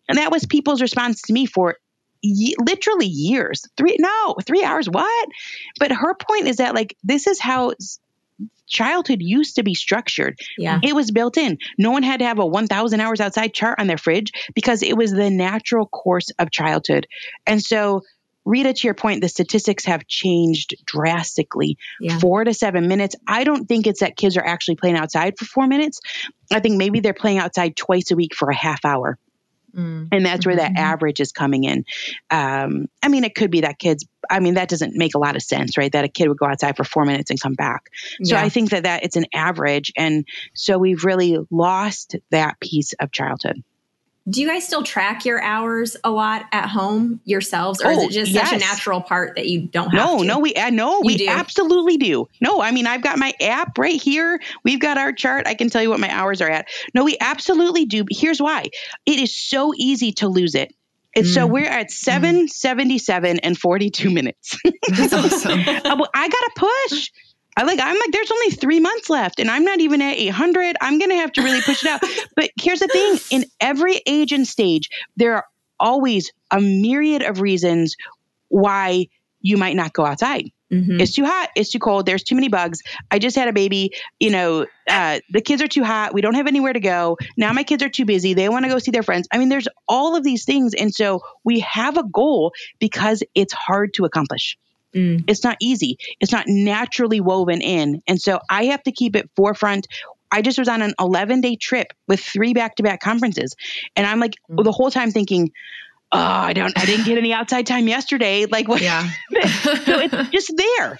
And 0.10 0.18
that 0.18 0.32
was 0.32 0.46
people's 0.46 0.82
response 0.82 1.22
to 1.24 1.34
me 1.34 1.46
for 1.46 1.78
ye- 2.22 2.56
literally 2.60 3.08
years. 3.08 3.64
Three, 3.78 3.96
no, 4.00 4.36
three 4.46 4.64
hours. 4.64 4.90
What? 4.90 5.30
But 5.80 5.92
her 5.92 6.16
point 6.16 6.48
is 6.48 6.58
that 6.58 6.76
like 6.76 6.96
this 7.04 7.28
is 7.28 7.40
how 7.40 7.74
childhood 8.68 9.22
used 9.22 9.58
to 9.58 9.64
be 9.64 9.74
structured. 9.74 10.40
Yeah. 10.58 10.80
It 10.82 10.96
was 10.96 11.12
built 11.12 11.38
in. 11.38 11.58
No 11.78 11.92
one 11.92 12.04
had 12.04 12.20
to 12.20 12.26
have 12.26 12.40
a 12.40 12.46
1000 12.46 13.00
hours 13.00 13.20
outside 13.20 13.54
chart 13.54 13.80
on 13.80 13.88
their 13.88 13.98
fridge 13.98 14.32
because 14.56 14.82
it 14.82 14.96
was 14.96 15.12
the 15.12 15.30
natural 15.30 15.86
course 15.86 16.32
of 16.40 16.52
childhood. 16.52 17.06
And 17.46 17.62
so 17.62 18.02
Rita, 18.46 18.74
to 18.74 18.88
your 18.88 18.94
point, 18.94 19.22
the 19.22 19.30
statistics 19.30 19.86
have 19.86 20.08
changed 20.08 20.76
drastically. 20.86 21.78
Yeah. 22.00 22.18
Four 22.20 22.44
to 22.44 22.54
seven 22.54 22.88
minutes. 22.88 23.16
I 23.28 23.44
don't 23.44 23.68
think 23.68 23.88
it's 23.88 24.00
that 24.00 24.18
kids 24.18 24.38
are 24.38 24.46
actually 24.46 24.76
playing 24.76 24.96
outside 24.96 25.38
for 25.38 25.46
four 25.46 25.68
minutes. 25.68 26.02
I 26.52 26.60
think 26.60 26.78
maybe 26.78 27.00
they're 27.00 27.14
playing 27.14 27.38
outside 27.38 27.76
twice 27.76 28.12
a 28.12 28.16
week 28.16 28.36
for 28.36 28.50
a 28.50 28.56
half 28.56 28.84
hour. 28.84 29.18
Mm. 29.76 30.10
And 30.12 30.26
that's 30.26 30.46
where 30.46 30.56
mm-hmm. 30.56 30.74
that 30.74 30.80
average 30.80 31.20
is 31.20 31.32
coming 31.32 31.64
in. 31.64 31.86
Um, 32.30 32.88
I 33.02 33.08
mean, 33.08 33.24
it 33.24 33.36
could 33.36 33.52
be 33.52 33.62
that 33.62 33.80
kids, 33.80 34.06
I 34.30 34.40
mean, 34.40 34.56
that 34.56 34.70
doesn't 34.70 34.96
make 34.96 35.16
a 35.16 35.20
lot 35.20 35.36
of 35.36 35.44
sense, 35.44 35.78
right? 35.78 35.92
That 35.92 36.04
a 36.04 36.10
kid 36.10 36.28
would 36.28 36.38
go 36.38 36.46
outside 36.46 36.76
for 36.76 36.84
four 36.84 37.06
minutes 37.06 37.32
and 37.32 37.40
come 37.40 37.54
back. 37.54 37.90
So 38.24 38.36
yeah. 38.36 38.42
I 38.42 38.50
think 38.50 38.72
that, 38.72 38.84
that 38.84 39.04
it's 39.04 39.16
an 39.16 39.28
average. 39.34 39.94
And 39.96 40.28
so 40.54 40.78
we've 40.78 41.06
really 41.06 41.38
lost 41.50 42.16
that 42.32 42.60
piece 42.60 42.94
of 43.00 43.12
childhood 43.12 43.64
do 44.30 44.40
you 44.40 44.48
guys 44.48 44.66
still 44.66 44.84
track 44.84 45.26
your 45.26 45.42
hours 45.42 45.98
a 46.04 46.12
lot 46.12 46.46
at 46.52 46.70
home 46.70 47.20
yourselves 47.26 47.82
or 47.82 47.88
oh, 47.88 47.92
is 47.92 47.98
it 47.98 48.06
oh, 48.06 48.10
just 48.10 48.32
yes. 48.32 48.50
such 48.50 48.58
a 48.58 48.60
natural 48.60 49.02
part 49.02 49.36
that 49.36 49.48
you 49.48 49.68
don't 49.68 49.90
have 49.92 49.94
no 49.94 50.20
to? 50.20 50.26
no 50.26 50.40
we 50.40 50.54
uh, 50.54 50.70
no 50.70 50.98
you 50.98 51.06
we 51.06 51.18
do? 51.18 51.28
absolutely 51.28 51.98
do 51.98 52.28
no 52.40 52.62
i 52.62 52.72
mean 52.72 52.86
i've 52.86 53.02
got 53.02 53.18
my 53.18 53.34
app 53.42 53.78
right 53.78 54.02
here 54.02 54.40
we've 54.64 54.80
got 54.80 54.98
our 54.98 55.12
chart 55.12 55.48
i 55.48 55.54
can 55.54 55.70
tell 55.70 55.82
you 55.82 55.90
what 55.90 56.00
my 56.00 56.14
hours 56.14 56.42
are 56.42 56.50
at 56.50 56.68
no 56.94 57.04
we 57.04 57.18
absolutely 57.20 57.86
do 57.86 58.06
here's 58.10 58.42
why 58.42 58.66
it 59.06 59.20
is 59.20 59.36
so 59.36 59.74
easy 59.76 60.12
to 60.12 60.28
lose 60.28 60.56
it 60.56 60.74
and 61.16 61.26
mm. 61.26 61.34
so 61.34 61.46
we're 61.46 61.66
at 61.66 61.88
mm. 61.88 61.92
777 61.92 63.36
mm. 63.36 63.40
and 63.44 63.58
42 63.58 64.10
minutes. 64.10 64.58
That's 64.90 65.14
awesome. 65.14 65.60
I 65.60 65.84
got 65.84 66.06
to 66.06 66.52
push. 66.56 67.12
I 67.58 67.64
like 67.64 67.80
I'm 67.82 67.98
like 67.98 68.12
there's 68.12 68.32
only 68.32 68.52
3 68.52 68.80
months 68.80 69.10
left 69.10 69.40
and 69.40 69.52
I'm 69.52 69.66
not 69.66 69.80
even 69.80 70.02
at 70.02 70.18
800. 70.18 70.78
I'm 70.82 71.00
going 71.00 71.10
to 71.10 71.18
have 71.18 71.34
to 71.34 71.42
really 71.42 71.62
push 71.62 71.84
it 71.84 71.90
out. 71.90 72.02
but 72.36 72.50
here's 72.60 72.80
the 72.80 72.88
thing, 72.88 73.20
in 73.30 73.46
every 73.60 74.02
age 74.06 74.32
and 74.32 74.48
stage 74.48 74.90
there 75.18 75.36
are 75.36 75.46
always 75.80 76.32
a 76.52 76.62
myriad 76.62 77.24
of 77.24 77.42
reasons 77.42 77.96
why 78.48 79.08
you 79.42 79.58
might 79.58 79.76
not 79.76 79.94
go 79.94 80.06
outside. 80.06 80.52
Mm-hmm. 80.72 81.02
It's 81.02 81.14
too 81.14 81.26
hot. 81.26 81.50
It's 81.56 81.70
too 81.70 81.80
cold. 81.80 82.06
There's 82.06 82.24
too 82.24 82.36
many 82.36 82.48
bugs. 82.48 82.82
I 83.10 83.20
just 83.20 83.36
had 83.36 83.50
a 83.50 83.54
baby. 83.54 83.92
You 84.20 84.30
know, 84.30 84.66
uh, 84.88 85.20
the 85.30 85.42
kids 85.42 85.62
are 85.62 85.68
too 85.68 85.84
hot. 85.84 86.14
We 86.14 86.22
don't 86.22 86.36
have 86.36 86.48
anywhere 86.48 86.72
to 86.72 86.80
go. 86.80 87.18
Now 87.36 87.52
my 87.52 87.64
kids 87.64 87.84
are 87.84 87.90
too 87.90 88.06
busy. 88.06 88.34
They 88.34 88.48
want 88.48 88.64
to 88.64 88.72
go 88.72 88.80
see 88.80 88.92
their 88.92 89.04
friends. 89.04 89.28
I 89.32 89.38
mean, 89.38 89.50
there's 89.50 89.68
all 89.88 90.16
of 90.16 90.24
these 90.24 90.46
things. 90.46 90.74
And 90.74 90.94
so 90.94 91.22
we 91.44 91.60
have 91.62 91.98
a 91.98 92.04
goal 92.04 92.54
because 92.80 93.22
it's 93.36 93.54
hard 93.54 93.94
to 93.96 94.06
accomplish. 94.06 94.58
Mm. 94.96 95.24
It's 95.28 95.44
not 95.44 95.58
easy. 95.62 95.98
It's 96.20 96.32
not 96.32 96.46
naturally 96.48 97.22
woven 97.22 97.62
in. 97.62 98.02
And 98.08 98.22
so 98.22 98.40
I 98.50 98.66
have 98.66 98.84
to 98.84 98.92
keep 98.92 99.16
it 99.16 99.30
forefront. 99.36 99.88
I 100.32 100.42
just 100.42 100.58
was 100.58 100.68
on 100.68 100.82
an 100.82 100.94
11 101.00 101.42
day 101.42 101.56
trip 101.56 101.94
with 102.08 102.20
three 102.20 102.54
back 102.54 102.76
to 102.76 102.84
back 102.84 103.02
conferences. 103.02 103.56
And 103.96 104.06
I'm 104.08 104.20
like 104.20 104.36
mm. 104.50 104.64
the 104.64 104.72
whole 104.72 104.92
time 104.92 105.12
thinking, 105.12 105.52
oh, 106.12 106.20
I 106.20 106.54
don't, 106.54 106.78
I 106.78 106.86
didn't 106.86 107.06
get 107.06 107.18
any 107.18 107.34
outside 107.34 107.66
time 107.66 107.88
yesterday. 107.88 108.46
Like 108.46 108.68
what? 108.68 108.82
Yeah. 108.82 109.04
so 109.32 110.00
it's 110.00 110.30
just 110.30 110.54
there. 110.56 111.00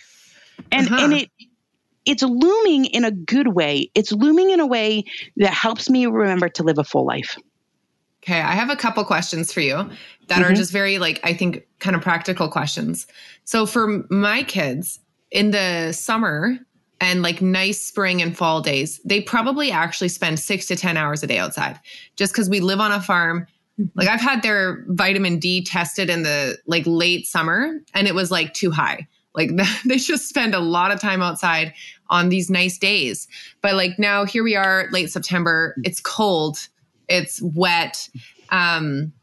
And, 0.72 0.88
uh-huh. 0.88 0.98
and 1.00 1.14
it, 1.14 1.30
it's 2.06 2.24
looming 2.24 2.86
in 2.86 3.06
a 3.06 3.12
good 3.12 3.48
way. 3.48 3.92
It's 3.94 4.12
looming 4.12 4.52
in 4.52 4.60
a 4.60 4.66
way 4.66 5.06
that 5.38 5.54
helps 5.54 5.90
me 5.90 6.06
remember 6.08 6.50
to 6.50 6.64
live 6.64 6.78
a 6.78 6.84
full 6.84 7.06
life. 7.06 7.38
Okay, 8.24 8.40
I 8.40 8.54
have 8.54 8.70
a 8.70 8.76
couple 8.76 9.04
questions 9.04 9.52
for 9.52 9.62
you 9.62 9.76
that 9.76 9.90
mm-hmm. 10.30 10.44
are 10.44 10.54
just 10.54 10.72
very 10.72 11.00
like 11.00 11.20
I 11.24 11.34
think 11.34 11.66
kind 11.80 11.96
of 11.96 12.02
practical 12.02 12.48
questions. 12.48 13.08
So 13.46 13.66
for 13.66 14.06
my 14.10 14.44
kids 14.44 15.00
in 15.32 15.52
the 15.52 15.92
summer 15.92 16.58
and 17.00 17.24
like 17.24 17.42
nice 17.42 17.82
spring 17.82 18.22
and 18.22 18.38
fall 18.38 18.62
days, 18.62 19.00
they 19.04 19.22
probably 19.22 19.72
actually 19.72 20.10
spend 20.10 20.40
6 20.40 20.66
to 20.68 20.76
10 20.76 20.98
hours 20.98 21.24
a 21.24 21.28
day 21.28 21.40
outside 21.40 21.80
just 22.16 22.36
cuz 22.36 22.50
we 22.50 22.60
live 22.60 22.80
on 22.80 22.92
a 22.92 23.02
farm 23.02 23.48
Like 23.96 24.08
I've 24.08 24.22
had 24.22 24.44
their 24.44 24.84
vitamin 24.90 25.40
D 25.40 25.64
tested 25.64 26.10
in 26.10 26.24
the 26.24 26.58
like 26.68 26.84
late 26.86 27.26
summer 27.28 27.80
and 27.94 28.08
it 28.08 28.16
was 28.16 28.32
like 28.32 28.54
too 28.54 28.72
high. 28.72 29.08
Like 29.36 29.52
they 29.86 29.98
just 29.98 30.30
spend 30.30 30.54
a 30.54 30.60
lot 30.60 30.92
of 30.92 31.00
time 31.00 31.22
outside 31.22 31.74
on 32.10 32.30
these 32.30 32.50
nice 32.50 32.78
days. 32.78 33.28
But 33.62 33.76
like 33.76 33.98
now 33.98 34.26
here 34.26 34.44
we 34.44 34.56
are 34.56 34.88
late 34.92 35.12
September, 35.12 35.76
it's 35.84 36.02
cold, 36.02 36.68
it's 37.12 37.42
wet. 37.42 38.10
Um 38.50 39.14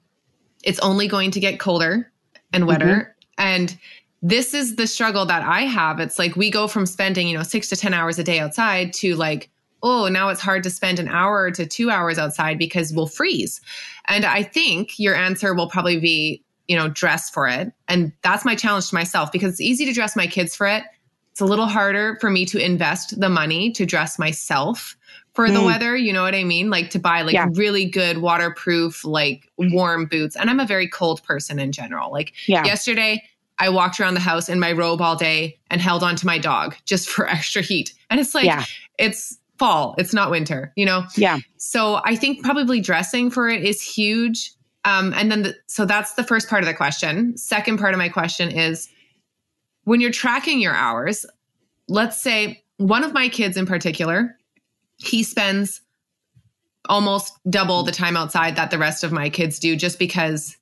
it's 0.64 0.80
only 0.80 1.09
going 1.09 1.30
to 1.30 1.41
get 1.41 1.61
colder 1.61 2.11
and 2.53 2.66
wetter 2.66 2.84
mm-hmm. 2.86 3.11
and 3.39 3.78
this 4.20 4.53
is 4.53 4.74
the 4.74 4.89
struggle 4.89 5.24
that 5.26 5.43
I 5.43 5.61
have. 5.61 6.01
It's 6.01 6.18
like 6.18 6.34
we 6.34 6.51
go 6.51 6.66
from 6.66 6.86
spending, 6.86 7.28
you 7.28 7.36
know, 7.36 7.45
6 7.45 7.68
to 7.68 7.76
10 7.76 7.95
hours 7.95 8.18
a 8.18 8.24
day 8.24 8.41
outside 8.41 8.93
to 8.95 9.14
like 9.14 9.51
oh, 9.80 10.09
now 10.09 10.28
it's 10.28 10.41
hard 10.41 10.64
to 10.64 10.70
spend 10.70 10.99
an 10.99 11.07
hour 11.07 11.53
to 11.53 11.64
2 11.64 11.89
hours 11.89 12.18
outside 12.18 12.59
because 12.59 12.93
we'll 12.93 13.07
freeze. 13.07 13.61
And 14.07 14.24
I 14.24 14.43
think 14.43 14.99
your 14.99 15.14
answer 15.14 15.55
will 15.55 15.68
probably 15.68 16.01
be 16.01 16.43
you 16.68 16.76
know, 16.76 16.89
dress 16.89 17.28
for 17.30 17.49
it. 17.49 17.72
And 17.89 18.12
that's 18.22 18.45
my 18.45 18.55
challenge 18.55 18.91
to 18.91 18.95
myself 18.95 19.32
because 19.32 19.53
it's 19.53 19.61
easy 19.61 19.86
to 19.86 19.93
dress 19.93 20.14
my 20.14 20.26
kids 20.26 20.55
for 20.55 20.66
it. 20.66 20.84
It's 21.32 21.41
a 21.41 21.47
little 21.47 21.66
harder 21.66 22.18
for 22.20 22.30
me 22.30 22.45
to 22.47 22.59
invest 22.59 23.18
the 23.18 23.30
money 23.30 23.72
to 23.72 23.86
dress 23.86 24.18
myself 24.18 24.97
for 25.39 25.49
the 25.49 25.61
mm. 25.61 25.66
weather. 25.66 25.97
You 25.97 26.12
know 26.12 26.24
what 26.24 26.34
I 26.34 26.43
mean? 26.43 26.68
Like 26.68 26.91
to 26.91 26.99
buy 26.99 27.22
like 27.22 27.34
yeah. 27.34 27.47
really 27.53 27.84
good 27.84 28.18
waterproof, 28.18 29.05
like 29.05 29.49
warm 29.57 30.07
boots. 30.07 30.34
And 30.34 30.51
I'm 30.51 30.59
a 30.59 30.66
very 30.66 30.89
cold 30.89 31.22
person 31.22 31.61
in 31.61 31.70
general. 31.70 32.11
Like 32.11 32.32
yeah. 32.49 32.64
yesterday, 32.64 33.22
I 33.61 33.68
walked 33.68 34.01
around 34.01 34.14
the 34.14 34.20
house 34.20 34.49
in 34.49 34.59
my 34.59 34.72
robe 34.72 35.01
all 35.01 35.14
day 35.14 35.57
and 35.70 35.80
held 35.80 36.03
on 36.03 36.16
to 36.16 36.26
my 36.26 36.39
dog 36.39 36.74
just 36.86 37.09
for 37.14 37.28
extra 37.28 37.62
heat. 37.62 37.95
And 38.11 38.18
it's 38.18 38.34
like, 38.34 38.47
yeah. 38.47 38.64
it's 38.99 39.39
fall, 39.61 39.95
it's 39.97 40.12
not 40.12 40.32
winter, 40.32 40.72
you 40.74 40.84
know? 40.84 41.05
Yeah. 41.14 41.39
So 41.57 42.01
I 42.05 42.16
think 42.16 42.43
probably 42.43 42.80
dressing 42.80 43.30
for 43.30 43.49
it 43.49 43.62
is 43.62 43.80
huge. 43.80 44.55
Um, 44.84 45.14
and 45.14 45.30
then, 45.30 45.43
the, 45.43 45.55
so 45.68 45.84
that's 45.84 46.14
the 46.14 46.24
first 46.24 46.49
part 46.49 46.64
of 46.64 46.66
the 46.66 46.74
question. 46.74 47.36
Second 47.36 47.78
part 47.78 47.95
of 47.95 47.99
my 47.99 48.09
question 48.09 48.51
is 48.51 48.89
when 49.84 50.01
you're 50.01 50.11
tracking 50.11 50.59
your 50.59 50.74
hours, 50.74 51.24
let's 51.86 52.20
say 52.20 52.64
one 52.78 53.05
of 53.05 53.12
my 53.12 53.28
kids 53.28 53.57
in 53.57 53.66
particular, 53.66 54.36
he 54.99 55.22
spends 55.22 55.80
almost 56.88 57.38
double 57.49 57.82
the 57.82 57.92
time 57.92 58.16
outside 58.16 58.57
that 58.57 58.70
the 58.70 58.78
rest 58.78 59.05
of 59.05 59.12
my 59.12 59.28
kids 59.28 59.59
do 59.59 59.76
just 59.76 59.99
because 59.99 60.57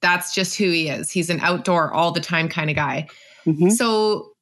that's 0.00 0.34
just 0.34 0.56
who 0.56 0.70
he 0.70 0.88
is. 0.88 1.10
He's 1.10 1.30
an 1.30 1.40
outdoor 1.40 1.92
all 1.92 2.12
the 2.12 2.20
time 2.20 2.48
kind 2.48 2.70
of 2.70 2.76
guy. 2.76 3.08
Mm-hmm. 3.46 3.70
So, 3.70 4.32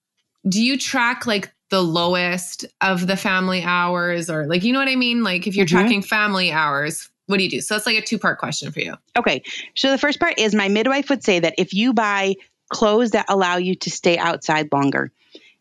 do 0.49 0.63
you 0.63 0.79
track 0.79 1.27
like 1.27 1.53
the 1.71 1.83
lowest 1.83 2.65
of 2.81 3.07
the 3.07 3.17
family 3.17 3.63
hours 3.63 4.29
or 4.29 4.47
like 4.47 4.65
you 4.65 4.73
know 4.73 4.79
what 4.79 4.89
I 4.89 4.97
mean? 4.97 5.23
Like 5.23 5.47
if 5.47 5.55
you're 5.55 5.67
mm-hmm. 5.67 5.77
tracking 5.77 6.03
family 6.03 6.51
hours, 6.51 7.09
what 7.27 7.39
do 7.39 7.45
you 7.45 7.51
do? 7.51 7.61
So 7.61 7.75
that's 7.75 7.87
like 7.87 7.97
a 7.97 8.03
two 8.03 8.19
part 8.19 8.39
question 8.39 8.73
for 8.73 8.81
you. 8.81 8.95
Okay. 9.17 9.43
So 9.77 9.91
the 9.91 9.99
first 9.99 10.19
part 10.19 10.39
is 10.39 10.55
my 10.55 10.69
midwife 10.69 11.09
would 11.11 11.23
say 11.23 11.39
that 11.41 11.55
if 11.59 11.73
you 11.73 11.93
buy 11.93 12.35
clothes 12.71 13.13
that 13.13 13.27
allow 13.29 13.57
you 13.57 13.75
to 13.77 13.91
stay 13.91 14.19
outside 14.19 14.69
longer, 14.73 15.13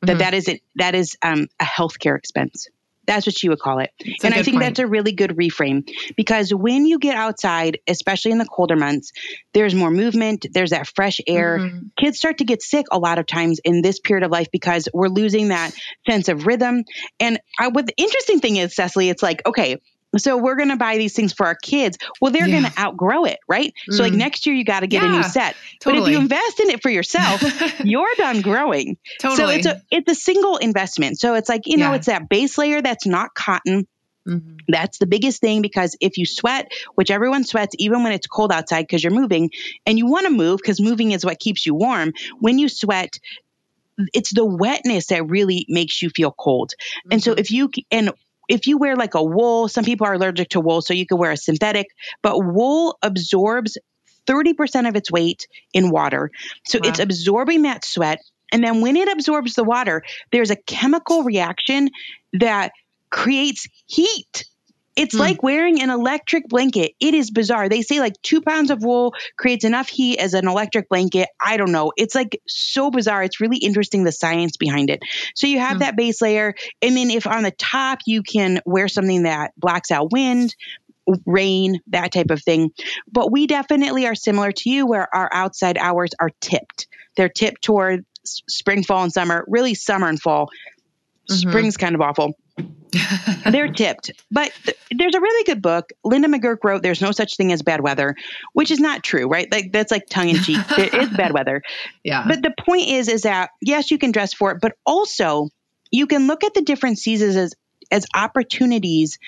that 0.01 0.07
mm-hmm. 0.07 0.17
that 0.19 0.33
is 0.33 0.47
it, 0.47 0.61
that 0.75 0.95
is 0.95 1.15
um, 1.21 1.47
a 1.59 1.65
healthcare 1.65 2.17
expense. 2.17 2.67
That's 3.10 3.26
what 3.26 3.36
she 3.36 3.49
would 3.49 3.57
call 3.57 3.80
it. 3.80 3.89
That's 3.97 4.24
and 4.24 4.36
I 4.36 4.43
think 4.43 4.57
point. 4.57 4.66
that's 4.66 4.78
a 4.78 4.86
really 4.86 5.14
good 5.14 5.32
reframe 5.32 5.89
because 6.16 6.53
when 6.53 6.86
you 6.86 6.99
get 6.99 7.16
outside, 7.16 7.80
especially 7.88 8.34
in 8.34 8.38
the 8.38 8.45
colder 8.45 8.76
months, 8.76 9.14
there's 9.51 9.74
more 9.74 9.89
movement, 9.89 10.45
there's 10.51 10.70
that 10.70 10.86
fresh 10.86 11.20
air. 11.26 11.57
Mm-hmm. 11.57 11.88
Kids 11.99 12.20
start 12.20 12.38
to 12.38 12.43
get 12.43 12.62
sick 12.62 12.86
a 12.91 12.99
lot 12.99 13.18
of 13.18 13.26
times 13.26 13.60
in 13.64 13.82
this 13.82 13.99
period 13.99 14.24
of 14.24 14.30
life 14.30 14.49
because 14.51 14.88
we're 14.93 15.07
losing 15.07 15.47
that 15.47 15.74
sense 16.07 16.30
of 16.30 16.45
rhythm. 16.45 16.84
And 17.20 17.39
I, 17.57 17.70
what 17.70 17.88
the 17.88 17.95
interesting 17.97 18.41
thing 18.41 18.57
is, 18.57 18.76
Cecily, 18.76 19.10
it's 19.10 19.24
like, 19.24 19.41
okay, 19.43 19.82
so 20.18 20.38
we're 20.38 20.55
going 20.55 20.70
to 20.70 20.78
buy 20.78 20.97
these 20.97 21.14
things 21.14 21.34
for 21.34 21.45
our 21.45 21.55
kids. 21.55 21.97
Well, 22.20 22.32
they're 22.32 22.47
yeah. 22.47 22.62
going 22.62 22.72
to 22.72 22.80
outgrow 22.80 23.26
it, 23.26 23.39
right? 23.47 23.74
Mm. 23.89 23.93
So 23.93 24.03
like 24.03 24.14
mm. 24.14 24.18
next 24.18 24.45
year 24.45 24.55
you 24.55 24.64
got 24.64 24.80
to 24.80 24.88
get 24.88 25.03
yeah, 25.03 25.10
a 25.10 25.18
new 25.18 25.24
set. 25.24 25.55
Totally. 25.80 26.01
But 26.01 26.07
if 26.07 26.14
you 26.14 26.20
invest 26.20 26.60
in 26.60 26.70
it 26.70 26.82
for 26.82 26.89
yourself, 26.89 27.41
you're 27.84 28.16
done 28.18 28.41
growing. 28.41 28.97
Totally. 29.20 29.38
So 29.38 29.49
it's 29.49 29.66
a 29.66 29.82
it's 29.91 30.12
a 30.12 30.16
single 30.16 30.57
investment. 30.57 31.20
So 31.20 31.36
it's 31.36 31.49
like, 31.49 31.64
you 31.66 31.78
know, 31.78 31.91
yeah. 31.91 31.95
it's 31.95 32.07
that 32.07 32.30
base 32.30 32.57
layer 32.57 32.82
that's 32.82 33.05
not 33.05 33.34
cotton. 33.36 33.88
Mm-hmm. 34.28 34.57
That's 34.68 34.97
the 34.97 35.07
biggest 35.07 35.41
thing 35.41 35.62
because 35.62 35.95
if 36.01 36.18
you 36.18 36.26
sweat, 36.26 36.72
which 36.95 37.10
everyone 37.10 37.43
sweats 37.43 37.76
even 37.80 38.03
when 38.03 38.12
it's 38.12 38.28
cold 38.28 38.51
outside 38.51 38.84
because 38.84 39.03
you're 39.03 39.14
moving 39.14 39.49
and 39.86 39.97
you 39.97 40.07
want 40.07 40.26
to 40.26 40.32
move 40.32 40.57
because 40.57 40.82
moving 40.82 41.12
is 41.12 41.26
what 41.26 41.39
keeps 41.39 41.66
you 41.66 41.74
warm. 41.74 42.14
When 42.39 42.60
you 42.60 42.70
sweat, 42.70 43.20
it's 44.14 44.34
the 44.34 44.45
wetness 44.45 45.07
that 45.07 45.28
really 45.28 45.66
makes 45.68 46.01
you 46.01 46.10
feel 46.10 46.32
cold. 46.32 46.74
Mm-hmm. 46.78 47.14
And 47.14 47.24
so 47.24 47.32
mm-hmm. 47.32 47.39
if 47.39 47.51
you 47.51 47.72
and 47.91 48.12
if 48.49 48.65
you 48.65 48.77
wear 48.77 48.95
like 48.95 49.13
a 49.13 49.23
wool, 49.23 49.67
some 49.69 49.85
people 49.85 50.07
are 50.07 50.15
allergic 50.15 50.49
to 50.49 50.59
wool, 50.59 50.81
so 50.81 50.93
you 50.93 51.05
could 51.05 51.17
wear 51.17 51.31
a 51.31 51.37
synthetic, 51.37 51.87
but 52.21 52.43
wool 52.43 52.97
absorbs 53.01 53.77
30% 54.25 54.89
of 54.89 54.95
its 54.95 55.11
weight 55.11 55.47
in 55.73 55.89
water. 55.91 56.31
So 56.65 56.79
wow. 56.81 56.89
it's 56.89 56.99
absorbing 56.99 57.61
that 57.61 57.85
sweat. 57.85 58.19
And 58.51 58.63
then 58.63 58.81
when 58.81 58.97
it 58.97 59.07
absorbs 59.07 59.53
the 59.53 59.63
water, 59.63 60.03
there's 60.31 60.49
a 60.49 60.55
chemical 60.55 61.23
reaction 61.23 61.89
that 62.33 62.71
creates 63.11 63.67
heat. 63.85 64.45
It's 64.99 65.15
mm. 65.15 65.19
like 65.19 65.41
wearing 65.41 65.81
an 65.81 65.89
electric 65.89 66.49
blanket. 66.49 66.91
It 66.99 67.13
is 67.13 67.31
bizarre. 67.31 67.69
They 67.69 67.81
say 67.81 68.01
like 68.01 68.21
two 68.21 68.41
pounds 68.41 68.69
of 68.69 68.83
wool 68.83 69.13
creates 69.37 69.63
enough 69.63 69.87
heat 69.87 70.19
as 70.19 70.33
an 70.33 70.45
electric 70.45 70.89
blanket. 70.89 71.29
I 71.39 71.55
don't 71.55 71.71
know. 71.71 71.93
It's 71.95 72.13
like 72.13 72.41
so 72.47 72.91
bizarre. 72.91 73.23
It's 73.23 73.39
really 73.39 73.57
interesting 73.57 74.03
the 74.03 74.11
science 74.11 74.57
behind 74.57 74.89
it. 74.89 74.99
So 75.35 75.47
you 75.47 75.59
have 75.59 75.77
mm. 75.77 75.79
that 75.79 75.95
base 75.95 76.21
layer. 76.21 76.53
And 76.81 76.97
then 76.97 77.11
if 77.11 77.25
on 77.27 77.43
the 77.43 77.51
top 77.51 77.99
you 78.05 78.23
can 78.23 78.59
wear 78.65 78.89
something 78.89 79.23
that 79.23 79.53
blocks 79.55 79.89
out 79.89 80.11
wind, 80.11 80.53
rain, 81.25 81.79
that 81.87 82.11
type 82.11 82.29
of 82.29 82.43
thing. 82.43 82.71
But 83.09 83.31
we 83.31 83.47
definitely 83.47 84.05
are 84.05 84.15
similar 84.15 84.51
to 84.51 84.69
you 84.69 84.85
where 84.85 85.07
our 85.15 85.29
outside 85.31 85.77
hours 85.77 86.11
are 86.19 86.31
tipped. 86.41 86.87
They're 87.15 87.29
tipped 87.29 87.61
toward 87.61 88.05
spring, 88.25 88.83
fall, 88.83 89.03
and 89.03 89.13
summer, 89.13 89.45
really 89.47 89.75
summer 89.75 90.09
and 90.09 90.21
fall. 90.21 90.49
Mm-hmm. 91.29 91.49
Spring's 91.49 91.77
kind 91.77 91.95
of 91.95 92.01
awful. 92.01 92.33
They're 93.51 93.71
tipped. 93.71 94.11
But 94.31 94.51
th- 94.63 94.77
there's 94.91 95.15
a 95.15 95.21
really 95.21 95.43
good 95.45 95.61
book. 95.61 95.89
Linda 96.03 96.27
McGurk 96.27 96.57
wrote 96.63 96.81
There's 96.81 97.01
No 97.01 97.11
Such 97.11 97.37
Thing 97.37 97.51
as 97.51 97.61
Bad 97.61 97.81
Weather, 97.81 98.15
which 98.53 98.71
is 98.71 98.79
not 98.79 99.03
true, 99.03 99.27
right? 99.27 99.51
Like 99.51 99.71
that's 99.71 99.91
like 99.91 100.07
tongue 100.09 100.29
in 100.29 100.37
cheek. 100.37 100.59
there 100.75 101.01
is 101.01 101.09
bad 101.09 101.33
weather. 101.33 101.61
Yeah. 102.03 102.25
But 102.27 102.41
the 102.41 102.53
point 102.65 102.87
is 102.87 103.07
is 103.07 103.23
that 103.23 103.51
yes, 103.61 103.91
you 103.91 103.97
can 103.97 104.11
dress 104.11 104.33
for 104.33 104.51
it, 104.51 104.59
but 104.61 104.73
also 104.85 105.49
you 105.91 106.07
can 106.07 106.27
look 106.27 106.43
at 106.43 106.53
the 106.53 106.61
different 106.61 106.97
seasons 106.97 107.35
as 107.35 107.53
as 107.91 108.05
opportunities 108.15 109.19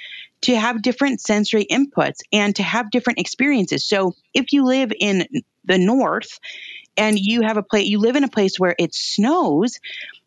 to 0.41 0.55
have 0.55 0.82
different 0.82 1.22
sensory 1.22 1.66
inputs 1.70 2.20
and 2.32 2.55
to 2.55 2.64
have 2.64 2.91
different 2.91 3.20
experiences. 3.20 3.86
So 3.86 4.14
if 4.34 4.51
you 4.53 4.66
live 4.66 4.91
in 4.99 5.28
the 5.66 5.78
north 5.78 6.39
and 6.98 7.18
you 7.18 7.42
have 7.42 7.58
a 7.58 7.64
place 7.64 7.88
you 7.88 8.00
live 8.00 8.16
in 8.16 8.24
a 8.24 8.30
place 8.30 8.58
where 8.58 8.76
it 8.78 8.94
snows, 8.94 9.80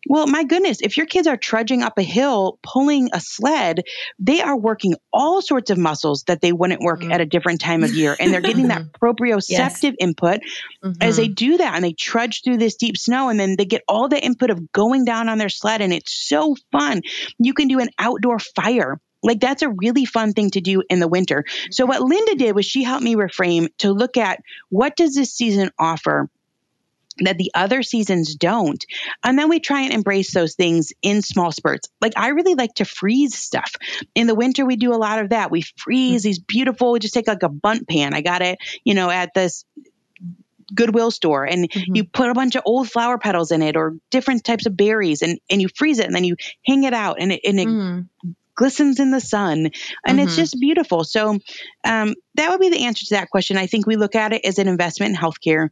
well, 0.07 0.27
my 0.27 0.45
goodness, 0.45 0.81
if 0.83 0.97
your 0.97 1.07
kids 1.07 1.27
are 1.27 1.37
trudging 1.37 1.83
up 1.83 1.99
a 1.99 2.03
hill, 2.03 2.59
pulling 2.63 3.09
a 3.13 3.21
sled, 3.21 3.83
they 4.19 4.41
are 4.41 4.57
working 4.57 4.97
all 5.13 5.41
sorts 5.41 5.71
of 5.71 5.79
muscles 5.79 6.25
that 6.27 6.41
they 6.41 6.53
wouldn't 6.53 6.83
work 6.83 7.01
mm-hmm. 7.01 7.13
at 7.13 7.21
a 7.21 7.27
different 7.27 7.61
time 7.61 7.83
of 7.85 7.95
year. 7.95 8.17
And 8.19 8.33
they're 8.33 8.41
getting 8.41 8.69
that 8.69 8.93
proprioceptive 8.93 9.49
yes. 9.49 9.95
input 9.99 10.41
mm-hmm. 10.83 10.93
as 11.01 11.17
they 11.17 11.27
mm-hmm. 11.27 11.35
do 11.35 11.57
that 11.59 11.75
and 11.75 11.85
they 11.85 11.93
trudge 11.93 12.43
through 12.43 12.59
this 12.59 12.77
deep 12.77 12.97
snow 12.97 13.29
and 13.29 13.41
then 13.41 13.57
they 13.57 13.65
get 13.65 13.83
all 13.89 14.09
the 14.09 14.23
input 14.23 14.51
of 14.51 14.73
going 14.73 15.05
down 15.05 15.29
on 15.29 15.39
their 15.39 15.49
sled. 15.49 15.81
And 15.81 15.93
it's 15.93 16.13
so 16.13 16.57
fun. 16.71 17.03
You 17.39 17.55
can 17.55 17.69
do 17.69 17.81
an 17.81 17.89
outdoor 17.99 18.39
fire. 18.39 19.01
Like 19.23 19.41
that's 19.41 19.63
a 19.63 19.71
really 19.71 20.05
fun 20.05 20.35
thing 20.35 20.51
to 20.51 20.61
do 20.61 20.83
in 20.91 21.01
the 21.01 21.09
winter. 21.09 21.45
So 21.71 21.87
what 21.87 22.03
Linda 22.03 22.35
did 22.35 22.55
was 22.55 22.67
she 22.67 22.85
helped 22.85 23.03
me 23.03 23.15
reframe 23.15 23.69
to 23.79 23.91
look 23.91 24.19
at 24.19 24.41
what 24.69 24.97
does 24.97 25.15
this 25.15 25.33
season 25.33 25.71
offer 25.79 26.29
that 27.21 27.39
the 27.39 27.51
other 27.55 27.83
seasons 27.83 28.35
don't. 28.35 28.85
And 29.23 29.39
then 29.39 29.49
we 29.49 29.61
try 29.61 29.83
and 29.83 29.93
embrace 29.93 30.33
those 30.35 30.55
things 30.55 30.93
in 31.03 31.23
small 31.23 31.53
spurts. 31.53 31.89
Like 32.01 32.15
I 32.17 32.29
really 32.29 32.55
like 32.55 32.75
to 32.75 32.85
freeze 32.85 33.37
stuff. 33.37 33.73
In 34.15 34.27
the 34.27 34.35
winter, 34.35 34.65
we 34.65 34.77
do 34.77 34.93
a 34.93 34.97
lot 34.97 35.21
of 35.21 35.31
that. 35.31 35.51
We 35.51 35.63
freeze 35.77 36.23
these 36.23 36.39
beautiful, 36.39 36.93
we 36.93 36.99
just 36.99 37.15
take 37.15 37.29
like 37.29 37.43
a 37.43 37.49
Bundt 37.49 37.89
pan. 37.89 38.15
I 38.15 38.21
got 38.21 38.43
it, 38.43 38.59
you 38.85 38.95
know, 38.95 39.11
at 39.11 39.33
this 39.35 39.65
Goodwill 40.75 41.11
store 41.11 41.45
and 41.45 41.71
mm-hmm. 41.71 41.95
you 41.95 42.05
put 42.05 42.31
a 42.31 42.35
bunch 42.35 42.57
of 42.57 42.63
old 42.65 42.91
flower 42.91 43.19
petals 43.19 43.53
in 43.53 43.63
it 43.63 43.77
or 43.77 43.97
different 44.11 44.45
types 44.45 44.67
of 44.67 44.77
berries 44.77 45.23
and, 45.23 45.39
and 45.51 45.61
you 45.61 45.69
freeze 45.75 45.99
it 45.99 46.07
and 46.07 46.15
then 46.15 46.25
you 46.25 46.37
hang 46.67 46.85
it 46.85 46.95
out 46.95 47.17
and 47.21 47.33
it, 47.33 47.41
and 47.45 47.61
it 47.61 47.69
mm 47.69 48.07
glistens 48.57 49.01
in 49.01 49.11
the 49.11 49.21
sun 49.21 49.67
and 49.67 49.73
mm-hmm. 50.07 50.19
it's 50.21 50.37
just 50.37 50.59
beautiful 50.61 51.03
so 51.03 51.39
um, 51.85 52.15
that 52.35 52.51
would 52.51 52.61
be 52.61 52.71
the 52.71 52.85
answer 52.85 53.05
to 53.05 53.15
that 53.15 53.31
question 53.31 53.57
i 53.57 53.67
think 53.67 53.87
we 53.87 53.97
look 53.97 54.15
at 54.15 54.33
it 54.33 54.45
as 54.45 54.59
an 54.59 54.69
investment 54.69 55.11
in 55.11 55.21
healthcare 55.21 55.71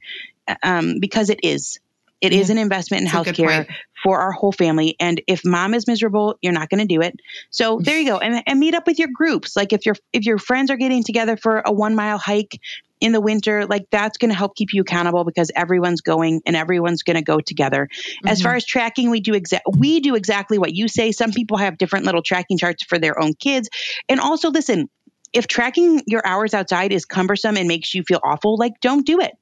um, 0.63 0.99
because 1.01 1.31
it 1.31 1.41
is. 1.43 1.79
It 2.21 2.33
yeah. 2.33 2.41
is 2.41 2.51
an 2.51 2.59
investment 2.59 3.03
in 3.03 3.09
healthcare 3.09 3.67
for 4.03 4.21
our 4.21 4.31
whole 4.31 4.53
family. 4.53 4.97
And 5.01 5.21
if 5.27 5.45
mom 5.45 5.75
is 5.75 5.89
miserable, 5.89 6.37
you're 6.41 6.53
not 6.53 6.71
going 6.71 6.81
to 6.81 6.87
do 6.87 7.01
it. 7.01 7.19
So 7.51 7.81
there 7.83 7.99
you 7.99 8.07
go. 8.07 8.19
And, 8.19 8.43
and 8.47 8.61
meet 8.61 8.75
up 8.75 8.87
with 8.87 8.99
your 8.99 9.09
groups. 9.13 9.57
Like 9.57 9.73
if 9.73 9.85
your 9.85 9.97
if 10.13 10.25
your 10.25 10.39
friends 10.39 10.71
are 10.71 10.77
getting 10.77 11.03
together 11.03 11.37
for 11.37 11.63
a 11.67 11.73
one 11.73 11.97
mile 11.97 12.19
hike 12.19 12.61
in 13.01 13.11
the 13.11 13.21
winter, 13.21 13.67
like 13.67 13.87
that's 13.91 14.19
going 14.19 14.31
to 14.31 14.37
help 14.37 14.55
keep 14.55 14.73
you 14.73 14.83
accountable 14.83 15.25
because 15.25 15.51
everyone's 15.57 16.01
going 16.01 16.41
and 16.47 16.55
everyone's 16.55 17.03
going 17.03 17.17
to 17.17 17.23
go 17.23 17.41
together. 17.41 17.89
Mm-hmm. 17.93 18.29
As 18.29 18.41
far 18.41 18.55
as 18.55 18.65
tracking, 18.65 19.11
we 19.11 19.19
do 19.19 19.35
exact 19.35 19.65
we 19.77 19.99
do 19.99 20.15
exactly 20.15 20.59
what 20.59 20.73
you 20.73 20.87
say. 20.87 21.11
Some 21.11 21.33
people 21.33 21.57
have 21.57 21.77
different 21.77 22.07
little 22.07 22.23
tracking 22.23 22.57
charts 22.57 22.85
for 22.85 23.01
their 23.01 23.21
own 23.21 23.35
kids. 23.35 23.69
And 24.09 24.21
also 24.21 24.51
listen, 24.51 24.89
if 25.33 25.49
tracking 25.49 26.03
your 26.07 26.25
hours 26.25 26.55
outside 26.55 26.93
is 26.93 27.05
cumbersome 27.05 27.57
and 27.57 27.67
makes 27.67 27.95
you 27.95 28.05
feel 28.05 28.21
awful, 28.23 28.57
like 28.57 28.75
don't 28.81 29.05
do 29.05 29.21
it. 29.21 29.33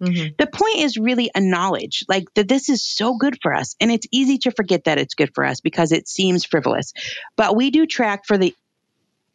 Mm-hmm. 0.00 0.34
The 0.38 0.46
point 0.46 0.78
is 0.78 0.96
really 0.96 1.30
a 1.34 1.40
knowledge, 1.40 2.04
like 2.08 2.32
that 2.34 2.48
this 2.48 2.68
is 2.68 2.82
so 2.82 3.16
good 3.16 3.38
for 3.40 3.54
us. 3.54 3.76
And 3.80 3.90
it's 3.90 4.06
easy 4.10 4.38
to 4.38 4.50
forget 4.50 4.84
that 4.84 4.98
it's 4.98 5.14
good 5.14 5.34
for 5.34 5.44
us 5.44 5.60
because 5.60 5.92
it 5.92 6.08
seems 6.08 6.44
frivolous. 6.44 6.92
But 7.36 7.56
we 7.56 7.70
do 7.70 7.86
track 7.86 8.26
for 8.26 8.36
the 8.36 8.54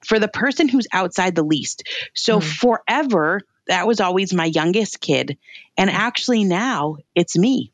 for 0.06 0.20
the 0.20 0.28
person 0.28 0.70
who's 0.70 0.88
outside 0.94 1.36
the 1.36 1.44
least. 1.44 1.84
So 2.14 2.40
mm. 2.40 2.44
forever, 2.44 3.42
that 3.68 3.86
was 3.86 4.00
always 4.00 4.34
my 4.34 4.46
youngest 4.46 5.02
kid. 5.02 5.38
And 5.78 5.90
actually 5.90 6.44
now 6.44 6.98
it's 7.16 7.38
me. 7.38 7.72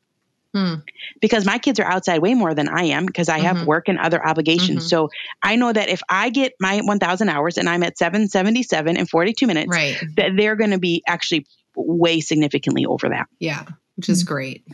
Mm. 0.55 0.83
Because 1.19 1.45
my 1.45 1.57
kids 1.57 1.79
are 1.79 1.85
outside 1.85 2.19
way 2.19 2.33
more 2.33 2.53
than 2.53 2.69
I 2.69 2.85
am 2.85 3.05
because 3.05 3.27
I 3.27 3.39
have 3.39 3.57
mm-hmm. 3.57 3.65
work 3.65 3.89
and 3.89 3.99
other 3.99 4.25
obligations. 4.25 4.83
Mm-hmm. 4.83 4.87
So 4.87 5.09
I 5.43 5.57
know 5.57 5.71
that 5.71 5.89
if 5.89 6.01
I 6.07 6.29
get 6.29 6.53
my 6.61 6.79
1,000 6.79 7.27
hours 7.27 7.57
and 7.57 7.67
I'm 7.67 7.83
at 7.83 7.97
777 7.97 8.95
and 8.95 9.09
42 9.09 9.47
minutes, 9.47 9.69
right. 9.69 10.01
that 10.15 10.31
they're 10.37 10.55
going 10.55 10.71
to 10.71 10.79
be 10.79 11.03
actually 11.05 11.45
way 11.75 12.19
significantly 12.21 12.85
over 12.85 13.09
that. 13.09 13.27
Yeah, 13.39 13.65
which 13.95 14.09
is 14.09 14.23
mm-hmm. 14.23 14.33
great. 14.33 14.67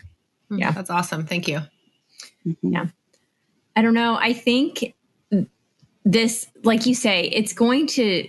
Yeah, 0.49 0.71
that's 0.71 0.89
awesome. 0.89 1.25
Thank 1.25 1.47
you. 1.47 1.61
Mm-hmm. 2.45 2.73
Yeah. 2.73 2.85
I 3.75 3.81
don't 3.81 3.93
know. 3.93 4.17
I 4.19 4.33
think 4.33 4.93
this, 6.03 6.47
like 6.63 6.85
you 6.85 6.95
say, 6.95 7.23
it's 7.23 7.53
going 7.53 7.87
to 7.87 8.27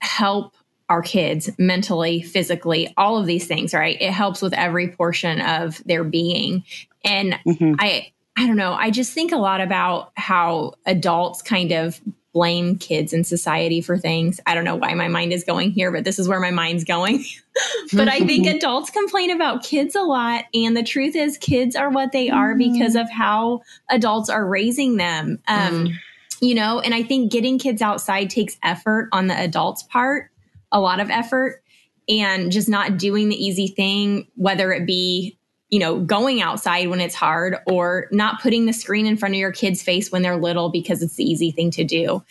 help 0.00 0.54
our 0.88 1.02
kids 1.02 1.48
mentally, 1.58 2.22
physically, 2.22 2.92
all 2.96 3.16
of 3.16 3.26
these 3.26 3.46
things, 3.46 3.72
right? 3.72 3.96
It 4.00 4.10
helps 4.10 4.42
with 4.42 4.52
every 4.52 4.88
portion 4.88 5.40
of 5.40 5.80
their 5.84 6.02
being. 6.02 6.64
And 7.04 7.38
mm-hmm. 7.46 7.74
I, 7.78 8.10
I 8.36 8.48
don't 8.48 8.56
know. 8.56 8.72
I 8.72 8.90
just 8.90 9.12
think 9.12 9.30
a 9.30 9.36
lot 9.36 9.60
about 9.60 10.10
how 10.16 10.74
adults 10.86 11.42
kind 11.42 11.70
of 11.70 12.00
blame 12.32 12.78
kids 12.78 13.12
in 13.12 13.24
society 13.24 13.80
for 13.80 13.98
things. 13.98 14.40
I 14.46 14.54
don't 14.54 14.64
know 14.64 14.76
why 14.76 14.94
my 14.94 15.08
mind 15.08 15.32
is 15.32 15.42
going 15.42 15.72
here, 15.72 15.90
but 15.90 16.04
this 16.04 16.18
is 16.18 16.28
where 16.28 16.40
my 16.40 16.52
mind's 16.52 16.84
going. 16.84 17.24
but 17.92 18.08
I 18.08 18.20
think 18.20 18.46
adults 18.46 18.90
complain 18.90 19.30
about 19.30 19.64
kids 19.64 19.96
a 19.96 20.02
lot. 20.02 20.44
And 20.54 20.76
the 20.76 20.82
truth 20.82 21.16
is, 21.16 21.38
kids 21.38 21.74
are 21.74 21.90
what 21.90 22.12
they 22.12 22.30
are 22.30 22.54
mm-hmm. 22.54 22.72
because 22.72 22.94
of 22.94 23.10
how 23.10 23.62
adults 23.88 24.30
are 24.30 24.46
raising 24.46 24.96
them. 24.96 25.40
Um, 25.48 25.86
mm. 25.86 25.94
You 26.40 26.54
know, 26.54 26.80
and 26.80 26.94
I 26.94 27.02
think 27.02 27.32
getting 27.32 27.58
kids 27.58 27.82
outside 27.82 28.30
takes 28.30 28.56
effort 28.62 29.08
on 29.12 29.26
the 29.26 29.38
adult's 29.38 29.82
part, 29.82 30.30
a 30.72 30.80
lot 30.80 31.00
of 31.00 31.10
effort, 31.10 31.62
and 32.08 32.50
just 32.50 32.68
not 32.68 32.96
doing 32.96 33.28
the 33.28 33.36
easy 33.36 33.66
thing, 33.66 34.26
whether 34.36 34.72
it 34.72 34.86
be 34.86 35.36
you 35.70 35.78
know, 35.78 36.00
going 36.00 36.42
outside 36.42 36.88
when 36.88 37.00
it's 37.00 37.14
hard 37.14 37.56
or 37.66 38.08
not 38.10 38.42
putting 38.42 38.66
the 38.66 38.72
screen 38.72 39.06
in 39.06 39.16
front 39.16 39.34
of 39.34 39.38
your 39.38 39.52
kid's 39.52 39.82
face 39.82 40.10
when 40.10 40.22
they're 40.22 40.36
little 40.36 40.68
because 40.68 41.02
it's 41.02 41.14
the 41.14 41.24
easy 41.24 41.50
thing 41.50 41.70
to 41.70 41.84
do. 41.84 42.22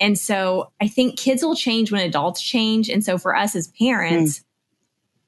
And 0.00 0.18
so 0.18 0.70
I 0.80 0.88
think 0.88 1.18
kids 1.18 1.42
will 1.42 1.56
change 1.56 1.90
when 1.90 2.06
adults 2.06 2.40
change. 2.40 2.88
And 2.88 3.04
so 3.04 3.18
for 3.18 3.34
us 3.34 3.54
as 3.56 3.68
parents, 3.68 4.40
mm. 4.40 4.44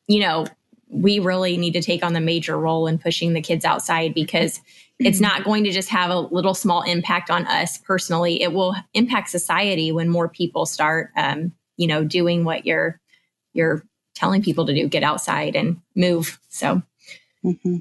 you 0.06 0.20
know, 0.20 0.46
we 0.88 1.18
really 1.18 1.56
need 1.56 1.72
to 1.72 1.82
take 1.82 2.04
on 2.04 2.12
the 2.12 2.20
major 2.20 2.56
role 2.56 2.86
in 2.86 2.98
pushing 2.98 3.32
the 3.32 3.40
kids 3.42 3.64
outside 3.64 4.14
because 4.14 4.60
it's 4.98 5.20
not 5.20 5.44
going 5.44 5.64
to 5.64 5.72
just 5.72 5.90
have 5.90 6.10
a 6.10 6.18
little 6.18 6.54
small 6.54 6.82
impact 6.82 7.30
on 7.30 7.46
us 7.46 7.78
personally. 7.78 8.40
It 8.40 8.52
will 8.52 8.74
impact 8.94 9.28
society 9.28 9.92
when 9.92 10.08
more 10.08 10.28
people 10.28 10.64
start, 10.64 11.10
um, 11.16 11.52
you 11.76 11.86
know, 11.86 12.04
doing 12.04 12.44
what 12.44 12.64
you're 12.64 13.00
you're 13.52 13.82
telling 14.14 14.42
people 14.42 14.66
to 14.66 14.74
do: 14.74 14.88
get 14.88 15.02
outside 15.02 15.54
and 15.54 15.80
move. 15.94 16.40
So 16.48 16.82
Mm-hmm. 17.46 17.76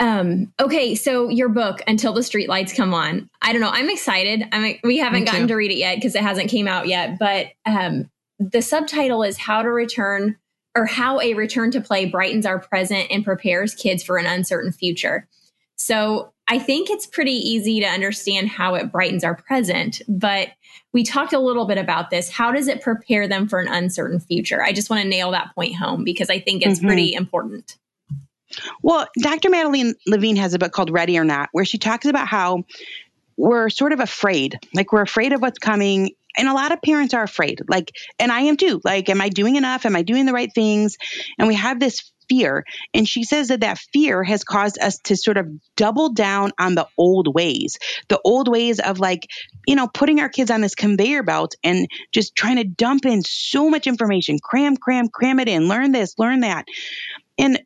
Um, 0.00 0.52
okay, 0.58 0.94
so 0.94 1.28
your 1.28 1.50
book, 1.50 1.82
Until 1.86 2.14
the 2.14 2.22
Streetlights 2.22 2.74
Come 2.74 2.94
On. 2.94 3.28
I 3.42 3.52
don't 3.52 3.60
know. 3.60 3.70
I'm 3.70 3.90
excited. 3.90 4.44
I'm 4.50 4.76
we 4.82 4.96
haven't 4.96 5.24
gotten 5.24 5.46
to 5.48 5.54
read 5.54 5.70
it 5.70 5.76
yet 5.76 5.96
because 5.96 6.14
it 6.14 6.22
hasn't 6.22 6.50
came 6.50 6.66
out 6.66 6.88
yet, 6.88 7.18
but 7.18 7.48
um, 7.66 8.10
the 8.38 8.62
subtitle 8.62 9.22
is 9.22 9.36
How 9.36 9.62
to 9.62 9.68
Return 9.68 10.36
or 10.74 10.86
How 10.86 11.20
a 11.20 11.34
Return 11.34 11.70
to 11.72 11.80
Play 11.82 12.06
Brightens 12.06 12.46
Our 12.46 12.58
Present 12.58 13.08
and 13.10 13.24
Prepares 13.24 13.74
Kids 13.74 14.02
for 14.02 14.16
an 14.16 14.26
Uncertain 14.26 14.72
Future. 14.72 15.28
So 15.76 16.32
I 16.48 16.58
think 16.58 16.90
it's 16.90 17.06
pretty 17.06 17.32
easy 17.32 17.80
to 17.80 17.86
understand 17.86 18.48
how 18.48 18.74
it 18.74 18.90
brightens 18.90 19.22
our 19.22 19.36
present, 19.36 20.02
but 20.08 20.48
we 20.92 21.04
talked 21.04 21.32
a 21.32 21.38
little 21.38 21.66
bit 21.66 21.78
about 21.78 22.10
this. 22.10 22.30
How 22.30 22.50
does 22.50 22.68
it 22.68 22.82
prepare 22.82 23.28
them 23.28 23.48
for 23.48 23.60
an 23.60 23.68
uncertain 23.68 24.18
future? 24.18 24.62
I 24.62 24.72
just 24.72 24.90
want 24.90 25.02
to 25.02 25.08
nail 25.08 25.30
that 25.30 25.54
point 25.54 25.76
home 25.76 26.04
because 26.04 26.28
I 26.30 26.40
think 26.40 26.62
it's 26.62 26.78
mm-hmm. 26.78 26.88
pretty 26.88 27.14
important. 27.14 27.78
Well, 28.82 29.06
Dr. 29.20 29.50
Madeline 29.50 29.94
Levine 30.06 30.36
has 30.36 30.54
a 30.54 30.58
book 30.58 30.72
called 30.72 30.90
Ready 30.90 31.18
or 31.18 31.24
Not, 31.24 31.48
where 31.52 31.64
she 31.64 31.78
talks 31.78 32.06
about 32.06 32.28
how 32.28 32.64
we're 33.36 33.70
sort 33.70 33.92
of 33.92 34.00
afraid. 34.00 34.58
Like 34.74 34.92
we're 34.92 35.02
afraid 35.02 35.32
of 35.32 35.40
what's 35.40 35.58
coming. 35.58 36.10
And 36.36 36.48
a 36.48 36.54
lot 36.54 36.72
of 36.72 36.80
parents 36.80 37.12
are 37.14 37.24
afraid. 37.24 37.62
Like, 37.68 37.90
and 38.18 38.30
I 38.30 38.42
am 38.42 38.56
too. 38.56 38.80
Like, 38.84 39.08
am 39.08 39.20
I 39.20 39.30
doing 39.30 39.56
enough? 39.56 39.84
Am 39.84 39.96
I 39.96 40.02
doing 40.02 40.26
the 40.26 40.32
right 40.32 40.50
things? 40.54 40.96
And 41.38 41.48
we 41.48 41.54
have 41.54 41.80
this 41.80 42.12
fear. 42.28 42.64
And 42.94 43.08
she 43.08 43.24
says 43.24 43.48
that 43.48 43.60
that 43.60 43.78
fear 43.92 44.22
has 44.22 44.44
caused 44.44 44.78
us 44.78 44.98
to 45.04 45.16
sort 45.16 45.36
of 45.36 45.48
double 45.76 46.12
down 46.12 46.52
on 46.58 46.76
the 46.76 46.86
old 46.96 47.34
ways, 47.34 47.78
the 48.08 48.20
old 48.24 48.46
ways 48.46 48.78
of 48.78 49.00
like, 49.00 49.28
you 49.66 49.74
know, 49.74 49.88
putting 49.88 50.20
our 50.20 50.28
kids 50.28 50.50
on 50.50 50.60
this 50.60 50.76
conveyor 50.76 51.24
belt 51.24 51.56
and 51.64 51.88
just 52.12 52.36
trying 52.36 52.56
to 52.56 52.64
dump 52.64 53.04
in 53.04 53.22
so 53.24 53.68
much 53.68 53.88
information, 53.88 54.38
cram, 54.38 54.76
cram, 54.76 55.08
cram 55.08 55.40
it 55.40 55.48
in, 55.48 55.66
learn 55.66 55.90
this, 55.90 56.14
learn 56.18 56.40
that. 56.40 56.66
And 57.36 57.60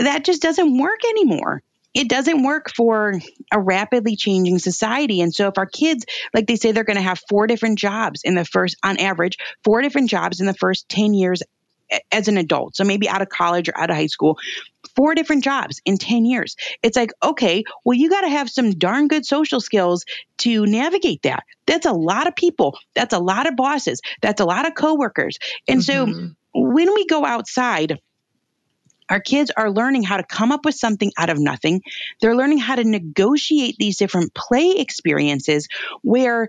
that 0.00 0.24
just 0.24 0.42
doesn't 0.42 0.78
work 0.78 1.00
anymore 1.08 1.62
it 1.94 2.08
doesn't 2.08 2.42
work 2.42 2.70
for 2.74 3.14
a 3.52 3.60
rapidly 3.60 4.16
changing 4.16 4.58
society. 4.58 5.20
And 5.20 5.34
so 5.34 5.48
if 5.48 5.58
our 5.58 5.66
kids, 5.66 6.04
like 6.32 6.46
they 6.46 6.56
say, 6.56 6.72
they're 6.72 6.84
going 6.84 6.96
to 6.96 7.02
have 7.02 7.20
four 7.28 7.46
different 7.46 7.78
jobs 7.78 8.22
in 8.22 8.34
the 8.34 8.44
first, 8.44 8.76
on 8.84 8.98
average, 8.98 9.38
four 9.64 9.82
different 9.82 10.08
jobs 10.08 10.40
in 10.40 10.46
the 10.46 10.54
first 10.54 10.88
10 10.88 11.14
years 11.14 11.42
as 12.12 12.28
an 12.28 12.36
adult. 12.36 12.76
So 12.76 12.84
maybe 12.84 13.08
out 13.08 13.22
of 13.22 13.28
college 13.28 13.68
or 13.68 13.76
out 13.76 13.90
of 13.90 13.96
high 13.96 14.06
school, 14.06 14.38
four 14.94 15.16
different 15.16 15.42
jobs 15.42 15.80
in 15.84 15.98
10 15.98 16.24
years. 16.24 16.54
It's 16.84 16.96
like, 16.96 17.10
okay, 17.20 17.64
well, 17.84 17.98
you 17.98 18.08
got 18.08 18.20
to 18.20 18.28
have 18.28 18.48
some 18.48 18.70
darn 18.70 19.08
good 19.08 19.26
social 19.26 19.60
skills 19.60 20.04
to 20.38 20.66
navigate 20.66 21.22
that. 21.22 21.42
That's 21.66 21.86
a 21.86 21.92
lot 21.92 22.28
of 22.28 22.36
people. 22.36 22.78
That's 22.94 23.14
a 23.14 23.18
lot 23.18 23.48
of 23.48 23.56
bosses. 23.56 24.00
That's 24.22 24.40
a 24.40 24.44
lot 24.44 24.68
of 24.68 24.76
coworkers. 24.76 25.38
And 25.66 25.80
mm-hmm. 25.80 26.12
so 26.12 26.30
when 26.54 26.94
we 26.94 27.06
go 27.06 27.24
outside, 27.24 27.98
our 29.10 29.20
kids 29.20 29.50
are 29.56 29.70
learning 29.70 30.04
how 30.04 30.16
to 30.16 30.22
come 30.22 30.52
up 30.52 30.64
with 30.64 30.74
something 30.74 31.12
out 31.18 31.28
of 31.28 31.38
nothing. 31.38 31.82
They're 32.20 32.36
learning 32.36 32.58
how 32.58 32.76
to 32.76 32.84
negotiate 32.84 33.76
these 33.78 33.98
different 33.98 34.32
play 34.34 34.70
experiences 34.78 35.68
where 36.02 36.48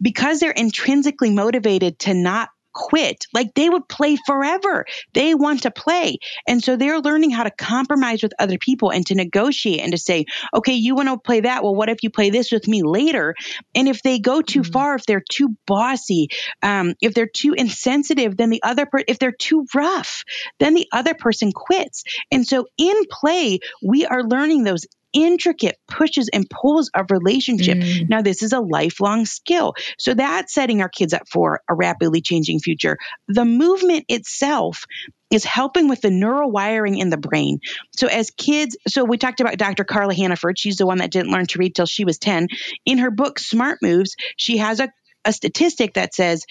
because 0.00 0.40
they're 0.40 0.50
intrinsically 0.50 1.30
motivated 1.30 1.98
to 2.00 2.14
not 2.14 2.50
quit. 2.76 3.26
Like 3.32 3.54
they 3.54 3.68
would 3.68 3.88
play 3.88 4.16
forever. 4.26 4.84
They 5.14 5.34
want 5.34 5.62
to 5.62 5.70
play. 5.70 6.18
And 6.46 6.62
so 6.62 6.76
they're 6.76 7.00
learning 7.00 7.30
how 7.30 7.44
to 7.44 7.50
compromise 7.50 8.22
with 8.22 8.34
other 8.38 8.58
people 8.58 8.90
and 8.90 9.04
to 9.06 9.14
negotiate 9.14 9.80
and 9.80 9.92
to 9.92 9.98
say, 9.98 10.26
okay, 10.54 10.74
you 10.74 10.94
want 10.94 11.08
to 11.08 11.18
play 11.18 11.40
that. 11.40 11.62
Well, 11.62 11.74
what 11.74 11.88
if 11.88 12.02
you 12.02 12.10
play 12.10 12.28
this 12.28 12.52
with 12.52 12.68
me 12.68 12.82
later? 12.82 13.34
And 13.74 13.88
if 13.88 14.02
they 14.02 14.18
go 14.18 14.42
too 14.42 14.60
mm-hmm. 14.60 14.72
far, 14.72 14.94
if 14.94 15.06
they're 15.06 15.24
too 15.26 15.56
bossy, 15.66 16.28
um, 16.62 16.94
if 17.00 17.14
they're 17.14 17.26
too 17.26 17.54
insensitive, 17.54 18.36
then 18.36 18.50
the 18.50 18.62
other 18.62 18.84
person, 18.84 19.06
if 19.08 19.18
they're 19.18 19.32
too 19.32 19.66
rough, 19.74 20.22
then 20.60 20.74
the 20.74 20.86
other 20.92 21.14
person 21.14 21.52
quits. 21.52 22.04
And 22.30 22.46
so 22.46 22.66
in 22.76 23.02
play, 23.10 23.60
we 23.82 24.04
are 24.04 24.22
learning 24.22 24.64
those 24.64 24.84
intricate 25.12 25.76
pushes 25.88 26.28
and 26.32 26.48
pulls 26.48 26.90
of 26.94 27.10
relationship. 27.10 27.78
Mm. 27.78 28.08
Now, 28.08 28.22
this 28.22 28.42
is 28.42 28.52
a 28.52 28.60
lifelong 28.60 29.26
skill. 29.26 29.74
So 29.98 30.14
that's 30.14 30.52
setting 30.52 30.82
our 30.82 30.88
kids 30.88 31.12
up 31.12 31.28
for 31.28 31.60
a 31.68 31.74
rapidly 31.74 32.20
changing 32.20 32.60
future. 32.60 32.98
The 33.28 33.44
movement 33.44 34.04
itself 34.08 34.84
is 35.30 35.44
helping 35.44 35.88
with 35.88 36.00
the 36.00 36.10
neural 36.10 36.50
wiring 36.50 36.98
in 36.98 37.10
the 37.10 37.16
brain. 37.16 37.58
So 37.96 38.06
as 38.06 38.30
kids, 38.30 38.76
so 38.86 39.04
we 39.04 39.18
talked 39.18 39.40
about 39.40 39.58
Dr. 39.58 39.84
Carla 39.84 40.14
Hannaford. 40.14 40.58
She's 40.58 40.76
the 40.76 40.86
one 40.86 40.98
that 40.98 41.10
didn't 41.10 41.32
learn 41.32 41.46
to 41.46 41.58
read 41.58 41.74
till 41.74 41.86
she 41.86 42.04
was 42.04 42.18
10. 42.18 42.48
In 42.84 42.98
her 42.98 43.10
book, 43.10 43.38
Smart 43.38 43.78
Moves, 43.82 44.14
she 44.36 44.58
has 44.58 44.80
a, 44.80 44.88
a 45.24 45.32
statistic 45.32 45.94
that 45.94 46.14
says 46.14 46.44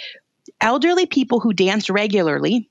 elderly 0.60 1.06
people 1.06 1.40
who 1.40 1.54
dance 1.54 1.90
regularly, 1.90 2.70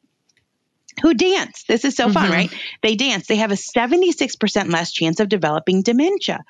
who 1.03 1.15
dance. 1.15 1.65
This 1.69 1.85
is 1.85 1.97
so 1.97 2.05
mm-hmm. 2.05 2.13
fun, 2.13 2.31
right? 2.31 2.53
They 2.83 2.95
dance. 2.97 3.27
They 3.27 3.37
have 3.37 3.53
a 3.53 3.57
76% 3.57 4.73
less 4.73 4.93
chance 4.93 5.21
of 5.21 5.29
developing 5.29 5.83
dementia. 5.83 6.45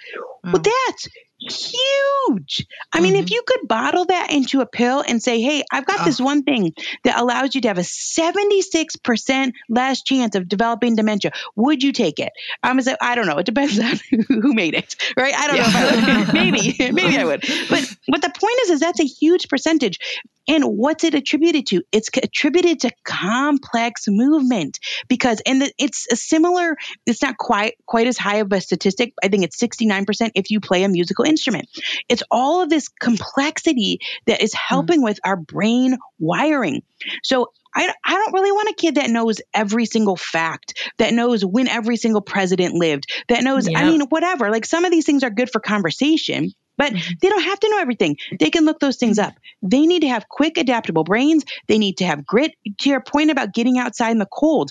Well, 0.52 0.62
that's 0.62 1.08
huge. 1.40 2.66
I 2.92 2.98
mm-hmm. 2.98 3.02
mean, 3.02 3.16
if 3.16 3.26
mm-hmm. 3.26 3.34
you 3.34 3.42
could 3.46 3.68
bottle 3.68 4.06
that 4.06 4.30
into 4.30 4.60
a 4.60 4.66
pill 4.66 5.04
and 5.06 5.22
say, 5.22 5.40
hey, 5.40 5.64
I've 5.70 5.86
got 5.86 6.00
oh. 6.00 6.04
this 6.04 6.20
one 6.20 6.42
thing 6.42 6.72
that 7.04 7.18
allows 7.18 7.54
you 7.54 7.60
to 7.62 7.68
have 7.68 7.78
a 7.78 7.82
76% 7.82 9.52
less 9.68 10.02
chance 10.02 10.34
of 10.34 10.48
developing 10.48 10.96
dementia, 10.96 11.32
would 11.56 11.82
you 11.82 11.92
take 11.92 12.18
it? 12.18 12.32
I'm 12.62 12.74
going 12.74 12.84
to 12.84 12.90
say, 12.90 12.96
I 13.00 13.14
don't 13.14 13.26
know. 13.26 13.38
It 13.38 13.46
depends 13.46 13.78
on 13.80 13.98
who 14.28 14.54
made 14.54 14.74
it, 14.74 14.96
right? 15.16 15.34
I 15.34 15.46
don't 15.46 15.56
yeah. 15.56 15.62
know 15.62 15.88
if 15.88 16.08
I 16.08 16.18
would. 16.18 16.34
maybe, 16.34 16.76
maybe 16.92 17.18
I 17.18 17.24
would. 17.24 17.40
But, 17.68 17.94
but 18.08 18.22
the 18.22 18.32
point 18.38 18.58
is, 18.62 18.70
is 18.70 18.80
that's 18.80 19.00
a 19.00 19.04
huge 19.04 19.48
percentage. 19.48 19.98
And 20.46 20.64
what's 20.64 21.04
it 21.04 21.14
attributed 21.14 21.66
to? 21.68 21.82
It's 21.90 22.10
attributed 22.22 22.80
to 22.80 22.90
complex 23.04 24.04
movement 24.08 24.78
because, 25.08 25.40
and 25.46 25.72
it's 25.78 26.06
a 26.12 26.16
similar, 26.16 26.76
it's 27.06 27.22
not 27.22 27.38
quite, 27.38 27.76
quite 27.86 28.06
as 28.06 28.18
high 28.18 28.36
of 28.36 28.52
a 28.52 28.60
statistic. 28.60 29.14
I 29.22 29.28
think 29.28 29.44
it's 29.44 29.56
69% 29.56 30.32
if 30.34 30.50
you 30.50 30.60
play 30.60 30.84
a 30.84 30.88
musical 30.88 31.24
instrument. 31.24 31.68
It's 32.08 32.22
all 32.30 32.62
of 32.62 32.70
this 32.70 32.88
complexity 32.88 34.00
that 34.26 34.42
is 34.42 34.54
helping 34.54 35.00
mm. 35.00 35.04
with 35.04 35.20
our 35.24 35.36
brain 35.36 35.98
wiring. 36.18 36.82
So 37.22 37.52
I, 37.74 37.92
I 38.04 38.14
don't 38.14 38.32
really 38.32 38.52
want 38.52 38.70
a 38.70 38.74
kid 38.74 38.94
that 38.96 39.10
knows 39.10 39.40
every 39.52 39.86
single 39.86 40.16
fact, 40.16 40.74
that 40.98 41.12
knows 41.12 41.44
when 41.44 41.68
every 41.68 41.96
single 41.96 42.20
president 42.20 42.74
lived, 42.74 43.06
that 43.28 43.42
knows, 43.42 43.68
yep. 43.68 43.80
I 43.80 43.84
mean, 43.84 44.02
whatever. 44.02 44.50
Like 44.50 44.64
some 44.64 44.84
of 44.84 44.92
these 44.92 45.06
things 45.06 45.24
are 45.24 45.30
good 45.30 45.50
for 45.50 45.60
conversation, 45.60 46.52
but 46.76 46.92
mm-hmm. 46.92 47.14
they 47.20 47.28
don't 47.28 47.42
have 47.42 47.60
to 47.60 47.70
know 47.70 47.80
everything. 47.80 48.16
They 48.38 48.50
can 48.50 48.64
look 48.64 48.78
those 48.78 48.96
things 48.96 49.18
up. 49.18 49.34
They 49.62 49.86
need 49.86 50.00
to 50.00 50.08
have 50.08 50.28
quick, 50.28 50.56
adaptable 50.56 51.04
brains. 51.04 51.44
They 51.66 51.78
need 51.78 51.98
to 51.98 52.04
have 52.04 52.24
grit. 52.24 52.52
To 52.80 52.88
your 52.88 53.00
point 53.00 53.30
about 53.30 53.54
getting 53.54 53.78
outside 53.78 54.10
in 54.10 54.18
the 54.18 54.26
cold, 54.26 54.70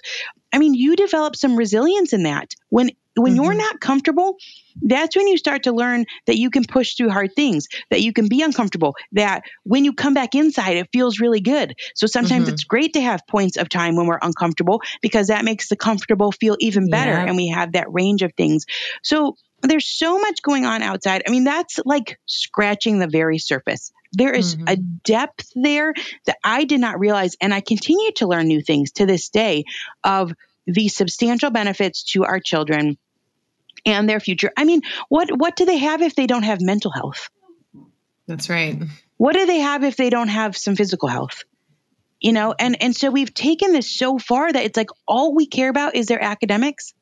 I 0.53 0.59
mean, 0.59 0.73
you 0.73 0.95
develop 0.95 1.35
some 1.35 1.55
resilience 1.55 2.13
in 2.13 2.23
that. 2.23 2.53
When 2.69 2.91
when 3.15 3.33
mm-hmm. 3.33 3.43
you're 3.43 3.53
not 3.53 3.79
comfortable, 3.79 4.37
that's 4.81 5.15
when 5.15 5.27
you 5.27 5.37
start 5.37 5.63
to 5.63 5.71
learn 5.71 6.05
that 6.25 6.37
you 6.37 6.49
can 6.49 6.63
push 6.63 6.95
through 6.95 7.09
hard 7.09 7.35
things, 7.35 7.67
that 7.91 8.01
you 8.01 8.11
can 8.13 8.27
be 8.27 8.41
uncomfortable, 8.41 8.95
that 9.11 9.43
when 9.63 9.85
you 9.85 9.93
come 9.93 10.13
back 10.13 10.35
inside, 10.35 10.77
it 10.77 10.89
feels 10.91 11.19
really 11.19 11.41
good. 11.41 11.75
So 11.95 12.07
sometimes 12.07 12.45
mm-hmm. 12.45 12.53
it's 12.53 12.63
great 12.63 12.93
to 12.93 13.01
have 13.01 13.21
points 13.27 13.57
of 13.57 13.69
time 13.69 13.95
when 13.95 14.07
we're 14.07 14.19
uncomfortable 14.21 14.81
because 15.01 15.27
that 15.27 15.45
makes 15.45 15.69
the 15.69 15.75
comfortable 15.75 16.31
feel 16.31 16.55
even 16.59 16.89
better. 16.89 17.11
Yeah. 17.11 17.25
And 17.25 17.37
we 17.37 17.49
have 17.49 17.73
that 17.73 17.91
range 17.91 18.23
of 18.23 18.33
things. 18.35 18.65
So 19.03 19.35
there's 19.61 19.87
so 19.87 20.19
much 20.19 20.41
going 20.41 20.65
on 20.65 20.81
outside. 20.81 21.23
I 21.27 21.31
mean, 21.31 21.43
that's 21.43 21.79
like 21.85 22.19
scratching 22.25 22.99
the 22.99 23.07
very 23.07 23.37
surface. 23.37 23.91
There 24.11 24.33
is 24.33 24.55
mm-hmm. 24.55 24.67
a 24.67 24.75
depth 24.75 25.51
there 25.55 25.93
that 26.25 26.37
I 26.43 26.65
did 26.65 26.79
not 26.79 26.99
realize. 26.99 27.35
And 27.39 27.53
I 27.53 27.61
continue 27.61 28.11
to 28.13 28.27
learn 28.27 28.47
new 28.47 28.61
things 28.61 28.91
to 28.93 29.05
this 29.05 29.29
day 29.29 29.63
of 30.03 30.33
the 30.65 30.87
substantial 30.87 31.49
benefits 31.49 32.03
to 32.11 32.23
our 32.25 32.39
children 32.39 32.97
and 33.85 34.07
their 34.07 34.19
future. 34.19 34.51
I 34.57 34.65
mean, 34.65 34.81
what 35.09 35.29
what 35.31 35.55
do 35.55 35.65
they 35.65 35.77
have 35.77 36.01
if 36.01 36.15
they 36.15 36.27
don't 36.27 36.43
have 36.43 36.61
mental 36.61 36.91
health? 36.91 37.29
That's 38.27 38.49
right. 38.49 38.81
What 39.17 39.33
do 39.33 39.45
they 39.45 39.59
have 39.59 39.83
if 39.83 39.95
they 39.95 40.09
don't 40.09 40.29
have 40.29 40.55
some 40.57 40.75
physical 40.75 41.09
health? 41.09 41.43
You 42.19 42.31
know, 42.31 42.53
and 42.57 42.81
and 42.81 42.95
so 42.95 43.09
we've 43.09 43.33
taken 43.33 43.73
this 43.73 43.95
so 43.95 44.17
far 44.17 44.51
that 44.51 44.63
it's 44.63 44.77
like 44.77 44.89
all 45.07 45.35
we 45.35 45.45
care 45.45 45.69
about 45.69 45.95
is 45.95 46.07
their 46.07 46.23
academics. 46.23 46.93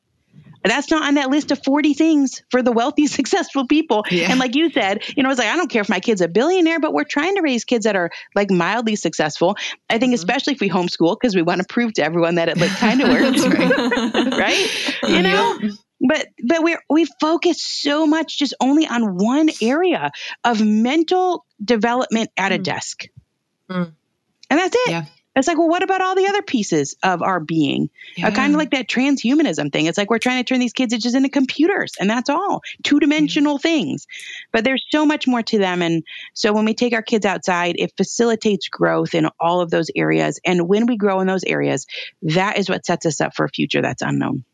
That's 0.64 0.90
not 0.90 1.02
on 1.02 1.14
that 1.14 1.28
list 1.28 1.50
of 1.50 1.62
40 1.64 1.94
things 1.94 2.42
for 2.50 2.62
the 2.62 2.70
wealthy, 2.70 3.06
successful 3.08 3.66
people. 3.66 4.04
Yeah. 4.10 4.30
And 4.30 4.38
like 4.38 4.54
you 4.54 4.70
said, 4.70 5.02
you 5.16 5.22
know, 5.22 5.30
it's 5.30 5.38
like, 5.38 5.48
I 5.48 5.56
don't 5.56 5.68
care 5.68 5.82
if 5.82 5.88
my 5.88 5.98
kid's 6.00 6.20
a 6.20 6.28
billionaire, 6.28 6.78
but 6.78 6.92
we're 6.92 7.04
trying 7.04 7.34
to 7.34 7.42
raise 7.42 7.64
kids 7.64 7.84
that 7.84 7.96
are 7.96 8.10
like 8.34 8.50
mildly 8.50 8.94
successful. 8.96 9.56
I 9.90 9.98
think, 9.98 10.10
mm-hmm. 10.10 10.14
especially 10.14 10.54
if 10.54 10.60
we 10.60 10.70
homeschool, 10.70 11.16
because 11.20 11.34
we 11.34 11.42
want 11.42 11.60
to 11.60 11.66
prove 11.68 11.94
to 11.94 12.04
everyone 12.04 12.36
that 12.36 12.48
it 12.48 12.58
like 12.58 12.70
kind 12.70 13.00
of 13.00 13.08
works. 13.20 13.44
right. 13.44 14.32
right? 14.38 14.96
You 15.08 15.22
know? 15.22 15.58
Yep 15.60 15.72
but 16.02 16.26
but 16.42 16.62
we 16.62 16.76
we 16.90 17.06
focus 17.20 17.62
so 17.62 18.06
much 18.06 18.38
just 18.38 18.54
only 18.60 18.86
on 18.86 19.16
one 19.16 19.48
area 19.60 20.10
of 20.44 20.60
mental 20.60 21.44
development 21.64 22.30
at 22.36 22.52
a 22.52 22.58
mm. 22.58 22.64
desk 22.64 23.08
mm. 23.70 23.92
and 24.50 24.58
that's 24.60 24.74
it 24.74 24.90
yeah. 24.90 25.04
it's 25.36 25.46
like 25.46 25.58
well 25.58 25.68
what 25.68 25.82
about 25.82 26.00
all 26.00 26.16
the 26.16 26.26
other 26.26 26.42
pieces 26.42 26.96
of 27.02 27.22
our 27.22 27.38
being 27.38 27.88
yeah. 28.16 28.28
uh, 28.28 28.30
kind 28.32 28.52
of 28.52 28.58
like 28.58 28.72
that 28.72 28.88
transhumanism 28.88 29.72
thing 29.72 29.86
it's 29.86 29.96
like 29.96 30.10
we're 30.10 30.18
trying 30.18 30.42
to 30.42 30.48
turn 30.48 30.58
these 30.58 30.72
kids 30.72 30.96
just 30.98 31.14
into 31.14 31.28
computers 31.28 31.92
and 32.00 32.10
that's 32.10 32.28
all 32.28 32.62
two-dimensional 32.82 33.58
mm. 33.58 33.62
things 33.62 34.06
but 34.50 34.64
there's 34.64 34.84
so 34.90 35.06
much 35.06 35.28
more 35.28 35.42
to 35.42 35.58
them 35.58 35.82
and 35.82 36.02
so 36.34 36.52
when 36.52 36.64
we 36.64 36.74
take 36.74 36.92
our 36.92 37.02
kids 37.02 37.24
outside 37.24 37.76
it 37.78 37.92
facilitates 37.96 38.68
growth 38.68 39.14
in 39.14 39.28
all 39.38 39.60
of 39.60 39.70
those 39.70 39.90
areas 39.94 40.40
and 40.44 40.68
when 40.68 40.86
we 40.86 40.96
grow 40.96 41.20
in 41.20 41.28
those 41.28 41.44
areas 41.44 41.86
that 42.22 42.58
is 42.58 42.68
what 42.68 42.84
sets 42.84 43.06
us 43.06 43.20
up 43.20 43.36
for 43.36 43.44
a 43.44 43.48
future 43.48 43.82
that's 43.82 44.02
unknown 44.02 44.44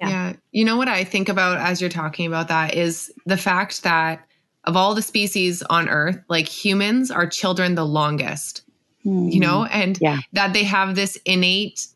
yeah. 0.00 0.08
yeah. 0.08 0.32
You 0.52 0.64
know 0.64 0.76
what 0.76 0.88
I 0.88 1.04
think 1.04 1.28
about 1.28 1.58
as 1.58 1.80
you're 1.80 1.90
talking 1.90 2.26
about 2.26 2.48
that 2.48 2.74
is 2.74 3.12
the 3.26 3.36
fact 3.36 3.82
that 3.82 4.26
of 4.64 4.76
all 4.76 4.94
the 4.94 5.02
species 5.02 5.62
on 5.70 5.88
earth, 5.88 6.18
like 6.28 6.46
humans 6.46 7.10
are 7.10 7.26
children 7.26 7.74
the 7.74 7.86
longest, 7.86 8.62
mm. 9.04 9.32
you 9.32 9.40
know, 9.40 9.64
and 9.64 9.98
yeah. 10.00 10.18
that 10.32 10.52
they 10.52 10.64
have 10.64 10.94
this 10.94 11.16
innate 11.24 11.86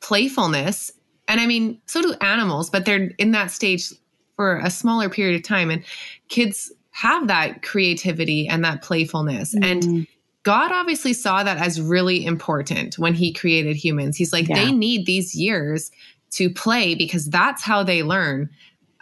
playfulness. 0.00 0.92
And 1.28 1.40
I 1.40 1.46
mean, 1.46 1.80
so 1.86 2.02
do 2.02 2.14
animals, 2.20 2.70
but 2.70 2.84
they're 2.84 3.10
in 3.18 3.32
that 3.32 3.50
stage 3.50 3.92
for 4.36 4.56
a 4.58 4.70
smaller 4.70 5.08
period 5.08 5.36
of 5.36 5.42
time. 5.42 5.70
And 5.70 5.84
kids 6.28 6.72
have 6.92 7.28
that 7.28 7.62
creativity 7.62 8.48
and 8.48 8.64
that 8.64 8.82
playfulness. 8.82 9.54
Mm. 9.54 9.64
And 9.64 10.06
God 10.42 10.72
obviously 10.72 11.12
saw 11.12 11.42
that 11.42 11.58
as 11.58 11.80
really 11.80 12.24
important 12.24 12.98
when 12.98 13.14
he 13.14 13.32
created 13.32 13.76
humans. 13.76 14.16
He's 14.16 14.32
like, 14.32 14.48
yeah. 14.48 14.56
they 14.56 14.72
need 14.72 15.04
these 15.04 15.34
years 15.34 15.90
to 16.30 16.50
play 16.50 16.94
because 16.94 17.26
that's 17.26 17.62
how 17.62 17.82
they 17.82 18.02
learn. 18.02 18.50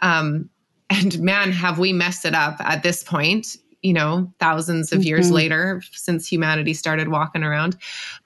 Um, 0.01 0.49
and 0.89 1.19
man, 1.19 1.51
have 1.51 1.79
we 1.79 1.93
messed 1.93 2.25
it 2.25 2.33
up 2.33 2.59
at 2.59 2.83
this 2.83 3.03
point, 3.03 3.57
you 3.81 3.93
know, 3.93 4.31
thousands 4.39 4.91
of 4.91 4.99
mm-hmm. 4.99 5.07
years 5.07 5.31
later 5.31 5.81
since 5.91 6.27
humanity 6.27 6.73
started 6.73 7.09
walking 7.09 7.43
around. 7.43 7.77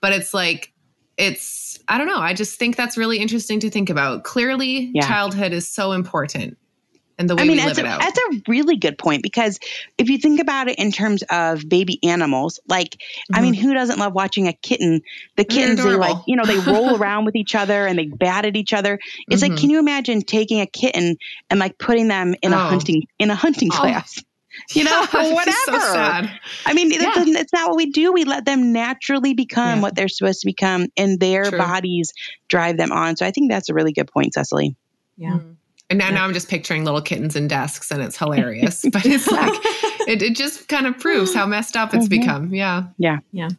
But 0.01 0.13
it's 0.13 0.33
like, 0.33 0.71
it's, 1.17 1.77
I 1.87 1.97
don't 1.97 2.07
know. 2.07 2.19
I 2.19 2.33
just 2.33 2.57
think 2.57 2.75
that's 2.75 2.97
really 2.97 3.19
interesting 3.19 3.59
to 3.59 3.69
think 3.69 3.89
about. 3.89 4.23
Clearly, 4.23 4.89
yeah. 4.93 5.07
childhood 5.07 5.51
is 5.53 5.67
so 5.67 5.91
important 5.91 6.57
and 7.17 7.29
the 7.29 7.35
way 7.35 7.43
I 7.43 7.45
mean, 7.45 7.57
we 7.57 7.63
live 7.63 7.77
a, 7.77 7.81
it 7.81 7.85
out. 7.85 7.99
That's 8.01 8.17
a 8.17 8.41
really 8.47 8.77
good 8.77 8.97
point 8.97 9.23
because 9.23 9.59
if 9.97 10.09
you 10.09 10.17
think 10.17 10.39
about 10.39 10.67
it 10.67 10.79
in 10.79 10.91
terms 10.91 11.23
of 11.29 11.67
baby 11.67 11.99
animals, 12.03 12.59
like 12.67 12.89
mm-hmm. 12.89 13.35
I 13.35 13.41
mean, 13.41 13.53
mm-hmm. 13.53 13.67
who 13.67 13.73
doesn't 13.73 13.99
love 13.99 14.13
watching 14.13 14.47
a 14.47 14.53
kitten? 14.53 15.01
The 15.35 15.45
kittens, 15.45 15.83
they 15.83 15.95
like 15.95 16.17
you 16.27 16.35
know 16.35 16.45
they 16.45 16.59
roll 16.59 16.95
around 16.99 17.25
with 17.25 17.35
each 17.35 17.55
other 17.55 17.85
and 17.85 17.97
they 17.97 18.07
bat 18.07 18.45
at 18.45 18.55
each 18.55 18.73
other. 18.73 18.99
It's 19.27 19.43
mm-hmm. 19.43 19.51
like, 19.51 19.61
can 19.61 19.69
you 19.69 19.79
imagine 19.79 20.21
taking 20.21 20.61
a 20.61 20.65
kitten 20.65 21.17
and 21.49 21.59
like 21.59 21.77
putting 21.77 22.07
them 22.07 22.35
in 22.41 22.53
oh. 22.53 22.57
a 22.57 22.59
hunting 22.59 23.03
in 23.19 23.29
a 23.29 23.35
hunting 23.35 23.69
oh. 23.71 23.77
class? 23.77 24.23
You 24.75 24.83
know, 24.83 25.01
whatever. 25.11 25.79
So 25.79 26.29
I 26.67 26.73
mean, 26.75 26.91
yeah. 26.91 27.11
it's 27.15 27.51
not 27.51 27.69
what 27.69 27.75
we 27.75 27.87
do. 27.87 28.13
We 28.13 28.23
let 28.23 28.45
them 28.45 28.71
naturally 28.71 29.33
become 29.33 29.77
yeah. 29.77 29.81
what 29.81 29.95
they're 29.95 30.07
supposed 30.07 30.41
to 30.41 30.45
become, 30.45 30.89
and 30.95 31.19
their 31.19 31.45
True. 31.45 31.57
bodies 31.57 32.13
drive 32.49 32.77
them 32.77 32.91
on. 32.91 33.17
So 33.17 33.25
I 33.25 33.31
think 33.31 33.49
that's 33.49 33.69
a 33.69 33.73
really 33.73 33.93
good 33.93 34.11
point, 34.11 34.35
Cecily. 34.35 34.75
Yeah. 35.17 35.31
Mm-hmm. 35.31 35.53
And 35.89 35.99
now, 35.99 36.09
yeah. 36.09 36.15
now 36.15 36.25
I'm 36.25 36.33
just 36.33 36.49
picturing 36.49 36.85
little 36.85 37.01
kittens 37.01 37.35
in 37.35 37.47
desks 37.47 37.91
and 37.91 38.01
it's 38.01 38.17
hilarious. 38.19 38.85
but 38.91 39.05
it's 39.05 39.29
like, 39.29 39.53
it, 40.07 40.21
it 40.21 40.35
just 40.35 40.67
kind 40.67 40.87
of 40.87 40.97
proves 40.97 41.33
how 41.33 41.45
messed 41.45 41.75
up 41.75 41.93
it's 41.93 42.07
mm-hmm. 42.07 42.21
become. 42.21 42.53
Yeah. 42.53 42.85
Yeah. 42.97 43.19
Yeah. 43.31 43.49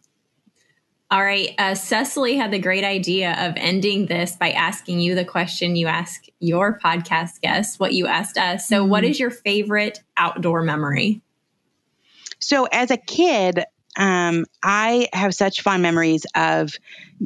All 1.11 1.23
right. 1.23 1.55
Uh, 1.59 1.75
Cecily 1.75 2.37
had 2.37 2.51
the 2.51 2.59
great 2.59 2.83
idea 2.83 3.37
of 3.39 3.55
ending 3.57 4.07
this 4.07 4.37
by 4.37 4.51
asking 4.51 5.01
you 5.01 5.15
the 5.15 5.25
question 5.25 5.77
you 5.77 5.87
ask 5.87 6.25
your 6.41 6.79
podcast 6.81 7.41
guests, 7.41 7.79
what 7.79 7.93
you 7.93 8.07
asked 8.07 8.37
us. 8.37 8.67
So, 8.67 8.81
mm-hmm. 8.81 8.91
what 8.91 9.05
is 9.05 9.21
your 9.21 9.31
favorite 9.31 10.03
outdoor 10.17 10.63
memory? 10.63 11.21
So, 12.41 12.65
as 12.65 12.91
a 12.91 12.97
kid, 12.97 13.65
um, 13.97 14.45
I 14.63 15.09
have 15.13 15.35
such 15.35 15.63
fond 15.63 15.83
memories 15.83 16.27
of 16.35 16.73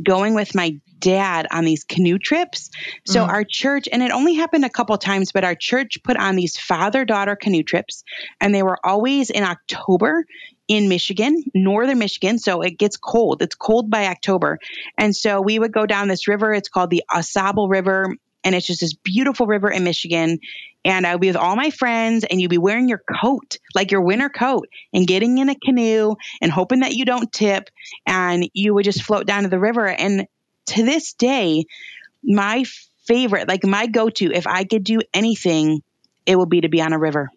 going 0.03 0.35
with 0.35 0.55
my 0.55 0.79
dad 0.99 1.47
on 1.51 1.65
these 1.65 1.85
canoe 1.85 2.19
trips. 2.19 2.71
So 3.07 3.25
mm. 3.25 3.29
our 3.29 3.45
church, 3.45 3.89
and 3.91 4.03
it 4.03 4.11
only 4.11 4.35
happened 4.35 4.65
a 4.65 4.71
couple 4.71 4.97
times, 4.99 5.33
but 5.33 5.45
our 5.45 5.55
church 5.55 5.99
put 6.03 6.17
on 6.17 6.37
these 6.37 6.57
father 6.59 7.05
daughter 7.05 7.37
canoe 7.37 7.63
trips, 7.63 8.05
and 8.41 8.55
they 8.55 8.63
were 8.63 8.79
always 8.85 9.31
in 9.31 9.45
October 9.45 10.25
in 10.67 10.89
Michigan, 10.89 11.43
northern 11.55 11.99
Michigan. 11.99 12.39
So 12.39 12.61
it 12.61 12.79
gets 12.79 12.97
cold. 12.97 13.41
It's 13.41 13.55
cold 13.55 13.91
by 13.91 14.07
October. 14.07 14.59
And 14.99 15.17
so 15.17 15.41
we 15.41 15.59
would 15.59 15.73
go 15.73 15.87
down 15.87 16.09
this 16.09 16.29
river. 16.29 16.53
It's 16.53 16.69
called 16.69 16.91
the 16.91 17.05
Ausable 17.11 17.71
River. 17.71 18.15
And 18.45 18.55
it's 18.55 18.67
just 18.67 18.81
this 18.81 18.95
beautiful 18.95 19.47
river 19.47 19.71
in 19.71 19.85
Michigan. 19.85 20.39
And 20.85 21.07
I 21.07 21.15
would 21.15 21.21
be 21.21 21.27
with 21.27 21.37
all 21.37 21.57
my 21.57 21.71
friends, 21.71 22.25
and 22.25 22.41
you'd 22.41 22.51
be 22.51 22.57
wearing 22.59 22.89
your 22.89 23.03
coat, 23.21 23.59
like 23.75 23.91
your 23.91 24.01
winter 24.01 24.29
coat, 24.29 24.69
and 24.93 25.07
getting 25.07 25.39
in 25.39 25.49
a 25.49 25.57
canoe 25.57 26.15
and 26.41 26.53
hoping 26.53 26.81
that 26.81 26.95
you 26.95 27.05
don't 27.05 27.33
tip. 27.33 27.69
And 28.07 28.49
you 28.55 28.75
would 28.75 28.85
just 28.85 29.03
float 29.03 29.27
down 29.27 29.43
to 29.43 29.49
the 29.49 29.59
river. 29.59 29.87
And 29.87 30.27
to 30.67 30.85
this 30.85 31.15
day, 31.15 31.65
my 32.23 32.65
favorite, 33.07 33.49
like 33.49 33.65
my 33.65 33.87
go 33.87 34.09
to, 34.09 34.33
if 34.33 34.47
I 34.47 34.65
could 34.65 34.85
do 34.85 35.01
anything, 35.13 35.83
it 36.25 36.39
would 36.39 36.51
be 36.51 36.61
to 36.61 36.69
be 36.69 36.81
on 36.81 36.93
a 36.93 36.99
river, 36.99 37.31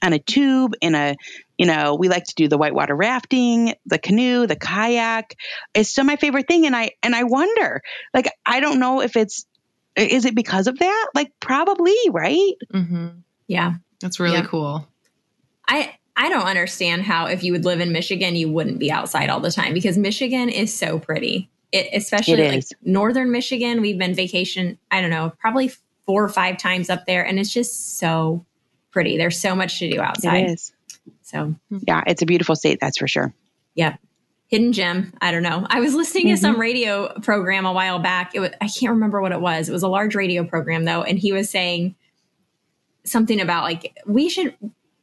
on 0.00 0.12
a 0.12 0.18
tube, 0.18 0.74
in 0.80 0.94
a, 0.94 1.16
you 1.58 1.66
know, 1.66 1.96
we 1.96 2.08
like 2.08 2.24
to 2.24 2.34
do 2.36 2.48
the 2.48 2.56
whitewater 2.56 2.94
rafting, 2.94 3.74
the 3.84 3.98
canoe, 3.98 4.46
the 4.46 4.56
kayak. 4.56 5.36
It's 5.74 5.90
still 5.90 6.04
my 6.04 6.16
favorite 6.16 6.48
thing. 6.48 6.66
And 6.66 6.74
I, 6.74 6.92
and 7.02 7.14
I 7.14 7.24
wonder, 7.24 7.82
like, 8.14 8.30
I 8.46 8.60
don't 8.60 8.78
know 8.80 9.02
if 9.02 9.16
it's, 9.16 9.44
is 9.96 10.24
it 10.24 10.34
because 10.34 10.66
of 10.66 10.78
that? 10.78 11.08
Like, 11.14 11.32
probably, 11.40 11.96
right? 12.10 12.54
Mm-hmm. 12.72 13.08
Yeah. 13.46 13.74
That's 14.00 14.20
really 14.20 14.36
yeah. 14.36 14.44
cool. 14.44 14.86
I, 15.66 15.96
I 16.16 16.28
don't 16.28 16.46
understand 16.46 17.02
how 17.02 17.26
if 17.26 17.42
you 17.42 17.52
would 17.52 17.64
live 17.64 17.80
in 17.80 17.92
Michigan, 17.92 18.36
you 18.36 18.50
wouldn't 18.50 18.78
be 18.78 18.90
outside 18.90 19.30
all 19.30 19.40
the 19.40 19.50
time 19.50 19.74
because 19.74 19.98
Michigan 19.98 20.48
is 20.48 20.76
so 20.76 20.98
pretty. 20.98 21.50
It, 21.70 21.88
especially 21.92 22.42
it 22.42 22.54
like 22.54 22.64
northern 22.82 23.30
Michigan, 23.30 23.80
we've 23.82 23.98
been 23.98 24.14
vacation, 24.14 24.78
I 24.90 25.00
don't 25.00 25.10
know, 25.10 25.32
probably 25.38 25.70
four 26.06 26.24
or 26.24 26.28
five 26.28 26.56
times 26.56 26.88
up 26.88 27.04
there. 27.06 27.26
And 27.26 27.38
it's 27.38 27.52
just 27.52 27.98
so 27.98 28.44
pretty. 28.90 29.18
There's 29.18 29.38
so 29.38 29.54
much 29.54 29.78
to 29.80 29.90
do 29.90 30.00
outside. 30.00 30.44
It 30.44 30.50
is. 30.50 30.72
So, 31.22 31.54
yeah, 31.86 32.02
it's 32.06 32.22
a 32.22 32.26
beautiful 32.26 32.56
state, 32.56 32.78
that's 32.80 32.96
for 32.96 33.06
sure. 33.06 33.34
Yep. 33.74 34.00
Hidden 34.48 34.72
gem. 34.72 35.12
I 35.20 35.30
don't 35.30 35.42
know. 35.42 35.66
I 35.68 35.80
was 35.80 35.94
listening 35.94 36.26
mm-hmm. 36.26 36.34
to 36.34 36.40
some 36.40 36.58
radio 36.58 37.12
program 37.20 37.66
a 37.66 37.72
while 37.72 37.98
back. 37.98 38.34
It 38.34 38.40
was, 38.40 38.50
I 38.60 38.68
can't 38.68 38.92
remember 38.92 39.20
what 39.20 39.32
it 39.32 39.40
was. 39.40 39.68
It 39.68 39.72
was 39.72 39.82
a 39.82 39.88
large 39.88 40.14
radio 40.14 40.42
program 40.42 40.84
though. 40.84 41.02
And 41.02 41.18
he 41.18 41.32
was 41.32 41.50
saying 41.50 41.94
something 43.04 43.40
about 43.40 43.64
like, 43.64 43.94
we 44.06 44.30
should, 44.30 44.54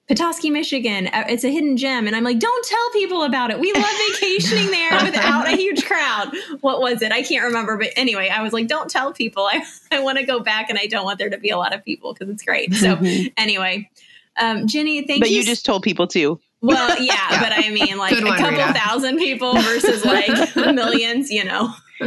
Petoskey, 0.07 0.49
Michigan, 0.49 1.07
uh, 1.07 1.25
it's 1.29 1.43
a 1.43 1.51
hidden 1.51 1.77
gem. 1.77 2.07
And 2.07 2.15
I'm 2.15 2.23
like, 2.23 2.39
don't 2.39 2.65
tell 2.65 2.89
people 2.91 3.23
about 3.23 3.51
it. 3.51 3.59
We 3.59 3.71
love 3.71 3.85
vacationing 4.13 4.71
there 4.71 4.91
without 5.03 5.47
a 5.47 5.55
huge 5.55 5.85
crowd. 5.85 6.31
What 6.61 6.79
was 6.79 7.03
it? 7.03 7.11
I 7.11 7.21
can't 7.21 7.45
remember. 7.45 7.77
But 7.77 7.89
anyway, 7.95 8.29
I 8.29 8.41
was 8.41 8.51
like, 8.51 8.67
don't 8.67 8.89
tell 8.89 9.13
people. 9.13 9.43
I, 9.51 9.63
I 9.91 9.99
want 9.99 10.17
to 10.17 10.25
go 10.25 10.39
back 10.39 10.71
and 10.71 10.79
I 10.79 10.87
don't 10.87 11.05
want 11.05 11.19
there 11.19 11.29
to 11.29 11.37
be 11.37 11.49
a 11.49 11.57
lot 11.57 11.73
of 11.73 11.85
people 11.85 12.13
because 12.13 12.29
it's 12.29 12.43
great. 12.43 12.73
So 12.73 12.95
mm-hmm. 12.95 13.27
anyway, 13.37 13.91
um, 14.37 14.67
Ginny, 14.67 15.05
thank 15.05 15.21
but 15.21 15.29
you. 15.29 15.37
But 15.37 15.41
you 15.41 15.43
just 15.43 15.65
told 15.65 15.83
people 15.83 16.07
too. 16.07 16.39
Well, 16.65 16.99
yeah, 16.99 17.13
yeah. 17.31 17.39
but 17.41 17.51
I 17.53 17.69
mean, 17.69 17.97
like 17.97 18.13
one, 18.13 18.27
a 18.27 18.37
couple 18.37 18.57
Rita. 18.57 18.73
thousand 18.73 19.17
people 19.17 19.53
versus 19.53 20.03
like 20.03 20.55
millions, 20.73 21.29
you 21.29 21.43
know. 21.43 21.71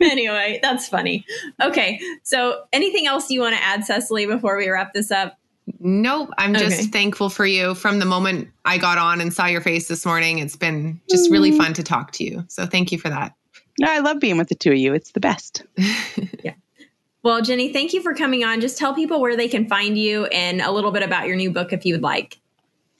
anyway, 0.00 0.58
that's 0.62 0.88
funny. 0.88 1.24
Okay, 1.62 2.00
so 2.24 2.64
anything 2.72 3.06
else 3.06 3.30
you 3.30 3.40
want 3.40 3.54
to 3.54 3.62
add, 3.62 3.84
Cecily, 3.84 4.26
before 4.26 4.56
we 4.56 4.68
wrap 4.68 4.92
this 4.94 5.10
up? 5.12 5.38
Nope. 5.78 6.30
I'm 6.38 6.54
just 6.54 6.80
okay. 6.80 6.88
thankful 6.88 7.28
for 7.28 7.46
you. 7.46 7.74
From 7.74 8.00
the 8.00 8.04
moment 8.04 8.48
I 8.64 8.78
got 8.78 8.98
on 8.98 9.20
and 9.20 9.32
saw 9.32 9.46
your 9.46 9.60
face 9.60 9.88
this 9.88 10.04
morning, 10.04 10.38
it's 10.38 10.56
been 10.56 11.00
just 11.08 11.30
really 11.30 11.50
mm-hmm. 11.50 11.60
fun 11.60 11.72
to 11.74 11.82
talk 11.82 12.12
to 12.12 12.24
you. 12.24 12.44
So 12.48 12.66
thank 12.66 12.92
you 12.92 12.98
for 12.98 13.08
that. 13.08 13.32
No, 13.80 13.90
I 13.90 13.98
love 13.98 14.20
being 14.20 14.38
with 14.38 14.48
the 14.48 14.54
two 14.54 14.72
of 14.72 14.78
you. 14.78 14.94
It's 14.94 15.12
the 15.12 15.20
best. 15.20 15.64
yeah. 16.42 16.54
Well, 17.22 17.42
Ginny, 17.42 17.72
thank 17.72 17.92
you 17.92 18.02
for 18.02 18.14
coming 18.14 18.44
on. 18.44 18.60
Just 18.60 18.78
tell 18.78 18.94
people 18.94 19.20
where 19.20 19.36
they 19.36 19.48
can 19.48 19.68
find 19.68 19.98
you 19.98 20.26
and 20.26 20.60
a 20.60 20.70
little 20.70 20.92
bit 20.92 21.02
about 21.02 21.26
your 21.26 21.36
new 21.36 21.50
book 21.50 21.72
if 21.72 21.84
you 21.84 21.94
would 21.94 22.02
like. 22.02 22.38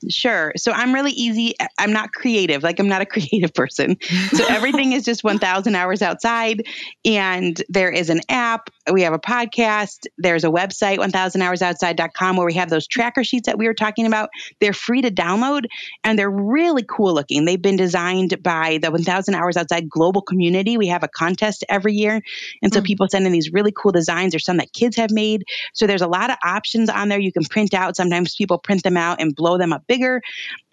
Sure. 0.08 0.52
So 0.56 0.72
I'm 0.72 0.94
really 0.94 1.12
easy. 1.12 1.54
I'm 1.78 1.92
not 1.92 2.12
creative. 2.12 2.62
Like 2.62 2.78
I'm 2.78 2.88
not 2.88 3.02
a 3.02 3.06
creative 3.06 3.52
person. 3.54 3.96
So 4.32 4.44
everything 4.48 4.92
is 4.92 5.04
just 5.04 5.24
1000 5.24 5.74
hours 5.74 6.02
outside 6.02 6.62
and 7.04 7.60
there 7.68 7.90
is 7.90 8.10
an 8.10 8.20
app, 8.28 8.70
we 8.92 9.02
have 9.02 9.12
a 9.12 9.18
podcast, 9.18 10.06
there's 10.18 10.44
a 10.44 10.48
website 10.48 10.98
1000hoursoutside.com 10.98 12.36
where 12.36 12.46
we 12.46 12.54
have 12.54 12.70
those 12.70 12.86
tracker 12.86 13.24
sheets 13.24 13.46
that 13.46 13.58
we 13.58 13.66
were 13.66 13.74
talking 13.74 14.06
about. 14.06 14.30
They're 14.60 14.72
free 14.72 15.02
to 15.02 15.10
download 15.10 15.66
and 16.04 16.18
they're 16.18 16.30
really 16.30 16.84
cool 16.88 17.14
looking. 17.14 17.44
They've 17.44 17.60
been 17.60 17.76
designed 17.76 18.42
by 18.42 18.78
the 18.80 18.90
1000 18.90 19.34
hours 19.34 19.56
outside 19.56 19.88
global 19.88 20.22
community. 20.22 20.76
We 20.76 20.88
have 20.88 21.02
a 21.02 21.08
contest 21.08 21.64
every 21.68 21.94
year 21.94 22.22
and 22.62 22.72
so 22.72 22.80
mm. 22.80 22.84
people 22.84 23.08
send 23.08 23.26
in 23.26 23.32
these 23.32 23.52
really 23.52 23.72
cool 23.72 23.92
designs 23.92 24.34
or 24.34 24.38
some 24.38 24.58
that 24.58 24.72
kids 24.72 24.96
have 24.96 25.10
made. 25.10 25.44
So 25.74 25.86
there's 25.86 26.02
a 26.02 26.06
lot 26.06 26.30
of 26.30 26.36
options 26.44 26.88
on 26.88 27.08
there 27.08 27.18
you 27.18 27.32
can 27.32 27.44
print 27.44 27.74
out. 27.74 27.96
Sometimes 27.96 28.34
people 28.34 28.58
print 28.58 28.82
them 28.82 28.96
out 28.96 29.20
and 29.20 29.34
blow 29.34 29.58
them 29.58 29.72
up 29.72 29.84
bigger 29.97 30.23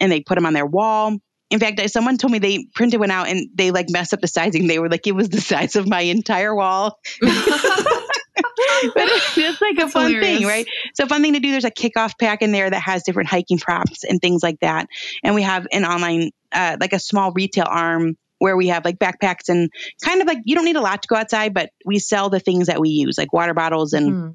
and 0.00 0.10
they 0.10 0.20
put 0.20 0.34
them 0.36 0.46
on 0.46 0.52
their 0.52 0.66
wall. 0.66 1.16
In 1.50 1.60
fact, 1.60 1.80
someone 1.90 2.18
told 2.18 2.32
me 2.32 2.38
they 2.38 2.66
printed 2.74 3.00
one 3.00 3.10
out 3.10 3.28
and 3.28 3.48
they 3.54 3.70
like 3.70 3.86
messed 3.90 4.12
up 4.12 4.20
the 4.20 4.28
sizing. 4.28 4.66
They 4.66 4.78
were 4.78 4.88
like, 4.88 5.06
it 5.06 5.12
was 5.14 5.28
the 5.28 5.40
size 5.52 5.76
of 5.76 5.88
my 5.88 6.00
entire 6.00 6.54
wall. 6.54 6.98
but 8.94 9.08
it's 9.36 9.60
like 9.60 9.78
a 9.78 9.88
fun 9.88 10.12
hilarious. 10.12 10.38
thing, 10.38 10.46
right? 10.46 10.66
So 10.94 11.06
fun 11.06 11.22
thing 11.22 11.34
to 11.34 11.40
do. 11.40 11.50
There's 11.50 11.64
a 11.64 11.70
kickoff 11.70 12.18
pack 12.18 12.42
in 12.42 12.52
there 12.52 12.68
that 12.68 12.80
has 12.80 13.04
different 13.04 13.28
hiking 13.28 13.58
props 13.58 14.04
and 14.04 14.20
things 14.20 14.42
like 14.42 14.60
that. 14.60 14.88
And 15.22 15.34
we 15.34 15.42
have 15.42 15.66
an 15.72 15.84
online, 15.84 16.30
uh, 16.52 16.76
like 16.80 16.92
a 16.92 16.98
small 16.98 17.32
retail 17.32 17.66
arm 17.68 18.16
where 18.38 18.56
we 18.56 18.68
have 18.68 18.84
like 18.84 18.98
backpacks 18.98 19.48
and 19.48 19.70
kind 20.02 20.20
of 20.20 20.26
like 20.26 20.38
you 20.44 20.54
don't 20.54 20.64
need 20.64 20.76
a 20.76 20.80
lot 20.80 21.02
to 21.02 21.08
go 21.08 21.16
outside, 21.16 21.54
but 21.54 21.70
we 21.84 21.98
sell 21.98 22.30
the 22.30 22.40
things 22.40 22.66
that 22.66 22.80
we 22.80 22.90
use, 22.90 23.16
like 23.16 23.32
water 23.32 23.54
bottles 23.54 23.92
and 23.92 24.12
mm 24.12 24.34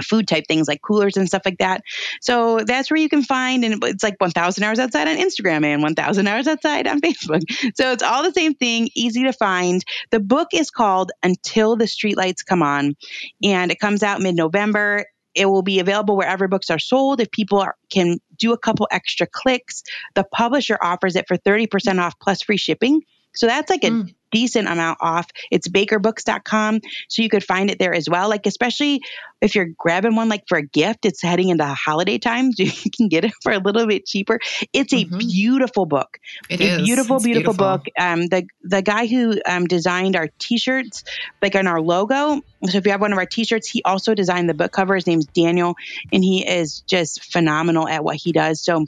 food 0.00 0.28
type 0.28 0.44
things 0.48 0.68
like 0.68 0.82
coolers 0.82 1.16
and 1.16 1.28
stuff 1.28 1.42
like 1.44 1.58
that. 1.58 1.82
So 2.20 2.60
that's 2.60 2.90
where 2.90 2.98
you 2.98 3.08
can 3.08 3.22
find, 3.22 3.64
and 3.64 3.82
it's 3.84 4.02
like 4.02 4.14
1,000 4.18 4.64
hours 4.64 4.78
outside 4.78 5.08
on 5.08 5.16
Instagram 5.16 5.64
and 5.64 5.82
1,000 5.82 6.26
hours 6.26 6.46
outside 6.46 6.86
on 6.86 7.00
Facebook. 7.02 7.42
So 7.76 7.92
it's 7.92 8.02
all 8.02 8.22
the 8.22 8.32
same 8.32 8.54
thing, 8.54 8.88
easy 8.94 9.24
to 9.24 9.32
find. 9.32 9.84
The 10.10 10.20
book 10.20 10.48
is 10.52 10.70
called 10.70 11.12
Until 11.22 11.76
the 11.76 11.84
Streetlights 11.84 12.44
Come 12.44 12.62
On, 12.62 12.96
and 13.42 13.70
it 13.70 13.78
comes 13.78 14.02
out 14.02 14.20
mid 14.20 14.36
November. 14.36 15.06
It 15.34 15.46
will 15.46 15.62
be 15.62 15.80
available 15.80 16.16
wherever 16.16 16.46
books 16.46 16.68
are 16.68 16.78
sold. 16.78 17.20
If 17.20 17.30
people 17.30 17.58
are, 17.58 17.74
can 17.90 18.18
do 18.36 18.52
a 18.52 18.58
couple 18.58 18.86
extra 18.90 19.26
clicks, 19.26 19.82
the 20.14 20.24
publisher 20.24 20.78
offers 20.82 21.16
it 21.16 21.26
for 21.26 21.38
30% 21.38 22.00
off 22.00 22.14
plus 22.20 22.42
free 22.42 22.58
shipping. 22.58 23.00
So 23.34 23.46
that's 23.46 23.70
like 23.70 23.84
a 23.84 23.90
mm. 23.90 24.14
Decent 24.32 24.66
amount 24.66 24.98
off. 25.00 25.28
It's 25.50 25.68
bakerbooks.com. 25.68 26.80
So 27.08 27.22
you 27.22 27.28
could 27.28 27.44
find 27.44 27.70
it 27.70 27.78
there 27.78 27.94
as 27.94 28.08
well. 28.08 28.28
Like, 28.28 28.46
especially 28.46 29.02
if 29.40 29.54
you're 29.54 29.68
grabbing 29.76 30.14
one 30.14 30.28
like 30.28 30.44
for 30.48 30.56
a 30.58 30.62
gift, 30.62 31.04
it's 31.04 31.20
heading 31.22 31.50
into 31.50 31.64
holiday 31.66 32.18
times. 32.18 32.56
You 32.62 32.90
can 32.90 33.08
get 33.08 33.24
it 33.24 33.32
for 33.42 33.52
a 33.52 33.58
little 33.58 33.86
bit 33.86 34.06
cheaper. 34.06 34.38
It's 34.72 34.92
a 34.92 35.04
mm-hmm. 35.04 35.18
beautiful 35.18 35.84
book. 35.84 36.18
It 36.48 36.60
a 36.60 36.64
is. 36.64 36.82
beautiful, 36.82 37.18
beautiful, 37.20 37.52
beautiful, 37.52 37.54
book. 37.54 37.86
Um, 37.98 38.26
the 38.26 38.46
the 38.62 38.82
guy 38.82 39.06
who 39.06 39.40
um, 39.44 39.66
designed 39.66 40.16
our 40.16 40.28
t-shirts, 40.38 41.04
like 41.42 41.54
on 41.54 41.66
our 41.66 41.80
logo. 41.80 42.40
So 42.64 42.78
if 42.78 42.86
you 42.86 42.92
have 42.92 43.00
one 43.00 43.12
of 43.12 43.18
our 43.18 43.26
t-shirts, 43.26 43.68
he 43.68 43.82
also 43.84 44.14
designed 44.14 44.48
the 44.48 44.54
book 44.54 44.72
cover. 44.72 44.94
His 44.94 45.06
name's 45.06 45.26
Daniel, 45.26 45.74
and 46.12 46.24
he 46.24 46.46
is 46.46 46.80
just 46.82 47.32
phenomenal 47.32 47.88
at 47.88 48.02
what 48.02 48.16
he 48.16 48.32
does. 48.32 48.60
So 48.60 48.86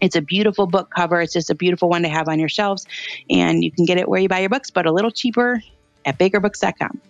it's 0.00 0.16
a 0.16 0.20
beautiful 0.20 0.66
book 0.66 0.90
cover. 0.94 1.20
It's 1.20 1.32
just 1.32 1.50
a 1.50 1.54
beautiful 1.54 1.88
one 1.88 2.02
to 2.02 2.08
have 2.08 2.28
on 2.28 2.38
your 2.38 2.48
shelves. 2.48 2.86
And 3.28 3.62
you 3.62 3.70
can 3.70 3.84
get 3.84 3.98
it 3.98 4.08
where 4.08 4.20
you 4.20 4.28
buy 4.28 4.40
your 4.40 4.48
books, 4.48 4.70
but 4.70 4.86
a 4.86 4.92
little 4.92 5.10
cheaper 5.10 5.62
at 6.04 6.18
bakerbooks.com. 6.18 7.00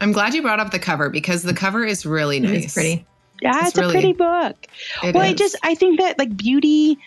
I'm 0.00 0.12
glad 0.12 0.34
you 0.34 0.42
brought 0.42 0.60
up 0.60 0.70
the 0.70 0.78
cover 0.78 1.10
because 1.10 1.42
the 1.42 1.54
cover 1.54 1.84
is 1.84 2.06
really 2.06 2.40
nice. 2.40 2.64
It's 2.64 2.74
pretty. 2.74 3.06
Yeah, 3.42 3.58
it's, 3.58 3.68
it's 3.68 3.78
really, 3.78 3.90
a 3.90 3.92
pretty 3.92 4.12
book. 4.12 4.66
well, 5.02 5.16
is. 5.16 5.30
I 5.30 5.32
just 5.34 5.56
I 5.62 5.74
think 5.74 6.00
that 6.00 6.18
like 6.18 6.36
beauty 6.36 6.98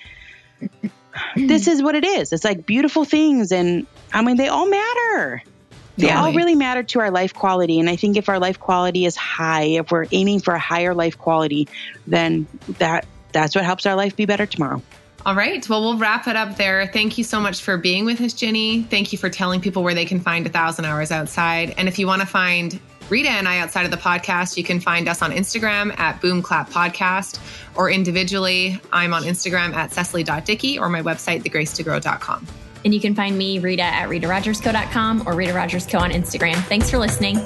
this 1.36 1.68
is 1.68 1.82
what 1.82 1.96
it 1.96 2.06
is. 2.06 2.34
It's 2.34 2.44
like 2.44 2.66
beautiful 2.66 3.06
things 3.06 3.52
and 3.52 3.86
I 4.14 4.24
mean 4.24 4.38
they 4.38 4.48
all 4.48 4.68
matter. 4.68 5.44
They 5.98 6.08
yeah. 6.08 6.24
all 6.24 6.34
really 6.34 6.56
matter 6.56 6.82
to 6.82 7.00
our 7.02 7.12
life 7.12 7.36
quality. 7.36 7.80
And 7.80 7.88
I 7.88 7.96
think 7.96 8.18
if 8.18 8.28
our 8.30 8.40
life 8.40 8.60
quality 8.60 9.06
is 9.06 9.16
high, 9.16 9.64
if 9.64 9.92
we're 9.92 10.08
aiming 10.12 10.40
for 10.40 10.56
a 10.56 10.60
higher 10.60 10.96
life 10.96 11.20
quality, 11.20 11.68
then 12.08 12.48
that 12.80 13.06
that's 13.34 13.56
what 13.56 13.66
helps 13.66 13.86
our 13.86 13.96
life 13.96 14.16
be 14.16 14.26
better 14.26 14.46
tomorrow. 14.46 14.82
All 15.26 15.36
right. 15.36 15.68
Well, 15.70 15.82
we'll 15.82 15.98
wrap 15.98 16.28
it 16.28 16.36
up 16.36 16.58
there. 16.58 16.86
Thank 16.88 17.18
you 17.18 17.24
so 17.24 17.40
much 17.40 17.62
for 17.62 17.78
being 17.78 18.04
with 18.04 18.20
us, 18.20 18.34
Ginny. 18.34 18.84
Thank 18.84 19.14
you 19.14 19.18
for 19.18 19.30
telling 19.30 19.62
people 19.62 19.82
where 19.82 19.94
they 19.94 20.06
can 20.06 20.20
find 20.20 20.46
a 20.46 20.50
thousand 20.50 20.86
hours 20.86 21.12
outside. 21.12 21.74
And 21.78 21.88
if 21.88 21.98
you 21.98 22.08
want 22.08 22.22
to 22.22 22.28
find 22.28 22.78
Rita 23.10 23.30
and 23.30 23.48
I 23.48 23.60
outside 23.60 23.86
of 23.86 23.92
the 23.92 23.98
podcast, 23.98 24.58
you 24.58 24.66
can 24.66 24.82
find 24.82 25.08
us 25.08 25.22
on 25.22 25.32
Instagram 25.32 25.98
at 25.98 26.20
Boom 26.22 26.42
Clap 26.42 26.70
Podcast 26.70 27.40
or 27.76 27.90
individually. 27.90 28.82
I'm 28.92 29.14
on 29.14 29.24
Instagram 29.24 29.74
at 29.74 29.94
Cecily.Dickey 29.94 30.78
or 30.78 30.90
my 30.90 31.02
website, 31.02 31.44
thegracetogrow.com. 31.44 32.48
And 32.84 32.94
you 32.94 33.00
can 33.00 33.16
find 33.16 33.38
me, 33.38 33.60
Rita, 33.60 33.84
at 33.84 34.10
RitaRogersCo.com 34.10 35.24
or 35.26 35.36
Rita 35.36 35.54
Rogers 35.54 35.86
Co 35.86 36.00
on 36.00 36.12
Instagram. 36.12 36.62
Thanks 36.66 36.90
for 36.90 36.98
listening. 36.98 37.38